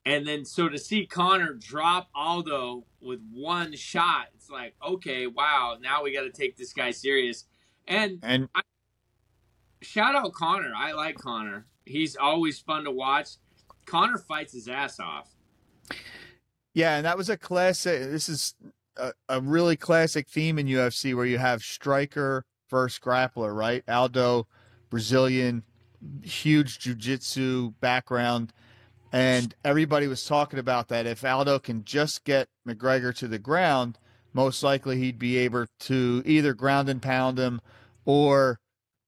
And 0.06 0.28
then 0.28 0.44
so 0.44 0.68
to 0.68 0.78
see 0.78 1.06
Conor 1.06 1.54
drop 1.54 2.10
Aldo 2.14 2.86
with 3.00 3.22
one 3.32 3.76
shot, 3.76 4.28
it's 4.36 4.50
like 4.50 4.76
okay, 4.86 5.28
wow. 5.28 5.78
Now 5.80 6.04
we 6.04 6.14
got 6.14 6.24
to 6.24 6.32
take 6.32 6.58
this 6.58 6.74
guy 6.74 6.92
serious. 6.92 7.46
And 7.88 8.20
And 8.24 8.50
shout 9.82 10.16
out 10.16 10.34
Conor. 10.34 10.74
I 10.76 10.92
like 10.92 11.18
Conor. 11.18 11.68
He's 11.86 12.16
always 12.16 12.60
fun 12.60 12.84
to 12.84 12.92
watch. 12.92 13.30
Conor 13.86 14.18
fights 14.18 14.54
his 14.54 14.68
ass 14.68 15.00
off. 15.00 15.30
Yeah, 16.74 16.98
and 16.98 17.06
that 17.06 17.18
was 17.18 17.30
a 17.30 17.38
classic. 17.38 18.10
This 18.10 18.28
is 18.28 18.56
a, 18.98 19.14
a 19.30 19.40
really 19.40 19.78
classic 19.78 20.28
theme 20.28 20.58
in 20.58 20.68
UFC 20.68 21.16
where 21.16 21.26
you 21.26 21.38
have 21.38 21.64
striker 21.64 22.46
versus 22.72 23.00
grappler, 23.00 23.56
right? 23.56 23.84
Aldo, 23.88 24.48
Brazilian, 24.90 25.64
huge 26.24 26.80
jujitsu 26.80 27.76
background, 27.80 28.52
and 29.12 29.54
everybody 29.64 30.08
was 30.08 30.26
talking 30.26 30.58
about 30.58 30.88
that. 30.88 31.06
If 31.06 31.24
Aldo 31.24 31.60
can 31.60 31.84
just 31.84 32.24
get 32.24 32.48
McGregor 32.68 33.14
to 33.18 33.28
the 33.28 33.38
ground, 33.38 34.00
most 34.34 34.64
likely 34.64 34.98
he'd 34.98 35.20
be 35.20 35.38
able 35.38 35.66
to 35.82 36.24
either 36.26 36.54
ground 36.54 36.90
and 36.90 37.02
pound 37.02 37.38
him 37.38 37.62
or 38.06 38.60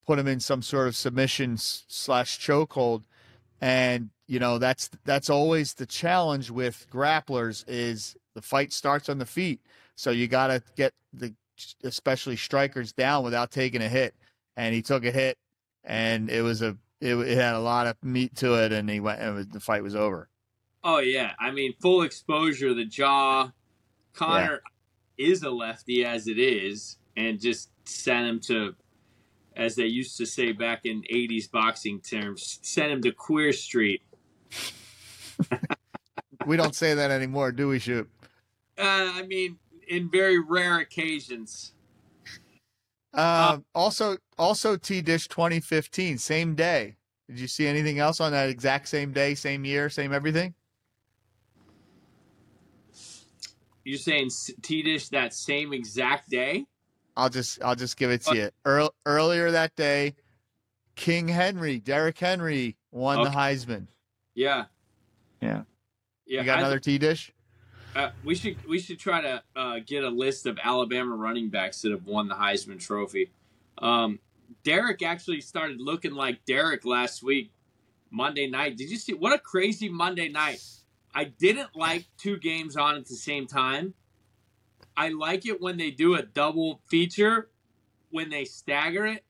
put 0.06 0.20
him 0.20 0.28
in 0.28 0.40
some 0.40 0.62
sort 0.62 0.88
of 0.88 0.96
submission 0.96 1.56
slash 1.58 2.38
chokehold. 2.38 3.04
And 3.62 4.10
you 4.28 4.40
know 4.40 4.58
that's 4.58 4.90
that's 5.06 5.30
always 5.30 5.74
the 5.74 5.86
challenge 5.86 6.50
with 6.50 6.88
grapplers 6.92 7.64
is 7.68 8.16
the 8.36 8.42
fight 8.42 8.74
starts 8.74 9.08
on 9.08 9.20
the 9.20 9.26
feet, 9.26 9.62
so 9.96 10.12
you 10.12 10.28
got 10.28 10.48
to 10.48 10.62
get 10.76 10.94
the 11.14 11.34
especially 11.84 12.36
strikers 12.36 12.94
down 12.94 13.24
without 13.24 13.52
taking 13.52 13.82
a 13.82 13.90
hit. 13.90 14.16
And 14.56 14.74
he 14.74 14.82
took 14.82 15.04
a 15.06 15.12
hit, 15.12 15.38
and 15.84 16.30
it 16.30 16.42
was 16.42 16.62
a 16.62 16.78
it, 17.02 17.16
it 17.16 17.38
had 17.38 17.56
a 17.56 17.60
lot 17.60 17.88
of 17.88 17.98
meat 18.04 18.36
to 18.38 18.54
it, 18.64 18.72
and 18.72 18.90
he 18.90 19.00
went 19.00 19.20
and 19.20 19.36
was, 19.36 19.48
the 19.48 19.60
fight 19.60 19.84
was 19.84 19.96
over. 19.96 20.30
Oh 20.84 21.00
yeah, 21.00 21.32
I 21.40 21.52
mean 21.52 21.74
full 21.82 22.02
exposure, 22.04 22.74
the 22.74 22.86
jaw. 22.86 23.52
Conor 24.14 24.62
yeah. 25.18 25.32
is 25.32 25.42
a 25.42 25.50
lefty 25.50 26.06
as 26.06 26.28
it 26.28 26.38
is, 26.38 26.98
and 27.18 27.40
just 27.40 27.70
sent 27.86 28.28
him 28.28 28.40
to, 28.42 28.76
as 29.56 29.76
they 29.76 29.86
used 29.86 30.18
to 30.18 30.26
say 30.26 30.52
back 30.52 30.86
in 30.86 31.04
'80s 31.12 31.50
boxing 31.50 32.00
terms, 32.00 32.60
sent 32.62 32.92
him 32.92 33.02
to 33.02 33.12
Queer 33.12 33.54
Street. 33.54 34.02
we 36.46 36.58
don't 36.58 36.76
say 36.76 36.94
that 36.94 37.12
anymore, 37.12 37.52
do 37.52 37.68
we, 37.70 37.80
Shoop? 37.80 38.08
Uh, 38.78 39.12
I 39.16 39.24
mean, 39.24 39.58
in 39.88 40.10
very 40.10 40.40
rare 40.40 40.80
occasions. 40.80 41.74
Uh, 43.14 43.60
also, 43.76 44.18
also 44.38 44.76
T 44.76 45.02
Dish 45.02 45.28
2015, 45.28 46.18
same 46.18 46.56
day. 46.56 46.98
Did 47.28 47.40
you 47.40 47.48
see 47.48 47.68
anything 47.68 48.00
else 48.00 48.20
on 48.20 48.32
that 48.32 48.50
exact 48.50 48.88
same 48.88 49.12
day, 49.12 49.36
same 49.36 49.66
year, 49.66 49.90
same 49.90 50.14
everything? 50.14 50.54
You're 53.84 53.98
saying 53.98 54.30
T 54.62 54.82
Dish 54.82 55.10
that 55.10 55.34
same 55.34 55.74
exact 55.74 56.30
day? 56.30 56.66
I'll 57.16 57.30
just 57.30 57.64
I'll 57.64 57.76
just 57.76 57.98
give 57.98 58.12
it 58.12 58.22
to 58.22 58.36
you. 58.36 58.50
Earl, 58.66 58.94
earlier 59.06 59.52
that 59.52 59.76
day, 59.76 60.16
King 60.96 61.28
Henry, 61.28 61.80
Derrick 61.80 62.18
Henry 62.18 62.78
won 62.92 63.20
okay. 63.20 63.30
the 63.30 63.36
Heisman. 63.36 63.88
Yeah. 64.36 64.66
Yeah. 65.42 65.64
Yeah. 66.26 66.40
You 66.40 66.46
got 66.46 66.60
another 66.60 66.80
T 66.80 66.98
dish? 66.98 67.32
Uh, 67.96 68.10
we 68.24 68.34
should 68.34 68.58
we 68.68 68.80
should 68.80 69.00
try 69.00 69.22
to 69.22 69.44
uh, 69.56 69.80
get 69.86 70.04
a 70.04 70.10
list 70.10 70.46
of 70.46 70.58
Alabama 70.64 71.16
running 71.16 71.50
backs 71.50 71.82
that 71.82 71.92
have 71.92 72.08
won 72.08 72.28
the 72.28 72.36
Heisman 72.36 72.80
Trophy. 72.80 73.32
Um, 73.78 74.20
Derrick 74.64 75.04
actually 75.04 75.42
started 75.42 75.80
looking 75.80 76.14
like 76.14 76.44
Derek 76.46 76.86
last 76.86 77.22
week, 77.22 77.52
Monday 78.10 78.48
night. 78.48 78.78
Did 78.78 78.90
you 78.90 78.98
see 78.98 79.14
what 79.14 79.34
a 79.34 79.40
crazy 79.40 79.90
Monday 79.90 80.30
night? 80.30 80.64
I 81.14 81.26
didn't 81.26 81.76
like 81.76 82.06
two 82.18 82.38
games 82.38 82.76
on 82.76 82.96
at 82.96 83.06
the 83.06 83.16
same 83.16 83.46
time. 83.46 83.94
I 84.98 85.10
like 85.10 85.46
it 85.46 85.62
when 85.62 85.78
they 85.78 85.92
do 85.92 86.16
a 86.16 86.24
double 86.24 86.82
feature, 86.88 87.50
when 88.10 88.30
they 88.30 88.46
stagger 88.46 89.06
it. 89.06 89.24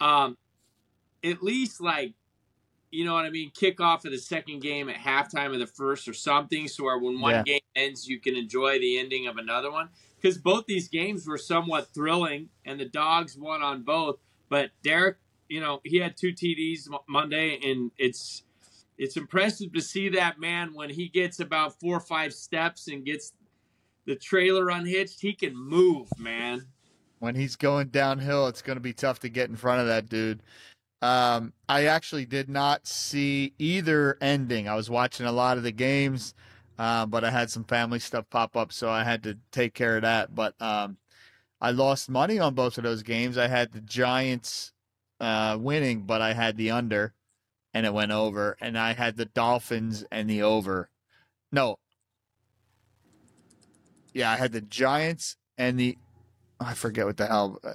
Um, 0.00 0.36
at 1.24 1.42
least 1.42 1.80
like 1.80 2.14
you 2.90 3.04
know 3.04 3.14
what 3.14 3.24
I 3.24 3.30
mean, 3.30 3.50
kick 3.54 3.80
off 3.80 4.04
of 4.04 4.12
the 4.12 4.18
second 4.18 4.60
game 4.60 4.88
at 4.88 4.96
halftime 4.96 5.52
of 5.52 5.58
the 5.58 5.66
first 5.66 6.08
or 6.08 6.14
something, 6.14 6.68
so 6.68 6.84
where 6.84 6.98
when 6.98 7.20
one 7.20 7.34
yeah. 7.34 7.42
game 7.42 7.60
ends, 7.76 8.08
you 8.08 8.20
can 8.20 8.34
enjoy 8.34 8.78
the 8.78 8.98
ending 8.98 9.26
of 9.26 9.36
another 9.36 9.70
one. 9.70 9.88
Because 10.20 10.38
both 10.38 10.66
these 10.66 10.88
games 10.88 11.26
were 11.26 11.38
somewhat 11.38 11.88
thrilling, 11.94 12.48
and 12.64 12.80
the 12.80 12.86
Dogs 12.86 13.36
won 13.36 13.62
on 13.62 13.82
both. 13.82 14.16
But 14.48 14.70
Derek, 14.82 15.18
you 15.48 15.60
know, 15.60 15.80
he 15.84 15.98
had 15.98 16.16
two 16.16 16.32
TDs 16.32 16.88
Monday, 17.06 17.58
and 17.62 17.90
it's 17.98 18.42
it's 18.96 19.16
impressive 19.16 19.72
to 19.74 19.80
see 19.80 20.08
that 20.10 20.40
man 20.40 20.74
when 20.74 20.90
he 20.90 21.08
gets 21.08 21.38
about 21.40 21.78
four 21.78 21.96
or 21.96 22.00
five 22.00 22.32
steps 22.32 22.88
and 22.88 23.04
gets 23.04 23.32
the 24.06 24.16
trailer 24.16 24.70
unhitched. 24.70 25.20
He 25.20 25.34
can 25.34 25.56
move, 25.56 26.08
man. 26.18 26.66
When 27.20 27.34
he's 27.34 27.56
going 27.56 27.88
downhill, 27.88 28.48
it's 28.48 28.62
going 28.62 28.76
to 28.76 28.80
be 28.80 28.92
tough 28.92 29.20
to 29.20 29.28
get 29.28 29.50
in 29.50 29.56
front 29.56 29.80
of 29.80 29.86
that 29.86 30.08
dude. 30.08 30.42
Um, 31.00 31.52
I 31.68 31.84
actually 31.86 32.26
did 32.26 32.48
not 32.48 32.86
see 32.86 33.52
either 33.58 34.18
ending. 34.20 34.68
I 34.68 34.74
was 34.74 34.90
watching 34.90 35.26
a 35.26 35.32
lot 35.32 35.56
of 35.56 35.62
the 35.62 35.72
games, 35.72 36.34
uh, 36.78 37.06
but 37.06 37.24
I 37.24 37.30
had 37.30 37.50
some 37.50 37.64
family 37.64 38.00
stuff 38.00 38.28
pop 38.30 38.56
up, 38.56 38.72
so 38.72 38.90
I 38.90 39.04
had 39.04 39.22
to 39.22 39.38
take 39.52 39.74
care 39.74 39.96
of 39.96 40.02
that. 40.02 40.34
But 40.34 40.60
um, 40.60 40.96
I 41.60 41.70
lost 41.70 42.08
money 42.08 42.38
on 42.38 42.54
both 42.54 42.78
of 42.78 42.84
those 42.84 43.02
games. 43.02 43.38
I 43.38 43.46
had 43.46 43.72
the 43.72 43.80
Giants 43.80 44.72
uh, 45.20 45.56
winning, 45.60 46.02
but 46.02 46.20
I 46.20 46.32
had 46.32 46.56
the 46.56 46.70
under, 46.70 47.14
and 47.72 47.86
it 47.86 47.94
went 47.94 48.12
over. 48.12 48.56
And 48.60 48.76
I 48.76 48.92
had 48.92 49.16
the 49.16 49.26
Dolphins 49.26 50.04
and 50.10 50.28
the 50.28 50.42
over. 50.42 50.90
No. 51.52 51.78
Yeah, 54.14 54.32
I 54.32 54.36
had 54.36 54.52
the 54.52 54.60
Giants 54.60 55.36
and 55.56 55.78
the. 55.78 55.96
I 56.58 56.74
forget 56.74 57.06
what 57.06 57.16
the 57.16 57.26
hell. 57.26 57.60
Uh, 57.62 57.74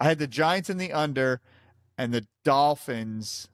I 0.00 0.04
had 0.04 0.18
the 0.18 0.26
Giants 0.26 0.70
and 0.70 0.80
the 0.80 0.92
under 0.92 1.42
and 1.96 2.12
the 2.12 2.26
Dolphins 2.44 3.48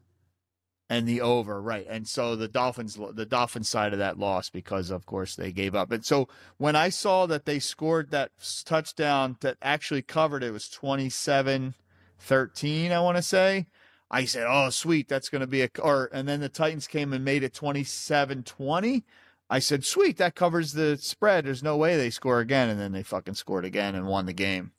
and 0.91 1.07
the 1.07 1.21
over, 1.21 1.61
right? 1.61 1.87
And 1.89 2.09
so 2.09 2.35
the 2.35 2.49
Dolphins, 2.49 2.99
the 3.13 3.27
Dolphins 3.27 3.69
side 3.69 3.93
of 3.93 3.99
that 3.99 4.19
loss 4.19 4.49
because, 4.49 4.91
of 4.91 5.05
course, 5.05 5.37
they 5.37 5.53
gave 5.53 5.75
up. 5.75 5.93
And 5.93 6.05
so 6.05 6.29
when 6.57 6.77
I 6.77 6.89
saw 6.89 7.27
that 7.27 7.45
they 7.45 7.59
scored 7.59 8.11
that 8.11 8.31
touchdown 8.65 9.37
that 9.41 9.59
actually 9.61 10.03
covered 10.03 10.43
it 10.43 10.53
was 10.53 10.69
27 10.69 11.75
13, 12.21 12.91
I 12.91 13.01
want 13.01 13.17
to 13.17 13.23
say. 13.23 13.67
I 14.11 14.25
said, 14.25 14.47
oh, 14.49 14.71
sweet, 14.71 15.07
that's 15.07 15.29
going 15.29 15.43
to 15.43 15.47
be 15.47 15.63
a, 15.63 15.69
or, 15.81 16.09
and 16.13 16.27
then 16.27 16.41
the 16.41 16.49
Titans 16.49 16.87
came 16.87 17.13
and 17.13 17.25
made 17.25 17.43
it 17.43 17.53
27 17.53 18.43
20. 18.43 19.05
I 19.51 19.59
said, 19.59 19.85
sweet, 19.85 20.17
that 20.17 20.35
covers 20.35 20.73
the 20.73 20.97
spread. 20.97 21.45
There's 21.45 21.63
no 21.63 21.77
way 21.77 21.97
they 21.97 22.11
score 22.11 22.41
again. 22.41 22.69
And 22.69 22.81
then 22.81 22.93
they 22.93 23.03
fucking 23.03 23.35
scored 23.35 23.65
again 23.65 23.95
and 23.95 24.07
won 24.07 24.27
the 24.27 24.33
game. 24.33 24.73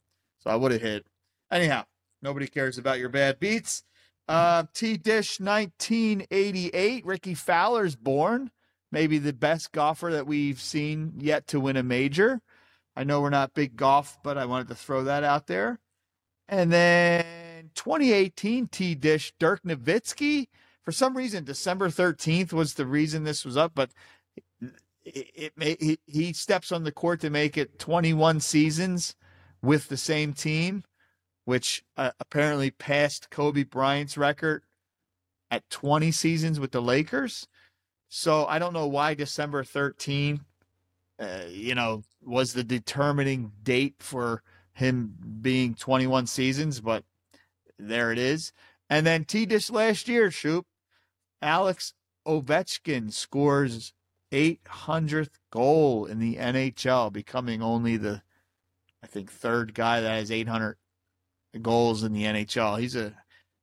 So 0.43 0.49
I 0.49 0.55
would 0.55 0.72
have 0.72 0.82
hit. 0.82 1.05
Anyhow, 1.51 1.86
Nobody 2.22 2.47
cares 2.47 2.78
about 2.78 2.99
your 2.99 3.09
bad 3.09 3.39
beats. 3.39 3.84
Uh, 4.28 4.63
T 4.74 4.97
Dish 4.97 5.39
1988. 5.39 7.05
Rickie 7.05 7.34
Fowler's 7.34 7.95
born. 7.95 8.51
Maybe 8.91 9.17
the 9.17 9.34
best 9.34 9.72
golfer 9.72 10.11
that 10.11 10.28
we've 10.28 10.59
seen 10.59 11.13
yet 11.17 11.47
to 11.47 11.59
win 11.59 11.78
a 11.78 11.84
major. 11.84 12.41
I 12.95 13.03
know 13.03 13.22
we're 13.22 13.30
not 13.30 13.53
big 13.53 13.76
golf, 13.76 14.17
but 14.24 14.38
I 14.38 14.45
wanted 14.45 14.67
to 14.70 14.76
throw 14.76 15.03
that 15.03 15.24
out 15.24 15.47
there. 15.47 15.80
And 16.47 16.72
then 16.72 17.70
2018 17.76 18.67
T 18.67 18.95
Dish 18.95 19.34
Dirk 19.39 19.63
Nowitzki. 19.63 20.47
For 20.84 20.91
some 20.91 21.15
reason, 21.15 21.43
December 21.43 21.89
13th 21.89 22.51
was 22.51 22.74
the 22.74 22.86
reason 22.86 23.24
this 23.24 23.45
was 23.45 23.57
up, 23.57 23.74
but 23.76 23.91
it, 25.05 25.53
he, 25.59 25.99
he 26.05 26.34
steps 26.34 26.72
on 26.72 26.84
the 26.84 26.91
court 26.91 27.22
to 27.22 27.30
make 27.30 27.57
it 27.57 27.80
21 27.80 28.39
seasons 28.39 29.15
with 29.61 29.88
the 29.88 29.97
same 29.97 30.34
team 30.34 30.84
which 31.50 31.84
uh, 31.97 32.12
apparently 32.20 32.70
passed 32.70 33.32
Kobe 33.32 33.64
Bryant's 33.64 34.20
record 34.20 34.62
at 35.50 35.68
20 35.72 36.12
seasons 36.12 36.60
with 36.60 36.72
the 36.72 36.80
Lakers. 36.80 37.47
So 38.08 38.45
I 38.45 38.60
don't 38.60 38.72
know 38.72 38.86
why 38.86 39.16
December 39.16 39.64
13, 39.64 40.41
uh, 41.20 41.39
you 41.50 41.74
know, 41.74 42.04
was 42.22 42.54
the 42.54 42.64
determining 42.64 43.52
date 43.64 43.95
for 43.97 44.43
him 44.74 45.16
being 45.41 45.74
21 45.74 46.28
seasons, 46.28 46.82
but 46.82 47.04
there 47.80 48.12
it 48.12 48.20
is. 48.20 48.54
And 48.88 49.04
then 49.04 49.26
T 49.26 49.47
Dish 49.47 49.72
last 49.72 50.08
year, 50.08 50.30
Shoop, 50.30 50.68
Alex 51.41 51.95
Ovechkin 52.28 53.12
scores 53.12 53.91
800th 54.32 55.39
goal 55.50 56.06
in 56.06 56.20
the 56.20 56.36
NHL, 56.36 57.12
becoming 57.12 57.64
only 57.64 57.97
the, 57.97 58.22
I 59.02 59.08
think, 59.08 59.32
third 59.32 59.74
guy 59.74 60.00
that 60.02 60.12
has 60.12 60.30
800 60.30 60.78
goals 61.58 62.04
in 62.04 62.14
the 62.14 62.24
NHL. 62.24 62.80
He's 62.80 62.95
a 62.95 63.14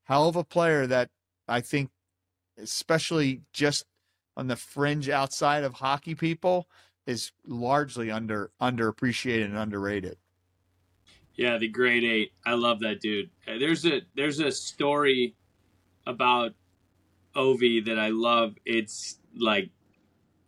hell 0.05 0.29
of 0.29 0.35
a 0.35 0.45
player 0.45 0.87
that 0.87 1.11
I 1.47 1.61
think, 1.61 1.91
especially 2.59 3.43
just 3.53 3.85
on 4.37 4.49
the 4.49 4.57
fringe 4.57 5.09
outside 5.09 5.63
of 5.63 5.75
hockey 5.75 6.15
people, 6.15 6.67
is 7.07 7.31
largely 7.47 8.11
under 8.11 8.51
underappreciated 8.61 9.45
and 9.45 9.57
underrated. 9.57 10.17
Yeah, 11.37 11.59
the 11.59 11.69
Great 11.69 12.03
Eight. 12.03 12.33
I 12.45 12.55
love 12.55 12.81
that 12.81 13.01
dude. 13.01 13.31
Uh, 13.47 13.59
there's 13.59 13.85
a 13.87 14.01
there's 14.15 14.41
a 14.41 14.51
story 14.51 15.35
about 16.07 16.53
Ovi 17.35 17.85
that 17.85 17.99
I 17.99 18.09
love. 18.09 18.55
It's 18.65 19.19
like 19.39 19.71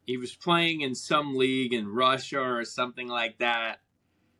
he 0.07 0.16
was 0.16 0.34
playing 0.34 0.80
in 0.80 0.95
some 0.95 1.36
league 1.36 1.74
in 1.74 1.86
Russia 1.86 2.41
or 2.41 2.64
something 2.64 3.09
like 3.09 3.39
that. 3.39 3.80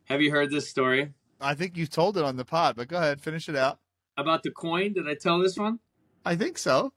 Have 0.05 0.21
you 0.21 0.31
heard 0.31 0.49
this 0.49 0.67
story? 0.67 1.13
I 1.39 1.53
think 1.53 1.77
you 1.77 1.87
told 1.87 2.17
it 2.17 2.23
on 2.23 2.37
the 2.37 2.45
pod, 2.45 2.75
but 2.75 2.87
go 2.87 2.97
ahead, 2.97 3.21
finish 3.21 3.47
it 3.47 3.55
out. 3.55 3.79
About 4.17 4.43
the 4.43 4.51
coin, 4.51 4.93
did 4.93 5.07
I 5.07 5.15
tell 5.15 5.39
this 5.39 5.57
one? 5.57 5.79
I 6.25 6.35
think 6.35 6.57
so. 6.57 6.93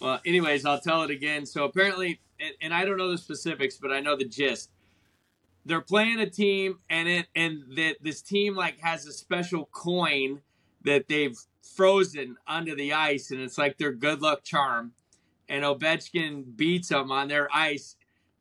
Well, 0.00 0.20
anyways, 0.24 0.64
I'll 0.64 0.80
tell 0.80 1.02
it 1.02 1.10
again. 1.10 1.46
So 1.46 1.64
apparently, 1.64 2.20
and, 2.38 2.54
and 2.60 2.74
I 2.74 2.84
don't 2.84 2.98
know 2.98 3.10
the 3.10 3.18
specifics, 3.18 3.76
but 3.76 3.92
I 3.92 4.00
know 4.00 4.16
the 4.16 4.24
gist. 4.24 4.70
They're 5.64 5.80
playing 5.80 6.18
a 6.20 6.28
team, 6.28 6.78
and 6.90 7.08
it 7.08 7.26
and 7.34 7.62
that 7.76 7.96
this 8.02 8.20
team 8.20 8.56
like 8.56 8.80
has 8.80 9.06
a 9.06 9.12
special 9.12 9.66
coin 9.72 10.40
that 10.82 11.08
they've 11.08 11.38
frozen 11.62 12.36
under 12.46 12.74
the 12.74 12.92
ice, 12.92 13.30
and 13.30 13.40
it's 13.40 13.58
like 13.58 13.78
their 13.78 13.92
good 13.92 14.20
luck 14.20 14.44
charm. 14.44 14.92
And 15.48 15.64
Ovechkin 15.64 16.56
beats 16.56 16.88
them 16.88 17.12
on 17.12 17.28
their 17.28 17.48
ice 17.52 17.96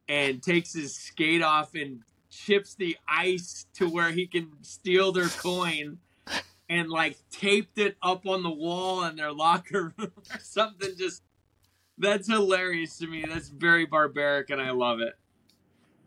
and 0.07 0.41
takes 0.41 0.73
his 0.73 0.95
skate 0.95 1.41
off 1.41 1.75
and 1.75 2.01
chips 2.31 2.73
the 2.75 2.97
ice 3.07 3.67
to 3.73 3.87
where 3.87 4.09
he 4.11 4.25
can 4.25 4.49
steal 4.61 5.11
their 5.11 5.27
coin 5.27 5.99
and 6.69 6.89
like 6.89 7.17
taped 7.29 7.77
it 7.77 7.97
up 8.01 8.25
on 8.25 8.41
the 8.41 8.49
wall 8.49 9.03
in 9.03 9.17
their 9.17 9.33
locker 9.33 9.93
room 9.97 10.11
or 10.33 10.39
something 10.39 10.95
just 10.97 11.21
that's 11.97 12.27
hilarious 12.27 12.97
to 12.97 13.07
me. 13.07 13.25
That's 13.27 13.49
very 13.49 13.85
barbaric 13.85 14.49
and 14.49 14.61
I 14.61 14.71
love 14.71 15.01
it. 15.01 15.13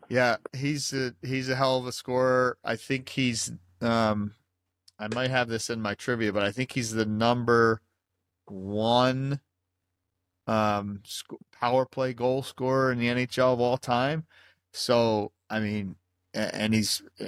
Yeah, 0.09 0.37
he's 0.53 0.93
a 0.93 1.14
he's 1.22 1.49
a 1.49 1.55
hell 1.55 1.77
of 1.79 1.87
a 1.87 1.93
scorer. 1.93 2.59
I 2.64 2.77
think 2.77 3.11
he's 3.11 3.53
um 3.81 4.35
I 4.99 5.09
might 5.14 5.31
have 5.31 5.49
this 5.49 5.70
in 5.70 5.81
my 5.81 5.95
trivia, 5.95 6.33
but 6.33 6.43
I 6.43 6.51
think 6.51 6.72
he's 6.72 6.93
the 6.93 7.07
number 7.07 7.83
one 8.47 9.41
um 10.47 11.01
sc- 11.05 11.33
power 11.53 11.85
play 11.85 12.14
goal 12.14 12.43
scorer 12.43 12.91
in 12.93 12.99
the 12.99 13.09
NHL 13.09 13.53
of 13.53 13.61
all 13.61 13.77
time. 13.77 14.25
So, 14.72 15.33
I 15.49 15.61
mean, 15.61 15.97
and 16.35 16.74
he's 16.74 17.03
uh, 17.20 17.24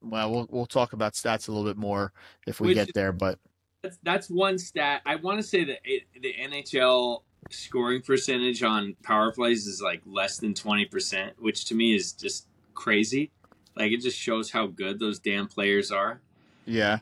well, 0.00 0.30
we'll 0.30 0.46
we'll 0.50 0.66
talk 0.66 0.92
about 0.92 1.14
stats 1.14 1.48
a 1.48 1.52
little 1.52 1.68
bit 1.68 1.76
more 1.76 2.12
if 2.46 2.60
we 2.60 2.68
Which 2.68 2.76
get 2.76 2.94
there, 2.94 3.12
but 3.12 3.38
That's 3.82 3.98
that's 4.02 4.30
one 4.30 4.58
stat. 4.58 5.02
I 5.06 5.16
want 5.16 5.38
to 5.38 5.42
say 5.42 5.64
that 5.64 5.78
it, 5.84 6.04
the 6.20 6.34
NHL 6.34 7.22
scoring 7.50 8.02
percentage 8.02 8.62
on 8.62 8.96
power 9.02 9.32
plays 9.32 9.66
is 9.66 9.82
like 9.82 10.00
less 10.06 10.38
than 10.38 10.54
20%, 10.54 11.32
which 11.38 11.64
to 11.66 11.74
me 11.74 11.94
is 11.94 12.12
just 12.12 12.46
crazy. 12.74 13.30
Like 13.76 13.92
it 13.92 14.00
just 14.00 14.18
shows 14.18 14.50
how 14.50 14.66
good 14.66 14.98
those 14.98 15.18
damn 15.18 15.48
players 15.48 15.90
are. 15.90 16.20
yeah. 16.66 16.98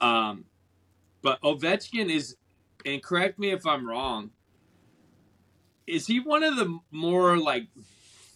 Um, 0.00 0.44
but 1.22 1.40
Ovechkin 1.42 2.10
is, 2.10 2.36
and 2.84 3.02
correct 3.02 3.38
me 3.38 3.50
if 3.50 3.66
I'm 3.66 3.88
wrong, 3.88 4.30
is 5.86 6.06
he 6.06 6.20
one 6.20 6.44
of 6.44 6.56
the 6.56 6.78
more 6.90 7.36
like 7.36 7.66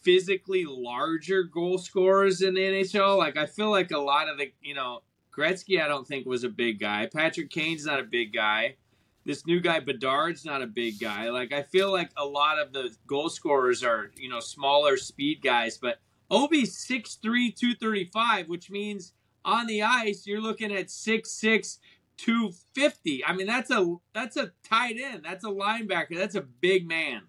physically 0.07 0.65
larger 0.65 1.43
goal 1.43 1.79
scorers 1.79 2.41
in 2.41 2.55
the 2.55 2.61
NHL? 2.61 3.19
Like 3.19 3.37
I 3.37 3.47
feel 3.47 3.71
like 3.71 3.91
a 3.91 3.99
lot 3.99 4.29
of 4.29 4.39
the, 4.39 4.53
you 4.63 4.73
know, 4.73 5.03
Gretzky 5.37 5.83
I 5.83 5.89
don't 5.89 6.07
think 6.07 6.27
was 6.27 6.45
a 6.45 6.49
big 6.49 6.79
guy. 6.79 7.09
Patrick 7.13 7.51
Kane's 7.51 7.85
not 7.85 7.99
a 7.99 8.05
big 8.05 8.33
guy. 8.33 8.77
This 9.25 9.45
new 9.45 9.59
guy 9.59 9.81
Bedard's 9.81 10.45
not 10.45 10.63
a 10.63 10.67
big 10.69 11.01
guy. 11.01 11.31
Like 11.31 11.53
I 11.53 11.63
feel 11.63 11.91
like 11.91 12.11
a 12.17 12.25
lot 12.25 12.61
of 12.61 12.73
the 12.73 12.95
goal 13.09 13.29
scorers 13.29 13.83
are, 13.83 14.13
you 14.17 14.29
know, 14.29 14.39
smaller 14.39 14.97
speed 14.97 15.43
guys, 15.43 15.77
but 15.77 15.99
Ovi's 16.31 16.77
6'3", 16.89 17.21
235, 17.57 18.49
which 18.49 18.71
means 18.71 19.13
on 19.45 19.67
the 19.67 19.83
ice 19.83 20.25
you're 20.25 20.41
looking 20.41 20.73
at 20.73 20.87
6'6", 20.87 21.79
250. 22.17 23.25
I 23.25 23.33
mean, 23.33 23.49
that's 23.49 23.73
a 23.73 23.97
that's 24.15 24.37
a 24.37 24.53
tight 24.63 24.99
end. 25.03 25.25
That's 25.25 25.45
a 25.45 25.49
linebacker. 25.49 26.17
That's 26.17 26.37
a 26.37 26.43
big 26.43 26.87
man. 26.87 27.23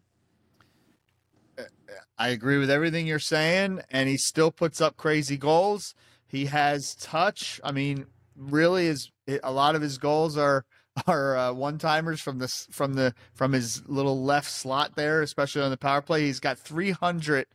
I 2.17 2.29
agree 2.29 2.57
with 2.57 2.69
everything 2.69 3.07
you're 3.07 3.19
saying, 3.19 3.81
and 3.91 4.09
he 4.09 4.17
still 4.17 4.51
puts 4.51 4.81
up 4.81 4.97
crazy 4.97 5.37
goals. 5.37 5.93
He 6.27 6.45
has 6.45 6.95
touch. 6.95 7.61
I 7.63 7.71
mean, 7.71 8.07
really, 8.35 8.87
is 8.87 9.11
a 9.43 9.51
lot 9.51 9.75
of 9.75 9.81
his 9.81 9.97
goals 9.97 10.37
are 10.37 10.65
are 11.07 11.37
uh, 11.37 11.53
one 11.53 11.77
timers 11.77 12.21
from 12.21 12.39
this 12.39 12.67
from 12.71 12.93
the 12.93 13.13
from 13.33 13.53
his 13.53 13.87
little 13.87 14.23
left 14.23 14.49
slot 14.49 14.95
there, 14.95 15.21
especially 15.21 15.61
on 15.61 15.71
the 15.71 15.77
power 15.77 16.01
play. 16.01 16.21
He's 16.21 16.39
got 16.39 16.57
300 16.57 17.45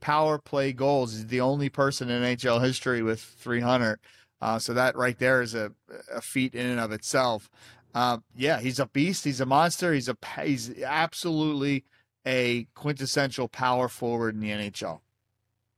power 0.00 0.38
play 0.38 0.72
goals. 0.72 1.12
He's 1.12 1.26
the 1.26 1.40
only 1.40 1.68
person 1.68 2.10
in 2.10 2.22
NHL 2.22 2.62
history 2.62 3.02
with 3.02 3.20
300. 3.20 3.98
Uh, 4.40 4.58
so 4.58 4.74
that 4.74 4.96
right 4.96 5.18
there 5.18 5.42
is 5.42 5.54
a 5.54 5.72
a 6.12 6.20
feat 6.20 6.54
in 6.54 6.66
and 6.66 6.80
of 6.80 6.92
itself. 6.92 7.50
Um, 7.94 8.24
yeah, 8.34 8.60
he's 8.60 8.78
a 8.78 8.86
beast. 8.86 9.24
He's 9.24 9.40
a 9.40 9.46
monster. 9.46 9.92
He's 9.92 10.08
a 10.08 10.16
he's 10.42 10.82
absolutely 10.82 11.84
a 12.26 12.66
quintessential 12.74 13.48
power 13.48 13.88
forward 13.88 14.34
in 14.34 14.40
the 14.40 14.50
NHL. 14.50 15.00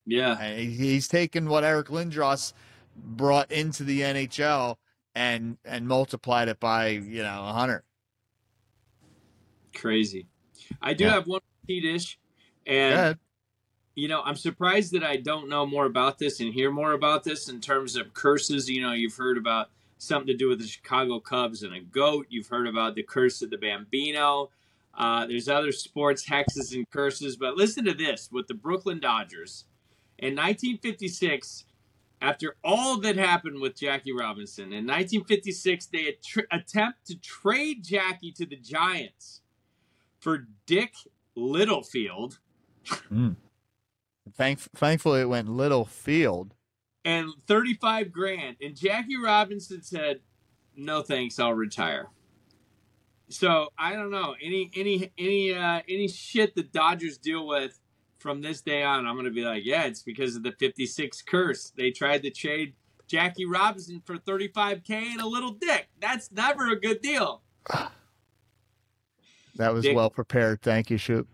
Yeah. 0.06 0.40
And 0.40 0.58
he's 0.58 1.06
taken 1.06 1.48
what 1.48 1.64
Eric 1.64 1.88
Lindros 1.88 2.54
brought 2.96 3.52
into 3.52 3.84
the 3.84 4.00
NHL 4.00 4.76
and 5.14 5.58
and 5.64 5.86
multiplied 5.86 6.48
it 6.48 6.58
by 6.58 6.88
you 6.88 7.22
know 7.22 7.44
a 7.46 7.52
hundred. 7.52 7.82
Crazy. 9.74 10.26
I 10.82 10.94
do 10.94 11.04
Yeah. 11.04 11.10
have 11.10 11.26
one 11.26 11.40
T 11.66 11.80
Dish, 11.80 12.18
and 12.66 13.18
you 13.94 14.06
know, 14.08 14.22
I'm 14.22 14.36
surprised 14.36 14.92
that 14.92 15.02
I 15.02 15.16
don't 15.16 15.48
know 15.48 15.66
more 15.66 15.86
about 15.86 16.18
this 16.18 16.38
and 16.40 16.54
hear 16.54 16.70
more 16.70 16.92
about 16.92 17.24
this 17.24 17.48
in 17.48 17.60
terms 17.60 17.96
of 17.96 18.14
curses. 18.14 18.70
You 18.70 18.80
know, 18.80 18.92
you've 18.92 19.16
heard 19.16 19.36
about 19.36 19.70
something 19.98 20.28
to 20.28 20.36
do 20.36 20.48
with 20.48 20.60
the 20.60 20.66
Chicago 20.66 21.18
Cubs 21.18 21.64
and 21.64 21.74
a 21.74 21.80
goat. 21.80 22.26
You've 22.28 22.46
heard 22.46 22.68
about 22.68 22.94
the 22.94 23.02
curse 23.02 23.42
of 23.42 23.50
the 23.50 23.58
Bambino. 23.58 24.50
Uh, 24.98 25.24
there's 25.26 25.48
other 25.48 25.70
sports 25.72 26.28
hexes 26.28 26.74
and 26.74 26.88
curses, 26.90 27.36
but 27.36 27.56
listen 27.56 27.84
to 27.84 27.94
this 27.94 28.28
with 28.32 28.48
the 28.48 28.54
Brooklyn 28.54 28.98
Dodgers 29.00 29.64
in 30.18 30.34
1956. 30.34 31.64
After 32.20 32.56
all 32.64 32.98
that 33.02 33.16
happened 33.16 33.60
with 33.60 33.78
Jackie 33.78 34.10
Robinson 34.12 34.64
in 34.72 34.84
1956, 34.88 35.86
they 35.86 36.08
att- 36.08 36.46
attempt 36.50 37.06
to 37.06 37.14
trade 37.16 37.84
Jackie 37.84 38.32
to 38.32 38.44
the 38.44 38.56
Giants 38.56 39.42
for 40.18 40.48
Dick 40.66 40.94
Littlefield. 41.36 42.40
Thank, 44.34 44.58
thankfully, 44.76 45.20
it 45.20 45.28
went 45.28 45.48
Littlefield. 45.48 46.54
and 47.04 47.30
35 47.46 48.10
grand. 48.12 48.56
And 48.60 48.76
Jackie 48.76 49.16
Robinson 49.16 49.82
said, 49.82 50.20
"No 50.74 51.02
thanks, 51.02 51.38
I'll 51.38 51.54
retire." 51.54 52.08
So 53.28 53.68
I 53.78 53.92
don't 53.94 54.10
know 54.10 54.34
any 54.42 54.70
any 54.74 55.12
any 55.18 55.54
uh, 55.54 55.82
any 55.88 56.08
shit 56.08 56.54
the 56.54 56.62
Dodgers 56.62 57.18
deal 57.18 57.46
with 57.46 57.78
from 58.18 58.40
this 58.40 58.62
day 58.62 58.82
on. 58.82 59.06
I'm 59.06 59.16
gonna 59.16 59.30
be 59.30 59.44
like, 59.44 59.64
yeah, 59.64 59.84
it's 59.84 60.02
because 60.02 60.34
of 60.36 60.42
the 60.42 60.52
56 60.52 61.22
curse. 61.22 61.70
They 61.76 61.90
tried 61.90 62.22
to 62.22 62.30
trade 62.30 62.74
Jackie 63.06 63.44
Robinson 63.46 64.02
for 64.04 64.16
35k 64.16 64.90
and 64.90 65.20
a 65.20 65.26
little 65.26 65.52
dick. 65.52 65.88
That's 66.00 66.32
never 66.32 66.70
a 66.70 66.80
good 66.80 67.00
deal. 67.02 67.42
That 69.56 69.74
was 69.74 69.82
Dick- 69.84 69.96
well 69.96 70.10
prepared. 70.10 70.62
Thank 70.62 70.90
you, 70.90 70.98
Shoop. 70.98 71.26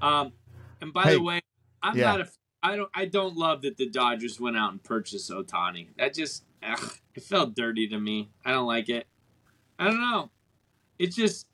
Um, 0.00 0.32
and 0.80 0.92
by 0.92 1.04
Hey, 1.04 1.14
the 1.14 1.22
way, 1.22 1.40
I'm 1.82 1.96
yeah. 1.96 2.04
not 2.04 2.20
a. 2.22 2.28
I 2.62 2.76
don't. 2.76 2.90
I 2.94 3.04
don't 3.04 3.36
love 3.36 3.62
that 3.62 3.76
the 3.76 3.88
Dodgers 3.88 4.40
went 4.40 4.56
out 4.56 4.72
and 4.72 4.82
purchased 4.82 5.30
Ohtani. 5.30 5.88
That 5.98 6.14
just. 6.14 6.44
Ugh, 6.62 6.92
it 7.14 7.22
felt 7.22 7.54
dirty 7.54 7.86
to 7.88 7.98
me. 8.00 8.30
I 8.44 8.50
don't 8.52 8.66
like 8.66 8.88
it. 8.88 9.06
I 9.78 9.84
don't 9.84 10.00
know. 10.00 10.30
It 10.98 11.14
just. 11.14 11.46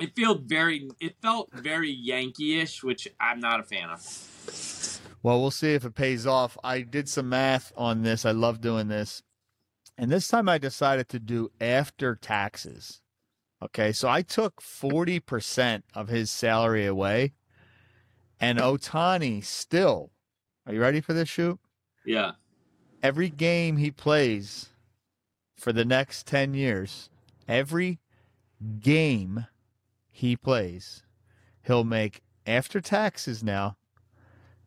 It 0.00 0.16
felt 0.16 0.42
very. 0.42 0.88
It 1.00 1.16
felt 1.20 1.50
very 1.52 1.90
Yankee-ish, 1.90 2.82
which 2.82 3.08
I'm 3.20 3.40
not 3.40 3.60
a 3.60 3.62
fan 3.62 3.90
of. 3.90 5.10
Well, 5.22 5.40
we'll 5.40 5.50
see 5.50 5.74
if 5.74 5.84
it 5.84 5.94
pays 5.94 6.26
off. 6.26 6.58
I 6.64 6.80
did 6.80 7.08
some 7.08 7.28
math 7.28 7.72
on 7.76 8.02
this. 8.02 8.24
I 8.24 8.32
love 8.32 8.60
doing 8.60 8.88
this. 8.88 9.22
And 9.96 10.10
this 10.10 10.26
time 10.26 10.48
I 10.48 10.58
decided 10.58 11.08
to 11.10 11.20
do 11.20 11.50
after 11.60 12.16
taxes. 12.16 13.02
Okay. 13.62 13.92
So 13.92 14.08
I 14.08 14.22
took 14.22 14.60
40% 14.60 15.82
of 15.94 16.08
his 16.08 16.30
salary 16.30 16.86
away. 16.86 17.34
And 18.40 18.58
Ohtani 18.58 19.44
still, 19.44 20.10
are 20.66 20.74
you 20.74 20.80
ready 20.80 21.00
for 21.00 21.12
this 21.12 21.28
Shoop? 21.28 21.60
Yeah. 22.04 22.32
Every 23.00 23.28
game 23.28 23.76
he 23.76 23.92
plays 23.92 24.70
for 25.56 25.72
the 25.72 25.84
next 25.84 26.26
10 26.26 26.54
years, 26.54 27.08
every 27.46 28.00
game 28.80 29.46
he 30.10 30.36
plays, 30.36 31.02
he'll 31.62 31.84
make 31.84 32.22
after 32.46 32.80
taxes 32.80 33.42
now 33.42 33.76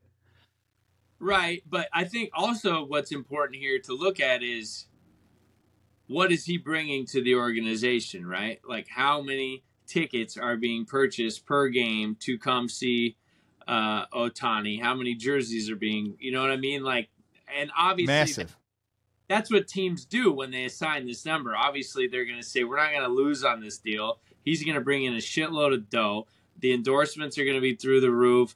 Right, 1.20 1.64
but 1.68 1.88
I 1.94 2.04
think 2.04 2.30
also 2.34 2.86
what's 2.86 3.12
important 3.12 3.60
here 3.60 3.80
to 3.80 3.94
look 3.94 4.20
at 4.20 4.44
is 4.44 4.86
what 6.08 6.32
is 6.32 6.46
he 6.46 6.58
bringing 6.58 7.06
to 7.08 7.22
the 7.22 7.36
organization, 7.36 8.26
right? 8.26 8.60
Like 8.68 8.88
how 8.88 9.22
many 9.22 9.64
tickets 9.88 10.38
are 10.38 10.58
being 10.58 10.86
purchased 10.86 11.46
per 11.46 11.70
game 11.70 12.16
to 12.22 12.38
come 12.38 12.70
see 12.70 13.18
uh, 13.68 14.06
Ohtani? 14.08 14.82
How 14.82 14.94
many 14.94 15.16
jerseys 15.16 15.70
are 15.70 15.76
being, 15.76 16.16
you 16.20 16.32
know 16.32 16.42
what 16.42 16.52
I 16.52 16.58
mean? 16.58 16.84
Like, 16.84 17.10
and 17.56 17.72
obviously 17.78 18.14
Massive. 18.14 18.58
that's 19.28 19.52
what 19.52 19.68
teams 19.68 20.06
do 20.06 20.32
when 20.32 20.52
they 20.52 20.66
assign 20.66 21.06
this 21.06 21.26
number. 21.26 21.56
Obviously, 21.56 22.08
they're 22.08 22.26
going 22.26 22.40
to 22.40 22.46
say, 22.46 22.64
we're 22.64 22.78
not 22.78 22.92
going 22.92 23.04
to 23.04 23.10
lose 23.10 23.44
on 23.44 23.62
this 23.62 23.78
deal. 23.78 24.20
He's 24.44 24.64
going 24.64 24.76
to 24.76 24.82
bring 24.82 25.04
in 25.04 25.14
a 25.14 25.18
shitload 25.18 25.74
of 25.74 25.90
dough. 25.90 26.28
The 26.60 26.74
endorsements 26.74 27.38
are 27.38 27.44
going 27.44 27.56
to 27.58 27.62
be 27.62 27.76
through 27.76 28.02
the 28.02 28.12
roof, 28.12 28.56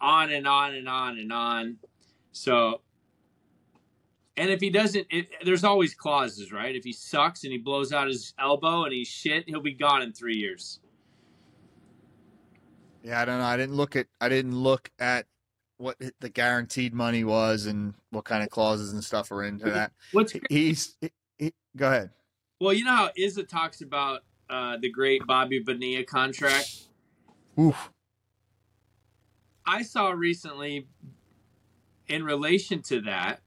on 0.00 0.30
and 0.32 0.46
on 0.46 0.74
and 0.74 0.88
on 0.88 1.18
and 1.18 1.32
on. 1.32 1.76
So, 2.32 2.80
and 4.36 4.50
if 4.50 4.60
he 4.60 4.70
doesn't, 4.70 5.06
it, 5.10 5.28
there's 5.44 5.64
always 5.64 5.94
clauses, 5.94 6.52
right? 6.52 6.74
If 6.74 6.84
he 6.84 6.92
sucks 6.92 7.44
and 7.44 7.52
he 7.52 7.58
blows 7.58 7.92
out 7.92 8.08
his 8.08 8.34
elbow 8.38 8.84
and 8.84 8.92
he's 8.92 9.08
shit, 9.08 9.48
he'll 9.48 9.60
be 9.60 9.72
gone 9.72 10.02
in 10.02 10.12
three 10.12 10.36
years. 10.36 10.80
Yeah, 13.02 13.20
I 13.20 13.24
don't 13.24 13.38
know. 13.38 13.44
I 13.44 13.56
didn't 13.56 13.76
look 13.76 13.96
at 13.96 14.06
I 14.20 14.28
didn't 14.28 14.56
look 14.56 14.90
at 14.98 15.26
what 15.78 15.96
the 16.20 16.28
guaranteed 16.28 16.92
money 16.92 17.24
was 17.24 17.66
and 17.66 17.94
what 18.10 18.24
kind 18.24 18.42
of 18.42 18.50
clauses 18.50 18.92
and 18.92 19.02
stuff 19.02 19.32
are 19.32 19.44
into 19.44 19.70
that. 19.70 19.92
What's 20.12 20.34
He's 20.50 20.96
he, 21.00 21.10
he, 21.38 21.54
go 21.76 21.88
ahead. 21.88 22.10
well, 22.60 22.72
you 22.72 22.84
know 22.84 22.94
how 22.94 23.10
Izza 23.18 23.48
talks 23.48 23.80
about 23.80 24.22
uh, 24.50 24.76
the 24.80 24.90
great 24.90 25.26
Bobby 25.26 25.60
Bonilla 25.60 26.04
contract. 26.04 26.88
Oof. 27.58 27.90
I 29.64 29.82
saw 29.82 30.10
recently 30.10 30.88
in 32.08 32.24
relation 32.24 32.82
to 32.82 33.00
that 33.02 33.40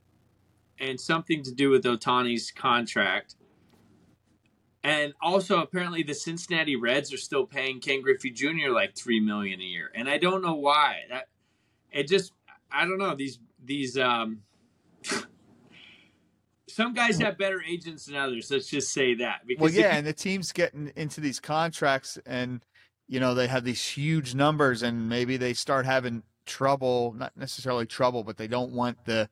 and 0.80 1.00
something 1.00 1.44
to 1.44 1.52
do 1.52 1.70
with 1.70 1.84
Ohtani's 1.84 2.52
contract. 2.52 3.36
And 4.84 5.14
also 5.22 5.62
apparently 5.62 6.04
the 6.04 6.14
Cincinnati 6.14 6.76
Reds 6.76 7.14
are 7.14 7.18
still 7.18 7.46
paying 7.46 7.80
Ken 7.80 8.02
Griffey 8.02 8.32
Jr. 8.32 8.70
like 8.72 8.96
3 8.96 9.20
million 9.20 9.60
a 9.60 9.64
year. 9.64 9.92
And 9.94 10.10
I 10.10 10.18
don't 10.18 10.42
know 10.42 10.56
why. 10.56 11.02
That 11.10 11.28
it 11.92 12.08
just 12.08 12.34
I 12.72 12.86
don't 12.86 12.98
know 12.98 13.16
these 13.16 13.39
these 13.64 13.98
um 13.98 14.42
some 16.72 16.94
guys 16.94 17.20
have 17.20 17.38
better 17.38 17.62
agents 17.62 18.06
than 18.06 18.16
others. 18.16 18.50
Let's 18.50 18.68
just 18.68 18.94
say 18.94 19.16
that. 19.16 19.42
Because 19.46 19.62
Well, 19.62 19.72
yeah, 19.72 19.96
and 19.96 20.08
the 20.08 20.14
team's 20.14 20.52
getting 20.52 20.92
into 20.96 21.22
these 21.22 21.39
contracts, 21.39 22.18
and 22.26 22.66
you 23.08 23.20
know 23.20 23.34
they 23.34 23.48
have 23.48 23.64
these 23.64 23.84
huge 23.84 24.34
numbers, 24.36 24.84
and 24.84 25.10
maybe 25.10 25.38
they 25.38 25.54
start 25.54 25.86
having 25.86 26.24
trouble—not 26.46 27.36
necessarily 27.38 27.86
trouble, 27.86 28.24
but 28.24 28.38
they 28.38 28.48
don't 28.48 28.72
want 28.72 29.06
the 29.06 29.30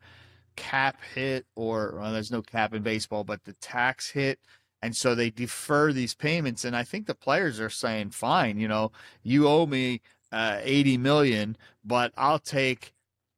cap 0.55 0.97
hit, 1.14 1.45
or 1.55 1.97
well, 1.99 2.12
there's 2.12 2.32
no 2.32 2.41
cap 2.41 2.74
in 2.74 2.84
baseball, 2.84 3.24
but 3.24 3.43
the 3.45 3.53
tax 3.53 4.10
hit, 4.10 4.39
and 4.82 4.95
so 4.95 5.16
they 5.16 5.30
defer 5.30 5.93
these 5.93 6.14
payments. 6.14 6.66
And 6.66 6.76
I 6.76 6.84
think 6.84 7.07
the 7.07 7.16
players 7.16 7.60
are 7.60 7.70
saying, 7.70 8.12
"Fine, 8.12 8.60
you 8.60 8.68
know, 8.68 8.91
you 9.24 9.47
owe 9.47 9.66
me 9.66 10.01
uh, 10.32 10.59
eighty 10.61 10.97
million, 10.97 11.57
but 11.84 12.11
I'll 12.17 12.39
take 12.39 12.93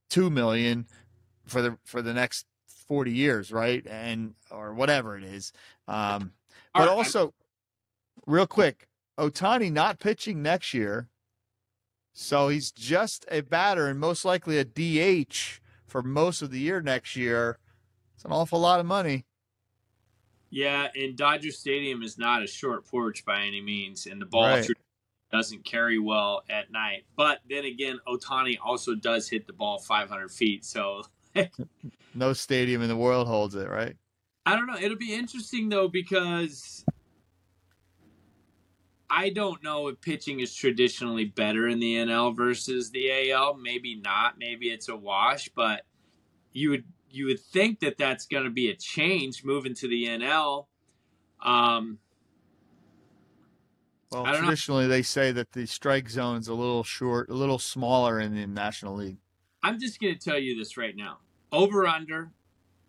two 0.10 0.30
million 0.30 0.88
for 1.46 1.62
the 1.62 1.78
for 1.86 2.02
the 2.02 2.14
next." 2.14 2.46
40 2.92 3.14
years, 3.14 3.54
right? 3.54 3.88
And 3.88 4.34
or 4.52 4.74
whatever 4.74 5.18
it 5.18 5.24
is. 5.24 5.54
Um, 5.88 6.34
but 6.74 6.82
right, 6.82 6.90
also, 6.90 7.34
real 8.28 8.46
quick, 8.46 8.90
Ohtani 9.18 9.72
not 9.72 10.00
pitching 10.00 10.42
next 10.42 10.74
year. 10.74 11.08
So 12.14 12.50
he's 12.50 12.70
just 12.70 13.26
a 13.32 13.40
batter 13.42 13.88
and 13.88 13.98
most 13.98 14.26
likely 14.26 14.58
a 14.58 14.66
DH 14.66 15.62
for 15.88 16.02
most 16.02 16.42
of 16.42 16.52
the 16.52 16.60
year 16.60 16.82
next 16.82 17.16
year. 17.16 17.58
It's 18.16 18.26
an 18.26 18.34
awful 18.34 18.60
lot 18.60 18.82
of 18.82 18.86
money. 18.86 19.26
Yeah, 20.50 20.90
and 20.94 21.16
Dodger 21.16 21.52
Stadium 21.52 22.04
is 22.04 22.18
not 22.18 22.44
a 22.44 22.48
short 22.48 22.86
porch 22.86 23.24
by 23.24 23.44
any 23.44 23.62
means, 23.62 24.06
and 24.06 24.22
the 24.22 24.26
ball 24.26 24.48
Right. 24.48 24.68
Doesn't 25.32 25.64
carry 25.64 25.98
well 25.98 26.44
at 26.50 26.72
night. 26.72 27.06
But 27.16 27.40
then 27.50 27.66
again, 27.66 28.00
Ohtani 28.08 28.58
also 28.64 28.96
does 28.96 29.30
hit 29.30 29.48
the 29.48 29.54
ball 29.54 29.80
500 29.80 30.30
feet. 30.30 30.66
So 30.66 31.04
No 32.14 32.34
stadium 32.34 32.82
in 32.82 32.90
the 32.90 32.96
world 32.96 33.28
holds 33.28 33.56
it, 33.56 33.70
right? 33.70 33.96
I 34.46 34.56
don't 34.56 34.68
know. 34.68 34.78
It'll 34.80 34.98
be 34.98 35.14
interesting 35.14 35.70
though 35.70 35.88
because 35.88 36.84
I 39.10 39.30
don't 39.30 39.64
know 39.64 39.88
if 39.88 40.02
pitching 40.02 40.40
is 40.40 40.54
traditionally 40.54 41.26
better 41.26 41.68
in 41.68 41.80
the 41.80 41.96
NL 41.96 42.36
versus 42.36 42.92
the 42.92 43.32
AL. 43.32 43.56
Maybe 43.56 43.96
not. 43.96 44.38
Maybe 44.38 44.68
it's 44.68 44.90
a 44.90 44.96
wash. 44.96 45.50
But 45.50 45.84
you 46.54 46.72
would 46.72 46.86
you 47.10 47.26
would 47.28 47.40
think 47.40 47.80
that 47.82 47.98
that's 47.98 48.26
going 48.26 48.46
to 48.46 48.50
be 48.50 48.70
a 48.70 48.76
change 48.76 49.44
moving 49.44 49.76
to 49.76 49.88
the 49.88 50.06
NL. 50.06 50.66
Um, 51.42 52.00
Well, 54.12 54.26
don't 54.26 54.34
know. 54.34 54.40
traditionally 54.42 54.88
they 54.88 55.02
say 55.02 55.32
that 55.32 55.52
the 55.54 55.66
strike 55.66 56.10
zone's 56.10 56.48
a 56.48 56.54
little 56.54 56.84
short, 56.84 57.30
a 57.30 57.34
little 57.34 57.60
smaller 57.60 58.20
in 58.20 58.36
the 58.36 58.46
National 58.46 58.96
League. 58.96 59.18
I'm 59.64 59.80
just 59.80 60.00
going 60.00 60.14
to 60.14 60.20
tell 60.20 60.40
you 60.40 60.58
this 60.58 60.76
right 60.76 60.96
now. 60.96 61.20
Over 61.52 61.88
under 61.88 62.32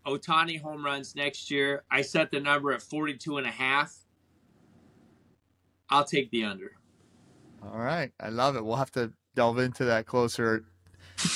Ohtani 0.06 0.60
home 0.60 0.84
runs 0.84 1.14
next 1.14 1.50
year. 1.50 1.84
I 1.90 2.02
set 2.02 2.30
the 2.30 2.40
number 2.40 2.72
at 2.72 2.82
42 2.82 3.38
and 3.38 3.46
a 3.46 3.50
half. 3.50 3.94
I'll 5.90 6.04
take 6.04 6.30
the 6.30 6.44
under. 6.44 6.72
All 7.62 7.78
right, 7.78 8.10
I 8.18 8.30
love 8.30 8.56
it. 8.56 8.64
We'll 8.64 8.76
have 8.76 8.90
to 8.92 9.12
delve 9.34 9.58
into 9.58 9.84
that 9.84 10.06
closer 10.06 10.64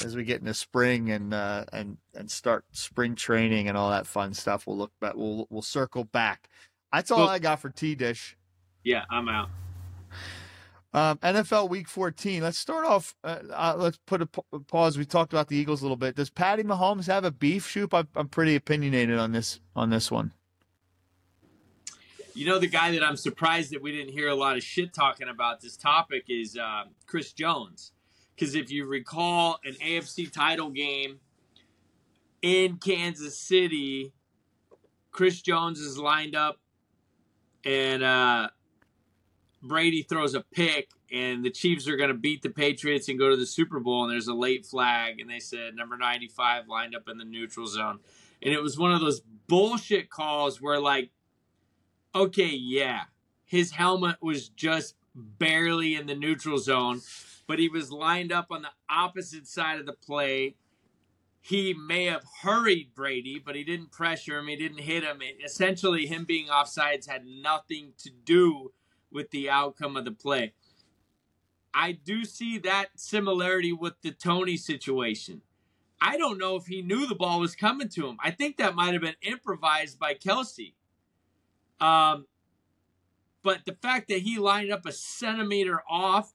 as 0.05 0.16
we 0.16 0.24
get 0.24 0.41
into 0.41 0.55
spring 0.55 1.11
and 1.11 1.32
uh, 1.32 1.64
and 1.72 1.99
and 2.14 2.28
start 2.28 2.64
spring 2.72 3.14
training 3.14 3.68
and 3.68 3.76
all 3.76 3.91
that 3.91 4.07
fun 4.07 4.34
stuff. 4.34 4.66
We'll 4.66 4.78
look 4.78 4.93
back. 5.01 5.14
We'll 5.14 5.47
we'll 5.51 5.62
circle 5.62 6.05
back. 6.05 6.49
That's 6.93 7.11
all 7.11 7.28
I 7.28 7.39
got 7.39 7.61
for 7.61 7.70
T 7.70 7.95
Dish. 7.95 8.37
Yeah, 8.82 9.05
I'm 9.11 9.28
out. 9.28 9.51
Um, 10.97 11.18
NFL 11.18 11.68
Week 11.68 11.88
14. 11.88 12.42
Let's 12.42 12.57
start 12.57 12.86
off. 12.86 13.14
Uh, 13.22 13.40
uh, 13.53 13.74
let's 13.76 13.99
put 14.07 14.22
a 14.22 14.26
pause. 14.26 14.97
We 14.97 15.05
talked 15.05 15.34
about 15.34 15.49
the 15.49 15.55
Eagles 15.55 15.82
a 15.82 15.84
little 15.84 15.99
bit. 15.99 16.16
Does 16.16 16.30
Patty 16.30 16.62
Mahomes 16.62 17.07
have 17.07 17.22
a 17.22 17.30
beef 17.30 17.68
Shoop? 17.68 17.92
I'm, 17.92 18.09
I'm 18.16 18.28
pretty 18.28 18.57
opinionated 18.57 19.18
on 19.18 19.32
this 19.32 19.61
on 19.76 19.90
this 19.90 20.11
one. 20.11 20.32
You 22.32 22.47
know, 22.47 22.59
the 22.59 22.66
guy 22.66 22.92
that 22.92 23.03
I'm 23.03 23.18
surprised 23.18 23.72
that 23.72 23.82
we 23.82 23.92
didn't 23.92 24.14
hear 24.14 24.30
a 24.30 24.34
lot 24.34 24.57
of 24.57 24.62
shit 24.62 24.94
talking 24.94 25.28
about 25.28 25.61
this 25.61 25.76
topic 25.76 26.24
is 26.28 26.57
uh, 26.57 26.84
Chris 27.05 27.34
Jones. 27.34 27.92
Because 28.34 28.55
if 28.55 28.70
you 28.70 28.86
recall 28.86 29.59
an 29.66 29.74
AFC 29.74 30.32
title 30.32 30.70
game 30.70 31.20
in 32.40 32.78
Kansas 32.78 33.38
City, 33.38 34.14
Chris 35.12 35.42
Jones 35.42 35.78
is 35.78 35.99
lined 35.99 36.34
up 36.34 36.59
and 37.66 38.03
uh, 38.03 38.49
Brady 39.68 40.02
throws 40.02 40.34
a 40.34 40.40
pick, 40.40 40.90
and 41.12 41.44
the 41.44 41.50
Chiefs 41.50 41.88
are 41.88 41.96
going 41.96 42.08
to 42.08 42.14
beat 42.14 42.42
the 42.42 42.50
Patriots 42.50 43.08
and 43.08 43.18
go 43.18 43.30
to 43.30 43.36
the 43.36 43.46
Super 43.46 43.80
Bowl. 43.80 44.04
And 44.04 44.12
there's 44.12 44.28
a 44.28 44.34
late 44.34 44.66
flag, 44.66 45.20
and 45.20 45.30
they 45.30 45.40
said 45.40 45.74
number 45.74 45.96
95 45.96 46.68
lined 46.68 46.94
up 46.94 47.08
in 47.08 47.18
the 47.18 47.24
neutral 47.24 47.66
zone. 47.66 48.00
And 48.42 48.52
it 48.52 48.62
was 48.62 48.78
one 48.78 48.92
of 48.92 49.00
those 49.00 49.20
bullshit 49.48 50.10
calls 50.10 50.60
where, 50.60 50.80
like, 50.80 51.10
okay, 52.14 52.50
yeah, 52.50 53.02
his 53.44 53.72
helmet 53.72 54.16
was 54.20 54.48
just 54.48 54.94
barely 55.14 55.94
in 55.94 56.06
the 56.06 56.14
neutral 56.14 56.58
zone, 56.58 57.00
but 57.46 57.58
he 57.58 57.68
was 57.68 57.90
lined 57.90 58.32
up 58.32 58.48
on 58.50 58.62
the 58.62 58.70
opposite 58.90 59.46
side 59.46 59.78
of 59.78 59.86
the 59.86 59.92
play. 59.92 60.56
He 61.40 61.74
may 61.74 62.06
have 62.06 62.24
hurried 62.42 62.92
Brady, 62.94 63.38
but 63.38 63.54
he 63.54 63.62
didn't 63.62 63.92
pressure 63.92 64.38
him. 64.38 64.48
He 64.48 64.56
didn't 64.56 64.80
hit 64.80 65.04
him. 65.04 65.22
It- 65.22 65.38
essentially, 65.44 66.06
him 66.06 66.24
being 66.24 66.48
offsides 66.48 67.08
had 67.08 67.24
nothing 67.24 67.92
to 67.98 68.10
do 68.10 68.72
with 69.11 69.30
the 69.30 69.50
outcome 69.50 69.96
of 69.96 70.04
the 70.04 70.12
play. 70.12 70.52
I 71.72 71.92
do 71.92 72.24
see 72.24 72.59
that 72.59 72.88
similarity 72.96 73.72
with 73.72 74.00
the 74.02 74.11
Toney 74.11 74.57
situation. 74.57 75.42
I 76.00 76.16
don't 76.16 76.38
know 76.38 76.57
if 76.57 76.66
he 76.66 76.82
knew 76.82 77.07
the 77.07 77.14
ball 77.14 77.40
was 77.40 77.54
coming 77.54 77.88
to 77.90 78.07
him. 78.07 78.16
I 78.22 78.30
think 78.30 78.57
that 78.57 78.74
might 78.74 78.92
have 78.92 79.02
been 79.02 79.16
improvised 79.22 79.98
by 79.98 80.14
Kelce. 80.14 80.74
Um, 81.80 82.26
but 83.42 83.64
the 83.64 83.76
fact 83.80 84.09
that 84.09 84.22
he 84.22 84.38
lined 84.38 84.72
up 84.72 84.86
a 84.86 84.92
centimeter 84.92 85.82
off 85.88 86.32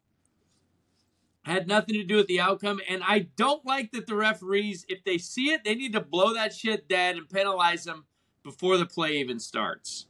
had 1.43 1.67
nothing 1.67 1.95
to 1.95 2.03
do 2.03 2.17
with 2.17 2.27
the 2.27 2.39
outcome. 2.39 2.79
And 2.87 3.01
I 3.03 3.27
don't 3.35 3.65
like 3.65 3.91
that 3.91 4.07
the 4.07 4.15
referees, 4.15 4.85
if 4.87 5.03
they 5.03 5.17
see 5.17 5.51
it, 5.51 5.63
they 5.63 5.75
need 5.75 5.93
to 5.93 6.01
blow 6.01 6.33
that 6.33 6.53
shit 6.53 6.87
dead 6.87 7.15
and 7.17 7.29
penalize 7.29 7.83
them 7.83 8.05
before 8.43 8.77
the 8.77 8.85
play 8.85 9.17
even 9.17 9.39
starts. 9.39 10.05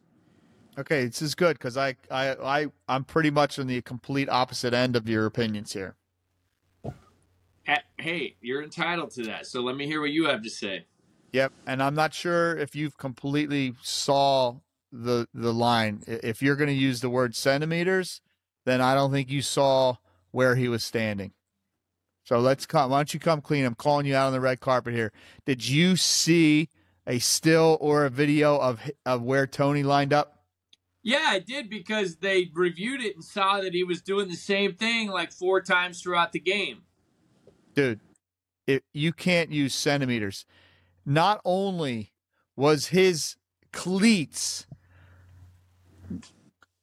Okay, 0.78 1.05
this 1.05 1.22
is 1.22 1.36
good 1.36 1.57
because 1.57 1.78
I, 1.78 1.95
I 2.09 2.30
I 2.36 2.67
I'm 2.88 3.03
pretty 3.03 3.30
much 3.30 3.59
on 3.59 3.67
the 3.67 3.82
complete 3.82 4.30
opposite 4.30 4.74
end 4.74 4.95
of 4.95 5.09
your 5.09 5.26
opinions 5.26 5.74
here. 5.74 5.95
Hey, 8.01 8.36
you're 8.41 8.63
entitled 8.63 9.11
to 9.11 9.24
that. 9.24 9.45
So 9.45 9.61
let 9.61 9.76
me 9.76 9.86
hear 9.86 10.01
what 10.01 10.09
you 10.09 10.26
have 10.26 10.41
to 10.41 10.49
say. 10.49 10.86
Yep, 11.34 11.53
and 11.67 11.84
I'm 11.84 11.93
not 11.93 12.15
sure 12.15 12.57
if 12.57 12.76
you've 12.76 12.97
completely 12.97 13.76
saw 13.82 14.55
the 14.91 15.28
the 15.34 15.53
line. 15.53 16.01
If 16.07 16.41
you're 16.41 16.55
going 16.55 16.69
to 16.69 16.74
use 16.74 17.01
the 17.01 17.09
word 17.09 17.36
centimeters, 17.36 18.22
then 18.65 18.82
I 18.82 18.95
don't 18.95 19.11
think 19.11 19.30
you 19.30 19.41
saw 19.41 19.97
where 20.32 20.55
he 20.55 20.67
was 20.67 20.84
standing. 20.84 21.34
So 22.24 22.39
let's 22.39 22.65
come. 22.65 22.89
Why 22.91 22.99
don't 22.99 23.13
you 23.13 23.19
come 23.19 23.41
clean? 23.41 23.65
I'm 23.65 23.76
calling 23.76 24.05
you 24.05 24.15
out 24.15 24.28
on 24.28 24.34
the 24.34 24.41
red 24.41 24.59
carpet 24.59 24.93
here. 24.93 25.11
Did 25.45 25.67
you 25.67 25.95
see 25.95 26.69
a 27.05 27.19
still 27.19 27.78
or 27.80 28.05
a 28.05 28.09
video 28.09 28.57
of 28.57 28.89
of 29.05 29.22
where 29.22 29.45
Toney 29.45 29.84
lined 29.84 30.11
up? 30.11 30.41
Yeah, 31.04 31.28
I 31.30 31.39
did 31.39 31.70
because 31.70 32.18
they 32.18 32.49
reviewed 32.54 33.02
it 33.02 33.16
and 33.16 33.24
saw 33.24 33.60
that 33.62 33.74
he 33.74 33.84
was 33.84 34.02
doing 34.02 34.28
the 34.28 34.36
same 34.36 34.76
thing 34.76 35.10
like 35.10 35.32
four 35.32 35.62
times 35.62 36.02
throughout 36.02 36.32
the 36.32 36.39
game. 36.39 36.84
Dude, 37.74 37.99
it, 38.68 38.84
you 38.93 39.12
can't 39.12 39.52
use 39.52 39.74
centimeters. 39.74 40.45
Not 41.06 41.41
only 41.43 42.14
was 42.56 42.88
his 42.88 43.36
cleats 43.72 44.68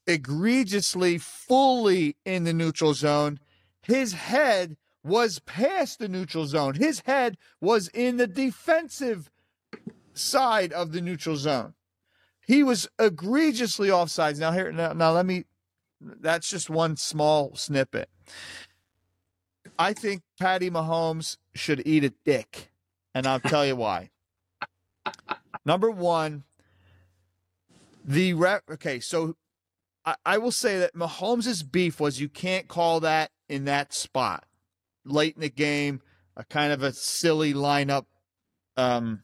egregiously 0.07 1.19
fully 1.19 2.17
in 2.25 2.45
the 2.45 2.53
neutral 2.53 2.95
zone, 2.95 3.39
his 3.83 4.15
head 4.15 4.77
was 5.05 5.39
past 5.41 6.01
the 6.01 6.09
neutral 6.09 6.47
zone. 6.47 6.75
His 6.75 7.01
head 7.07 7.39
was 7.61 7.89
in 7.89 8.17
the 8.17 8.27
defensive 8.27 9.31
side 10.13 10.73
of 10.73 10.93
the 10.93 11.01
neutral 11.01 11.37
zone. 11.37 11.75
He 12.49 12.63
was 12.63 12.89
egregiously 12.99 13.89
offsides. 13.91 14.39
Now 14.39 14.53
here 14.53 14.73
now, 14.73 14.95
now 14.95 15.13
let 15.13 15.27
me 15.27 15.45
that's 16.01 16.49
just 16.49 16.71
one 16.71 16.97
small 16.97 17.55
snippet. 17.55 18.09
I 19.79 19.93
think 19.93 20.23
Patty 20.41 20.71
Mahomes 20.71 21.37
should 21.55 21.87
eat 21.87 22.05
a 22.05 22.15
dick. 22.25 22.73
And 23.15 23.27
I'll 23.27 23.39
tell 23.39 23.67
you 23.67 23.77
why. 23.77 24.11
Number 25.67 25.91
one, 25.91 26.45
the 28.03 28.33
rep 28.33 28.63
okay, 28.71 28.99
so 28.99 29.37
I, 30.07 30.15
I 30.25 30.39
will 30.39 30.53
say 30.53 30.79
that 30.79 30.95
Mahomes' 30.95 31.71
beef 31.71 32.01
was 32.01 32.19
you 32.19 32.31
can't 32.31 32.67
call 32.67 33.01
that 33.01 33.31
in 33.49 33.67
that 33.67 33.93
spot. 33.93 34.45
Late 35.05 35.35
in 35.35 35.43
the 35.43 35.51
game, 35.51 36.01
a 36.35 36.45
kind 36.45 36.73
of 36.73 36.83
a 36.83 36.93
silly 36.95 37.53
lineup 37.53 38.07
um 38.79 39.23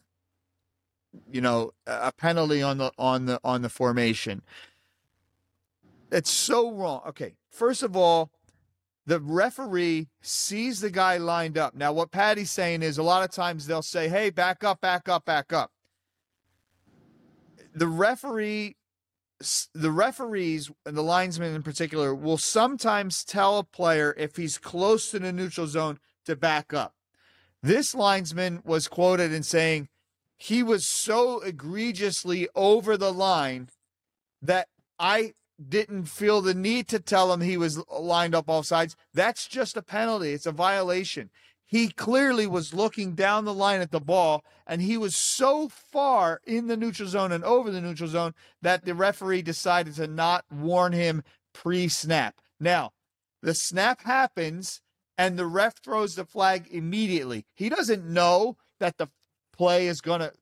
you 1.30 1.40
know, 1.40 1.72
a 1.86 2.12
penalty 2.12 2.62
on 2.62 2.78
the 2.78 2.92
on 2.98 3.26
the 3.26 3.40
on 3.44 3.62
the 3.62 3.68
formation. 3.68 4.42
It's 6.10 6.30
so 6.30 6.72
wrong. 6.72 7.02
Okay, 7.08 7.34
first 7.50 7.82
of 7.82 7.96
all, 7.96 8.30
the 9.06 9.20
referee 9.20 10.08
sees 10.22 10.80
the 10.80 10.90
guy 10.90 11.16
lined 11.18 11.58
up. 11.58 11.74
Now, 11.74 11.92
what 11.92 12.10
Patty's 12.10 12.50
saying 12.50 12.82
is 12.82 12.98
a 12.98 13.02
lot 13.02 13.24
of 13.24 13.30
times 13.30 13.66
they'll 13.66 13.82
say, 13.82 14.08
"Hey, 14.08 14.30
back 14.30 14.64
up, 14.64 14.80
back 14.80 15.08
up, 15.08 15.24
back 15.24 15.52
up." 15.52 15.72
The 17.74 17.88
referee, 17.88 18.76
the 19.74 19.90
referees 19.90 20.70
and 20.86 20.96
the 20.96 21.02
linesmen 21.02 21.54
in 21.54 21.62
particular 21.62 22.14
will 22.14 22.38
sometimes 22.38 23.24
tell 23.24 23.58
a 23.58 23.64
player 23.64 24.14
if 24.16 24.36
he's 24.36 24.58
close 24.58 25.10
to 25.10 25.18
the 25.18 25.32
neutral 25.32 25.66
zone 25.66 25.98
to 26.26 26.36
back 26.36 26.72
up. 26.72 26.94
This 27.62 27.94
linesman 27.94 28.62
was 28.64 28.88
quoted 28.88 29.32
in 29.32 29.42
saying, 29.42 29.88
he 30.37 30.62
was 30.62 30.87
so 30.87 31.41
egregiously 31.41 32.49
over 32.55 32.97
the 32.97 33.12
line 33.12 33.68
that 34.43 34.68
I 34.99 35.35
didn't 35.68 36.07
feel 36.07 36.41
the 36.41 36.55
need 36.55 36.89
to 36.89 36.99
tell 36.99 37.32
him 37.32 37.41
he 37.41 37.57
was 37.57 37.82
lined 37.89 38.35
up 38.35 38.51
off 38.51 38.66
sides. 38.66 38.97
That's 39.12 39.47
just 39.47 39.76
a 39.76 39.82
penalty. 39.82 40.32
It's 40.32 40.47
a 40.47 40.53
violation. 40.53 41.30
He 41.66 41.89
clearly 41.89 42.47
was 42.47 42.74
looking 42.74 43.14
down 43.14 43.45
the 43.45 43.55
line 43.55 43.80
at 43.80 43.91
the 43.91 44.01
ball, 44.01 44.45
and 44.66 44.82
he 44.82 44.97
was 44.99 45.16
so 45.16 45.68
far 45.68 46.41
in 46.45 46.66
the 46.66 46.76
neutral 46.76 47.09
zone 47.09 47.32
and 47.32 47.43
over 47.43 47.70
the 47.70 47.80
neutral 47.80 48.09
zone 48.09 48.35
that 48.62 48.85
the 48.85 48.95
referee 48.95 49.43
decided 49.43 49.95
to 49.95 50.07
not 50.07 50.45
warn 50.53 50.93
him 50.93 51.22
pre 51.53 51.89
snap. 51.89 52.37
Now, 52.61 52.93
the 53.43 53.55
snap 53.55 54.03
happens, 54.03 54.82
and 55.16 55.39
the 55.39 55.47
ref 55.47 55.74
throws 55.82 56.14
the 56.14 56.24
flag 56.24 56.68
immediately. 56.70 57.47
He 57.55 57.68
doesn't 57.68 58.05
know 58.05 58.57
that 58.78 58.99
the 58.99 59.09
play 59.57 59.86
is 59.86 60.00
going 60.00 60.20
to 60.20 60.32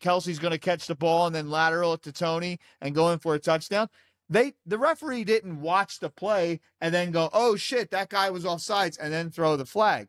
Kelce's 0.00 0.38
going 0.38 0.52
to 0.52 0.58
catch 0.58 0.86
the 0.86 0.94
ball 0.94 1.26
and 1.26 1.34
then 1.34 1.50
lateral 1.50 1.94
it 1.94 2.02
to 2.02 2.12
Toney 2.12 2.58
and 2.80 2.94
go 2.94 3.10
in 3.10 3.18
for 3.18 3.34
a 3.34 3.38
touchdown. 3.38 3.88
They 4.28 4.54
the 4.66 4.78
referee 4.78 5.24
didn't 5.24 5.60
watch 5.60 6.00
the 6.00 6.10
play 6.10 6.60
and 6.80 6.92
then 6.92 7.12
go, 7.12 7.30
"Oh 7.32 7.56
shit, 7.56 7.90
that 7.90 8.08
guy 8.08 8.30
was 8.30 8.44
offsides," 8.44 8.98
and 9.00 9.12
then 9.12 9.30
throw 9.30 9.56
the 9.56 9.66
flag. 9.66 10.08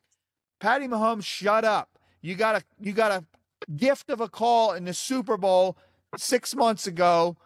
Patty 0.59 0.87
Mahomes, 0.87 1.25
shut 1.25 1.63
up. 1.63 1.89
You 2.21 2.35
got 2.35 2.55
a 2.55 2.63
you 2.79 2.93
got 2.93 3.11
a 3.11 3.25
gift 3.75 4.09
of 4.09 4.19
a 4.19 4.27
call 4.27 4.73
in 4.73 4.85
the 4.85 4.93
Super 4.93 5.37
Bowl 5.37 5.77
six 6.17 6.55
months 6.55 6.87
ago, 6.87 7.37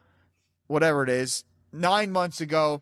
whatever 0.68 1.04
it 1.04 1.10
is, 1.10 1.44
nine 1.74 2.12
months 2.12 2.40
ago, 2.40 2.82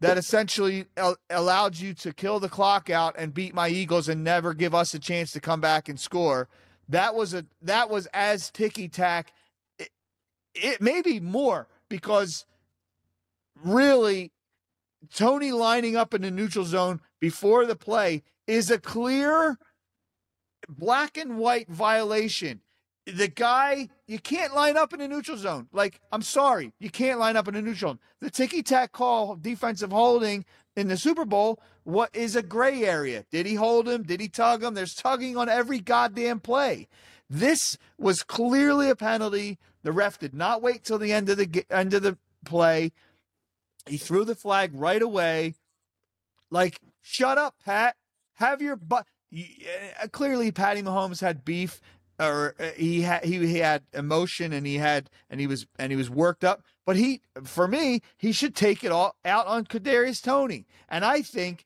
that 0.00 0.18
essentially 0.18 0.86
allowed 1.30 1.78
you 1.78 1.94
to 1.94 2.12
kill 2.12 2.40
the 2.40 2.48
clock 2.48 2.90
out 2.90 3.14
and 3.18 3.32
beat 3.32 3.54
my 3.54 3.68
Eagles 3.68 4.08
and 4.08 4.22
never 4.22 4.54
give 4.54 4.74
us 4.74 4.92
a 4.92 4.98
chance 4.98 5.32
to 5.32 5.40
come 5.40 5.60
back 5.60 5.88
and 5.88 5.98
score. 5.98 6.48
That 6.90 7.14
was 7.14 7.34
a 7.34 7.46
that 7.62 7.88
was 7.88 8.06
as 8.12 8.50
ticky 8.50 8.88
tack. 8.88 9.32
It, 9.78 9.90
it 10.54 10.80
may 10.80 11.02
be 11.02 11.20
more 11.20 11.68
because 11.88 12.44
really 13.62 14.32
Toney 15.14 15.52
lining 15.52 15.96
up 15.96 16.14
in 16.14 16.22
the 16.22 16.30
neutral 16.30 16.64
zone 16.64 17.00
before 17.20 17.64
the 17.64 17.76
play 17.76 18.22
is 18.46 18.70
a 18.70 18.78
clear 18.78 19.56
black 20.68 21.16
and 21.16 21.38
white 21.38 21.68
violation. 21.68 22.60
The 23.06 23.28
guy, 23.28 23.88
you 24.06 24.18
can't 24.18 24.54
line 24.54 24.76
up 24.76 24.92
in 24.92 24.98
the 24.98 25.08
neutral 25.08 25.36
zone. 25.36 25.68
Like, 25.72 26.00
I'm 26.12 26.22
sorry, 26.22 26.72
you 26.78 26.90
can't 26.90 27.18
line 27.18 27.36
up 27.36 27.48
in 27.48 27.54
the 27.54 27.62
neutral 27.62 27.92
zone. 27.92 27.98
The 28.20 28.30
ticky 28.30 28.62
tack 28.62 28.92
call, 28.92 29.36
defensive 29.36 29.90
holding 29.90 30.44
in 30.80 30.88
the 30.88 30.96
Super 30.96 31.24
Bowl 31.24 31.60
what 31.84 32.14
is 32.14 32.36
a 32.36 32.42
gray 32.42 32.84
area. 32.84 33.24
Did 33.30 33.46
he 33.46 33.54
hold 33.54 33.88
him? 33.88 34.02
Did 34.02 34.20
he 34.20 34.28
tug 34.28 34.62
him? 34.62 34.74
There's 34.74 34.94
tugging 34.94 35.36
on 35.36 35.48
every 35.48 35.80
goddamn 35.80 36.40
play. 36.40 36.88
This 37.28 37.78
was 37.98 38.22
clearly 38.22 38.90
a 38.90 38.96
penalty. 38.96 39.58
The 39.82 39.92
ref 39.92 40.18
did 40.18 40.34
not 40.34 40.62
wait 40.62 40.84
till 40.84 40.98
the 40.98 41.12
end 41.12 41.28
of 41.28 41.38
the 41.38 41.64
end 41.70 41.94
of 41.94 42.02
the 42.02 42.18
play. 42.44 42.92
He 43.86 43.96
threw 43.96 44.24
the 44.24 44.34
flag 44.34 44.72
right 44.74 45.00
away. 45.00 45.54
Like, 46.50 46.80
shut 47.00 47.38
up, 47.38 47.54
Pat. 47.64 47.96
Have 48.34 48.60
your 48.60 48.76
butt. 48.76 49.06
Uh, 49.32 50.08
clearly, 50.08 50.50
Patty 50.50 50.82
Mahomes 50.82 51.20
had 51.20 51.44
beef, 51.44 51.80
or 52.20 52.54
uh, 52.58 52.70
he 52.76 53.00
had 53.02 53.24
he, 53.24 53.44
he 53.46 53.58
had 53.58 53.82
emotion, 53.94 54.52
and 54.52 54.66
he 54.66 54.76
had 54.76 55.08
and 55.30 55.40
he 55.40 55.46
was 55.46 55.66
and 55.78 55.90
he 55.90 55.96
was 55.96 56.10
worked 56.10 56.44
up. 56.44 56.62
But 56.84 56.96
he, 56.96 57.22
for 57.44 57.66
me, 57.66 58.02
he 58.16 58.32
should 58.32 58.54
take 58.54 58.84
it 58.84 58.92
all 58.92 59.16
out 59.24 59.46
on 59.46 59.64
Kadarius 59.64 60.22
Toney. 60.22 60.66
And 60.88 61.04
I 61.04 61.22
think 61.22 61.64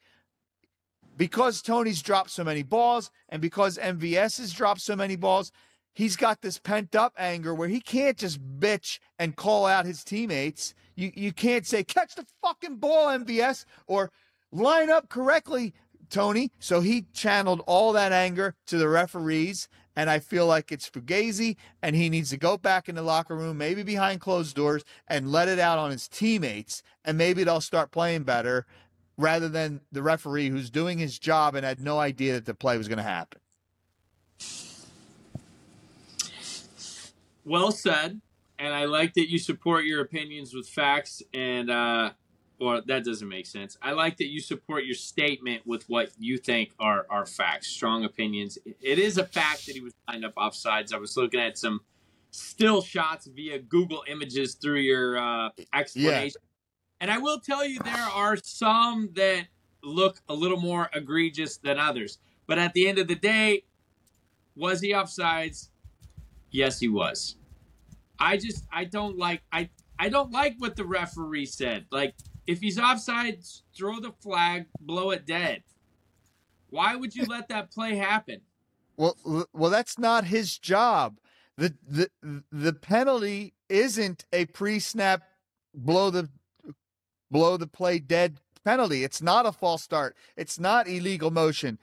because 1.17 1.63
Toney's 1.63 2.03
dropped 2.03 2.31
so 2.31 2.45
many 2.45 2.63
balls 2.63 3.11
and 3.29 3.41
because 3.41 3.79
MVS 3.79 4.39
has 4.39 4.53
dropped 4.53 4.81
so 4.81 4.97
many 4.97 5.17
balls, 5.17 5.51
he's 5.93 6.17
got 6.17 6.43
this 6.43 6.59
pent 6.59 6.95
up 6.95 7.15
anger 7.19 7.55
where 7.55 7.69
he 7.69 7.81
can't 7.81 8.19
just 8.19 8.41
bitch 8.61 8.99
and 9.19 9.37
call 9.37 9.67
out 9.67 9.87
his 9.87 10.05
teammates. 10.05 10.75
You 10.95 11.11
you 11.15 11.33
can't 11.33 11.67
say 11.67 11.85
catch 11.85 12.15
the 12.15 12.27
fucking 12.43 12.77
ball 12.77 13.07
MVS 13.09 13.65
or 13.87 14.11
line 14.53 14.91
up 14.91 15.09
correctly 15.09 15.75
Tony. 16.11 16.53
So 16.59 16.81
he 16.81 17.07
channeled 17.13 17.63
all 17.67 17.93
that 17.93 18.13
anger 18.13 18.55
to 18.67 18.79
the 18.79 18.89
referees 18.89 19.69
and 19.97 20.11
I 20.11 20.19
feel 20.19 20.47
like 20.47 20.73
it's 20.73 20.89
Fugazi 20.89 21.57
and 21.83 21.95
he 21.95 22.09
needs 22.09 22.31
to 22.31 22.37
go 22.37 22.57
back 22.57 22.89
in 22.89 22.95
the 22.95 23.03
locker 23.03 23.37
room, 23.37 23.59
maybe 23.59 23.83
behind 23.83 24.21
closed 24.21 24.57
doors 24.57 24.85
and 25.09 25.31
let 25.31 25.49
it 25.49 25.59
out 25.59 25.79
on 25.79 25.91
his 25.91 26.09
teammates 26.09 26.83
and 27.05 27.17
maybe 27.19 27.45
they'll 27.45 27.61
start 27.61 27.91
playing 27.91 28.25
better 28.25 28.67
rather 29.17 29.49
than 29.49 29.81
the 29.93 30.03
referee 30.03 30.49
who's 30.49 30.71
doing 30.71 30.99
his 30.99 31.19
job 31.19 31.55
and 31.55 31.65
had 31.65 31.81
no 31.81 31.99
idea 31.99 32.33
that 32.35 32.47
the 32.47 32.55
play 32.55 32.77
was 32.77 32.89
going 32.89 32.99
to 32.99 33.05
happen. 33.05 33.41
Well 37.45 37.71
said. 37.71 38.21
And 38.59 38.73
I 38.73 38.85
like 38.85 39.15
that 39.15 39.29
you 39.29 39.39
support 39.39 39.85
your 39.85 40.01
opinions 40.01 40.55
with 40.55 40.69
facts 40.69 41.23
and, 41.33 41.71
uh, 41.71 42.13
well, 42.65 42.83
that 42.87 43.05
doesn't 43.05 43.29
make 43.29 43.47
sense. 43.47 43.77
I 43.83 43.93
like 43.93 44.17
that 44.17 44.29
you 44.29 44.41
support 44.41 44.85
your 44.85 44.95
statement 44.95 45.67
with 45.67 45.85
what 45.89 46.11
you 46.19 46.39
think 46.39 46.73
are, 46.81 47.07
are 47.11 47.27
facts, 47.27 47.69
strong 47.69 48.05
opinions. 48.05 48.57
It 48.81 48.99
is 48.99 49.19
a 49.19 49.25
fact 49.27 49.67
that 49.67 49.75
he 49.75 49.81
was 49.81 49.93
lined 50.09 50.25
up 50.25 50.35
offsides. 50.37 50.95
I 50.95 50.97
was 50.97 51.15
looking 51.17 51.41
at 51.41 51.59
some 51.59 51.81
still 52.31 52.81
shots 52.81 53.27
via 53.27 53.59
Google 53.59 54.03
Images 54.09 54.55
through 54.55 54.81
your 54.81 55.19
uh, 55.19 55.51
explanation. 55.75 56.41
Yeah. 56.43 57.01
And 57.01 57.11
I 57.11 57.19
will 57.19 57.39
tell 57.39 57.67
you, 57.67 57.79
there 57.81 57.95
are 57.95 58.37
some 58.43 59.11
that 59.15 59.47
look 59.83 60.23
a 60.31 60.35
little 60.35 60.61
more 60.61 60.89
egregious 60.95 61.59
than 61.59 61.79
others. 61.79 62.19
But 62.47 62.59
at 62.59 62.73
the 62.73 62.89
end 62.89 62.99
of 62.99 63.09
the 63.09 63.15
day, 63.15 63.65
was 64.57 64.81
he 64.81 64.93
offsides? 64.93 65.69
Yes, 66.51 66.81
he 66.81 66.89
was. 66.89 67.37
I 68.19 68.39
just 68.39 68.65
I 68.73 68.85
don't 68.85 69.19
like 69.19 69.43
I 69.53 69.69
I 69.99 70.09
don't 70.09 70.31
like 70.31 70.55
what 70.59 70.77
the 70.77 70.85
referee 70.85 71.47
said. 71.47 71.87
Like 71.91 72.15
if 72.47 72.61
he's 72.61 72.79
offside, 72.79 73.41
throw 73.77 74.01
the 74.01 74.13
flag, 74.13 74.67
blow 74.81 75.11
it 75.11 75.27
dead. 75.27 75.63
Why 76.71 76.97
would 76.97 77.15
you 77.15 77.25
let 77.25 77.49
that 77.49 77.71
play 77.71 77.97
happen? 77.97 78.41
Well, 78.97 79.17
well, 79.53 79.71
that's 79.71 79.99
not 79.99 80.25
his 80.25 80.59
job. 80.59 81.19
the 81.57 81.75
the 81.87 82.11
The 82.51 82.73
penalty 82.73 83.55
isn't 83.69 84.25
a 84.33 84.47
pre-snap 84.47 85.23
blow 85.75 86.11
the 86.11 86.29
blow 87.31 87.57
the 87.57 87.67
play 87.67 87.99
dead 87.99 88.39
penalty. 88.65 89.05
It's 89.05 89.23
not 89.23 89.47
a 89.47 89.53
false 89.53 89.83
start. 89.83 90.17
It's 90.37 90.59
not 90.59 90.89
illegal 90.89 91.31
motion. 91.31 91.79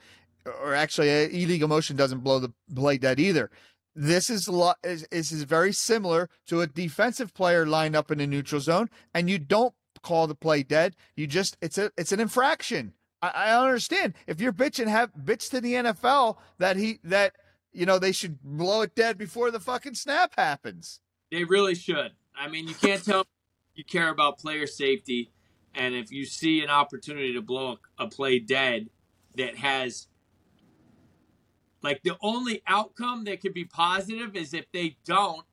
or 0.46 0.74
actually, 0.74 1.08
illegal 1.42 1.68
motion 1.68 1.96
doesn't 1.96 2.20
blow 2.20 2.38
the 2.38 2.52
play 2.74 2.98
dead 2.98 3.20
either. 3.20 3.50
This. 3.94 4.30
Is, 4.30 4.48
is 4.82 5.06
is 5.12 5.42
very 5.44 5.72
similar 5.72 6.28
to 6.46 6.62
a 6.62 6.66
defensive 6.66 7.34
player 7.34 7.66
lined 7.66 7.94
up 7.94 8.10
in 8.10 8.20
a 8.20 8.26
neutral 8.26 8.60
zone, 8.60 8.88
and 9.14 9.28
you 9.28 9.38
don't 9.38 9.74
call 10.02 10.26
the 10.26 10.34
play 10.34 10.62
dead. 10.62 10.96
You 11.16 11.26
just 11.26 11.56
it's 11.60 11.78
a 11.78 11.90
it's 11.96 12.12
an 12.12 12.20
infraction. 12.20 12.94
I, 13.20 13.28
I 13.28 13.64
understand 13.64 14.14
if 14.26 14.40
you're 14.40 14.52
bitching 14.52 14.88
have 14.88 15.12
bitch 15.14 15.50
to 15.50 15.60
the 15.60 15.74
NFL 15.74 16.36
that 16.58 16.76
he 16.76 16.98
that 17.04 17.34
you 17.72 17.86
know 17.86 17.98
they 17.98 18.12
should 18.12 18.42
blow 18.42 18.82
it 18.82 18.94
dead 18.94 19.18
before 19.18 19.50
the 19.50 19.60
fucking 19.60 19.94
snap 19.94 20.34
happens. 20.36 21.00
They 21.30 21.44
really 21.44 21.74
should. 21.74 22.12
I 22.36 22.48
mean, 22.48 22.68
you 22.68 22.74
can't 22.74 23.04
tell 23.04 23.26
you 23.74 23.84
care 23.84 24.08
about 24.08 24.38
player 24.38 24.66
safety, 24.66 25.30
and 25.74 25.94
if 25.94 26.10
you 26.10 26.24
see 26.24 26.62
an 26.62 26.70
opportunity 26.70 27.32
to 27.34 27.42
blow 27.42 27.78
a, 27.98 28.04
a 28.04 28.08
play 28.08 28.38
dead 28.38 28.90
that 29.36 29.56
has 29.56 30.08
like 31.82 32.02
the 32.02 32.16
only 32.22 32.62
outcome 32.66 33.24
that 33.24 33.40
could 33.40 33.54
be 33.54 33.64
positive 33.64 34.36
is 34.36 34.54
if 34.54 34.70
they 34.72 34.96
don't, 35.04 35.44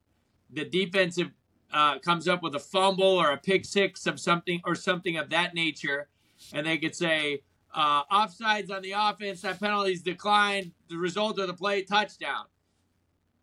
the 0.52 0.64
defensive 0.64 1.30
uh, 1.72 1.98
comes 1.98 2.28
up 2.28 2.42
with 2.42 2.54
a 2.54 2.60
fumble 2.60 3.04
or 3.04 3.30
a 3.30 3.36
pick 3.36 3.64
six 3.64 4.06
of 4.06 4.18
something 4.18 4.60
or 4.64 4.74
something 4.74 5.16
of 5.16 5.30
that 5.30 5.54
nature, 5.54 6.08
and 6.52 6.66
they 6.66 6.78
could 6.78 6.94
say 6.94 7.42
uh, 7.74 8.04
offsides 8.04 8.70
on 8.70 8.82
the 8.82 8.92
offense, 8.96 9.42
that 9.42 9.60
penalties 9.60 10.02
declined, 10.02 10.72
the 10.88 10.96
result 10.96 11.38
of 11.38 11.46
the 11.46 11.54
play 11.54 11.82
touchdown. 11.82 12.46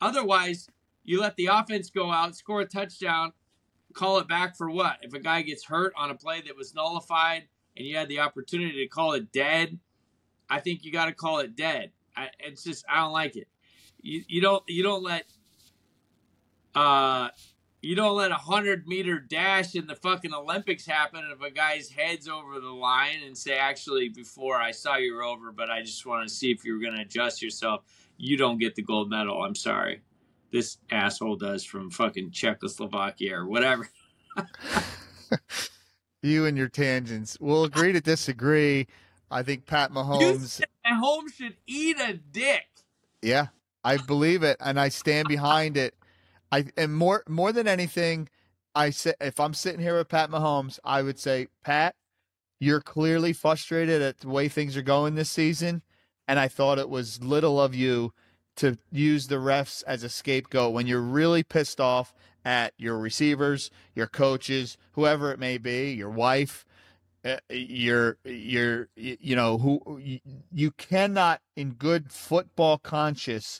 Otherwise, 0.01 0.69
you 1.03 1.21
let 1.21 1.35
the 1.37 1.47
offense 1.47 1.89
go 1.89 2.11
out, 2.11 2.35
score 2.35 2.61
a 2.61 2.65
touchdown, 2.65 3.31
call 3.93 4.19
it 4.19 4.27
back 4.27 4.55
for 4.55 4.69
what? 4.69 4.97
If 5.01 5.13
a 5.13 5.19
guy 5.19 5.41
gets 5.41 5.63
hurt 5.63 5.93
on 5.95 6.11
a 6.11 6.15
play 6.15 6.41
that 6.41 6.55
was 6.55 6.75
nullified 6.75 7.43
and 7.75 7.85
you 7.85 7.95
had 7.95 8.09
the 8.09 8.19
opportunity 8.19 8.83
to 8.83 8.87
call 8.87 9.13
it 9.13 9.31
dead, 9.31 9.79
I 10.49 10.59
think 10.59 10.83
you 10.83 10.91
got 10.91 11.05
to 11.05 11.13
call 11.13 11.39
it 11.39 11.55
dead. 11.55 11.91
I, 12.15 12.29
it's 12.39 12.63
just 12.63 12.85
I 12.89 12.97
don't 13.01 13.13
like 13.13 13.35
it. 13.35 13.47
You, 14.01 14.23
you 14.27 14.41
don't 14.41 14.63
you 14.67 14.83
don't 14.83 15.03
let 15.03 15.25
uh 16.75 17.29
you 17.87 17.95
don't 17.95 18.17
let 18.17 18.31
a 18.31 18.35
hundred 18.35 18.85
meter 18.85 19.17
dash 19.17 19.73
in 19.73 19.87
the 19.87 19.95
fucking 19.95 20.33
Olympics 20.33 20.85
happen 20.85 21.23
if 21.31 21.41
a 21.41 21.49
guy's 21.49 21.89
head's 21.89 22.27
over 22.27 22.59
the 22.59 22.67
line 22.67 23.19
and 23.25 23.37
say, 23.37 23.57
actually, 23.57 24.09
before 24.09 24.57
I 24.57 24.71
saw 24.71 24.97
you 24.97 25.15
were 25.15 25.23
over, 25.23 25.53
but 25.53 25.69
I 25.69 25.83
just 25.83 26.05
want 26.05 26.27
to 26.27 26.33
see 26.33 26.51
if 26.51 26.65
you 26.65 26.73
were 26.73 26.81
going 26.81 26.95
to 26.95 27.01
adjust 27.03 27.41
yourself. 27.41 27.83
You 28.17 28.35
don't 28.35 28.57
get 28.57 28.75
the 28.75 28.81
gold 28.81 29.09
medal. 29.09 29.41
I'm 29.41 29.55
sorry. 29.55 30.01
This 30.51 30.79
asshole 30.91 31.37
does 31.37 31.63
from 31.63 31.89
fucking 31.89 32.31
Czechoslovakia 32.31 33.37
or 33.37 33.47
whatever. 33.47 33.89
you 36.21 36.45
and 36.45 36.57
your 36.57 36.67
tangents. 36.67 37.37
We'll 37.39 37.63
agree 37.63 37.93
to 37.93 38.01
disagree. 38.01 38.87
I 39.31 39.43
think 39.43 39.65
Pat 39.65 39.93
Mahomes. 39.93 40.61
Mahomes 40.85 41.33
should 41.37 41.55
eat 41.65 41.95
a 42.01 42.15
dick. 42.15 42.65
Yeah, 43.21 43.47
I 43.85 43.95
believe 43.95 44.43
it, 44.43 44.57
and 44.59 44.77
I 44.77 44.89
stand 44.89 45.29
behind 45.29 45.77
it. 45.77 45.95
I 46.51 46.65
and 46.77 46.95
more 46.95 47.23
more 47.27 47.51
than 47.51 47.67
anything, 47.67 48.29
I 48.75 48.91
say 48.91 49.13
if 49.19 49.39
I'm 49.39 49.53
sitting 49.53 49.81
here 49.81 49.97
with 49.97 50.09
Pat 50.09 50.29
Mahomes, 50.29 50.79
I 50.83 51.01
would 51.01 51.19
say, 51.19 51.47
Pat, 51.63 51.95
you're 52.59 52.81
clearly 52.81 53.33
frustrated 53.33 54.01
at 54.01 54.19
the 54.19 54.29
way 54.29 54.47
things 54.47 54.77
are 54.77 54.81
going 54.81 55.15
this 55.15 55.29
season, 55.29 55.81
and 56.27 56.39
I 56.39 56.47
thought 56.47 56.79
it 56.79 56.89
was 56.89 57.23
little 57.23 57.59
of 57.59 57.75
you 57.75 58.13
to 58.57 58.77
use 58.91 59.27
the 59.27 59.35
refs 59.35 59.83
as 59.85 60.03
a 60.03 60.09
scapegoat 60.09 60.73
when 60.73 60.87
you're 60.87 61.01
really 61.01 61.43
pissed 61.43 61.79
off 61.79 62.13
at 62.43 62.73
your 62.77 62.97
receivers, 62.97 63.69
your 63.93 64.07
coaches, 64.07 64.77
whoever 64.93 65.31
it 65.31 65.39
may 65.39 65.57
be, 65.57 65.91
your 65.91 66.09
wife, 66.09 66.65
uh, 67.25 67.37
your 67.49 68.17
your 68.23 68.87
you 68.95 69.35
know 69.35 69.57
who 69.57 69.99
you 70.51 70.71
cannot 70.71 71.41
in 71.55 71.71
good 71.71 72.11
football 72.11 72.77
conscious 72.77 73.59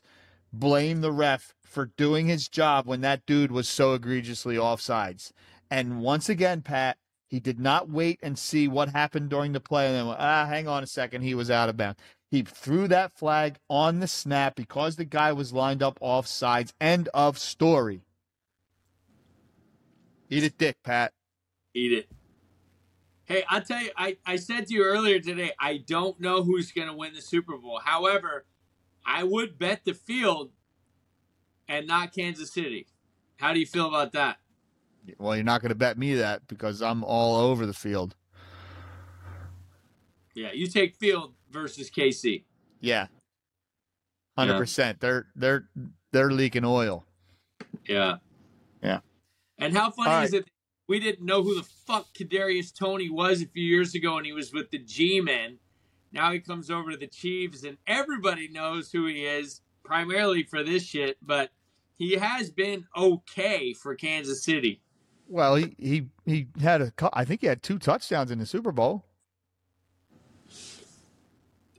blame 0.54 1.02
the 1.02 1.12
ref 1.12 1.54
for 1.68 1.92
doing 1.98 2.28
his 2.28 2.48
job 2.48 2.88
when 2.88 3.02
that 3.02 3.26
dude 3.26 3.52
was 3.52 3.68
so 3.68 3.94
egregiously 3.94 4.56
offsides. 4.56 5.32
And 5.70 6.02
once 6.02 6.30
again, 6.30 6.62
Pat, 6.62 6.98
he 7.28 7.40
did 7.40 7.60
not 7.60 7.90
wait 7.90 8.20
and 8.24 8.40
see 8.40 8.68
what 8.68 8.90
happened 8.90 9.30
during 9.30 9.52
the 9.52 9.60
play 9.60 9.88
and 9.88 9.96
then 9.96 10.08
went, 10.08 10.20
ah, 10.20 10.46
hang 10.46 10.68
on 10.68 10.84
a 10.84 10.88
second, 10.88 11.22
he 11.24 11.36
was 11.36 11.52
out 11.52 11.70
of 11.70 11.78
bounds. 11.78 12.00
He 12.32 12.42
threw 12.42 12.88
that 12.88 13.18
flag 13.18 13.58
on 13.70 14.00
the 14.00 14.08
snap 14.08 14.56
because 14.56 14.96
the 14.96 15.06
guy 15.06 15.32
was 15.34 15.54
lined 15.54 15.84
up 15.84 15.98
off 16.02 16.28
sides. 16.28 16.74
End 16.80 17.10
of 17.14 17.38
story. 17.38 18.02
Eat 20.30 20.44
it, 20.44 20.58
dick, 20.58 20.78
Pat. 20.84 21.14
Eat 21.74 21.94
it. 21.94 22.10
Hey, 23.26 23.44
I'll 23.50 23.62
tell 23.62 23.82
you, 23.82 23.92
I, 23.96 24.18
I 24.26 24.38
said 24.38 24.68
to 24.68 24.74
you 24.74 24.84
earlier 24.84 25.20
today, 25.20 25.52
I 25.60 25.84
don't 25.86 26.20
know 26.20 26.44
who's 26.44 26.72
going 26.72 26.88
to 26.88 26.94
win 26.94 27.14
the 27.14 27.22
Super 27.22 27.58
Bowl. 27.58 27.80
However, 27.84 28.46
I 29.06 29.24
would 29.24 29.58
bet 29.58 29.82
the 29.86 29.94
field 29.94 30.52
and 31.68 31.88
not 31.88 32.14
Kansas 32.14 32.52
City. 32.52 32.88
How 33.38 33.54
do 33.54 33.60
you 33.60 33.66
feel 33.66 33.88
about 33.88 34.14
that? 34.14 34.38
Well, 35.18 35.36
you're 35.36 35.46
not 35.46 35.62
going 35.62 35.70
to 35.70 35.76
bet 35.76 35.98
me 35.98 36.16
that 36.16 36.48
because 36.48 36.82
I'm 36.82 37.04
all 37.04 37.36
over 37.36 37.66
the 37.66 37.74
field. 37.74 38.16
Yeah, 40.36 40.52
you 40.54 40.68
take 40.68 40.96
field 40.96 41.34
versus 41.52 41.90
KC. 41.90 42.44
Yeah. 42.80 43.08
100%. 44.38 44.78
Yeah. 44.78 44.94
They're 45.00 45.28
they're 45.36 45.70
they're 46.12 46.32
leaking 46.32 46.66
oil. 46.66 47.06
Yeah. 47.88 48.18
Yeah. 48.84 49.00
And 49.58 49.76
how 49.76 49.90
funny 49.90 50.12
right. 50.12 50.24
is 50.26 50.34
it 50.34 50.48
we 50.88 51.00
didn't 51.00 51.26
know 51.26 51.44
who 51.44 51.56
the 51.56 51.68
fuck 51.86 52.08
Kadarius 52.14 52.74
Toney 52.74 53.10
was 53.10 53.42
a 53.42 53.48
few 53.48 53.64
years 53.64 53.96
ago 53.96 54.18
and 54.18 54.26
he 54.26 54.32
was 54.32 54.54
with 54.54 54.70
the 54.72 54.78
G-men. 54.78 55.58
Now 56.14 56.32
he 56.32 56.40
comes 56.40 56.70
over 56.70 56.92
to 56.92 56.98
the 56.98 57.08
Chiefs 57.08 57.64
and 57.64 57.78
everybody 57.88 58.48
knows 58.48 58.92
who 58.92 59.08
he 59.08 59.26
is 59.26 59.62
primarily 59.84 60.44
for 60.44 60.64
this 60.64 60.84
shit, 60.84 61.18
but 61.22 61.50
he 61.98 62.14
has 62.14 62.52
been 62.52 62.86
okay 62.96 63.74
for 63.74 63.96
Kansas 63.96 64.44
City. 64.44 64.82
Well, 65.28 65.56
he 65.56 65.76
he 65.78 66.08
he 66.26 66.48
had 66.62 66.82
a 66.82 66.94
I 67.12 67.26
think 67.26 67.42
he 67.42 67.48
had 67.48 67.62
two 67.62 67.80
touchdowns 67.80 68.32
in 68.32 68.40
the 68.40 68.46
Super 68.46 68.72
Bowl. 68.72 69.06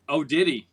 Oh, 0.09 0.25
did 0.25 0.49
he? 0.49 0.69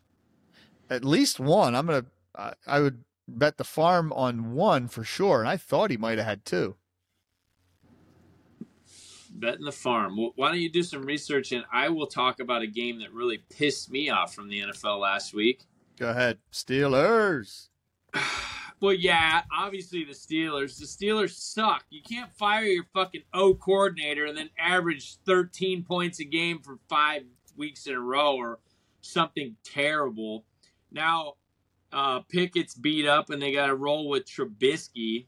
At 0.90 1.06
least 1.06 1.40
one. 1.40 1.76
I'm 1.76 1.86
gonna. 1.86 2.06
I, 2.36 2.54
I 2.68 2.80
would 2.82 3.04
bet 3.28 3.58
the 3.58 3.64
farm 3.64 4.12
on 4.14 4.54
one 4.54 4.88
for 4.88 5.04
sure, 5.04 5.40
and 5.40 5.48
I 5.48 5.58
thought 5.58 5.92
he 5.92 5.98
might 5.98 6.18
have 6.18 6.28
had 6.28 6.44
two. 6.44 6.76
Betting 9.32 9.66
the 9.66 9.72
farm. 9.72 10.18
Well, 10.18 10.32
why 10.36 10.50
don't 10.50 10.62
you 10.62 10.72
do 10.72 10.84
some 10.84 11.06
research 11.06 11.52
and 11.52 11.66
I 11.72 11.90
will 11.90 12.08
talk 12.08 12.40
about 12.40 12.62
a 12.62 12.68
game 12.68 13.00
that 13.00 13.12
really 13.12 13.44
pissed 13.50 13.92
me 13.92 14.10
off 14.10 14.34
from 14.34 14.48
the 14.48 14.62
NFL 14.62 15.02
last 15.02 15.34
week. 15.34 15.66
Go 15.98 16.10
ahead, 16.10 16.38
Steelers. 16.54 17.68
Well, 18.82 18.94
yeah, 18.94 19.42
obviously 19.56 20.04
the 20.04 20.14
Steelers. 20.14 20.78
The 20.78 20.86
Steelers 20.86 21.36
suck. 21.36 21.86
You 21.90 22.02
can't 22.02 22.32
fire 22.34 22.66
your 22.66 22.86
fucking 22.94 23.24
O 23.34 23.56
coordinator 23.56 24.26
and 24.26 24.38
then 24.38 24.50
average 24.60 25.18
13 25.26 25.84
points 25.84 26.20
a 26.20 26.26
game 26.26 26.60
for 26.60 26.78
five 26.90 27.24
weeks 27.56 27.88
in 27.88 27.96
a 27.96 28.00
row 28.00 28.36
or 28.36 28.60
something 29.02 29.56
terrible. 29.64 30.44
Now, 30.92 31.34
uh, 31.94 32.22
Pickett's 32.22 32.76
beat 32.76 33.08
up 33.08 33.30
and 33.30 33.42
they 33.42 33.54
got 33.54 33.68
to 33.68 33.76
roll 33.76 34.10
with 34.10 34.26
Trubisky. 34.26 35.28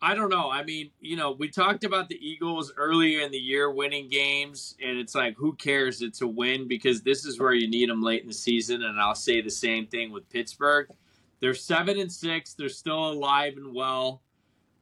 I 0.00 0.16
don't 0.16 0.30
know. 0.30 0.50
I 0.50 0.64
mean, 0.64 0.90
you 1.00 1.16
know, 1.16 1.30
we 1.30 1.48
talked 1.48 1.84
about 1.84 2.08
the 2.08 2.16
Eagles 2.16 2.72
earlier 2.76 3.20
in 3.20 3.30
the 3.30 3.38
year 3.38 3.70
winning 3.70 4.08
games, 4.08 4.74
and 4.82 4.98
it's 4.98 5.14
like, 5.14 5.36
who 5.36 5.54
cares? 5.54 6.02
It's 6.02 6.22
a 6.22 6.26
win 6.26 6.66
because 6.66 7.02
this 7.02 7.24
is 7.24 7.38
where 7.38 7.54
you 7.54 7.68
need 7.68 7.88
them 7.88 8.02
late 8.02 8.22
in 8.22 8.26
the 8.26 8.34
season. 8.34 8.82
And 8.82 9.00
I'll 9.00 9.14
say 9.14 9.40
the 9.40 9.50
same 9.50 9.86
thing 9.86 10.10
with 10.10 10.28
Pittsburgh. 10.28 10.88
They're 11.42 11.54
seven 11.54 11.98
and 11.98 12.10
six. 12.10 12.54
They're 12.54 12.68
still 12.68 13.10
alive 13.10 13.54
and 13.56 13.74
well 13.74 14.22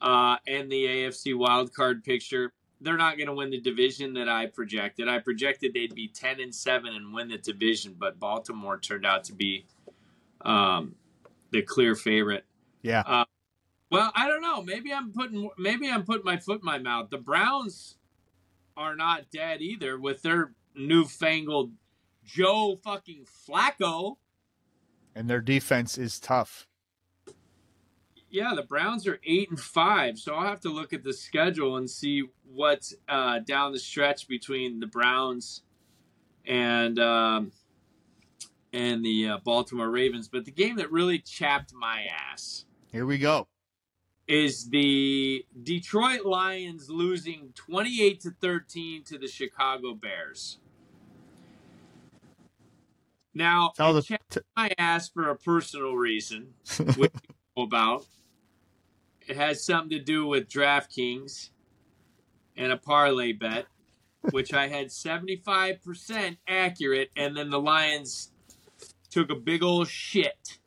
uh, 0.03 0.37
in 0.47 0.69
the 0.69 0.85
AFC 0.85 1.35
wild 1.37 1.73
card 1.75 2.05
picture. 2.05 2.53
They're 2.83 2.99
not 2.99 3.17
going 3.17 3.29
to 3.29 3.35
win 3.35 3.51
the 3.51 3.61
division 3.61 4.13
that 4.15 4.29
I 4.29 4.47
projected. 4.47 5.09
I 5.09 5.21
projected 5.21 5.73
they'd 5.73 5.95
be 5.95 6.09
ten 6.09 6.39
and 6.39 6.55
seven 6.55 6.95
and 6.95 7.15
win 7.15 7.29
the 7.29 7.39
division, 7.39 7.97
but 7.99 8.21
Baltimore 8.21 8.79
turned 8.79 9.07
out 9.07 9.25
to 9.25 9.33
be 9.33 9.65
um, 10.43 10.95
the 11.51 11.63
clear 11.63 11.95
favorite. 11.95 12.45
Yeah. 12.83 13.05
Uh, 13.07 13.25
well, 13.91 14.13
I 14.15 14.29
don't 14.29 14.43
know. 14.43 14.63
Maybe 14.63 14.93
I'm 14.93 15.13
putting 15.13 15.49
maybe 15.57 15.91
I'm 15.91 16.05
putting 16.05 16.27
my 16.27 16.37
foot 16.37 16.61
in 16.61 16.67
my 16.67 16.79
mouth. 16.79 17.09
The 17.09 17.19
Browns 17.19 17.97
are 18.77 18.95
not 18.95 19.31
dead 19.31 19.63
either 19.63 19.99
with 19.99 20.21
their 20.21 20.53
newfangled 20.75 21.73
Joe 22.23 22.79
fucking 22.85 23.25
Flacco 23.49 24.17
and 25.15 25.29
their 25.29 25.41
defense 25.41 25.99
is 25.99 26.19
tough. 26.19 26.67
Yeah, 28.33 28.53
the 28.55 28.63
Browns 28.63 29.09
are 29.09 29.19
eight 29.25 29.51
and 29.51 29.59
five, 29.59 30.17
so 30.17 30.35
I'll 30.35 30.47
have 30.47 30.61
to 30.61 30.69
look 30.69 30.93
at 30.93 31.03
the 31.03 31.13
schedule 31.13 31.79
and 31.79 31.91
see 31.91 32.29
what's 32.45 32.95
uh, 33.09 33.41
down 33.41 33.73
the 33.73 33.79
stretch 33.81 34.29
between 34.29 34.79
the 34.79 34.87
Browns 34.87 35.63
and 36.47 36.97
um, 37.01 37.51
and 38.73 39.05
the 39.05 39.31
uh, 39.31 39.39
Baltimore 39.39 39.91
Ravens. 39.91 40.29
But 40.29 40.45
the 40.45 40.53
game 40.53 40.77
that 40.77 40.93
really 40.93 41.19
chapped 41.19 41.75
my 41.75 42.05
ass. 42.33 42.67
Here 42.93 43.05
we 43.05 43.19
go. 43.19 43.49
Is 44.29 44.71
the 44.71 45.45
Detroit 45.65 46.25
Lions 46.25 46.89
losing 46.89 47.53
twenty 47.57 48.01
eight 48.01 48.21
to 48.21 48.31
thirteen 48.31 49.03
to 49.07 49.19
the 49.19 49.27
Chicago 49.27 49.93
Bears? 49.93 50.60
Now, 53.35 53.73
Tell 53.77 53.91
I 53.91 53.93
the 53.93 54.03
checked 54.03 54.31
t- 54.33 54.41
my 54.57 54.73
ass 54.79 55.09
for 55.09 55.31
a 55.31 55.37
personal 55.37 55.95
reason, 55.95 56.55
which 56.97 57.13
you 57.15 57.35
know 57.57 57.63
about. 57.65 58.07
It 59.29 59.37
has 59.37 59.65
something 59.65 59.91
to 59.91 60.05
do 60.05 60.27
with 60.27 60.49
DraftKings 60.49 61.51
and 62.57 62.73
a 62.73 62.77
parlay 62.77 63.33
bet, 63.33 63.67
which 64.31 64.53
I 64.53 64.67
had 64.67 64.89
75% 64.89 66.37
accurate, 66.49 67.11
and 67.17 67.37
then 67.37 67.51
the 67.51 67.61
Lions 67.61 68.33
took 69.11 69.31
a 69.31 69.37
big 69.37 69.63
old 69.63 69.89
shit. 69.89 70.59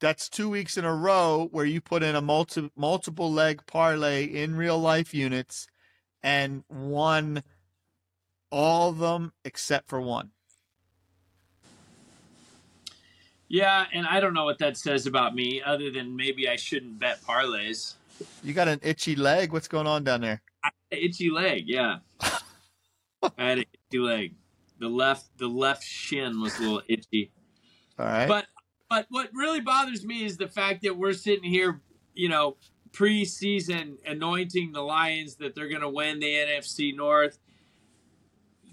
that's 0.00 0.28
two 0.28 0.48
weeks 0.48 0.76
in 0.76 0.84
a 0.84 0.94
row 0.94 1.48
where 1.50 1.64
you 1.64 1.80
put 1.80 2.02
in 2.02 2.14
a 2.14 2.20
multi 2.20 2.70
multiple 2.76 3.32
leg 3.32 3.62
parlay 3.66 4.24
in 4.24 4.54
real 4.54 4.78
life 4.78 5.12
units 5.14 5.66
and 6.22 6.62
won 6.68 7.42
all 8.50 8.90
of 8.90 8.98
them 8.98 9.32
except 9.44 9.88
for 9.88 10.00
one. 10.00 10.30
Yeah, 13.48 13.86
and 13.92 14.06
I 14.06 14.20
don't 14.20 14.34
know 14.34 14.44
what 14.44 14.58
that 14.58 14.76
says 14.76 15.06
about 15.06 15.34
me, 15.34 15.62
other 15.64 15.90
than 15.90 16.16
maybe 16.16 16.48
I 16.48 16.56
shouldn't 16.56 16.98
bet 16.98 17.22
parlays. 17.22 17.94
You 18.42 18.52
got 18.52 18.68
an 18.68 18.80
itchy 18.82 19.14
leg. 19.14 19.52
What's 19.52 19.68
going 19.68 19.86
on 19.86 20.04
down 20.04 20.20
there? 20.22 20.42
Itchy 20.90 21.30
leg, 21.30 21.64
yeah. 21.66 21.98
I 22.20 23.30
had 23.38 23.58
an 23.58 23.64
itchy 23.90 23.98
leg. 23.98 24.34
The 24.78 24.88
left, 24.88 25.26
the 25.38 25.46
left 25.46 25.84
shin 25.84 26.40
was 26.40 26.58
a 26.58 26.62
little 26.62 26.82
itchy. 26.88 27.30
All 27.98 28.06
right. 28.06 28.28
But 28.28 28.46
but 28.88 29.06
what 29.08 29.30
really 29.34 29.60
bothers 29.60 30.04
me 30.04 30.24
is 30.24 30.36
the 30.36 30.48
fact 30.48 30.82
that 30.82 30.96
we're 30.96 31.12
sitting 31.12 31.50
here, 31.50 31.80
you 32.14 32.28
know, 32.28 32.56
preseason 32.92 33.96
anointing 34.06 34.72
the 34.72 34.80
Lions 34.80 35.36
that 35.36 35.54
they're 35.54 35.68
going 35.68 35.80
to 35.80 35.88
win 35.88 36.20
the 36.20 36.26
NFC 36.26 36.94
North. 36.94 37.38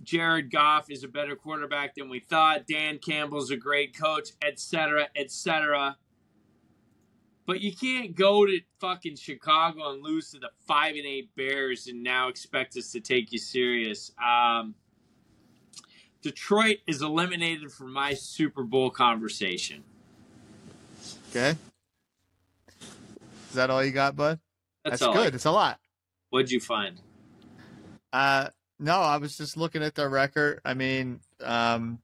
Jared 0.04 0.51
Goff 0.51 0.89
is 0.89 1.04
a 1.04 1.08
better 1.08 1.36
quarterback 1.36 1.95
than 1.95 2.10
we 2.10 2.20
thought. 2.20 2.68
Dan 2.68 2.99
Campbell's 2.99 3.51
a 3.51 3.58
great 3.58 3.97
coach, 3.97 4.30
etc., 4.45 5.08
etc. 5.16 5.97
But 7.45 7.62
you 7.62 7.76
can't 7.76 8.16
go 8.16 8.45
to 8.45 8.60
fucking 8.80 9.18
Chicago 9.18 9.91
and 9.91 10.04
lose 10.04 10.32
to 10.32 10.39
the 10.39 10.49
five 10.66 10.95
and 10.95 11.06
eight 11.06 11.36
Bears 11.36 11.88
and 11.88 12.04
now 12.04 12.30
expect 12.30 12.78
us 12.78 12.91
to 12.91 13.01
take 13.01 13.32
you 13.34 13.39
serious. 13.39 14.12
Um, 14.24 14.76
Detroit 16.22 16.78
is 16.88 17.01
eliminated 17.01 17.72
from 17.72 17.91
my 17.91 18.14
Super 18.14 18.64
Bowl 18.64 18.89
conversation. 18.89 19.84
okay. 21.30 21.58
Is 23.49 23.56
that 23.56 23.70
all 23.70 23.84
you 23.84 23.91
got, 23.91 24.16
bud? 24.16 24.39
That's, 24.84 25.01
That's 25.01 25.14
good. 25.14 25.36
It's 25.36 25.45
a 25.45 25.51
lot. 25.51 25.80
What'd 26.30 26.49
you 26.49 26.60
find? 26.60 26.99
Uh, 28.12 28.49
no, 28.84 29.00
I 29.00 29.18
was 29.18 29.38
just 29.38 29.56
looking 29.56 29.82
at 29.82 29.96
their 29.96 30.10
record. 30.10 30.60
I 30.66 30.74
mean, 30.74 31.22
um, 31.42 32.00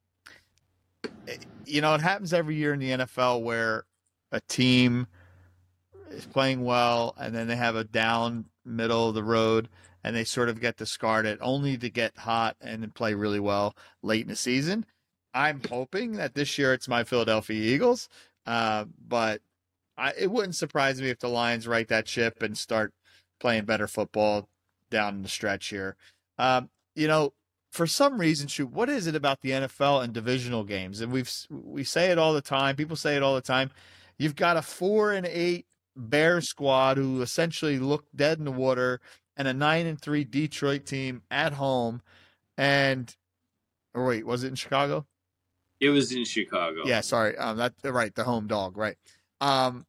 it- 1.27 1.45
you 1.65 1.81
know, 1.81 1.93
it 1.93 2.01
happens 2.01 2.33
every 2.33 2.55
year 2.55 2.73
in 2.73 2.79
the 2.79 2.91
NFL 2.91 3.43
where 3.43 3.85
a 4.31 4.39
team 4.41 5.07
is 6.09 6.25
playing 6.25 6.63
well 6.63 7.13
and 7.19 7.35
then 7.35 7.47
they 7.47 7.55
have 7.55 7.75
a 7.75 7.83
down 7.83 8.45
middle 8.65 9.09
of 9.09 9.15
the 9.15 9.23
road 9.23 9.69
and 10.03 10.15
they 10.15 10.23
sort 10.23 10.49
of 10.49 10.61
get 10.61 10.77
discarded 10.77 11.37
only 11.41 11.77
to 11.77 11.89
get 11.89 12.17
hot 12.17 12.55
and 12.61 12.95
play 12.95 13.13
really 13.13 13.39
well 13.39 13.75
late 14.01 14.21
in 14.21 14.29
the 14.29 14.35
season. 14.35 14.85
I'm 15.33 15.61
hoping 15.69 16.13
that 16.13 16.33
this 16.33 16.57
year 16.57 16.73
it's 16.73 16.87
my 16.87 17.03
Philadelphia 17.03 17.61
Eagles, 17.61 18.09
uh, 18.45 18.85
but 19.07 19.41
I, 19.97 20.13
it 20.17 20.31
wouldn't 20.31 20.55
surprise 20.55 21.01
me 21.01 21.09
if 21.09 21.19
the 21.19 21.27
Lions 21.27 21.67
right 21.67 21.87
that 21.89 22.07
ship 22.07 22.41
and 22.41 22.57
start 22.57 22.93
playing 23.39 23.65
better 23.65 23.87
football 23.87 24.47
down 24.89 25.21
the 25.21 25.29
stretch 25.29 25.67
here. 25.67 25.97
Um, 26.39 26.69
you 26.95 27.07
know, 27.07 27.33
for 27.71 27.85
some 27.85 28.19
reason, 28.19 28.47
Shoop, 28.47 28.71
what 28.71 28.89
is 28.89 29.05
it 29.05 29.15
about 29.15 29.41
the 29.41 29.51
NFL 29.51 30.03
and 30.03 30.11
divisional 30.13 30.63
games? 30.63 31.01
And 31.01 31.11
we've 31.11 31.31
we 31.51 31.83
say 31.83 32.11
it 32.11 32.17
all 32.17 32.33
the 32.33 32.41
time. 32.41 32.75
People 32.75 32.95
say 32.95 33.15
it 33.15 33.21
all 33.21 33.35
the 33.35 33.41
time. 33.41 33.69
You've 34.17 34.35
got 34.35 34.57
a 34.57 34.63
four 34.63 35.11
and 35.11 35.27
eight 35.27 35.67
Bear 35.95 36.39
squad 36.39 36.97
who 36.97 37.21
essentially 37.21 37.77
look 37.77 38.05
dead 38.15 38.39
in 38.39 38.45
the 38.45 38.51
water, 38.51 39.01
and 39.35 39.47
a 39.47 39.53
nine 39.53 39.85
and 39.85 39.99
three 39.99 40.23
Detroit 40.23 40.85
team 40.85 41.21
at 41.29 41.53
home. 41.53 42.01
And 42.57 43.13
or 43.93 44.05
wait, 44.05 44.25
was 44.25 44.43
it 44.43 44.47
in 44.47 44.55
Chicago? 44.55 45.05
It 45.79 45.89
was 45.89 46.11
in 46.11 46.25
Chicago. 46.25 46.83
Yeah, 46.85 47.01
sorry. 47.01 47.37
Um, 47.37 47.57
that 47.57 47.73
right, 47.83 48.13
the 48.15 48.23
home 48.23 48.47
dog, 48.47 48.77
right? 48.77 48.97
Um, 49.41 49.85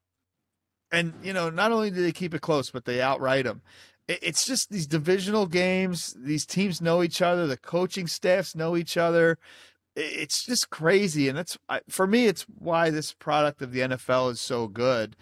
and 0.92 1.14
you 1.22 1.32
know, 1.32 1.50
not 1.50 1.72
only 1.72 1.90
do 1.90 2.02
they 2.02 2.12
keep 2.12 2.34
it 2.34 2.40
close, 2.40 2.70
but 2.70 2.84
they 2.84 3.00
outright 3.00 3.44
them. 3.44 3.62
It, 4.10 4.18
it's 4.22 4.44
just 4.44 4.70
these 4.70 4.88
divisional 4.88 5.46
games. 5.46 6.16
These 6.18 6.44
teams 6.44 6.80
know 6.80 7.02
each 7.02 7.22
other. 7.22 7.46
The 7.46 7.56
coaching 7.56 8.08
staffs 8.08 8.56
know 8.56 8.76
each 8.76 8.96
other. 8.96 9.38
It, 9.94 10.00
it's 10.00 10.44
just 10.44 10.70
crazy, 10.70 11.28
and 11.28 11.38
that's 11.38 11.56
for 11.88 12.06
me. 12.06 12.26
It's 12.26 12.42
why 12.58 12.90
this 12.90 13.12
product 13.12 13.62
of 13.62 13.72
the 13.72 13.80
NFL 13.80 14.32
is 14.32 14.40
so 14.40 14.66
good. 14.66 15.14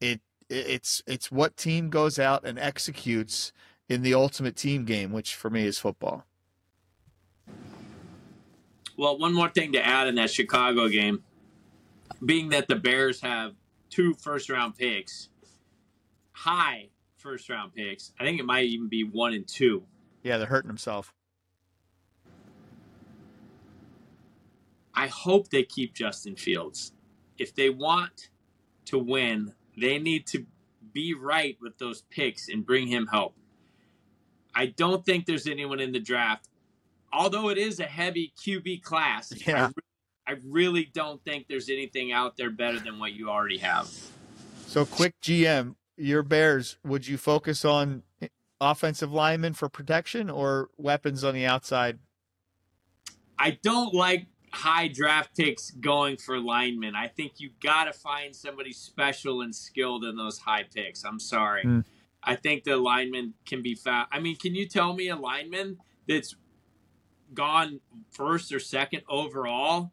It 0.00 0.20
it's 0.50 1.02
it's 1.06 1.32
what 1.32 1.56
team 1.56 1.88
goes 1.88 2.18
out 2.18 2.44
and 2.44 2.58
executes 2.58 3.52
in 3.88 4.02
the 4.02 4.12
ultimate 4.12 4.56
team 4.56 4.84
game, 4.84 5.10
which 5.10 5.34
for 5.34 5.48
me 5.48 5.64
is 5.64 5.78
football. 5.78 6.24
Well, 8.96 9.18
one 9.18 9.32
more 9.32 9.48
thing 9.48 9.72
to 9.72 9.84
add 9.84 10.06
in 10.06 10.14
that 10.16 10.30
Chicago 10.30 10.88
game, 10.88 11.24
being 12.24 12.50
that 12.50 12.68
the 12.68 12.76
Bears 12.76 13.20
have 13.22 13.54
two 13.90 14.14
first 14.14 14.50
round 14.50 14.76
picks, 14.76 15.30
high 16.32 16.90
first 17.24 17.48
round 17.48 17.74
picks. 17.74 18.12
I 18.20 18.24
think 18.24 18.38
it 18.38 18.44
might 18.44 18.66
even 18.66 18.88
be 18.88 19.02
one 19.02 19.32
and 19.32 19.48
two. 19.48 19.82
Yeah, 20.22 20.36
they're 20.36 20.46
hurting 20.46 20.68
themselves. 20.68 21.08
I 24.94 25.08
hope 25.08 25.48
they 25.48 25.64
keep 25.64 25.94
Justin 25.94 26.36
Fields. 26.36 26.92
If 27.38 27.54
they 27.54 27.70
want 27.70 28.28
to 28.84 28.98
win, 28.98 29.54
they 29.76 29.98
need 29.98 30.26
to 30.28 30.46
be 30.92 31.14
right 31.14 31.56
with 31.60 31.78
those 31.78 32.02
picks 32.10 32.48
and 32.48 32.64
bring 32.64 32.86
him 32.86 33.08
help. 33.08 33.34
I 34.54 34.66
don't 34.66 35.04
think 35.04 35.26
there's 35.26 35.48
anyone 35.48 35.80
in 35.80 35.90
the 35.90 35.98
draft, 35.98 36.48
although 37.12 37.48
it 37.48 37.58
is 37.58 37.80
a 37.80 37.84
heavy 37.84 38.32
QB 38.38 38.82
class. 38.82 39.32
I 39.48 39.64
re- 39.64 39.72
I 40.26 40.36
really 40.44 40.84
don't 40.94 41.22
think 41.24 41.48
there's 41.48 41.68
anything 41.68 42.12
out 42.12 42.36
there 42.36 42.50
better 42.50 42.78
than 42.78 42.98
what 42.98 43.12
you 43.12 43.28
already 43.28 43.58
have. 43.58 43.90
So, 44.66 44.86
quick 44.86 45.14
GM, 45.22 45.74
your 45.96 46.22
Bears, 46.22 46.78
would 46.84 47.06
you 47.06 47.16
focus 47.16 47.64
on 47.64 48.02
offensive 48.60 49.12
linemen 49.12 49.54
for 49.54 49.68
protection 49.68 50.30
or 50.30 50.70
weapons 50.76 51.24
on 51.24 51.34
the 51.34 51.46
outside? 51.46 51.98
I 53.38 53.58
don't 53.62 53.94
like 53.94 54.26
high 54.52 54.88
draft 54.88 55.36
picks 55.36 55.70
going 55.72 56.16
for 56.16 56.38
linemen. 56.38 56.94
I 56.94 57.08
think 57.08 57.34
you 57.38 57.50
got 57.62 57.84
to 57.84 57.92
find 57.92 58.34
somebody 58.34 58.72
special 58.72 59.42
and 59.42 59.54
skilled 59.54 60.04
in 60.04 60.16
those 60.16 60.38
high 60.38 60.64
picks. 60.72 61.04
I'm 61.04 61.18
sorry. 61.18 61.62
Hmm. 61.62 61.80
I 62.22 62.36
think 62.36 62.64
the 62.64 62.76
lineman 62.76 63.34
can 63.44 63.62
be 63.62 63.74
found. 63.74 64.08
I 64.10 64.20
mean, 64.20 64.36
can 64.36 64.54
you 64.54 64.66
tell 64.66 64.94
me 64.94 65.08
a 65.08 65.16
lineman 65.16 65.78
that's 66.08 66.36
gone 67.34 67.80
first 68.10 68.52
or 68.52 68.60
second 68.60 69.02
overall? 69.08 69.92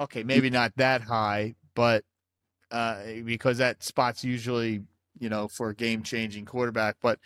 Okay, 0.00 0.22
maybe 0.22 0.50
not 0.50 0.72
that 0.76 1.02
high, 1.02 1.54
but 1.74 2.04
uh, 2.70 3.02
because 3.24 3.58
that 3.58 3.82
spot's 3.82 4.24
usually, 4.24 4.82
you 5.18 5.28
know, 5.28 5.48
for 5.48 5.70
a 5.70 5.74
game 5.74 6.02
changing 6.02 6.44
quarterback. 6.44 6.96
But, 7.00 7.18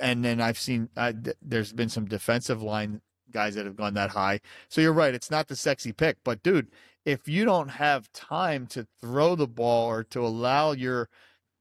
and 0.00 0.24
then 0.24 0.40
I've 0.40 0.58
seen, 0.58 0.88
th- 0.96 1.36
there's 1.42 1.72
been 1.72 1.88
some 1.88 2.06
defensive 2.06 2.62
line 2.62 3.00
guys 3.30 3.54
that 3.54 3.64
have 3.64 3.76
gone 3.76 3.94
that 3.94 4.10
high. 4.10 4.40
So 4.68 4.80
you're 4.80 4.92
right. 4.92 5.14
It's 5.14 5.30
not 5.30 5.48
the 5.48 5.56
sexy 5.56 5.92
pick, 5.92 6.18
but 6.24 6.42
dude, 6.42 6.68
if 7.04 7.28
you 7.28 7.44
don't 7.44 7.68
have 7.68 8.12
time 8.12 8.66
to 8.68 8.86
throw 9.00 9.34
the 9.34 9.46
ball 9.46 9.88
or 9.88 10.04
to 10.04 10.20
allow 10.20 10.72
your, 10.72 11.08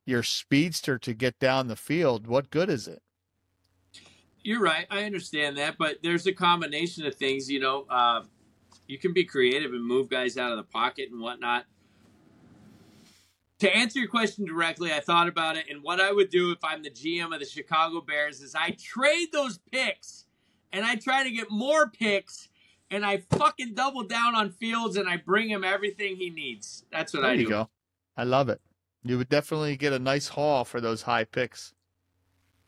your 0.05 0.23
speedster 0.23 0.97
to 0.99 1.13
get 1.13 1.39
down 1.39 1.67
the 1.67 1.75
field, 1.75 2.27
what 2.27 2.49
good 2.49 2.69
is 2.69 2.87
it? 2.87 3.01
You're 4.41 4.61
right. 4.61 4.87
I 4.89 5.03
understand 5.03 5.57
that, 5.57 5.77
but 5.77 5.97
there's 6.01 6.25
a 6.25 6.31
combination 6.31 7.05
of 7.05 7.15
things. 7.15 7.49
You 7.49 7.59
know, 7.59 7.85
uh, 7.89 8.23
you 8.87 8.97
can 8.97 9.13
be 9.13 9.23
creative 9.23 9.73
and 9.73 9.85
move 9.85 10.09
guys 10.09 10.37
out 10.37 10.51
of 10.51 10.57
the 10.57 10.63
pocket 10.63 11.09
and 11.11 11.21
whatnot. 11.21 11.65
To 13.59 13.75
answer 13.75 13.99
your 13.99 14.07
question 14.07 14.45
directly, 14.45 14.93
I 14.93 15.01
thought 15.01 15.27
about 15.27 15.57
it, 15.57 15.65
and 15.69 15.83
what 15.83 15.99
I 15.99 16.11
would 16.13 16.29
do 16.29 16.51
if 16.51 16.59
I'm 16.63 16.81
the 16.81 16.89
GM 16.89 17.33
of 17.33 17.39
the 17.39 17.45
Chicago 17.45 17.99
Bears 17.99 18.39
is 18.41 18.55
I 18.55 18.71
trade 18.79 19.27
those 19.33 19.57
picks, 19.71 20.25
and 20.71 20.85
I 20.85 20.95
try 20.95 21.23
to 21.23 21.29
get 21.31 21.51
more 21.51 21.89
picks, 21.89 22.47
and 22.89 23.05
I 23.05 23.17
fucking 23.17 23.73
double 23.73 24.03
down 24.03 24.33
on 24.33 24.49
Fields, 24.51 24.95
and 24.95 25.09
I 25.09 25.17
bring 25.17 25.49
him 25.49 25.65
everything 25.65 26.15
he 26.15 26.29
needs. 26.29 26.85
That's 26.91 27.13
what 27.13 27.21
There 27.23 27.31
I 27.31 27.33
you 27.33 27.43
do. 27.43 27.49
go. 27.49 27.69
I 28.15 28.23
love 28.23 28.47
it. 28.47 28.61
You 29.03 29.17
would 29.17 29.29
definitely 29.29 29.75
get 29.75 29.91
a 29.91 29.99
nice 29.99 30.29
haul 30.29 30.63
for 30.63 30.79
those 30.79 31.01
high 31.01 31.25
picks. 31.25 31.73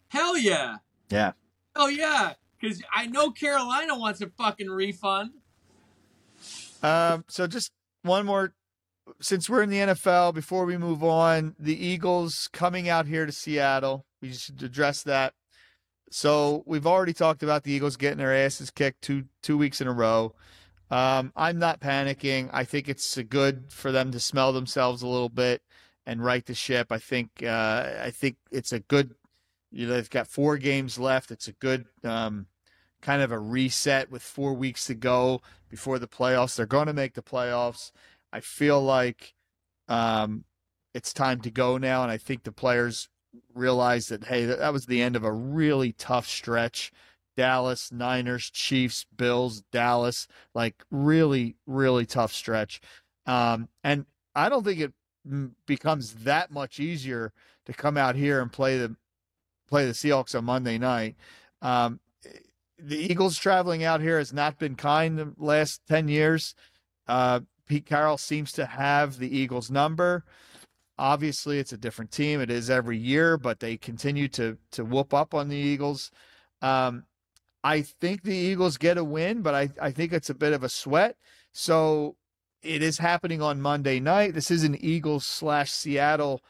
Hell 0.10 0.38
yeah, 0.38 0.78
Yeah. 1.10 1.32
Oh 1.74 1.88
yeah, 1.88 2.34
because 2.60 2.82
I 2.94 3.06
know 3.08 3.32
Carolina 3.32 3.98
wants 3.98 4.20
a 4.20 4.28
fucking 4.28 4.70
refund. 4.70 5.32
Um, 6.84 7.24
so 7.30 7.48
just 7.48 7.72
one 8.02 8.26
more, 8.26 8.54
since 9.22 9.50
we're 9.50 9.64
in 9.64 9.70
the 9.70 9.78
NFL, 9.78 10.34
before 10.34 10.66
we 10.66 10.78
move 10.78 11.04
on, 11.04 11.56
the 11.60 11.86
Eagles 11.86 12.50
coming 12.52 12.90
out 12.90 13.08
here 13.08 13.26
to 13.26 13.32
Seattle. 13.32 14.06
We 14.22 14.34
should 14.34 14.62
address 14.64 15.04
that. 15.04 15.34
So 16.12 16.64
we've 16.66 16.88
already 16.88 17.14
talked 17.14 17.42
about 17.42 17.64
the 17.64 17.72
Eagles 17.72 17.96
getting 17.96 18.18
their 18.18 18.36
asses 18.36 18.70
kicked 18.70 19.02
two 19.02 19.26
two 19.42 19.58
weeks 19.58 19.80
in 19.80 19.88
a 19.88 19.94
row. 19.94 20.36
Um, 20.90 21.32
I'm 21.38 21.58
not 21.58 21.80
panicking. 21.80 22.50
I 22.52 22.66
think 22.66 22.90
it's 22.90 23.18
good 23.30 23.72
for 23.72 23.94
them 23.94 24.12
to 24.12 24.20
smell 24.20 24.52
themselves 24.52 25.02
a 25.02 25.08
little 25.08 25.30
bit 25.30 25.62
and 26.06 26.24
right 26.24 26.46
the 26.46 26.54
ship. 26.54 26.92
I 26.92 26.98
think 26.98 27.30
uh, 27.44 27.94
I 28.02 28.12
think 28.12 28.36
it's 28.52 28.74
a 28.74 28.80
good. 28.80 29.16
You 29.72 29.88
know, 29.88 29.94
they've 29.94 30.10
got 30.10 30.28
four 30.28 30.58
games 30.58 31.00
left. 31.00 31.32
It's 31.32 31.48
a 31.48 31.54
good 31.54 31.86
um, 32.04 32.48
kind 33.02 33.22
of 33.22 33.32
a 33.32 33.40
reset 33.40 34.12
with 34.12 34.22
four 34.22 34.54
weeks 34.54 34.86
to 34.88 34.94
go 34.94 35.42
before 35.70 35.98
the 35.98 36.08
playoffs. 36.08 36.56
They're 36.56 36.66
going 36.66 36.88
to 36.88 36.94
make 36.94 37.14
the 37.14 37.22
playoffs. 37.22 37.92
I 38.32 38.40
feel 38.40 38.82
like 38.82 39.34
um, 39.88 40.46
it's 40.94 41.14
time 41.14 41.42
to 41.42 41.52
go 41.52 41.78
now, 41.78 42.04
and 42.04 42.12
I 42.12 42.18
think 42.18 42.44
the 42.44 42.52
players 42.52 43.10
realize 43.54 44.08
that 44.08 44.26
hey, 44.26 44.46
that 44.46 44.74
was 44.74 44.86
the 44.86 45.02
end 45.02 45.16
of 45.16 45.24
a 45.24 45.32
really 45.32 45.94
tough 45.94 46.28
stretch. 46.28 46.92
Dallas, 47.38 47.92
Niners, 47.92 48.50
Chiefs, 48.50 49.06
Bills, 49.16 49.64
Dallas, 49.72 50.28
like 50.54 50.84
really, 50.92 51.56
really 51.66 52.06
tough 52.06 52.34
stretch. 52.34 52.82
Um, 53.26 53.70
and 53.84 54.06
I 54.36 54.50
don't 54.50 54.64
think 54.64 54.80
it 54.80 54.94
becomes 55.66 56.14
that 56.24 56.52
much 56.52 56.80
easier 56.80 57.32
to 57.66 57.74
come 57.74 57.98
out 57.98 58.16
here 58.16 58.42
and 58.42 58.52
play 58.52 58.78
the 58.78 58.96
play 59.70 59.86
the 59.86 59.94
Seahawks 59.94 60.38
on 60.38 60.46
Monday 60.46 60.78
night. 60.78 61.16
Um, 61.62 62.00
the 62.78 62.98
Eagles 62.98 63.38
traveling 63.38 63.84
out 63.84 64.02
here 64.02 64.18
has 64.18 64.34
not 64.34 64.58
been 64.58 64.76
kind 64.76 65.18
the 65.18 65.34
last 65.38 65.82
ten 65.88 66.08
years. 66.08 66.56
Uh, 67.08 67.42
Pete 67.72 67.86
Carroll 67.86 68.18
seems 68.18 68.52
to 68.52 68.66
have 68.66 69.18
the 69.18 69.34
Eagles 69.34 69.72
number. 69.72 70.26
Obviously, 70.98 71.58
it's 71.58 71.72
a 71.72 71.78
different 71.78 72.12
team. 72.12 72.42
It 72.42 72.52
is 72.52 72.70
every 72.70 72.98
year, 72.98 73.38
but 73.38 73.62
they 73.62 73.78
continue 73.78 74.28
to 74.28 74.58
to 74.72 74.84
whoop 74.84 75.14
up 75.14 75.34
on 75.34 75.48
the 75.48 75.56
Eagles. 75.56 76.12
Um, 76.62 77.06
I 77.64 77.84
think 77.84 78.24
the 78.24 78.36
Eagles 78.36 78.76
get 78.76 78.98
a 78.98 79.06
win, 79.06 79.42
but 79.42 79.56
I, 79.56 79.70
I 79.82 79.92
think 79.92 80.12
it's 80.12 80.30
a 80.30 80.34
bit 80.34 80.52
of 80.52 80.66
a 80.66 80.70
sweat. 80.70 81.16
So 81.54 82.18
it 82.62 82.84
is 82.84 82.98
happening 82.98 83.42
on 83.42 83.62
Monday 83.62 84.02
night. 84.02 84.34
This 84.34 84.52
is 84.52 84.66
an 84.66 84.76
Eagles 84.84 85.26
slash 85.26 85.72
Seattle 85.72 86.42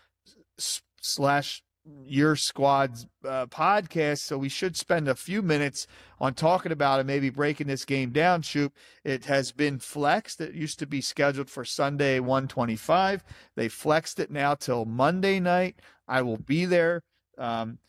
slash 0.57 1.61
your 2.05 2.35
squad's 2.35 3.07
uh, 3.25 3.47
podcast. 3.47 4.19
So 4.19 4.37
we 4.37 4.49
should 4.49 4.77
spend 4.77 5.07
a 5.07 5.15
few 5.15 5.41
minutes 5.41 5.87
on 6.19 6.33
talking 6.33 6.71
about 6.71 6.99
it, 6.99 7.05
maybe 7.05 7.29
breaking 7.29 7.67
this 7.67 7.85
game 7.85 8.11
down. 8.11 8.41
Shoop, 8.41 8.73
it 9.03 9.25
has 9.25 9.51
been 9.51 9.79
flexed. 9.79 10.41
It 10.41 10.53
used 10.53 10.79
to 10.79 10.85
be 10.85 11.01
scheduled 11.01 11.49
for 11.49 11.65
Sunday 11.65 12.19
125. 12.19 13.23
They 13.55 13.67
flexed 13.67 14.19
it 14.19 14.31
now 14.31 14.55
till 14.55 14.85
Monday 14.85 15.39
night. 15.39 15.79
I 16.07 16.21
will 16.21 16.37
be 16.37 16.65
there. 16.65 17.01
Um, 17.37 17.79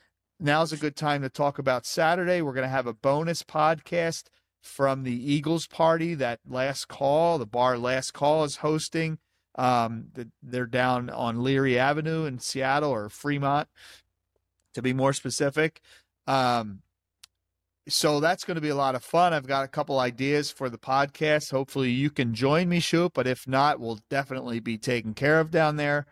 now's 0.40 0.72
a 0.72 0.78
good 0.78 0.96
time 0.96 1.22
to 1.22 1.28
talk 1.28 1.58
about 1.58 1.86
Saturday. 1.86 2.40
We're 2.40 2.54
going 2.54 2.62
to 2.62 2.68
have 2.68 2.86
a 2.86 2.94
bonus 2.94 3.42
podcast 3.42 4.24
from 4.62 5.02
the 5.02 5.32
Eagles 5.32 5.66
party. 5.66 6.14
That 6.14 6.40
last 6.48 6.88
call, 6.88 7.38
the 7.38 7.46
bar 7.46 7.76
last 7.76 8.12
call 8.12 8.44
is 8.44 8.56
hosting. 8.56 9.18
Um, 9.56 10.06
they're 10.42 10.66
down 10.66 11.10
on 11.10 11.42
Leary 11.42 11.78
Avenue 11.78 12.24
in 12.24 12.38
Seattle 12.38 12.90
or 12.90 13.08
Fremont, 13.08 13.68
to 14.74 14.82
be 14.82 14.92
more 14.92 15.12
specific. 15.12 15.80
Um, 16.26 16.80
so 17.88 18.20
that's 18.20 18.44
going 18.44 18.54
to 18.54 18.60
be 18.60 18.68
a 18.68 18.76
lot 18.76 18.94
of 18.94 19.02
fun. 19.02 19.32
I've 19.32 19.46
got 19.46 19.64
a 19.64 19.68
couple 19.68 19.98
ideas 19.98 20.50
for 20.50 20.70
the 20.70 20.78
podcast. 20.78 21.50
Hopefully 21.50 21.90
you 21.90 22.10
can 22.10 22.32
join 22.32 22.68
me, 22.68 22.80
Shoop, 22.80 23.12
but 23.14 23.26
if 23.26 23.48
not, 23.48 23.80
we'll 23.80 24.00
definitely 24.08 24.60
be 24.60 24.78
taken 24.78 25.14
care 25.14 25.40
of 25.40 25.50
down 25.50 25.76
there. 25.76 26.06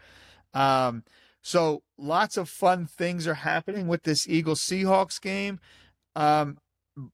Um, 0.53 1.05
so 1.43 1.83
lots 1.97 2.37
of 2.37 2.49
fun 2.49 2.87
things 2.87 3.27
are 3.27 3.35
happening 3.35 3.87
with 3.87 4.03
this 4.03 4.29
Eagles 4.29 4.61
Seahawks 4.61 5.21
game. 5.21 5.61
Um, 6.17 6.59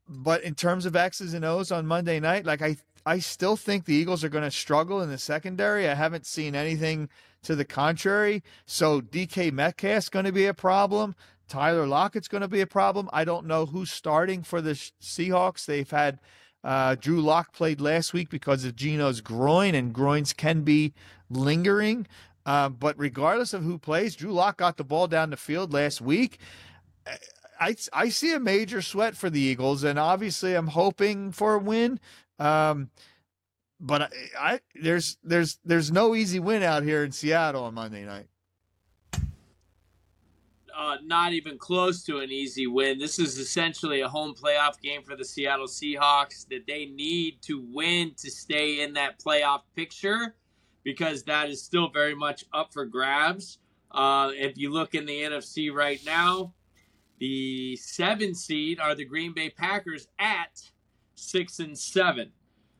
but 0.08 0.42
in 0.42 0.54
terms 0.54 0.86
of 0.86 0.96
X's 0.96 1.34
and 1.34 1.44
O's 1.44 1.70
on 1.70 1.86
Monday 1.86 2.18
night, 2.18 2.46
like 2.46 2.62
I 2.62 2.76
I 3.06 3.20
still 3.20 3.56
think 3.56 3.84
the 3.84 3.94
Eagles 3.94 4.24
are 4.24 4.28
going 4.28 4.44
to 4.44 4.50
struggle 4.50 5.00
in 5.00 5.08
the 5.08 5.16
secondary. 5.16 5.88
I 5.88 5.94
haven't 5.94 6.26
seen 6.26 6.56
anything 6.56 7.08
to 7.44 7.54
the 7.54 7.64
contrary. 7.64 8.42
So 8.66 9.00
DK 9.00 9.52
Metcalf's 9.52 10.08
going 10.08 10.24
to 10.24 10.32
be 10.32 10.46
a 10.46 10.54
problem. 10.54 11.14
Tyler 11.48 11.86
Lockett's 11.86 12.26
going 12.26 12.42
to 12.42 12.48
be 12.48 12.60
a 12.60 12.66
problem. 12.66 13.08
I 13.12 13.24
don't 13.24 13.46
know 13.46 13.66
who's 13.66 13.92
starting 13.92 14.42
for 14.42 14.60
the 14.60 14.72
Seahawks. 14.72 15.64
They've 15.64 15.88
had 15.88 16.18
uh, 16.64 16.96
Drew 16.96 17.20
Lock 17.20 17.52
played 17.52 17.80
last 17.80 18.12
week 18.12 18.28
because 18.28 18.64
of 18.64 18.74
Geno's 18.74 19.20
groin, 19.20 19.76
and 19.76 19.92
groins 19.92 20.32
can 20.32 20.62
be 20.62 20.92
lingering. 21.30 22.08
Uh, 22.44 22.68
but 22.68 22.98
regardless 22.98 23.54
of 23.54 23.62
who 23.62 23.78
plays, 23.78 24.16
Drew 24.16 24.32
Lock 24.32 24.56
got 24.56 24.76
the 24.76 24.84
ball 24.84 25.06
down 25.06 25.30
the 25.30 25.36
field 25.36 25.72
last 25.72 26.00
week. 26.00 26.40
I, 27.60 27.76
I 27.92 28.08
see 28.08 28.34
a 28.34 28.40
major 28.40 28.82
sweat 28.82 29.16
for 29.16 29.30
the 29.30 29.40
Eagles, 29.40 29.84
and 29.84 29.98
obviously 29.98 30.54
I'm 30.54 30.68
hoping 30.68 31.30
for 31.30 31.54
a 31.54 31.58
win. 31.58 32.00
Um, 32.38 32.90
but 33.80 34.02
I, 34.02 34.08
I 34.38 34.60
there's 34.74 35.18
there's 35.22 35.58
there's 35.64 35.90
no 35.92 36.14
easy 36.14 36.38
win 36.40 36.62
out 36.62 36.82
here 36.82 37.04
in 37.04 37.12
Seattle 37.12 37.64
on 37.64 37.74
Monday 37.74 38.04
night. 38.04 38.26
Uh, 40.76 40.96
not 41.04 41.32
even 41.32 41.56
close 41.56 42.02
to 42.04 42.18
an 42.18 42.30
easy 42.30 42.66
win. 42.66 42.98
This 42.98 43.18
is 43.18 43.38
essentially 43.38 44.02
a 44.02 44.08
home 44.08 44.34
playoff 44.34 44.78
game 44.78 45.02
for 45.02 45.16
the 45.16 45.24
Seattle 45.24 45.66
Seahawks 45.66 46.46
that 46.48 46.66
they 46.66 46.84
need 46.86 47.40
to 47.42 47.64
win 47.72 48.12
to 48.18 48.30
stay 48.30 48.82
in 48.82 48.92
that 48.92 49.18
playoff 49.18 49.62
picture 49.74 50.34
because 50.84 51.22
that 51.24 51.48
is 51.48 51.62
still 51.62 51.88
very 51.88 52.14
much 52.14 52.44
up 52.52 52.74
for 52.74 52.84
grabs. 52.84 53.58
Uh, 53.90 54.30
if 54.34 54.58
you 54.58 54.70
look 54.70 54.94
in 54.94 55.06
the 55.06 55.22
NFC 55.22 55.72
right 55.72 56.00
now, 56.04 56.52
the 57.18 57.74
seven 57.76 58.34
seed 58.34 58.78
are 58.78 58.94
the 58.94 59.04
Green 59.04 59.32
Bay 59.32 59.48
Packers 59.48 60.08
at 60.18 60.60
six 61.16 61.58
and 61.58 61.76
seven. 61.76 62.30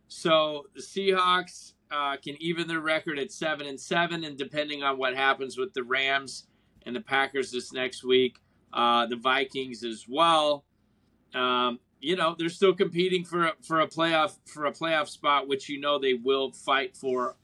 So 0.08 0.66
the 0.74 0.80
Seahawks 0.80 1.72
uh, 1.90 2.16
can 2.16 2.36
even 2.40 2.68
their 2.68 2.80
record 2.80 3.18
at 3.18 3.32
seven 3.32 3.66
and 3.66 3.78
seven, 3.78 4.24
and 4.24 4.38
depending 4.38 4.82
on 4.82 4.98
what 4.98 5.16
happens 5.16 5.58
with 5.58 5.74
the 5.74 5.82
Rams 5.82 6.46
and 6.84 6.94
the 6.94 7.00
Packers 7.00 7.50
this 7.50 7.72
next 7.72 8.04
week, 8.04 8.38
uh, 8.72 9.06
the 9.06 9.16
Vikings 9.16 9.82
as 9.82 10.06
well. 10.08 10.64
Um, 11.34 11.80
you 12.00 12.14
know 12.14 12.36
they're 12.38 12.48
still 12.48 12.74
competing 12.74 13.24
for 13.24 13.52
for 13.62 13.80
a 13.80 13.88
playoff 13.88 14.38
for 14.46 14.66
a 14.66 14.72
playoff 14.72 15.08
spot, 15.08 15.48
which 15.48 15.68
you 15.68 15.80
know 15.80 15.98
they 15.98 16.14
will 16.14 16.52
fight 16.52 16.96
for 16.96 17.36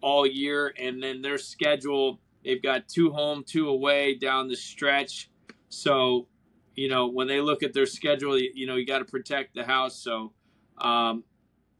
all 0.00 0.26
year, 0.26 0.72
and 0.78 1.02
then 1.02 1.20
their 1.22 1.38
schedule 1.38 2.20
they've 2.46 2.62
got 2.62 2.88
two 2.88 3.10
home, 3.10 3.44
two 3.44 3.68
away 3.68 4.14
down 4.14 4.48
the 4.48 4.56
stretch. 4.56 5.28
So, 5.68 6.28
you 6.76 6.88
know, 6.88 7.08
when 7.08 7.26
they 7.26 7.40
look 7.40 7.62
at 7.62 7.74
their 7.74 7.86
schedule, 7.86 8.38
you, 8.38 8.66
know, 8.66 8.76
you 8.76 8.86
got 8.86 9.00
to 9.00 9.04
protect 9.04 9.54
the 9.54 9.64
house. 9.64 9.96
So, 9.96 10.32
um, 10.78 11.24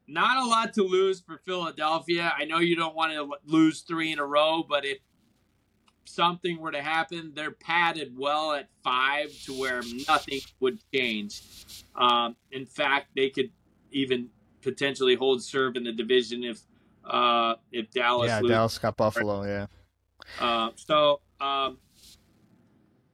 not 0.08 0.44
a 0.44 0.48
lot 0.48 0.72
to 0.74 0.82
lose 0.82 1.20
for 1.20 1.38
Philadelphia. 1.44 2.32
I 2.36 2.44
know 2.44 2.58
you 2.58 2.76
don't 2.76 2.94
want 2.94 3.12
to 3.12 3.28
lose 3.44 3.80
three 3.80 4.12
in 4.12 4.18
a 4.18 4.24
row, 4.24 4.64
but 4.68 4.84
if 4.84 4.98
something 6.04 6.60
were 6.60 6.70
to 6.70 6.82
happen, 6.82 7.32
they're 7.34 7.50
padded 7.50 8.16
well 8.16 8.52
at 8.52 8.68
five 8.84 9.32
to 9.44 9.58
where 9.58 9.82
nothing 10.08 10.40
would 10.60 10.78
change. 10.92 11.42
Um, 11.94 12.36
in 12.52 12.66
fact, 12.66 13.08
they 13.16 13.30
could 13.30 13.50
even 13.90 14.28
potentially 14.62 15.14
hold 15.14 15.42
serve 15.42 15.76
in 15.76 15.84
the 15.84 15.92
division 15.92 16.44
if 16.44 16.60
uh, 17.04 17.54
if 17.72 17.90
Dallas. 17.90 18.28
Yeah, 18.28 18.40
loses. 18.40 18.54
Dallas 18.54 18.78
got 18.78 18.96
Buffalo. 18.96 19.44
Yeah. 19.44 19.66
Uh, 20.40 20.70
so. 20.76 21.20
Um, 21.40 21.78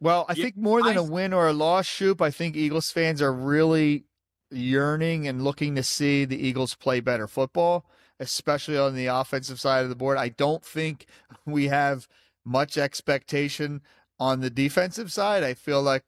well, 0.00 0.26
I 0.28 0.34
yeah, 0.34 0.44
think 0.44 0.56
more 0.56 0.82
than 0.82 0.98
I, 0.98 1.00
a 1.00 1.02
win 1.02 1.32
or 1.32 1.46
a 1.46 1.52
loss, 1.52 1.86
Shoop, 1.86 2.20
I 2.20 2.30
think 2.30 2.56
Eagles 2.56 2.90
fans 2.90 3.22
are 3.22 3.32
really 3.32 4.04
yearning 4.52 5.26
and 5.26 5.42
looking 5.42 5.74
to 5.74 5.82
see 5.82 6.24
the 6.24 6.46
Eagles 6.46 6.74
play 6.74 7.00
better 7.00 7.26
football, 7.26 7.84
especially 8.20 8.78
on 8.78 8.94
the 8.94 9.06
offensive 9.06 9.60
side 9.60 9.82
of 9.82 9.88
the 9.88 9.96
board. 9.96 10.18
I 10.18 10.28
don't 10.28 10.64
think 10.64 11.06
we 11.46 11.68
have 11.68 12.08
much 12.44 12.76
expectation 12.76 13.82
on 14.18 14.40
the 14.40 14.50
defensive 14.50 15.10
side. 15.10 15.42
I 15.42 15.54
feel 15.54 15.82
like 15.82 16.04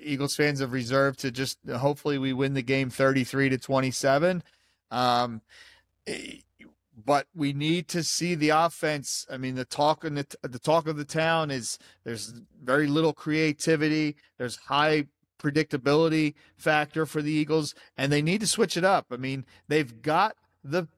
Eagles 0.00 0.36
fans 0.36 0.60
have 0.60 0.72
reserved 0.72 1.18
to 1.20 1.30
just 1.30 1.58
hopefully 1.68 2.18
we 2.18 2.32
win 2.32 2.54
the 2.54 2.62
game 2.62 2.90
33 2.90 3.50
to 3.50 3.58
27. 3.58 4.42
Um, 4.90 5.42
eh, 6.06 6.38
but 7.04 7.26
we 7.34 7.52
need 7.52 7.88
to 7.88 8.02
see 8.02 8.34
the 8.34 8.50
offense. 8.50 9.26
I 9.30 9.36
mean, 9.36 9.54
the 9.54 9.64
talk 9.64 10.04
in 10.04 10.14
the 10.14 10.26
the 10.42 10.58
talk 10.58 10.86
of 10.86 10.96
the 10.96 11.04
town 11.04 11.50
is 11.50 11.78
there's 12.04 12.32
very 12.62 12.86
little 12.86 13.12
creativity. 13.12 14.16
There's 14.38 14.56
high 14.56 15.06
predictability 15.46 16.34
factor 16.56 17.06
for 17.06 17.22
the 17.22 17.30
Eagles, 17.30 17.74
and 17.96 18.12
they 18.12 18.22
need 18.22 18.40
to 18.40 18.46
switch 18.46 18.76
it 18.76 18.84
up. 18.84 19.06
I 19.10 19.16
mean, 19.16 19.44
they've 19.68 20.02
got 20.02 20.36
the 20.64 20.88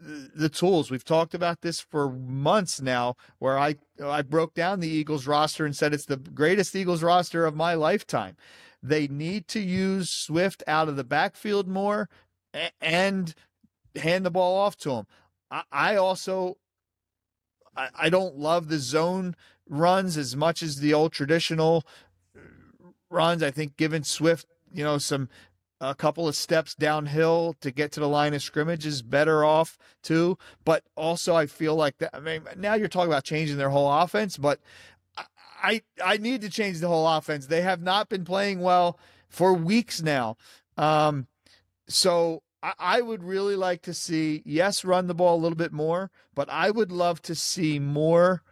the 0.00 0.48
tools. 0.48 0.90
We've 0.90 1.04
talked 1.04 1.34
about 1.34 1.60
this 1.60 1.80
for 1.80 2.10
months 2.10 2.80
now, 2.80 3.16
where 3.38 3.58
I 3.58 3.76
I 4.02 4.22
broke 4.22 4.54
down 4.54 4.80
the 4.80 4.88
Eagles 4.88 5.26
roster 5.26 5.66
and 5.66 5.76
said 5.76 5.92
it's 5.92 6.06
the 6.06 6.16
greatest 6.16 6.74
Eagles 6.74 7.02
roster 7.02 7.44
of 7.44 7.54
my 7.54 7.74
lifetime. 7.74 8.36
They 8.82 9.08
need 9.08 9.46
to 9.48 9.60
use 9.60 10.08
Swift 10.08 10.62
out 10.66 10.88
of 10.88 10.96
the 10.96 11.04
backfield 11.04 11.68
more 11.68 12.08
and 12.80 13.34
hand 13.94 14.24
the 14.24 14.30
ball 14.30 14.56
off 14.56 14.76
to 14.78 14.92
him. 14.92 15.06
I, 15.70 15.96
also 15.96 16.56
I, 17.76 18.08
don't 18.08 18.36
love 18.36 18.68
the 18.68 18.78
zone 18.78 19.34
runs 19.68 20.16
as 20.16 20.36
much 20.36 20.62
as 20.62 20.76
the 20.76 20.94
old 20.94 21.12
traditional 21.12 21.84
runs. 23.10 23.42
I 23.42 23.50
think 23.50 23.76
giving 23.76 24.04
Swift, 24.04 24.46
you 24.72 24.84
know, 24.84 24.98
some 24.98 25.28
a 25.80 25.94
couple 25.94 26.28
of 26.28 26.36
steps 26.36 26.74
downhill 26.74 27.56
to 27.62 27.70
get 27.70 27.90
to 27.92 28.00
the 28.00 28.08
line 28.08 28.34
of 28.34 28.42
scrimmage 28.42 28.84
is 28.84 29.00
better 29.02 29.44
off 29.44 29.78
too. 30.02 30.36
But 30.64 30.84
also, 30.94 31.34
I 31.34 31.46
feel 31.46 31.74
like 31.74 31.98
that. 31.98 32.14
I 32.14 32.20
mean, 32.20 32.42
now 32.56 32.74
you're 32.74 32.88
talking 32.88 33.10
about 33.10 33.24
changing 33.24 33.56
their 33.56 33.70
whole 33.70 33.90
offense, 33.90 34.36
but 34.36 34.60
I 35.62 35.82
I 36.04 36.16
need 36.18 36.42
to 36.42 36.50
change 36.50 36.80
the 36.80 36.88
whole 36.88 37.06
offense. 37.06 37.46
They 37.46 37.62
have 37.62 37.82
not 37.82 38.08
been 38.08 38.24
playing 38.24 38.60
well 38.60 38.98
for 39.28 39.54
weeks 39.54 40.02
now. 40.02 40.36
Um, 40.76 41.26
so 41.88 42.42
I, 42.62 42.72
I 42.78 43.00
would 43.00 43.22
really 43.22 43.56
like 43.56 43.82
to 43.82 43.94
see 43.94 44.42
yes, 44.44 44.84
run 44.84 45.06
the 45.06 45.14
ball 45.14 45.36
a 45.36 45.42
little 45.42 45.56
bit 45.56 45.72
more, 45.72 46.10
but 46.34 46.48
I 46.50 46.70
would 46.70 46.92
love 46.92 47.22
to 47.22 47.34
see 47.34 47.78
more 47.78 48.42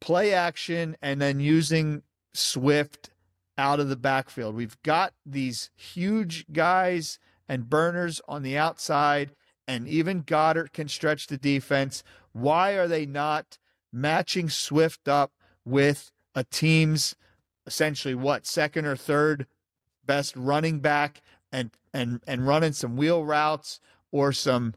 play 0.00 0.32
action 0.32 0.96
and 1.00 1.20
then 1.20 1.40
using 1.40 2.02
Swift 2.32 3.10
out 3.58 3.80
of 3.80 3.88
the 3.88 3.96
backfield. 3.96 4.54
We've 4.54 4.80
got 4.82 5.14
these 5.24 5.70
huge 5.74 6.46
guys 6.52 7.18
and 7.48 7.70
burners 7.70 8.20
on 8.28 8.42
the 8.42 8.58
outside, 8.58 9.32
and 9.66 9.88
even 9.88 10.22
Goedert 10.22 10.72
can 10.72 10.88
stretch 10.88 11.26
the 11.26 11.38
defense. 11.38 12.02
Why 12.32 12.72
are 12.72 12.88
they 12.88 13.06
not 13.06 13.58
matching 13.92 14.48
Swift 14.50 15.08
up 15.08 15.32
with 15.64 16.10
a 16.34 16.44
team's 16.44 17.16
essentially 17.66 18.14
what 18.14 18.46
second 18.46 18.86
or 18.86 18.96
third 18.96 19.46
best 20.04 20.36
running 20.36 20.78
back 20.78 21.20
and 21.50 21.70
and 21.92 22.20
and 22.26 22.46
running 22.46 22.72
some 22.72 22.96
wheel 22.96 23.24
routes 23.24 23.80
or 24.12 24.32
some 24.32 24.74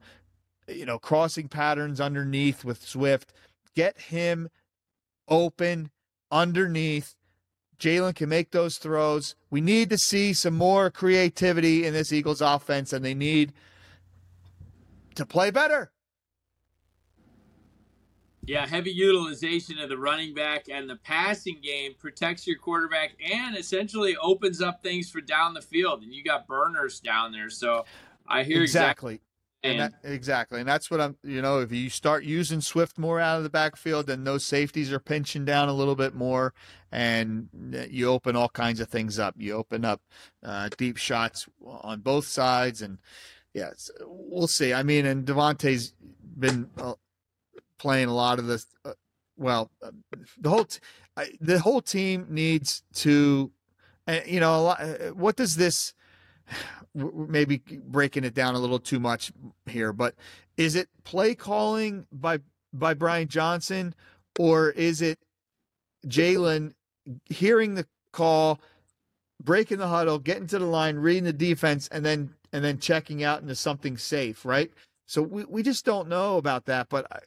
you 0.68 0.85
know 0.85 0.97
crossing 0.97 1.47
patterns 1.47 1.99
underneath 2.01 2.64
with 2.64 2.81
Swift. 2.88 3.34
Get 3.76 3.99
him 3.99 4.49
open 5.27 5.91
underneath. 6.31 7.15
Jalen 7.80 8.15
can 8.15 8.30
make 8.30 8.51
those 8.51 8.77
throws. 8.77 9.35
We 9.49 9.61
need 9.61 9.89
to 9.89 9.97
see 9.97 10.34
some 10.34 10.56
more 10.56 10.91
creativity 10.91 11.85
in 11.85 11.93
this 11.93 12.11
Eagles 12.11 12.41
offense, 12.41 12.93
and 12.93 13.03
they 13.03 13.14
need 13.14 13.53
to 15.15 15.26
play 15.26 15.49
better. 15.49 15.91
Yeah, 18.45 18.65
heavy 18.65 18.91
utilization 18.91 19.77
of 19.80 19.89
the 19.89 19.97
running 19.97 20.34
back 20.34 20.69
and 20.72 20.89
the 20.89 20.95
passing 20.95 21.60
game 21.61 21.93
protects 21.99 22.47
your 22.47 22.57
quarterback 22.57 23.15
and 23.23 23.56
essentially 23.56 24.18
opens 24.18 24.61
up 24.61 24.81
things 24.81 25.10
for 25.10 25.22
down 25.22 25.53
the 25.53 25.61
field. 25.61 26.01
And 26.01 26.11
you 26.11 26.23
got 26.23 26.47
burners 26.47 26.99
down 26.99 27.31
there. 27.31 27.51
So 27.51 27.85
I 28.27 28.43
hear 28.43 28.64
exactly. 28.64 29.15
exactly 29.15 29.28
and 29.64 29.80
that, 29.80 29.94
exactly. 30.03 30.60
And 30.60 30.69
that's 30.69 30.90
what 30.90 31.02
I'm, 31.02 31.18
you 31.23 31.41
know, 31.41 31.60
if 31.60 31.72
you 31.72 31.90
start 31.90 32.23
using 32.23 32.61
Swift 32.61 32.98
more 32.98 33.19
out 33.19 33.38
of 33.38 33.44
the 33.44 33.49
backfield, 33.49 34.07
then 34.07 34.23
those 34.23 34.45
safeties 34.45 34.91
are 34.91 34.99
pinching 34.99 35.44
down 35.44 35.68
a 35.68 35.73
little 35.73 35.95
bit 35.95 36.15
more 36.15 36.53
and 36.91 37.49
you 37.90 38.07
open 38.10 38.36
all 38.36 38.49
kinds 38.49 38.80
of 38.80 38.88
things 38.88 39.19
up. 39.19 39.36
You 39.38 39.53
open 39.53 39.84
up 39.84 40.02
uh, 40.44 40.69
deep 40.77 40.98
shots 40.98 41.48
on 41.65 41.99
both 41.99 42.26
sides. 42.26 42.81
And 42.81 42.99
yeah, 43.53 43.72
we'll 44.02 44.48
see. 44.48 44.73
I 44.73 44.84
mean, 44.84 45.06
and 45.06 45.26
DeVonta's 45.26 45.94
been 46.38 46.69
uh, 46.77 46.94
playing 47.77 48.07
a 48.07 48.15
lot 48.15 48.40
of 48.40 48.48
this. 48.48 48.65
Uh, 48.86 48.94
well, 49.36 49.72
uh, 49.84 49.91
the 50.40 50.49
whole, 50.49 50.65
t- 50.65 50.80
I, 51.18 51.31
the 51.41 51.60
whole 51.60 51.81
team 51.81 52.27
needs 52.30 52.84
to, 52.95 53.52
uh, 54.07 54.19
you 54.26 54.40
know, 54.40 54.56
a 54.56 54.61
lot, 54.61 54.81
uh, 54.81 54.95
what 55.14 55.36
does 55.36 55.57
this, 55.57 55.94
maybe 56.93 57.61
breaking 57.84 58.23
it 58.23 58.34
down 58.34 58.55
a 58.55 58.59
little 58.59 58.80
too 58.80 58.99
much 58.99 59.31
here, 59.65 59.93
but 59.93 60.15
is 60.57 60.76
it 60.76 60.89
play 61.03 61.35
calling 61.35 62.05
by 62.11 62.39
by 62.73 62.93
Brian 62.93 63.27
Johnson 63.27 63.95
or 64.38 64.69
is 64.71 65.01
it 65.01 65.19
Jalen 66.07 66.73
hearing 67.30 67.76
the 67.76 67.85
call, 68.11 68.59
breaking 69.43 69.77
the 69.77 69.88
huddle, 69.88 70.19
getting 70.19 70.47
to 70.47 70.59
the 70.59 70.65
line, 70.65 70.97
reading 70.97 71.23
the 71.23 71.34
defense, 71.34 71.88
and 71.89 72.05
then 72.05 72.34
and 72.51 72.63
then 72.63 72.80
checking 72.80 73.23
out 73.23 73.41
into 73.41 73.55
something 73.55 73.97
safe, 73.97 74.45
right? 74.45 74.71
So 75.05 75.21
we, 75.21 75.45
we 75.45 75.63
just 75.63 75.85
don't 75.85 76.07
know 76.07 76.38
about 76.38 76.65
that, 76.65 76.89
but 76.89 77.05
I, 77.11 77.19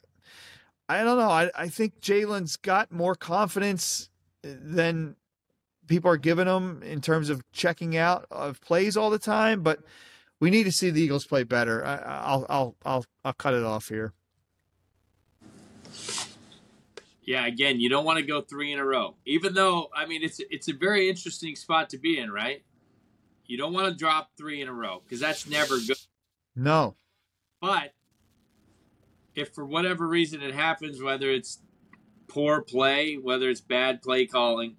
I 0.89 1.03
don't 1.03 1.17
know. 1.17 1.29
I, 1.29 1.49
I 1.55 1.67
think 1.69 1.99
Jalen's 2.01 2.57
got 2.57 2.91
more 2.91 3.15
confidence 3.15 4.09
eh, 4.43 4.53
than 4.61 5.15
people 5.87 6.09
are 6.09 6.17
giving 6.17 6.45
them 6.45 6.81
in 6.83 7.01
terms 7.01 7.29
of 7.29 7.43
checking 7.51 7.97
out 7.97 8.25
of 8.31 8.61
plays 8.61 8.97
all 8.97 9.09
the 9.09 9.19
time, 9.19 9.61
but 9.61 9.79
we 10.39 10.49
need 10.49 10.63
to 10.63 10.71
see 10.71 10.89
the 10.89 11.01
Eagles 11.01 11.25
play 11.25 11.43
better. 11.43 11.85
I, 11.85 12.35
will 12.35 12.45
I'll 12.49 12.75
I'll 12.85 13.05
I'll 13.25 13.33
cut 13.33 13.53
it 13.53 13.63
off 13.63 13.89
here. 13.89 14.13
Yeah, 17.25 17.45
again, 17.45 17.79
you 17.79 17.89
don't 17.89 18.03
want 18.03 18.19
to 18.19 18.25
go 18.25 18.41
three 18.41 18.73
in 18.73 18.79
a 18.79 18.85
row. 18.85 19.15
Even 19.25 19.53
though, 19.53 19.89
I 19.95 20.05
mean, 20.05 20.23
it's 20.23 20.41
it's 20.49 20.67
a 20.67 20.73
very 20.73 21.09
interesting 21.09 21.55
spot 21.55 21.89
to 21.91 21.97
be 21.97 22.19
in, 22.19 22.31
right? 22.31 22.63
You 23.45 23.57
don't 23.57 23.73
want 23.73 23.87
to 23.87 23.95
drop 23.95 24.31
three 24.37 24.61
in 24.61 24.67
a 24.67 24.73
row 24.73 25.01
because 25.03 25.19
that's 25.19 25.47
never 25.47 25.77
good. 25.79 25.97
No. 26.55 26.95
But 27.61 27.93
if 29.35 29.53
for 29.53 29.65
whatever 29.65 30.07
reason 30.07 30.41
it 30.41 30.53
happens, 30.53 31.01
whether 31.01 31.29
it's 31.31 31.59
poor 32.27 32.61
play, 32.61 33.15
whether 33.15 33.49
it's 33.49 33.61
bad 33.61 34.01
play 34.01 34.25
calling, 34.25 34.75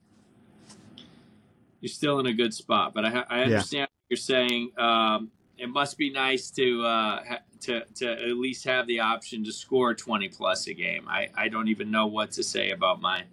you're 1.84 1.90
still 1.90 2.18
in 2.18 2.24
a 2.24 2.32
good 2.32 2.54
spot. 2.54 2.94
But 2.94 3.04
I, 3.04 3.24
I 3.28 3.42
understand 3.42 3.72
yeah. 3.72 3.82
what 3.82 3.90
you're 4.08 4.16
saying. 4.16 4.70
Um, 4.78 5.30
it 5.58 5.68
must 5.68 5.98
be 5.98 6.10
nice 6.10 6.50
to 6.52 6.82
uh, 6.82 7.22
to 7.60 7.84
to 7.96 8.10
at 8.10 8.36
least 8.38 8.64
have 8.64 8.86
the 8.86 9.00
option 9.00 9.44
to 9.44 9.52
score 9.52 9.94
20 9.94 10.30
plus 10.30 10.66
a 10.66 10.72
game. 10.72 11.06
I, 11.06 11.28
I 11.36 11.48
don't 11.48 11.68
even 11.68 11.90
know 11.90 12.06
what 12.06 12.32
to 12.32 12.42
say 12.42 12.70
about 12.70 13.02
my 13.02 13.24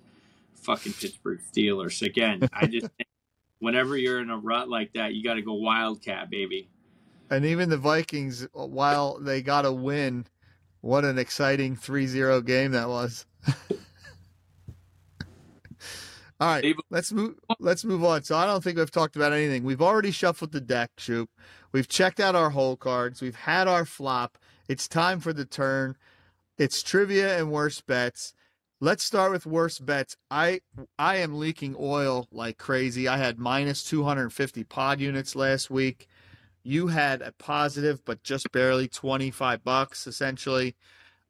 fucking 0.56 0.91
Pittsburgh 0.91 1.40
Steelers. 1.49 2.06
Again, 2.06 2.49
I 2.52 2.65
just 2.68 2.88
whenever 3.60 3.95
you're 3.95 4.19
in 4.19 4.30
a 4.30 4.38
rut 4.38 4.68
like 4.68 4.91
that, 4.95 5.14
you 5.14 5.23
got 5.23 5.36
to 5.36 5.41
go 5.41 5.53
wildcat, 5.53 6.30
baby. 6.30 6.69
And 7.30 7.45
even 7.45 7.69
the 7.69 7.78
Vikings, 7.78 8.45
while 8.52 9.18
they 9.18 9.41
got 9.41 9.65
a 9.65 9.72
win, 9.72 10.28
what 10.82 11.06
an 11.06 11.18
exciting 11.18 11.78
3-0 11.78 12.45
game 12.45 12.72
that 12.72 12.90
was. 12.90 13.26
All 16.41 16.47
right, 16.47 16.76
let's 16.89 17.11
move. 17.11 17.35
Let's 17.59 17.85
move 17.85 18.03
on. 18.03 18.23
So 18.23 18.35
I 18.35 18.47
don't 18.47 18.63
think 18.63 18.80
we've 18.80 18.89
talked 18.89 19.15
about 19.15 19.31
anything. 19.31 19.63
We've 19.63 19.81
already 19.81 20.09
shuffled 20.09 20.51
the 20.51 20.59
deck, 20.59 20.89
Shoop. 20.97 21.30
We've 21.72 21.88
checked 21.88 22.19
out 22.19 22.34
our 22.34 22.49
hole 22.49 22.76
cards. 22.76 23.22
We've 23.22 23.35
had 23.35 23.68
our 23.68 23.85
flop. 23.85 24.39
It's 24.68 24.88
time 24.88 25.19
for 25.19 25.34
the 25.34 25.45
turn. 25.45 25.97
It's 26.57 26.81
trivia 26.81 27.38
and 27.38 27.51
worst 27.51 27.85
bets. 27.85 28.34
Let's 28.80 29.03
start 29.03 29.31
with 29.31 29.45
worst 29.45 29.85
bets. 29.85 30.18
I 30.31 30.61
I 30.97 31.18
am 31.18 31.38
leaking 31.38 31.76
oil 31.80 32.27
like 32.31 32.57
crazy. 32.57 33.07
I 33.07 33.18
had 33.18 33.38
minus 33.38 33.84
250 33.84 34.63
pod 34.63 34.99
units 34.99 35.35
last 35.35 35.69
week. 35.69 36.07
You 36.63 36.88
had 36.88 37.22
a 37.22 37.34
positive, 37.34 38.03
but 38.03 38.23
just 38.23 38.51
barely 38.51 38.88
25 38.88 39.63
bucks 39.63 40.07
essentially. 40.07 40.76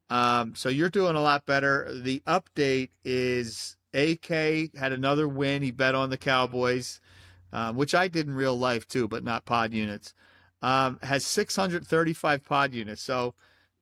Um, 0.09 0.55
so 0.55 0.69
you're 0.69 0.89
doing 0.89 1.17
a 1.17 1.21
lot 1.21 1.45
better. 1.45 1.89
The 1.93 2.21
update 2.25 2.91
is 3.03 3.75
AK 3.93 4.75
had 4.75 4.91
another 4.91 5.27
win. 5.27 5.61
He 5.61 5.71
bet 5.71 5.95
on 5.95 6.09
the 6.09 6.17
Cowboys, 6.17 6.99
um, 7.51 7.75
which 7.75 7.93
I 7.93 8.07
did 8.07 8.27
in 8.27 8.33
real 8.33 8.57
life 8.57 8.87
too, 8.87 9.07
but 9.07 9.23
not 9.23 9.45
pod 9.45 9.73
units. 9.73 10.13
Um, 10.61 10.99
has 11.01 11.25
635 11.25 12.43
pod 12.45 12.73
units. 12.73 13.01
So, 13.01 13.33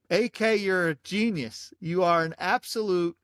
AK, 0.10 0.40
you're 0.60 0.90
a 0.90 0.96
genius. 0.96 1.74
You 1.80 2.04
are 2.04 2.24
an 2.24 2.34
absolute 2.40 3.18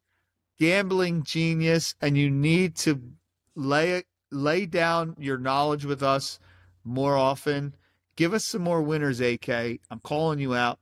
gambling 0.60 1.24
genius, 1.24 1.95
and 2.02 2.18
you 2.18 2.30
need 2.30 2.76
to 2.78 3.02
lay 3.56 4.03
lay 4.32 4.66
down 4.66 5.16
your 5.18 5.38
knowledge 5.38 5.86
with 5.86 6.03
us 6.03 6.40
more 6.84 7.16
often. 7.16 7.76
Give 8.16 8.34
us 8.34 8.45
some 8.45 8.62
more 8.62 8.82
winners, 8.82 9.20
AK. 9.20 9.49
I'm 9.49 9.99
calling 10.03 10.40
you 10.40 10.53
out. 10.53 10.80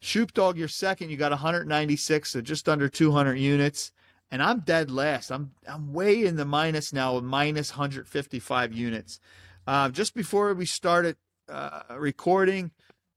Shoop 0.00 0.34
Dog, 0.34 0.56
you're 0.56 0.68
second. 0.68 1.10
You 1.10 1.16
got 1.16 1.32
196, 1.32 2.30
so 2.30 2.40
just 2.40 2.68
under 2.68 2.88
200 2.88 3.34
units 3.34 3.92
and 4.30 4.42
I'm 4.42 4.60
dead 4.60 4.90
last. 4.90 5.30
I'm 5.30 5.52
I'm 5.68 5.92
way 5.92 6.24
in 6.24 6.36
the 6.36 6.44
minus 6.44 6.92
now, 6.92 7.18
minus 7.20 7.72
155 7.72 8.72
units. 8.72 9.20
Uh, 9.66 9.88
just 9.88 10.14
before 10.14 10.52
we 10.54 10.66
started 10.66 11.16
uh, 11.48 11.82
recording, 11.96 12.70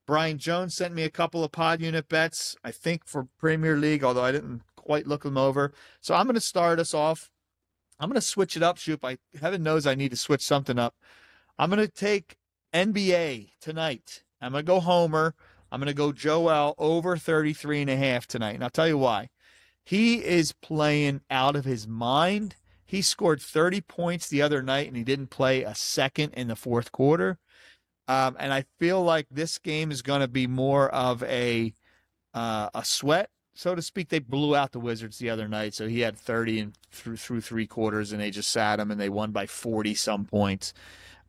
Brian 0.06 0.38
Jones 0.38 0.74
sent 0.74 0.94
me 0.94 1.04
a 1.04 1.10
couple 1.10 1.44
of 1.44 1.52
pod 1.52 1.80
unit 1.80 2.08
bets. 2.08 2.56
I 2.64 2.70
think 2.70 3.06
for 3.06 3.28
Premier 3.38 3.76
League, 3.76 4.02
although 4.02 4.24
I 4.24 4.32
didn't 4.32 4.62
quite 4.76 5.06
look 5.06 5.22
them 5.22 5.36
over. 5.36 5.72
So 6.00 6.14
I'm 6.14 6.26
going 6.26 6.34
to 6.34 6.40
start 6.40 6.80
us 6.80 6.94
off. 6.94 7.30
I'm 7.98 8.08
going 8.08 8.20
to 8.20 8.26
switch 8.26 8.56
it 8.56 8.62
up, 8.62 8.78
Shoop. 8.78 9.04
I 9.04 9.18
heaven 9.40 9.62
knows 9.62 9.86
I 9.86 9.94
need 9.94 10.10
to 10.10 10.16
switch 10.16 10.42
something 10.42 10.78
up. 10.78 10.94
I'm 11.58 11.70
going 11.70 11.86
to 11.86 11.92
take 11.92 12.36
NBA 12.72 13.50
tonight. 13.60 14.22
I'm 14.40 14.52
going 14.52 14.64
to 14.64 14.66
go 14.66 14.80
Homer. 14.80 15.34
I'm 15.70 15.80
going 15.80 15.88
to 15.88 15.94
go 15.94 16.12
Joel 16.12 16.74
over 16.78 17.16
33 17.16 17.82
and 17.82 17.90
a 17.90 17.96
half 17.96 18.26
tonight. 18.26 18.54
And 18.54 18.64
I'll 18.64 18.70
tell 18.70 18.88
you 18.88 18.98
why. 18.98 19.28
He 19.90 20.24
is 20.24 20.52
playing 20.52 21.22
out 21.32 21.56
of 21.56 21.64
his 21.64 21.88
mind. 21.88 22.54
He 22.86 23.02
scored 23.02 23.42
30 23.42 23.80
points 23.80 24.28
the 24.28 24.40
other 24.40 24.62
night 24.62 24.86
and 24.86 24.96
he 24.96 25.02
didn't 25.02 25.30
play 25.30 25.64
a 25.64 25.74
second 25.74 26.32
in 26.34 26.46
the 26.46 26.54
fourth 26.54 26.92
quarter. 26.92 27.38
Um, 28.06 28.36
and 28.38 28.52
I 28.52 28.66
feel 28.78 29.02
like 29.02 29.26
this 29.32 29.58
game 29.58 29.90
is 29.90 30.00
going 30.00 30.20
to 30.20 30.28
be 30.28 30.46
more 30.46 30.88
of 30.90 31.24
a 31.24 31.74
uh, 32.32 32.70
a 32.72 32.84
sweat, 32.84 33.30
so 33.52 33.74
to 33.74 33.82
speak. 33.82 34.10
They 34.10 34.20
blew 34.20 34.54
out 34.54 34.70
the 34.70 34.78
Wizards 34.78 35.18
the 35.18 35.28
other 35.28 35.48
night, 35.48 35.74
so 35.74 35.88
he 35.88 35.98
had 35.98 36.16
30 36.16 36.60
and 36.60 36.78
through 36.92 37.16
through 37.16 37.40
three 37.40 37.66
quarters, 37.66 38.12
and 38.12 38.20
they 38.20 38.30
just 38.30 38.52
sat 38.52 38.78
him 38.78 38.92
and 38.92 39.00
they 39.00 39.08
won 39.08 39.32
by 39.32 39.46
40 39.46 39.94
some 39.94 40.24
points. 40.24 40.72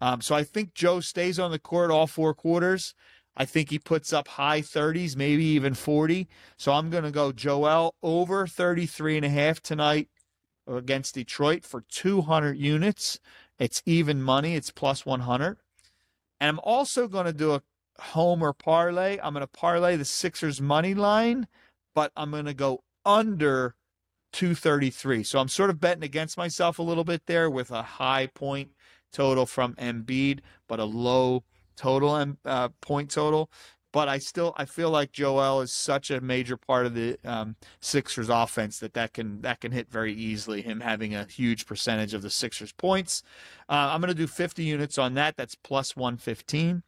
Um, 0.02 0.22
so 0.22 0.36
I 0.36 0.44
think 0.44 0.76
Joe 0.76 1.00
stays 1.00 1.40
on 1.40 1.50
the 1.50 1.58
court 1.58 1.90
all 1.90 2.06
four 2.06 2.36
quarters. 2.36 2.94
I 3.36 3.46
think 3.46 3.70
he 3.70 3.80
puts 3.80 4.12
up 4.12 4.28
high 4.28 4.62
30s, 4.62 5.16
maybe 5.16 5.44
even 5.46 5.74
40. 5.74 6.28
So 6.58 6.74
I'm 6.74 6.90
going 6.90 7.04
to 7.04 7.12
go 7.12 7.32
Joel 7.32 7.96
over 8.04 8.46
33 8.46 9.18
and 9.18 9.26
a 9.26 9.30
half 9.30 9.62
tonight 9.62 10.10
against 10.68 11.16
Detroit 11.16 11.64
for 11.64 11.82
200 11.90 12.58
units. 12.58 13.20
It's 13.58 13.82
even 13.86 14.22
money. 14.22 14.56
It's 14.56 14.72
plus 14.72 15.06
100. 15.06 15.58
And 16.40 16.50
I'm 16.50 16.60
also 16.64 17.08
going 17.08 17.26
to 17.26 17.34
do 17.34 17.54
a 17.54 17.62
homer 18.00 18.54
parlay. 18.54 19.18
I'm 19.22 19.34
going 19.34 19.42
to 19.42 19.48
parlay 19.48 19.96
the 19.96 20.06
Sixers 20.06 20.60
money 20.60 20.94
line, 20.94 21.48
but 21.94 22.12
I'm 22.18 22.32
going 22.32 22.46
to 22.46 22.54
go 22.54 22.84
under 23.06 23.76
233. 24.34 25.24
So 25.24 25.40
I'm 25.40 25.48
sort 25.48 25.70
of 25.70 25.80
betting 25.80 26.04
against 26.04 26.38
myself 26.38 26.80
a 26.80 26.84
little 26.84 27.04
bit 27.04 27.28
there 27.28 27.50
with 27.50 27.72
a 27.72 27.82
high 27.82 28.28
point 28.28 28.72
total 29.14 29.46
from 29.46 29.76
Embiid, 29.76 30.40
but 30.68 30.80
a 30.80 30.86
low 30.86 31.44
total 31.76 32.16
and 32.16 32.38
uh, 32.46 32.70
point 32.82 33.12
total. 33.12 33.52
But 33.94 34.08
I 34.08 34.20
still 34.20 34.54
I 34.58 34.66
feel 34.66 34.90
like 34.90 35.12
Joel 35.12 35.62
is 35.62 35.74
such 35.74 36.12
a 36.12 36.22
major 36.22 36.56
part 36.56 36.86
of 36.86 36.94
the 36.94 37.18
um, 37.26 37.58
Sixers 37.82 38.30
offense 38.30 38.80
that 38.80 38.94
that 38.94 39.14
can 39.14 39.42
that 39.42 39.60
can 39.60 39.74
hit 39.74 39.92
very 39.92 40.14
easily. 40.14 40.62
Him 40.62 40.80
having 40.80 41.14
a 41.14 41.26
huge 41.26 41.66
percentage 41.66 42.14
of 42.14 42.22
the 42.22 42.30
Sixers 42.30 42.72
points. 42.72 43.22
Uh, 43.68 43.90
I'm 43.92 44.00
going 44.00 44.08
to 44.10 44.16
do 44.16 44.28
50 44.28 44.64
units 44.64 44.98
on 44.98 45.16
that. 45.16 45.36
That's 45.36 45.56
plus 45.56 45.96
115. 45.96 46.84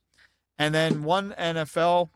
And 0.58 0.76
then 0.76 1.04
one 1.04 1.36
NFL. 1.38 2.10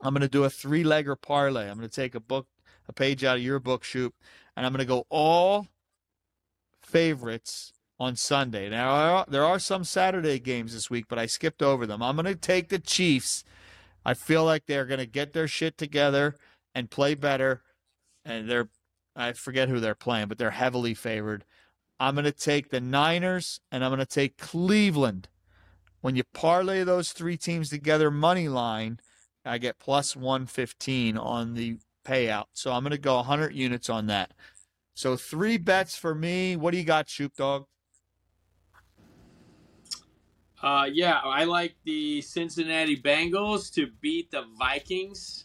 I'm 0.00 0.12
going 0.12 0.22
to 0.22 0.28
do 0.28 0.44
a 0.44 0.50
three 0.50 0.84
legger 0.84 1.20
parlay. 1.20 1.68
I'm 1.68 1.76
going 1.76 1.88
to 1.88 1.94
take 1.94 2.14
a 2.14 2.20
book 2.20 2.46
a 2.88 2.92
page 2.92 3.24
out 3.24 3.36
of 3.36 3.42
your 3.42 3.58
book, 3.58 3.84
Shoop, 3.84 4.14
and 4.56 4.64
I'm 4.64 4.72
going 4.72 4.80
to 4.80 4.84
go 4.84 5.06
all 5.08 5.68
favorites 6.82 7.72
on 7.98 8.16
Sunday. 8.16 8.68
Now, 8.68 9.24
there 9.28 9.44
are 9.44 9.58
some 9.58 9.84
Saturday 9.84 10.38
games 10.38 10.74
this 10.74 10.90
week, 10.90 11.06
but 11.08 11.18
I 11.18 11.26
skipped 11.26 11.62
over 11.62 11.86
them. 11.86 12.02
I'm 12.02 12.16
going 12.16 12.26
to 12.26 12.34
take 12.34 12.68
the 12.68 12.78
Chiefs. 12.78 13.44
I 14.04 14.14
feel 14.14 14.44
like 14.44 14.66
they're 14.66 14.84
going 14.84 14.98
to 14.98 15.06
get 15.06 15.32
their 15.32 15.48
shit 15.48 15.78
together 15.78 16.36
and 16.74 16.90
play 16.90 17.14
better. 17.14 17.62
And 18.24 18.48
they're, 18.48 18.68
I 19.14 19.32
forget 19.32 19.68
who 19.68 19.80
they're 19.80 19.94
playing, 19.94 20.28
but 20.28 20.38
they're 20.38 20.50
heavily 20.50 20.94
favored. 20.94 21.44
I'm 22.00 22.14
going 22.14 22.24
to 22.24 22.32
take 22.32 22.70
the 22.70 22.80
Niners 22.80 23.60
and 23.70 23.84
I'm 23.84 23.90
going 23.90 24.00
to 24.00 24.06
take 24.06 24.38
Cleveland. 24.38 25.28
When 26.00 26.16
you 26.16 26.24
parlay 26.34 26.84
those 26.84 27.12
three 27.12 27.36
teams 27.36 27.70
together, 27.70 28.10
money 28.10 28.48
line, 28.48 28.98
I 29.44 29.58
get 29.58 29.78
plus 29.78 30.16
115 30.16 31.16
on 31.16 31.54
the 31.54 31.78
payout. 32.06 32.46
So 32.52 32.72
I'm 32.72 32.82
going 32.82 32.90
to 32.90 32.98
go 32.98 33.16
100 33.16 33.54
units 33.54 33.88
on 33.88 34.06
that. 34.08 34.32
So 34.94 35.16
three 35.16 35.56
bets 35.56 35.96
for 35.96 36.14
me. 36.14 36.56
What 36.56 36.72
do 36.72 36.78
you 36.78 36.84
got, 36.84 37.08
Shoop 37.08 37.36
Dog? 37.36 37.66
Uh, 40.64 40.86
yeah, 40.90 41.20
I 41.22 41.44
like 41.44 41.74
the 41.84 42.22
Cincinnati 42.22 42.96
Bengals 42.96 43.70
to 43.74 43.88
beat 44.00 44.30
the 44.30 44.44
Vikings. 44.58 45.44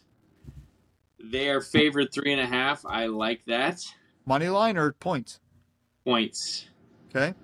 Their 1.18 1.60
favorite 1.60 2.10
three 2.10 2.32
and 2.32 2.40
a 2.40 2.46
half. 2.46 2.86
I 2.86 3.04
like 3.04 3.44
that. 3.44 3.84
Money 4.24 4.48
line 4.48 4.78
or 4.78 4.92
points? 4.92 5.38
Points. 6.06 6.64
Okay. 7.10 7.34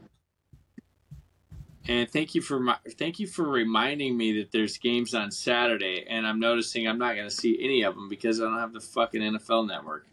And 1.86 2.10
thank 2.10 2.34
you 2.34 2.40
for 2.40 2.58
my, 2.58 2.78
thank 2.98 3.18
you 3.18 3.26
for 3.26 3.46
reminding 3.46 4.16
me 4.16 4.38
that 4.38 4.52
there's 4.52 4.78
games 4.78 5.12
on 5.12 5.30
Saturday, 5.30 6.06
and 6.08 6.26
I'm 6.26 6.40
noticing 6.40 6.88
I'm 6.88 6.96
not 6.96 7.14
going 7.14 7.28
to 7.28 7.34
see 7.34 7.58
any 7.62 7.82
of 7.82 7.94
them 7.94 8.08
because 8.08 8.40
I 8.40 8.44
don't 8.44 8.58
have 8.58 8.72
the 8.72 8.80
fucking 8.80 9.20
NFL 9.20 9.68
Network. 9.68 10.06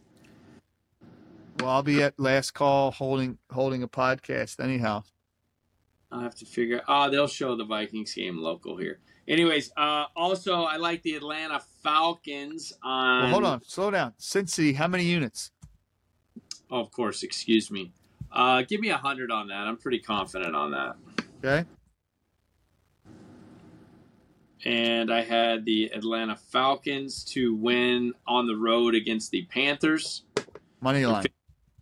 Well, 1.62 1.70
I'll 1.70 1.82
be 1.82 2.04
at 2.04 2.20
last 2.20 2.52
call 2.52 2.92
holding 2.92 3.38
holding 3.50 3.84
a 3.84 3.88
podcast 3.88 4.62
anyhow. 4.62 5.04
I'll 6.14 6.20
have 6.20 6.36
to 6.36 6.46
figure. 6.46 6.82
Oh, 6.88 7.10
they'll 7.10 7.28
show 7.28 7.56
the 7.56 7.66
Vikings 7.66 8.14
game 8.14 8.38
local 8.38 8.78
here. 8.78 9.00
Anyways, 9.28 9.72
uh, 9.76 10.06
also 10.16 10.62
I 10.62 10.78
like 10.78 11.02
the 11.02 11.16
Atlanta 11.16 11.60
Falcons 11.82 12.72
on. 12.84 13.24
Well, 13.24 13.32
hold 13.32 13.46
on, 13.46 13.64
slow 13.64 13.90
down. 13.90 14.14
Cincy, 14.20 14.76
how 14.76 14.88
many 14.88 15.06
units? 15.06 15.52
Oh, 16.70 16.80
of 16.80 16.92
course. 16.92 17.24
Excuse 17.24 17.72
me. 17.72 17.94
Uh, 18.32 18.62
give 18.62 18.80
me 18.80 18.90
a 18.90 18.98
hundred 18.98 19.32
on 19.32 19.48
that. 19.48 19.68
I'm 19.68 19.78
pretty 19.78 20.00
confident 20.00 20.56
on 20.56 20.72
that. 20.72 20.96
Okay. 21.44 21.68
And 24.66 25.12
I 25.12 25.24
had 25.24 25.66
the 25.66 25.86
Atlanta 25.94 26.36
Falcons 26.36 27.24
to 27.26 27.56
win 27.56 28.14
on 28.28 28.46
the 28.46 28.56
road 28.56 28.94
against 28.96 29.32
the 29.32 29.46
Panthers. 29.46 30.24
Money 30.80 31.06
line. 31.06 31.26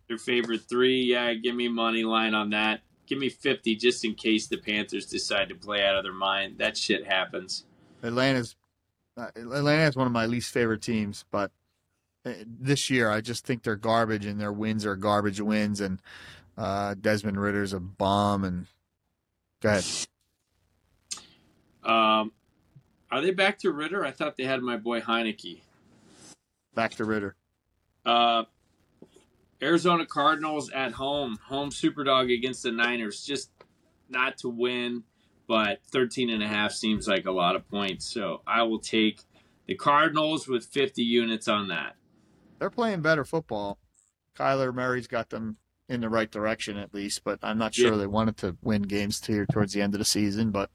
Their 0.08 0.18
favorite 0.18 0.62
three. 0.68 1.02
Yeah, 1.02 1.34
give 1.34 1.54
me 1.54 1.68
money 1.68 2.02
line 2.02 2.34
on 2.34 2.50
that. 2.50 2.80
Give 3.06 3.18
me 3.18 3.28
50 3.28 3.76
just 3.76 4.04
in 4.04 4.14
case 4.14 4.46
the 4.46 4.56
Panthers 4.56 5.06
decide 5.06 5.48
to 5.48 5.54
play 5.54 5.84
out 5.84 5.96
of 5.96 6.04
their 6.04 6.12
mind. 6.12 6.58
That 6.58 6.76
shit 6.76 7.06
happens. 7.06 7.64
Atlanta's 8.02 8.56
uh, 9.16 9.28
Atlanta 9.36 9.82
is 9.82 9.96
one 9.96 10.06
of 10.06 10.12
my 10.12 10.26
least 10.26 10.52
favorite 10.52 10.80
teams, 10.80 11.24
but 11.30 11.50
uh, 12.24 12.32
this 12.46 12.88
year 12.88 13.10
I 13.10 13.20
just 13.20 13.44
think 13.44 13.62
they're 13.62 13.76
garbage 13.76 14.24
and 14.24 14.40
their 14.40 14.52
wins 14.52 14.86
are 14.86 14.96
garbage 14.96 15.40
wins 15.40 15.80
and 15.80 16.00
uh, 16.56 16.94
Desmond 17.00 17.40
Ridder's 17.40 17.72
a 17.72 17.80
bomb 17.80 18.44
and 18.44 18.66
go 19.60 19.70
ahead. 19.70 19.84
Um, 21.84 22.32
are 23.10 23.20
they 23.20 23.32
back 23.32 23.58
to 23.60 23.72
Ridder? 23.72 24.04
I 24.04 24.10
thought 24.10 24.36
they 24.36 24.44
had 24.44 24.62
my 24.62 24.76
boy 24.76 25.00
Heinicke. 25.00 25.60
Back 26.74 26.94
to 26.94 27.04
Ridder. 27.04 27.34
Uh, 28.06 28.44
Arizona 29.62 30.04
Cardinals 30.04 30.70
at 30.70 30.92
home, 30.92 31.38
home 31.46 31.70
superdog 31.70 32.32
against 32.32 32.64
the 32.64 32.72
Niners. 32.72 33.24
Just 33.24 33.50
not 34.08 34.36
to 34.38 34.48
win, 34.48 35.04
but 35.46 35.80
13 35.90 36.30
and 36.30 36.42
a 36.42 36.48
half 36.48 36.72
seems 36.72 37.06
like 37.06 37.26
a 37.26 37.30
lot 37.30 37.56
of 37.56 37.68
points. 37.68 38.06
So 38.06 38.42
I 38.46 38.62
will 38.62 38.80
take 38.80 39.20
the 39.66 39.74
Cardinals 39.74 40.48
with 40.48 40.66
50 40.66 41.02
units 41.02 41.46
on 41.46 41.68
that. 41.68 41.94
They're 42.58 42.70
playing 42.70 43.02
better 43.02 43.24
football. 43.24 43.78
Kyler 44.36 44.74
Murray's 44.74 45.06
got 45.06 45.30
them 45.30 45.56
in 45.88 46.00
the 46.00 46.08
right 46.08 46.30
direction 46.30 46.76
at 46.76 46.94
least, 46.94 47.22
but 47.22 47.38
I'm 47.42 47.58
not 47.58 47.74
sure 47.74 47.92
yeah. 47.92 47.98
they 47.98 48.06
wanted 48.06 48.36
to 48.38 48.56
win 48.62 48.82
games 48.82 49.24
here 49.24 49.46
towards 49.46 49.72
the 49.72 49.82
end 49.82 49.94
of 49.94 49.98
the 49.98 50.04
season. 50.04 50.50
But 50.50 50.70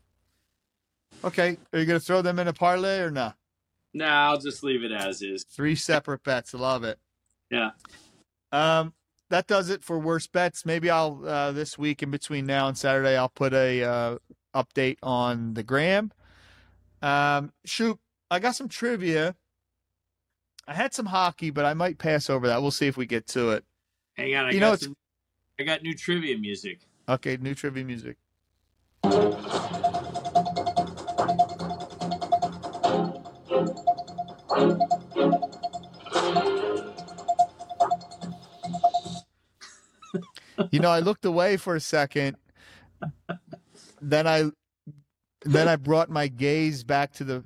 okay, 1.23 1.57
are 1.73 1.79
you 1.79 1.85
going 1.85 1.99
to 1.99 2.05
throw 2.05 2.21
them 2.21 2.39
in 2.39 2.47
a 2.47 2.53
parlay 2.53 2.99
or 2.99 3.11
not? 3.11 3.35
No, 3.93 4.05
nah, 4.05 4.29
I'll 4.29 4.39
just 4.39 4.63
leave 4.63 4.83
it 4.83 4.91
as 4.91 5.21
is. 5.21 5.43
Three 5.43 5.75
separate 5.75 6.23
bets. 6.23 6.53
Love 6.53 6.83
it. 6.83 6.99
Yeah. 7.49 7.71
Um, 8.51 8.93
that 9.29 9.47
does 9.47 9.69
it 9.69 9.83
for 9.83 9.99
worst 9.99 10.31
bets. 10.31 10.65
Maybe 10.65 10.89
I'll 10.89 11.21
uh, 11.25 11.51
this 11.51 11.77
week 11.77 12.01
in 12.01 12.11
between 12.11 12.45
now 12.45 12.67
and 12.67 12.77
Saturday 12.77 13.17
I'll 13.17 13.29
put 13.29 13.53
a 13.53 13.83
uh, 13.83 14.17
update 14.55 14.97
on 15.03 15.53
the 15.53 15.63
gram. 15.63 16.11
Um, 17.01 17.51
Shoop, 17.65 17.99
I 18.31 18.39
got 18.39 18.55
some 18.55 18.69
trivia. 18.69 19.35
I 20.67 20.73
had 20.73 20.93
some 20.93 21.05
hockey, 21.05 21.49
but 21.49 21.65
I 21.65 21.73
might 21.73 21.97
pass 21.97 22.29
over 22.29 22.47
that. 22.47 22.61
We'll 22.61 22.71
see 22.71 22.87
if 22.87 22.97
we 22.97 23.05
get 23.05 23.27
to 23.27 23.51
it. 23.51 23.63
Hang 24.15 24.35
on, 24.35 24.45
I 24.45 24.51
you 24.51 24.59
got 24.59 24.69
know, 24.69 24.75
some, 24.75 24.95
I 25.59 25.63
got 25.63 25.83
new 25.83 25.93
trivia 25.93 26.37
music. 26.37 26.79
Okay, 27.07 27.37
new 27.37 27.55
trivia 27.55 27.85
music. 27.85 28.17
You 40.71 40.79
know, 40.79 40.89
I 40.89 40.99
looked 40.99 41.25
away 41.25 41.57
for 41.57 41.75
a 41.75 41.79
second. 41.79 42.37
Then 44.01 44.27
I 44.27 44.51
then 45.43 45.67
I 45.67 45.75
brought 45.75 46.09
my 46.09 46.27
gaze 46.27 46.83
back 46.83 47.13
to 47.13 47.23
the 47.23 47.43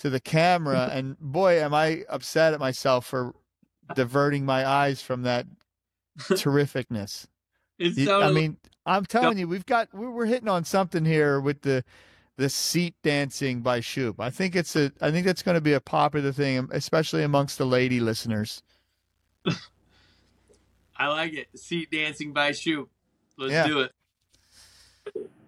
to 0.00 0.10
the 0.10 0.20
camera 0.20 0.88
and 0.92 1.18
boy 1.18 1.60
am 1.60 1.74
I 1.74 2.04
upset 2.08 2.54
at 2.54 2.60
myself 2.60 3.06
for 3.06 3.34
diverting 3.94 4.44
my 4.44 4.66
eyes 4.66 5.02
from 5.02 5.22
that 5.22 5.46
terrificness. 6.18 7.26
You, 7.82 8.12
I 8.12 8.30
mean, 8.30 8.58
I'm 8.84 9.06
telling 9.06 9.38
you, 9.38 9.48
we've 9.48 9.64
got 9.64 9.88
we're 9.94 10.26
hitting 10.26 10.50
on 10.50 10.64
something 10.64 11.06
here 11.06 11.40
with 11.40 11.62
the 11.62 11.82
the 12.36 12.50
seat 12.50 12.94
dancing 13.02 13.62
by 13.62 13.80
Shoop. 13.80 14.20
I 14.20 14.28
think 14.28 14.54
it's 14.54 14.76
a 14.76 14.92
I 15.00 15.10
think 15.10 15.24
that's 15.24 15.42
going 15.42 15.54
to 15.54 15.62
be 15.62 15.72
a 15.72 15.80
popular 15.80 16.30
thing, 16.30 16.68
especially 16.72 17.22
amongst 17.22 17.56
the 17.56 17.64
lady 17.64 17.98
listeners. 17.98 18.62
I 21.00 21.08
like 21.08 21.32
it. 21.32 21.48
Seat 21.58 21.90
dancing 21.90 22.34
by 22.34 22.52
Shoop. 22.52 22.90
Let's 23.38 23.52
yeah. 23.52 23.66
do 23.66 23.80
it. 23.80 23.92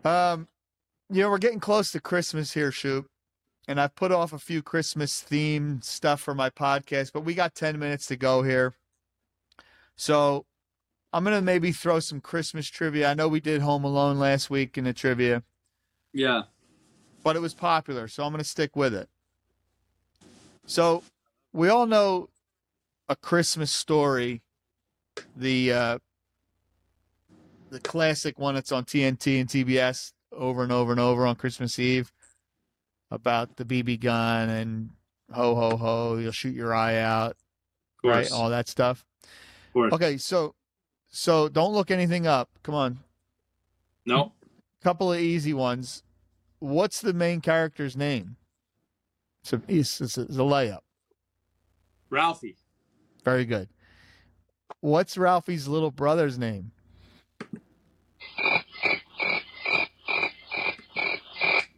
Um, 0.03 0.49
you 1.11 1.21
know, 1.21 1.29
we're 1.29 1.37
getting 1.37 1.61
close 1.61 1.93
to 1.93 2.01
Christmas 2.01 2.55
here, 2.55 2.73
Shoop. 2.73 3.05
And 3.69 3.79
I've 3.79 3.95
put 3.95 4.13
off 4.13 4.33
a 4.33 4.39
few 4.39 4.63
Christmas 4.63 5.23
themed 5.23 5.85
stuff 5.85 6.23
for 6.23 6.35
my 6.35 6.49
podcast, 6.49 7.13
but 7.13 7.21
we 7.21 7.35
got 7.35 7.55
10 7.55 7.79
minutes 7.79 8.07
to 8.07 8.17
go 8.17 8.43
here. 8.43 8.75
So 9.95 10.47
I'm 11.13 11.23
going 11.23 11.37
to 11.37 11.43
maybe 11.43 11.71
throw 11.71 12.01
some 12.01 12.23
Christmas 12.23 12.67
trivia. 12.67 13.11
I 13.11 13.15
know 13.15 13.29
we 13.29 13.41
did 13.41 13.61
Home 13.61 13.85
Alone 13.85 14.19
last 14.19 14.49
week 14.49 14.79
in 14.79 14.85
the 14.85 14.95
trivia. 14.95 15.43
Yeah. 16.15 16.45
But 17.23 17.37
it 17.37 17.41
was 17.41 17.53
popular, 17.53 18.09
so 18.09 18.25
I'm 18.25 18.33
going 18.33 18.43
to 18.43 18.49
stick 18.49 18.75
with 18.75 18.95
it. 18.95 19.11
So 20.65 21.05
we 21.53 21.69
all 21.69 21.85
know 21.85 22.31
a 23.07 23.15
Christmas 23.15 23.71
story 23.71 24.41
the 25.37 25.73
uh, 25.73 25.99
the 27.71 27.81
classic 27.81 28.39
one 28.39 28.55
that's 28.55 28.73
on 28.73 28.85
TNT 28.85 29.41
and 29.41 29.49
TBS, 29.49 30.13
over 30.33 30.63
and 30.63 30.73
over 30.73 30.93
and 30.93 31.01
over 31.01 31.27
on 31.27 31.37
Christmas 31.37 31.79
Eve 31.79 32.13
about 33.11 33.57
the 33.57 33.65
BB 33.65 34.01
gun 34.01 34.49
and 34.49 34.91
ho 35.33 35.55
ho 35.55 35.77
ho, 35.77 36.17
you'll 36.17 36.33
shoot 36.33 36.55
your 36.55 36.75
eye 36.75 36.97
out, 36.99 37.37
Of 38.05 38.11
right? 38.11 38.33
All 38.33 38.51
that 38.51 38.69
stuff. 38.69 39.05
of. 39.75 39.93
Okay, 39.93 40.17
so 40.19 40.55
so 41.09 41.49
don't 41.49 41.73
look 41.73 41.91
anything 41.91 42.27
up. 42.27 42.51
Come 42.63 42.75
on, 42.75 42.99
No. 44.07 44.33
couple 44.83 45.13
of 45.13 45.19
easy 45.21 45.55
ones. 45.55 46.03
What's 46.59 47.01
the 47.01 47.13
main 47.13 47.41
character's 47.41 47.97
name? 47.97 48.37
It's, 49.43 50.01
it's, 50.01 50.01
it's 50.01 50.17
a 50.17 50.25
layup. 50.43 50.79
Ralphie. 52.09 52.57
Very 53.25 53.45
good. 53.45 53.69
What's 54.81 55.17
Ralphie's 55.17 55.69
little 55.69 55.91
brother's 55.91 56.39
name? 56.39 56.73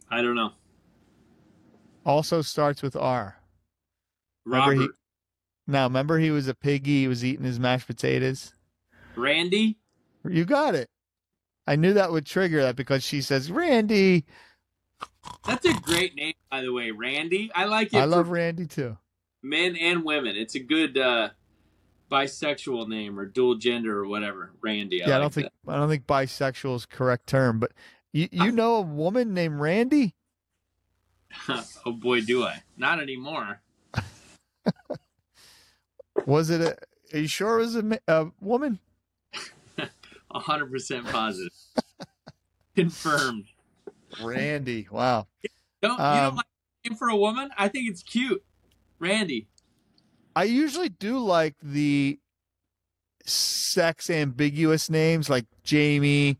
I 0.09 0.21
don't 0.21 0.35
know. 0.35 0.51
Also 2.05 2.41
starts 2.41 2.81
with 2.81 2.95
R. 2.95 3.37
Remember 4.45 4.71
Robert. 4.71 4.81
he- 4.83 5.71
Now, 5.71 5.85
remember 5.85 6.19
he 6.19 6.31
was 6.31 6.47
a 6.47 6.53
piggy. 6.53 7.01
He 7.01 7.07
was 7.07 7.25
eating 7.25 7.45
his 7.45 7.59
mashed 7.59 7.87
potatoes. 7.87 8.53
Randy. 9.15 9.77
You 10.27 10.45
got 10.45 10.75
it. 10.75 10.89
I 11.67 11.75
knew 11.75 11.93
that 11.93 12.11
would 12.11 12.25
trigger 12.27 12.61
that 12.61 12.75
because 12.75 13.03
she 13.03 13.21
says 13.21 13.51
Randy. 13.51 14.25
That's 15.45 15.65
a 15.65 15.73
great 15.73 16.15
name, 16.15 16.33
by 16.51 16.61
the 16.61 16.71
way. 16.71 16.91
Randy. 16.91 17.51
I 17.55 17.65
like 17.65 17.93
it 17.93 17.97
I 17.97 18.05
love 18.05 18.29
Randy 18.29 18.67
too. 18.67 18.97
men 19.41 19.75
and 19.75 20.03
women. 20.03 20.35
It's 20.35 20.53
a 20.55 20.59
good 20.59 20.97
uh, 20.97 21.29
bisexual 22.11 22.87
name 22.87 23.19
or 23.19 23.25
dual 23.25 23.55
gender 23.55 23.99
or 23.99 24.07
whatever. 24.07 24.51
Randy. 24.61 25.03
I 25.03 25.07
yeah, 25.07 25.15
I 25.15 25.17
like 25.17 25.23
don't 25.23 25.33
think 25.33 25.49
I 25.67 25.75
don't 25.77 25.89
think 25.89 26.05
bisexual 26.07 26.75
is 26.75 26.85
correct 26.85 27.27
term, 27.27 27.59
but 27.59 27.71
you 28.13 28.29
you 28.31 28.51
know 28.51 28.75
a 28.75 28.81
woman 28.81 29.33
named 29.33 29.59
Randy? 29.59 30.15
oh 31.49 31.91
boy, 31.91 32.21
do 32.21 32.43
I. 32.43 32.63
Not 32.77 33.01
anymore. 33.01 33.61
Was 36.25 36.49
it 36.49 36.61
a? 36.61 36.77
Are 37.13 37.19
you 37.19 37.27
sure 37.27 37.59
it 37.59 37.61
was 37.61 37.75
a, 37.75 37.99
a 38.07 38.27
woman? 38.41 38.79
A 40.31 40.39
hundred 40.39 40.71
percent 40.71 41.05
positive. 41.07 41.51
Confirmed. 42.75 43.45
Randy. 44.21 44.87
Wow. 44.89 45.27
Don't 45.81 45.97
you 45.97 46.03
Um, 46.03 46.23
don't 46.23 46.35
like 46.37 46.45
name 46.83 46.97
for 46.97 47.09
a 47.09 47.15
woman? 47.15 47.49
I 47.57 47.67
think 47.67 47.89
it's 47.89 48.03
cute. 48.03 48.43
Randy. 48.99 49.47
I 50.35 50.43
usually 50.43 50.89
do 50.89 51.19
like 51.19 51.55
the 51.63 52.19
sex 53.25 54.09
ambiguous 54.09 54.89
names 54.89 55.29
like 55.29 55.45
Jamie. 55.63 56.39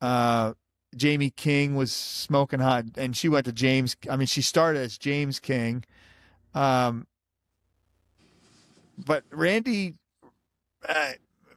Uh, 0.00 0.54
Jaime 1.00 1.30
King 1.30 1.74
was 1.74 1.92
smoking 1.92 2.60
hot, 2.60 2.84
and 2.96 3.16
she 3.16 3.28
went 3.28 3.46
to 3.46 3.52
James. 3.52 3.96
I 4.08 4.16
mean, 4.16 4.26
she 4.26 4.42
started 4.42 4.80
as 4.80 4.96
James 4.96 5.40
King. 5.40 5.84
Um, 6.54 7.06
but 8.96 9.24
Randy, 9.30 9.94
uh, 10.88 11.12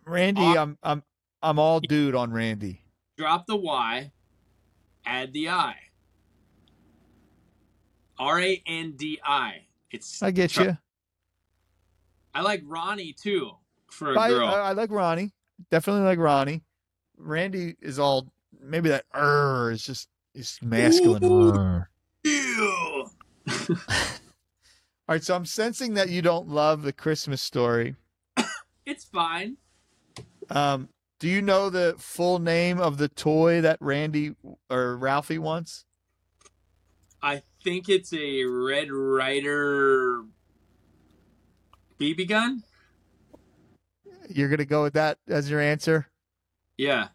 Randy, 0.06 0.42
I'm 0.42 0.78
I'm 0.84 1.04
I'm 1.42 1.60
all 1.60 1.80
dude 1.80 2.16
on 2.16 2.32
Randy. 2.32 2.82
Drop 3.18 3.46
the 3.46 3.56
Y. 3.56 4.12
Add 5.06 5.34
the 5.34 5.50
I. 5.50 5.76
R 8.18 8.42
A 8.42 8.64
N 8.66 8.94
D 8.98 9.20
I. 9.24 9.66
It's. 9.92 10.22
I 10.22 10.32
get 10.32 10.58
you. 10.58 10.78
I 12.34 12.42
like 12.42 12.62
Ronnie 12.66 13.14
too 13.14 13.52
for 13.90 14.14
a 14.14 14.20
I, 14.20 14.30
girl. 14.30 14.48
I, 14.48 14.60
I 14.60 14.72
like 14.74 14.92
Ronnie. 14.92 15.32
Definitely 15.72 16.04
like 16.04 16.20
Ronnie. 16.20 16.64
Randy 17.18 17.76
is 17.82 18.00
all 18.00 18.32
maybe 18.62 18.90
that 18.90 19.06
er 19.16 19.72
is 19.72 19.84
just 19.84 20.10
is 20.34 20.60
masculine. 20.62 21.24
Ooh. 21.24 21.84
Ew. 22.24 23.10
All 25.10 25.16
right, 25.16 25.24
so 25.24 25.36
I'm 25.36 25.46
sensing 25.46 25.96
that 25.96 26.10
you 26.10 26.22
don't 26.22 26.48
love 26.48 26.84
the 26.84 26.94
Christmas 26.94 27.42
story. 27.42 27.96
It's 28.86 29.06
fine. 29.06 29.58
Um, 30.52 30.90
do 31.20 31.28
you 31.28 31.42
know 31.42 31.70
the 31.70 31.96
full 31.98 32.38
name 32.38 32.80
of 32.80 32.98
the 32.98 33.08
toy 33.08 33.62
that 33.62 33.78
Randy 33.82 34.36
or 34.70 34.98
Ralphie 34.98 35.40
wants? 35.40 35.86
I 37.22 37.42
think 37.64 37.90
it's 37.90 38.14
a 38.14 38.44
Red 38.46 38.92
Ryder 38.92 40.24
BB 42.00 42.28
gun. 42.30 42.64
You're 44.30 44.50
gonna 44.50 44.66
go 44.66 44.84
with 44.84 44.94
that 44.94 45.18
as 45.28 45.50
your 45.50 45.60
answer. 45.60 46.08
Yeah, 46.78 47.10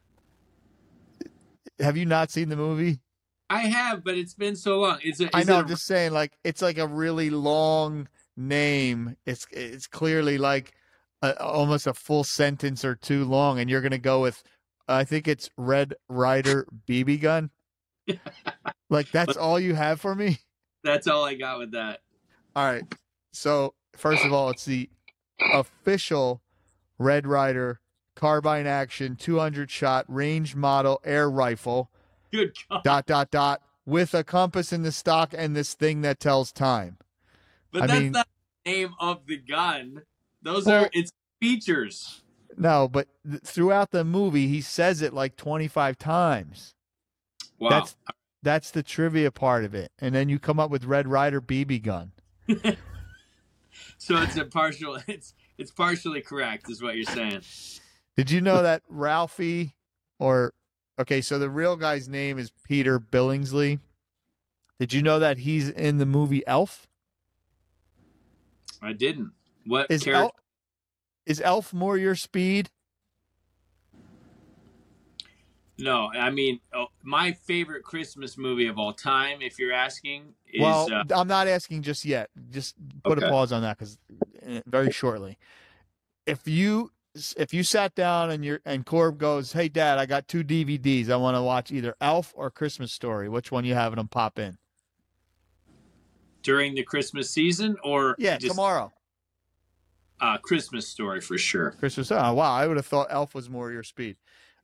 Have 1.80 1.96
you 1.96 2.04
not 2.04 2.30
seen 2.30 2.50
the 2.50 2.56
movie? 2.56 3.00
I 3.48 3.60
have, 3.60 4.04
but 4.04 4.14
it's 4.16 4.34
been 4.34 4.56
so 4.56 4.80
long. 4.80 4.98
It's 5.02 5.20
a, 5.20 5.34
I 5.34 5.44
know. 5.44 5.56
it 5.56 5.60
I'm 5.60 5.68
just 5.68 5.86
saying, 5.86 6.12
like 6.12 6.36
it's 6.44 6.60
like 6.60 6.78
a 6.78 6.86
really 6.86 7.30
long 7.30 8.08
name. 8.36 9.16
It's 9.26 9.46
it's 9.50 9.86
clearly 9.86 10.38
like 10.38 10.72
a, 11.22 11.40
almost 11.42 11.86
a 11.86 11.94
full 11.94 12.24
sentence 12.24 12.84
or 12.84 12.94
two 12.94 13.24
long, 13.24 13.58
and 13.58 13.70
you're 13.70 13.80
gonna 13.80 13.98
go 13.98 14.20
with. 14.20 14.42
I 14.86 15.04
think 15.04 15.28
it's 15.28 15.48
Red 15.56 15.94
Ryder 16.08 16.66
BB 16.86 17.22
gun. 17.22 17.50
like 18.90 19.10
that's 19.12 19.36
all 19.36 19.58
you 19.58 19.74
have 19.74 20.00
for 20.00 20.14
me. 20.14 20.38
that's 20.82 21.06
all 21.06 21.24
I 21.24 21.34
got 21.34 21.58
with 21.58 21.72
that. 21.72 22.00
All 22.54 22.64
right. 22.64 22.84
So 23.32 23.74
first 23.96 24.24
of 24.24 24.32
all, 24.32 24.50
it's 24.50 24.64
the 24.64 24.88
official 25.52 26.42
Red 26.98 27.26
Ryder 27.26 27.80
carbine 28.14 28.66
action 28.66 29.16
200 29.16 29.70
shot 29.70 30.04
range 30.08 30.54
model 30.54 31.00
air 31.04 31.28
rifle. 31.28 31.90
Good 32.32 32.52
God! 32.70 32.82
Dot 32.84 33.06
dot 33.06 33.30
dot 33.30 33.62
with 33.86 34.14
a 34.14 34.24
compass 34.24 34.72
in 34.72 34.82
the 34.82 34.92
stock 34.92 35.34
and 35.36 35.54
this 35.54 35.74
thing 35.74 36.00
that 36.02 36.20
tells 36.20 36.52
time. 36.52 36.98
But 37.72 37.82
I 37.82 37.86
that's 37.88 38.00
mean- 38.00 38.12
not 38.12 38.28
the 38.64 38.70
name 38.70 38.94
of 39.00 39.26
the 39.26 39.36
gun. 39.36 40.02
Those 40.42 40.66
Well- 40.66 40.84
are 40.84 40.90
its 40.92 41.12
features. 41.40 42.22
No, 42.56 42.86
but 42.88 43.08
th- 43.28 43.42
throughout 43.42 43.90
the 43.90 44.04
movie, 44.04 44.46
he 44.46 44.60
says 44.60 45.02
it 45.02 45.12
like 45.12 45.34
25 45.36 45.98
times. 45.98 46.74
Wow. 47.58 47.70
That's 47.70 47.96
that's 48.42 48.70
the 48.70 48.82
trivia 48.82 49.30
part 49.32 49.64
of 49.64 49.74
it. 49.74 49.90
And 49.98 50.14
then 50.14 50.28
you 50.28 50.38
come 50.38 50.60
up 50.60 50.70
with 50.70 50.84
Red 50.84 51.08
Ryder 51.08 51.40
BB 51.40 51.82
gun. 51.82 52.12
so 54.04 54.16
it's 54.18 54.36
a 54.36 54.44
partial. 54.44 54.98
It's 55.08 55.32
it's 55.56 55.70
partially 55.70 56.20
correct, 56.20 56.70
is 56.70 56.82
what 56.82 56.96
you're 56.96 57.04
saying. 57.04 57.40
Did 58.16 58.30
you 58.30 58.40
know 58.40 58.62
that 58.62 58.82
Ralphie 58.88 59.74
or 60.18 60.52
okay, 61.00 61.20
so 61.20 61.38
the 61.38 61.48
real 61.48 61.76
guy's 61.76 62.08
name 62.08 62.38
is 62.38 62.52
Peter 62.66 63.00
Billingsley. 63.00 63.80
Did 64.78 64.92
you 64.92 65.02
know 65.02 65.18
that 65.20 65.38
he's 65.38 65.70
in 65.70 65.98
the 65.98 66.06
movie 66.06 66.46
Elf? 66.46 66.86
I 68.82 68.92
didn't. 68.92 69.32
What 69.66 69.90
Is 69.90 70.02
character? 70.02 70.24
Elf 70.24 70.32
is 71.24 71.40
Elf 71.40 71.72
more 71.72 71.96
your 71.96 72.14
speed? 72.14 72.70
No, 75.78 76.10
I 76.12 76.30
mean 76.30 76.60
oh, 76.72 76.86
my 77.02 77.32
favorite 77.32 77.82
Christmas 77.82 78.38
movie 78.38 78.68
of 78.68 78.78
all 78.78 78.92
time. 78.92 79.42
If 79.42 79.58
you're 79.58 79.72
asking, 79.72 80.34
is 80.52 80.60
well, 80.60 80.88
uh, 80.92 81.04
I'm 81.14 81.28
not 81.28 81.48
asking 81.48 81.82
just 81.82 82.04
yet. 82.04 82.30
Just 82.50 82.76
put 83.02 83.22
a 83.22 83.28
pause 83.28 83.52
on 83.52 83.62
that 83.62 83.78
because 83.78 83.98
very 84.66 84.92
shortly. 84.92 85.36
If 86.26 86.46
you 86.46 86.92
if 87.36 87.52
you 87.52 87.62
sat 87.62 87.94
down 87.94 88.30
and 88.30 88.44
you're 88.44 88.60
and 88.64 88.86
Corb 88.86 89.18
goes, 89.18 89.52
"Hey, 89.52 89.68
Dad, 89.68 89.98
I 89.98 90.06
got 90.06 90.28
two 90.28 90.44
DVDs. 90.44 91.10
I 91.10 91.16
want 91.16 91.36
to 91.36 91.42
watch 91.42 91.72
either 91.72 91.96
Elf 92.00 92.32
or 92.36 92.50
Christmas 92.50 92.92
Story. 92.92 93.28
Which 93.28 93.50
one 93.50 93.64
you 93.64 93.74
having 93.74 93.96
them 93.96 94.08
pop 94.08 94.38
in?" 94.38 94.58
during 96.44 96.74
the 96.74 96.84
Christmas 96.84 97.30
season 97.30 97.76
or 97.82 98.14
Yeah, 98.18 98.36
just 98.36 98.54
tomorrow. 98.54 98.92
uh, 100.20 100.38
Christmas 100.38 100.86
story 100.86 101.20
for 101.20 101.36
sure. 101.36 101.72
Christmas. 101.72 102.12
Oh, 102.12 102.34
wow. 102.34 102.52
I 102.54 102.66
would 102.68 102.76
have 102.76 102.86
thought 102.86 103.08
Elf 103.10 103.34
was 103.34 103.50
more 103.50 103.72
your 103.72 103.82
speed. 103.82 104.16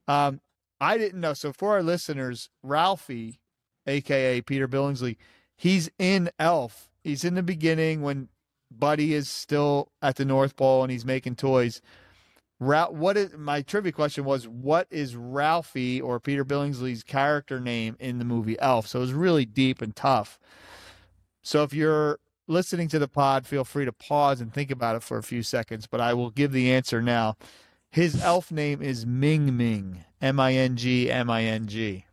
Um, 0.07 0.41
I 0.81 0.99
didn't 0.99 1.21
know. 1.21 1.35
So 1.35 1.53
for 1.53 1.73
our 1.73 1.83
listeners, 1.83 2.49
Ralphie, 2.63 3.41
aka 3.87 4.41
Peter 4.41 4.67
Billingsley, 4.67 5.17
he's 5.57 5.91
in 5.99 6.31
Elf. 6.39 6.91
He's 7.05 7.25
in 7.25 7.35
the 7.35 7.43
beginning 7.43 8.03
when 8.03 8.29
Buddy 8.71 9.15
is 9.15 9.29
still 9.29 9.91
at 10.01 10.17
the 10.17 10.25
North 10.25 10.57
Pole 10.57 10.83
and 10.83 10.91
he's 10.91 11.05
making 11.05 11.37
toys. 11.37 11.83
What 12.59 13.17
is 13.17 13.35
my 13.37 13.63
trivia 13.63 13.91
question 13.91 14.25
was 14.25 14.47
what 14.47 14.87
is 14.91 15.17
Ralphie 15.17 16.01
or 16.01 16.21
Peter 16.21 16.45
Billingsley's 16.45 17.03
character 17.03 17.59
name 17.59 17.97
in 17.99 18.19
the 18.19 18.25
movie 18.25 18.59
Elf? 18.61 18.87
So 18.87 18.99
it 18.99 19.03
was 19.03 19.15
really 19.15 19.47
deep 19.47 19.81
and 19.81 19.97
tough. 19.97 20.39
So 21.43 21.63
if 21.63 21.73
you're 21.73 22.19
listening 22.49 22.89
to 22.89 22.99
the 22.99 23.09
pod, 23.09 23.47
feel 23.47 23.65
free 23.65 23.87
to 23.87 23.93
pause 23.93 24.43
and 24.43 24.53
think 24.53 24.71
about 24.71 24.95
it 24.95 25.03
for 25.03 25.17
a 25.17 25.23
few 25.23 25.43
seconds, 25.43 25.87
but 25.87 26.03
I 26.03 26.13
will 26.13 26.31
give 26.31 26.53
the 26.53 26.71
answer 26.71 27.01
now. 27.01 27.37
His 27.91 28.23
elf 28.23 28.53
name 28.53 28.81
is 28.83 29.05
Ming 29.05 29.57
Ming, 29.57 30.05
M 30.21 30.39
I 30.39 30.55
N 30.55 30.77
G 30.77 31.11
M 31.11 31.29
I 31.29 31.43
N 31.45 31.67
G. 31.67 32.05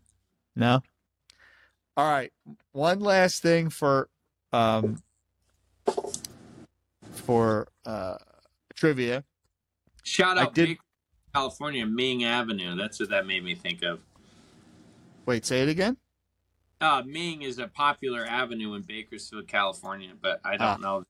No? 0.56 0.82
All 1.96 2.10
right. 2.10 2.32
One 2.72 3.00
last 3.00 3.42
thing 3.44 3.70
for 3.70 4.10
um 4.52 5.02
for 7.12 7.68
uh 7.86 8.18
trivia. 8.74 9.24
Shout 10.04 10.38
I 10.38 10.44
out 10.44 10.54
did- 10.54 10.78
California, 11.36 11.86
Ming 11.86 12.24
Avenue. 12.24 12.76
That's 12.76 13.00
what 13.00 13.10
that 13.10 13.28
made 13.28 13.44
me 13.44 13.54
think 13.54 13.84
of. 13.84 14.00
Wait, 15.28 15.46
say 15.46 15.62
it 15.62 15.70
again. 15.70 15.98
Uh, 16.80 17.04
Ming 17.06 17.42
is 17.44 17.60
a 17.60 17.68
popular 17.68 18.26
avenue 18.26 18.74
in 18.76 18.82
Bakersfield, 18.84 19.48
California, 19.48 20.14
but 20.20 20.40
I 20.44 20.52
don't 20.58 20.62
Ah. 20.62 20.78
know. 20.78 21.04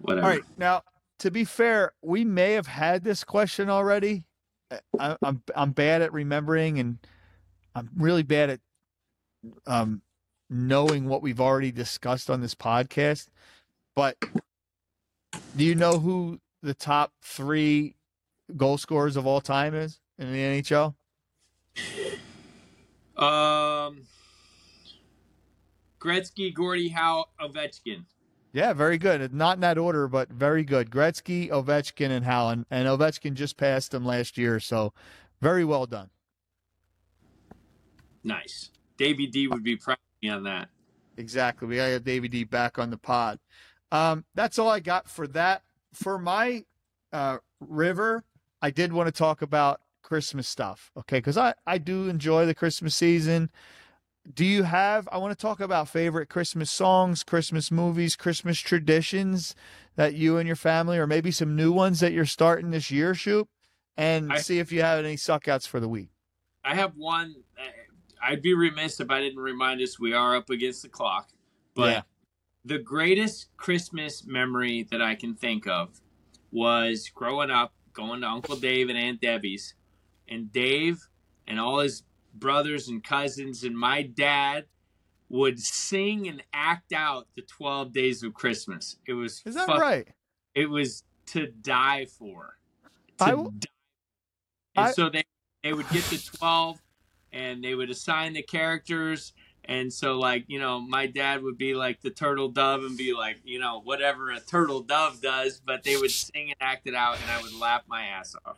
Whatever. 0.00 0.26
All 0.26 0.32
right. 0.32 0.42
Now, 0.56 0.82
to 1.20 1.30
be 1.30 1.44
fair, 1.44 1.92
we 2.02 2.24
may 2.24 2.52
have 2.52 2.66
had 2.66 3.04
this 3.04 3.24
question 3.24 3.70
already. 3.70 4.24
I, 4.98 5.16
I'm 5.22 5.42
I'm 5.54 5.72
bad 5.72 6.02
at 6.02 6.12
remembering, 6.12 6.78
and 6.78 6.98
I'm 7.74 7.90
really 7.96 8.22
bad 8.22 8.50
at 8.50 8.60
um, 9.66 10.02
knowing 10.48 11.06
what 11.06 11.22
we've 11.22 11.40
already 11.40 11.72
discussed 11.72 12.30
on 12.30 12.40
this 12.40 12.54
podcast. 12.54 13.28
But 13.94 14.16
do 15.56 15.64
you 15.64 15.74
know 15.74 15.98
who 15.98 16.40
the 16.62 16.74
top 16.74 17.12
three 17.22 17.94
goal 18.56 18.78
scorers 18.78 19.16
of 19.16 19.26
all 19.26 19.40
time 19.40 19.74
is 19.74 20.00
in 20.18 20.32
the 20.32 20.38
NHL? 20.38 20.94
Um, 23.16 24.06
Gretzky, 26.00 26.54
Gordie, 26.54 26.88
Howe, 26.88 27.26
Ovechkin. 27.40 28.04
Yeah, 28.52 28.72
very 28.72 28.98
good. 28.98 29.32
Not 29.32 29.56
in 29.56 29.60
that 29.60 29.78
order, 29.78 30.08
but 30.08 30.28
very 30.30 30.64
good. 30.64 30.90
Gretzky, 30.90 31.50
Ovechkin, 31.50 32.10
and 32.10 32.24
Howland. 32.24 32.66
And 32.70 32.88
Ovechkin 32.88 33.34
just 33.34 33.56
passed 33.56 33.94
him 33.94 34.04
last 34.04 34.36
year, 34.36 34.58
so 34.58 34.92
very 35.40 35.64
well 35.64 35.86
done. 35.86 36.10
Nice. 38.24 38.70
Davey 38.96 39.26
D 39.26 39.46
would 39.46 39.62
be 39.62 39.76
proud 39.76 39.94
of 39.94 40.22
me 40.22 40.28
on 40.28 40.42
that. 40.44 40.68
Exactly. 41.16 41.68
We 41.68 41.76
gotta 41.76 41.92
have 41.92 42.04
David 42.04 42.32
D 42.32 42.44
back 42.44 42.78
on 42.78 42.90
the 42.90 42.98
pod. 42.98 43.38
Um, 43.92 44.24
that's 44.34 44.58
all 44.58 44.68
I 44.68 44.80
got 44.80 45.08
for 45.08 45.26
that. 45.28 45.62
For 45.92 46.18
my 46.18 46.64
uh, 47.12 47.38
river, 47.60 48.24
I 48.60 48.70
did 48.70 48.92
want 48.92 49.06
to 49.06 49.12
talk 49.12 49.42
about 49.42 49.80
Christmas 50.02 50.48
stuff. 50.48 50.90
Okay, 50.96 51.18
because 51.18 51.38
I 51.38 51.54
I 51.66 51.78
do 51.78 52.08
enjoy 52.08 52.46
the 52.46 52.54
Christmas 52.54 52.96
season. 52.96 53.50
Do 54.32 54.44
you 54.44 54.64
have? 54.64 55.08
I 55.10 55.18
want 55.18 55.36
to 55.36 55.40
talk 55.40 55.60
about 55.60 55.88
favorite 55.88 56.28
Christmas 56.28 56.70
songs, 56.70 57.22
Christmas 57.22 57.70
movies, 57.70 58.16
Christmas 58.16 58.58
traditions 58.58 59.54
that 59.96 60.14
you 60.14 60.36
and 60.36 60.46
your 60.46 60.56
family, 60.56 60.98
or 60.98 61.06
maybe 61.06 61.30
some 61.30 61.56
new 61.56 61.72
ones 61.72 62.00
that 62.00 62.12
you're 62.12 62.26
starting 62.26 62.70
this 62.70 62.90
year, 62.90 63.14
Shoop, 63.14 63.48
and 63.96 64.32
I- 64.32 64.38
see 64.38 64.58
if 64.58 64.72
you 64.72 64.82
have 64.82 65.02
any 65.04 65.16
suckouts 65.16 65.66
for 65.66 65.80
the 65.80 65.88
week. 65.88 66.10
I 66.64 66.74
have 66.74 66.94
one. 66.96 67.34
uh, 67.58 67.62
I'd 68.22 68.42
be 68.42 68.52
remiss 68.52 69.00
if 69.00 69.10
I 69.10 69.20
didn't 69.20 69.40
remind 69.40 69.80
us 69.80 69.98
we 69.98 70.12
are 70.12 70.36
up 70.36 70.50
against 70.50 70.82
the 70.82 70.90
clock. 70.90 71.30
But 71.74 71.90
Yeah. 71.90 72.02
the 72.66 72.78
greatest 72.78 73.48
Christmas 73.56 74.26
memory 74.26 74.82
that 74.90 75.00
I 75.00 75.14
can 75.14 75.34
think 75.34 75.66
of 75.66 76.02
was 76.52 77.08
growing 77.08 77.50
up, 77.50 77.72
going 77.94 78.20
to 78.20 78.28
Uncle 78.28 78.56
Dave 78.56 78.90
and 78.90 78.98
Aunt 78.98 79.22
Debbie's, 79.22 79.74
and 80.28 80.52
Dave 80.52 80.98
and 81.46 81.58
all 81.58 81.78
his 81.78 82.02
brothers 82.34 82.88
and 82.88 83.02
cousins 83.02 83.64
and 83.64 83.76
my 83.78 84.02
dad 84.02 84.66
would 85.28 85.60
sing 85.60 86.26
and 86.28 86.42
act 86.52 86.92
out 86.92 87.26
the 87.36 87.42
12 87.42 87.92
days 87.92 88.22
of 88.22 88.34
Christmas. 88.34 88.96
It 89.06 89.12
was 89.12 89.42
Is 89.46 89.54
that 89.54 89.66
fuck- 89.66 89.80
right? 89.80 90.08
it 90.54 90.68
was 90.68 91.04
to 91.26 91.46
die 91.46 92.06
for. 92.06 92.58
To 93.18 93.24
I 93.24 93.30
die. 93.30 93.36
And 94.76 94.86
I- 94.86 94.90
so 94.92 95.08
they 95.08 95.22
they 95.62 95.72
would 95.74 95.88
get 95.90 96.02
the 96.04 96.16
twelve, 96.18 96.80
and 97.32 97.62
they 97.62 97.74
would 97.74 97.90
assign 97.90 98.32
the 98.32 98.42
characters. 98.42 99.34
And 99.66 99.92
so, 99.92 100.18
like 100.18 100.46
you 100.48 100.58
know, 100.58 100.80
my 100.80 101.06
dad 101.06 101.42
would 101.42 101.58
be 101.58 101.74
like 101.74 102.00
the 102.00 102.10
turtle 102.10 102.48
dove 102.48 102.82
and 102.82 102.96
be 102.96 103.12
like, 103.12 103.40
you 103.44 103.58
know, 103.60 103.80
whatever 103.82 104.30
a 104.30 104.40
turtle 104.40 104.80
dove 104.80 105.20
does. 105.20 105.60
But 105.64 105.82
they 105.84 105.96
would 105.96 106.10
sing 106.10 106.46
and 106.48 106.56
act 106.60 106.86
it 106.86 106.94
out, 106.94 107.18
and 107.20 107.30
I 107.30 107.42
would 107.42 107.52
laugh 107.54 107.82
my 107.86 108.04
ass 108.04 108.34
off. 108.46 108.56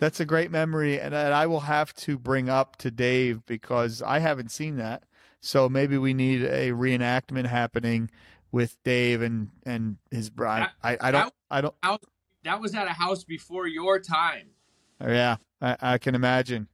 That's 0.00 0.18
a 0.18 0.24
great 0.24 0.50
memory, 0.50 0.98
and 0.98 1.12
that 1.12 1.34
I 1.34 1.46
will 1.46 1.60
have 1.60 1.92
to 1.96 2.18
bring 2.18 2.48
up 2.48 2.76
to 2.76 2.90
Dave 2.90 3.44
because 3.44 4.00
I 4.00 4.18
haven't 4.18 4.50
seen 4.50 4.76
that. 4.76 5.04
So 5.40 5.68
maybe 5.68 5.98
we 5.98 6.14
need 6.14 6.42
a 6.42 6.70
reenactment 6.70 7.46
happening 7.46 8.10
with 8.50 8.82
Dave 8.82 9.20
and 9.20 9.50
and 9.64 9.98
his 10.10 10.30
bride. 10.30 10.68
I, 10.82 10.96
I 11.00 11.10
don't 11.10 11.34
I 11.50 11.60
don't. 11.60 11.74
That 12.44 12.62
was 12.62 12.74
at 12.74 12.86
a 12.86 12.92
house 12.92 13.24
before 13.24 13.66
your 13.66 14.00
time. 14.00 14.48
Yeah, 15.02 15.36
I, 15.60 15.76
I 15.80 15.98
can 15.98 16.14
imagine. 16.14 16.68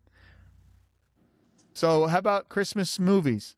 So 1.74 2.06
how 2.06 2.18
about 2.18 2.48
Christmas 2.48 3.00
movies? 3.00 3.56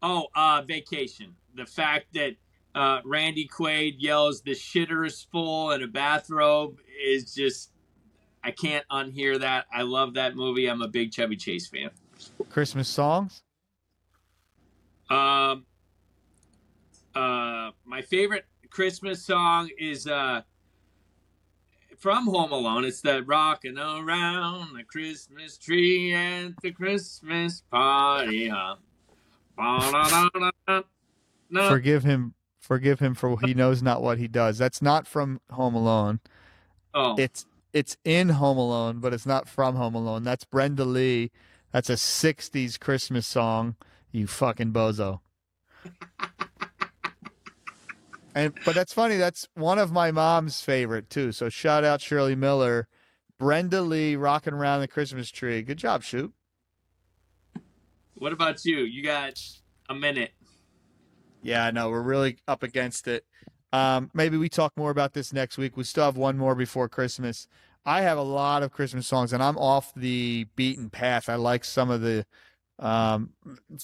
Oh, 0.00 0.28
uh, 0.36 0.62
vacation. 0.62 1.34
The 1.52 1.66
fact 1.66 2.14
that 2.14 2.36
uh, 2.76 3.00
Randy 3.04 3.48
Quaid 3.48 3.96
yells 3.98 4.42
"the 4.42 4.52
shitter 4.52 5.04
is 5.04 5.26
full" 5.32 5.72
in 5.72 5.82
a 5.82 5.88
bathrobe 5.88 6.78
is 7.04 7.34
just. 7.34 7.72
I 8.48 8.50
can't 8.50 8.84
unhear 8.90 9.38
that. 9.40 9.66
I 9.70 9.82
love 9.82 10.14
that 10.14 10.34
movie. 10.34 10.70
I'm 10.70 10.80
a 10.80 10.88
big 10.88 11.12
Chevy 11.12 11.36
Chase 11.36 11.68
fan. 11.68 11.90
Christmas 12.48 12.88
songs? 12.88 13.42
Um, 15.10 15.66
uh, 17.14 17.72
my 17.84 18.00
favorite 18.00 18.46
Christmas 18.70 19.22
song 19.22 19.68
is 19.78 20.06
uh, 20.06 20.40
from 21.98 22.26
Home 22.26 22.52
Alone. 22.52 22.86
It's 22.86 23.02
the 23.02 23.22
rocking 23.22 23.76
Around 23.76 24.74
the 24.74 24.84
Christmas 24.84 25.58
Tree 25.58 26.14
at 26.14 26.52
the 26.62 26.70
Christmas 26.70 27.62
Party." 27.70 28.48
Huh? 28.48 28.76
Forgive 31.52 32.02
him. 32.02 32.34
Forgive 32.60 32.98
him 32.98 33.14
for 33.14 33.38
he 33.40 33.52
knows 33.52 33.82
not 33.82 34.00
what 34.00 34.16
he 34.16 34.26
does. 34.26 34.56
That's 34.56 34.80
not 34.80 35.06
from 35.06 35.42
Home 35.50 35.74
Alone. 35.74 36.20
Oh, 36.94 37.14
It's 37.18 37.44
it's 37.72 37.96
in 38.04 38.30
Home 38.30 38.58
Alone, 38.58 39.00
but 39.00 39.12
it's 39.12 39.26
not 39.26 39.48
from 39.48 39.76
Home 39.76 39.94
Alone. 39.94 40.22
That's 40.24 40.44
Brenda 40.44 40.84
Lee. 40.84 41.30
That's 41.72 41.90
a 41.90 41.94
'60s 41.94 42.78
Christmas 42.80 43.26
song. 43.26 43.76
You 44.10 44.26
fucking 44.26 44.72
bozo. 44.72 45.20
and 48.34 48.54
but 48.64 48.74
that's 48.74 48.92
funny. 48.92 49.16
That's 49.16 49.46
one 49.54 49.78
of 49.78 49.92
my 49.92 50.10
mom's 50.10 50.60
favorite 50.60 51.10
too. 51.10 51.32
So 51.32 51.48
shout 51.48 51.84
out 51.84 52.00
Shirley 52.00 52.34
Miller, 52.34 52.88
Brenda 53.38 53.82
Lee, 53.82 54.16
rocking 54.16 54.54
around 54.54 54.80
the 54.80 54.88
Christmas 54.88 55.30
tree. 55.30 55.62
Good 55.62 55.78
job, 55.78 56.02
Shoop. 56.02 56.32
what 58.14 58.32
about 58.32 58.64
you? 58.64 58.78
You 58.78 59.02
got 59.02 59.40
a 59.88 59.94
minute. 59.94 60.32
Yeah, 61.42 61.70
no. 61.70 61.90
We're 61.90 62.02
really 62.02 62.38
up 62.48 62.62
against 62.62 63.06
it. 63.08 63.24
Um, 63.72 64.10
maybe 64.14 64.36
we 64.36 64.48
talk 64.48 64.72
more 64.76 64.90
about 64.90 65.12
this 65.12 65.32
next 65.32 65.58
week. 65.58 65.76
We 65.76 65.84
still 65.84 66.04
have 66.04 66.16
one 66.16 66.38
more 66.38 66.54
before 66.54 66.88
Christmas. 66.88 67.48
I 67.84 68.02
have 68.02 68.18
a 68.18 68.22
lot 68.22 68.62
of 68.62 68.72
Christmas 68.72 69.06
songs, 69.06 69.32
and 69.32 69.42
I'm 69.42 69.56
off 69.56 69.92
the 69.94 70.46
beaten 70.56 70.90
path. 70.90 71.28
I 71.28 71.36
like 71.36 71.64
some 71.64 71.90
of 71.90 72.00
the. 72.00 72.26
Um, 72.78 73.30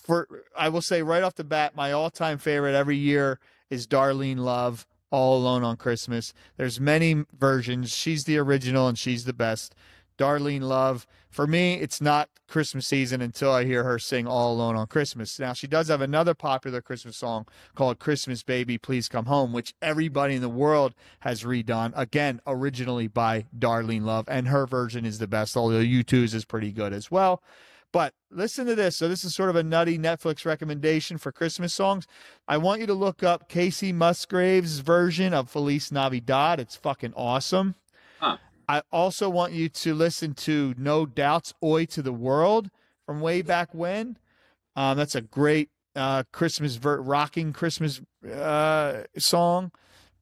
for 0.05 0.29
I 0.57 0.69
will 0.69 0.83
say 0.83 1.03
right 1.03 1.23
off 1.23 1.35
the 1.35 1.45
bat, 1.45 1.75
my 1.75 1.93
all-time 1.93 2.39
favorite 2.39 2.75
every 2.75 2.97
year 2.97 3.41
is 3.71 3.87
Darlene 3.87 4.39
Love, 4.39 4.87
"All 5.11 5.37
Alone 5.39 5.65
on 5.65 5.77
Christmas." 5.77 6.33
There's 6.57 6.79
many 6.81 7.25
versions. 7.37 7.91
She's 7.91 8.25
the 8.25 8.39
original, 8.39 8.87
and 8.87 8.99
she's 8.99 9.25
the 9.25 9.33
best. 9.33 9.75
Darlene 10.19 10.63
Love. 10.63 11.07
For 11.31 11.47
me, 11.47 11.75
it's 11.75 12.01
not 12.01 12.29
Christmas 12.47 12.87
season 12.87 13.21
until 13.21 13.51
I 13.51 13.65
hear 13.65 13.85
her 13.85 13.99
sing 13.99 14.27
All 14.27 14.53
Alone 14.53 14.77
on 14.77 14.87
Christmas. 14.87 15.39
Now, 15.39 15.53
she 15.53 15.67
does 15.67 15.89
have 15.89 16.01
another 16.01 16.35
popular 16.35 16.81
Christmas 16.81 17.17
song 17.17 17.47
called 17.75 17.99
Christmas 17.99 18.43
Baby, 18.43 18.79
Please 18.79 19.09
Come 19.09 19.27
Home, 19.27 19.53
which 19.53 19.75
everybody 19.83 20.37
in 20.37 20.43
the 20.43 20.49
world 20.49 20.95
has 21.21 21.43
redone. 21.43 21.93
Again, 21.97 22.41
originally 22.47 23.09
by 23.09 23.47
Darlene 23.59 24.05
Love, 24.05 24.27
and 24.29 24.49
her 24.49 24.67
version 24.67 25.05
is 25.05 25.19
the 25.19 25.27
best, 25.27 25.57
although 25.57 25.81
U2's 25.81 26.35
is 26.35 26.45
pretty 26.45 26.71
good 26.71 26.93
as 26.93 27.11
well. 27.11 27.43
But 27.91 28.13
listen 28.31 28.67
to 28.67 28.75
this. 28.75 28.97
So, 28.97 29.09
this 29.09 29.23
is 29.23 29.37
sort 29.37 29.51
of 29.51 29.57
a 29.57 29.63
nutty 29.63 29.99
Netflix 29.99 30.45
recommendation 30.45 31.17
for 31.17 31.31
Christmas 31.31 31.73
songs. 31.73 32.09
I 32.49 32.57
want 32.57 32.81
you 32.81 32.89
to 32.89 32.95
look 32.95 33.23
up 33.23 33.49
Kacey 33.49 33.95
Musgraves' 33.95 34.81
version 34.81 35.33
of 35.33 35.49
Feliz 35.49 35.93
Navidad. 35.93 36.59
It's 36.59 36.75
fucking 36.75 37.15
awesome. 37.17 37.77
I 38.69 38.83
also 38.93 39.29
want 39.29 39.53
you 39.53 39.69
to 39.69 39.95
listen 39.95 40.35
to 40.35 40.75
No 40.79 41.07
Doubt's 41.07 41.55
Oi 41.63 41.85
to 41.87 42.03
the 42.03 42.13
World 42.13 42.71
from 43.07 43.21
way 43.21 43.43
back 43.43 43.75
when. 43.75 44.19
Um, 44.77 44.97
that's 44.97 45.15
a 45.15 45.21
great 45.21 45.71
uh, 45.95 46.25
Christmas, 46.33 46.77
ver- 46.77 47.01
rocking 47.01 47.53
Christmas 47.53 48.01
uh, 48.31 49.03
song. 49.19 49.71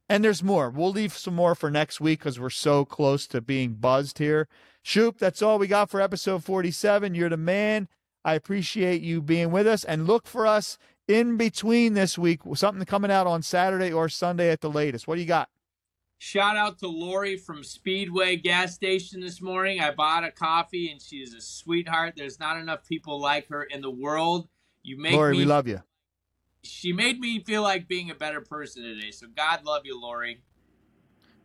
And 0.09 0.23
there's 0.23 0.43
more. 0.43 0.69
We'll 0.69 0.91
leave 0.91 1.17
some 1.17 1.35
more 1.35 1.55
for 1.55 1.71
next 1.71 2.01
week 2.01 2.19
because 2.19 2.39
we're 2.39 2.51
so 2.51 2.85
close 2.85 3.27
to 3.29 3.41
being 3.41 3.75
buzzed 3.75 4.19
here. 4.19 4.49
Shoop, 4.83 5.19
that's 5.19 5.41
all 5.41 5.59
we 5.59 5.69
got 5.69 5.91
for 5.91 6.01
episode 6.01 6.45
47. 6.45 7.15
You're 7.15 7.31
the 7.31 7.37
man. 7.37 7.89
I 8.25 8.35
appreciate 8.35 9.01
you 9.01 9.23
being 9.23 9.51
with 9.51 9.67
us. 9.67 9.85
And 9.85 10.07
look 10.07 10.27
for 10.27 10.47
us 10.47 10.77
in 11.09 11.37
between 11.37 11.95
this 11.95 12.19
week. 12.19 12.41
Something 12.55 12.85
coming 12.85 13.11
out 13.11 13.27
on 13.27 13.43
Saturday 13.43 13.93
or 13.93 14.09
Sunday 14.09 14.51
at 14.51 14.61
the 14.61 14.71
latest. 14.71 15.07
What 15.07 15.15
do 15.15 15.21
you 15.21 15.27
got? 15.27 15.49
Shout 16.25 16.57
out 16.57 16.79
to 16.79 16.87
Lori 16.87 17.37
from 17.37 17.65
Speedway 17.65 18.37
gas 18.37 18.77
station 18.77 19.21
this 19.21 19.43
morning. 19.43 19.81
I 19.81 19.91
bought 19.91 20.23
a 20.23 20.31
coffee 20.31 20.89
and 20.89 21.03
she 21.03 21.17
is 21.17 21.35
a 21.35 21.41
sweetheart. 21.41 22.15
There's 22.17 22.39
not 22.39 22.59
enough 22.59 22.87
people 22.87 23.21
like 23.21 23.49
her 23.49 23.65
in 23.65 23.81
the 23.81 23.91
world. 23.91 24.47
You 24.85 25.01
make 25.01 25.15
Lori, 25.15 25.33
me 25.33 25.39
we 25.39 25.45
love 25.47 25.67
you. 25.67 25.83
she 26.63 26.93
made 26.93 27.19
me 27.19 27.43
feel 27.43 27.63
like 27.63 27.89
being 27.89 28.09
a 28.09 28.15
better 28.15 28.41
person 28.41 28.85
today. 28.85 29.11
So 29.11 29.27
God 29.37 29.65
love 29.65 29.83
you, 29.85 30.01
Lori. 30.01 30.43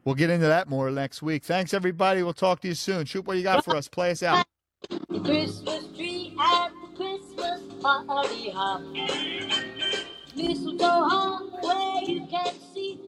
We'll 0.05 0.13
get 0.13 0.29
into 0.29 0.45
that 0.45 0.69
more 0.69 0.91
next 0.91 1.23
week. 1.23 1.43
Thanks, 1.43 1.73
everybody. 1.73 2.21
We'll 2.21 2.33
talk 2.33 2.59
to 2.59 2.67
you 2.67 2.75
soon. 2.75 3.05
Shoop 3.05 3.25
what 3.25 3.37
you 3.37 3.41
got 3.43 3.65
for 3.65 3.75
us. 3.75 3.87
Play 3.87 4.11
us 4.11 4.21
out. 4.21 4.45
Christmas 5.23 5.87
tree 5.95 6.35
at 6.39 6.69
the 6.69 6.95
Christmas 6.95 7.61
party 7.81 8.51
hop. 8.51 8.83
Mistletoe 10.35 11.09
hung 11.09 11.49
where 11.63 12.03
you 12.03 12.27
can 12.27 12.53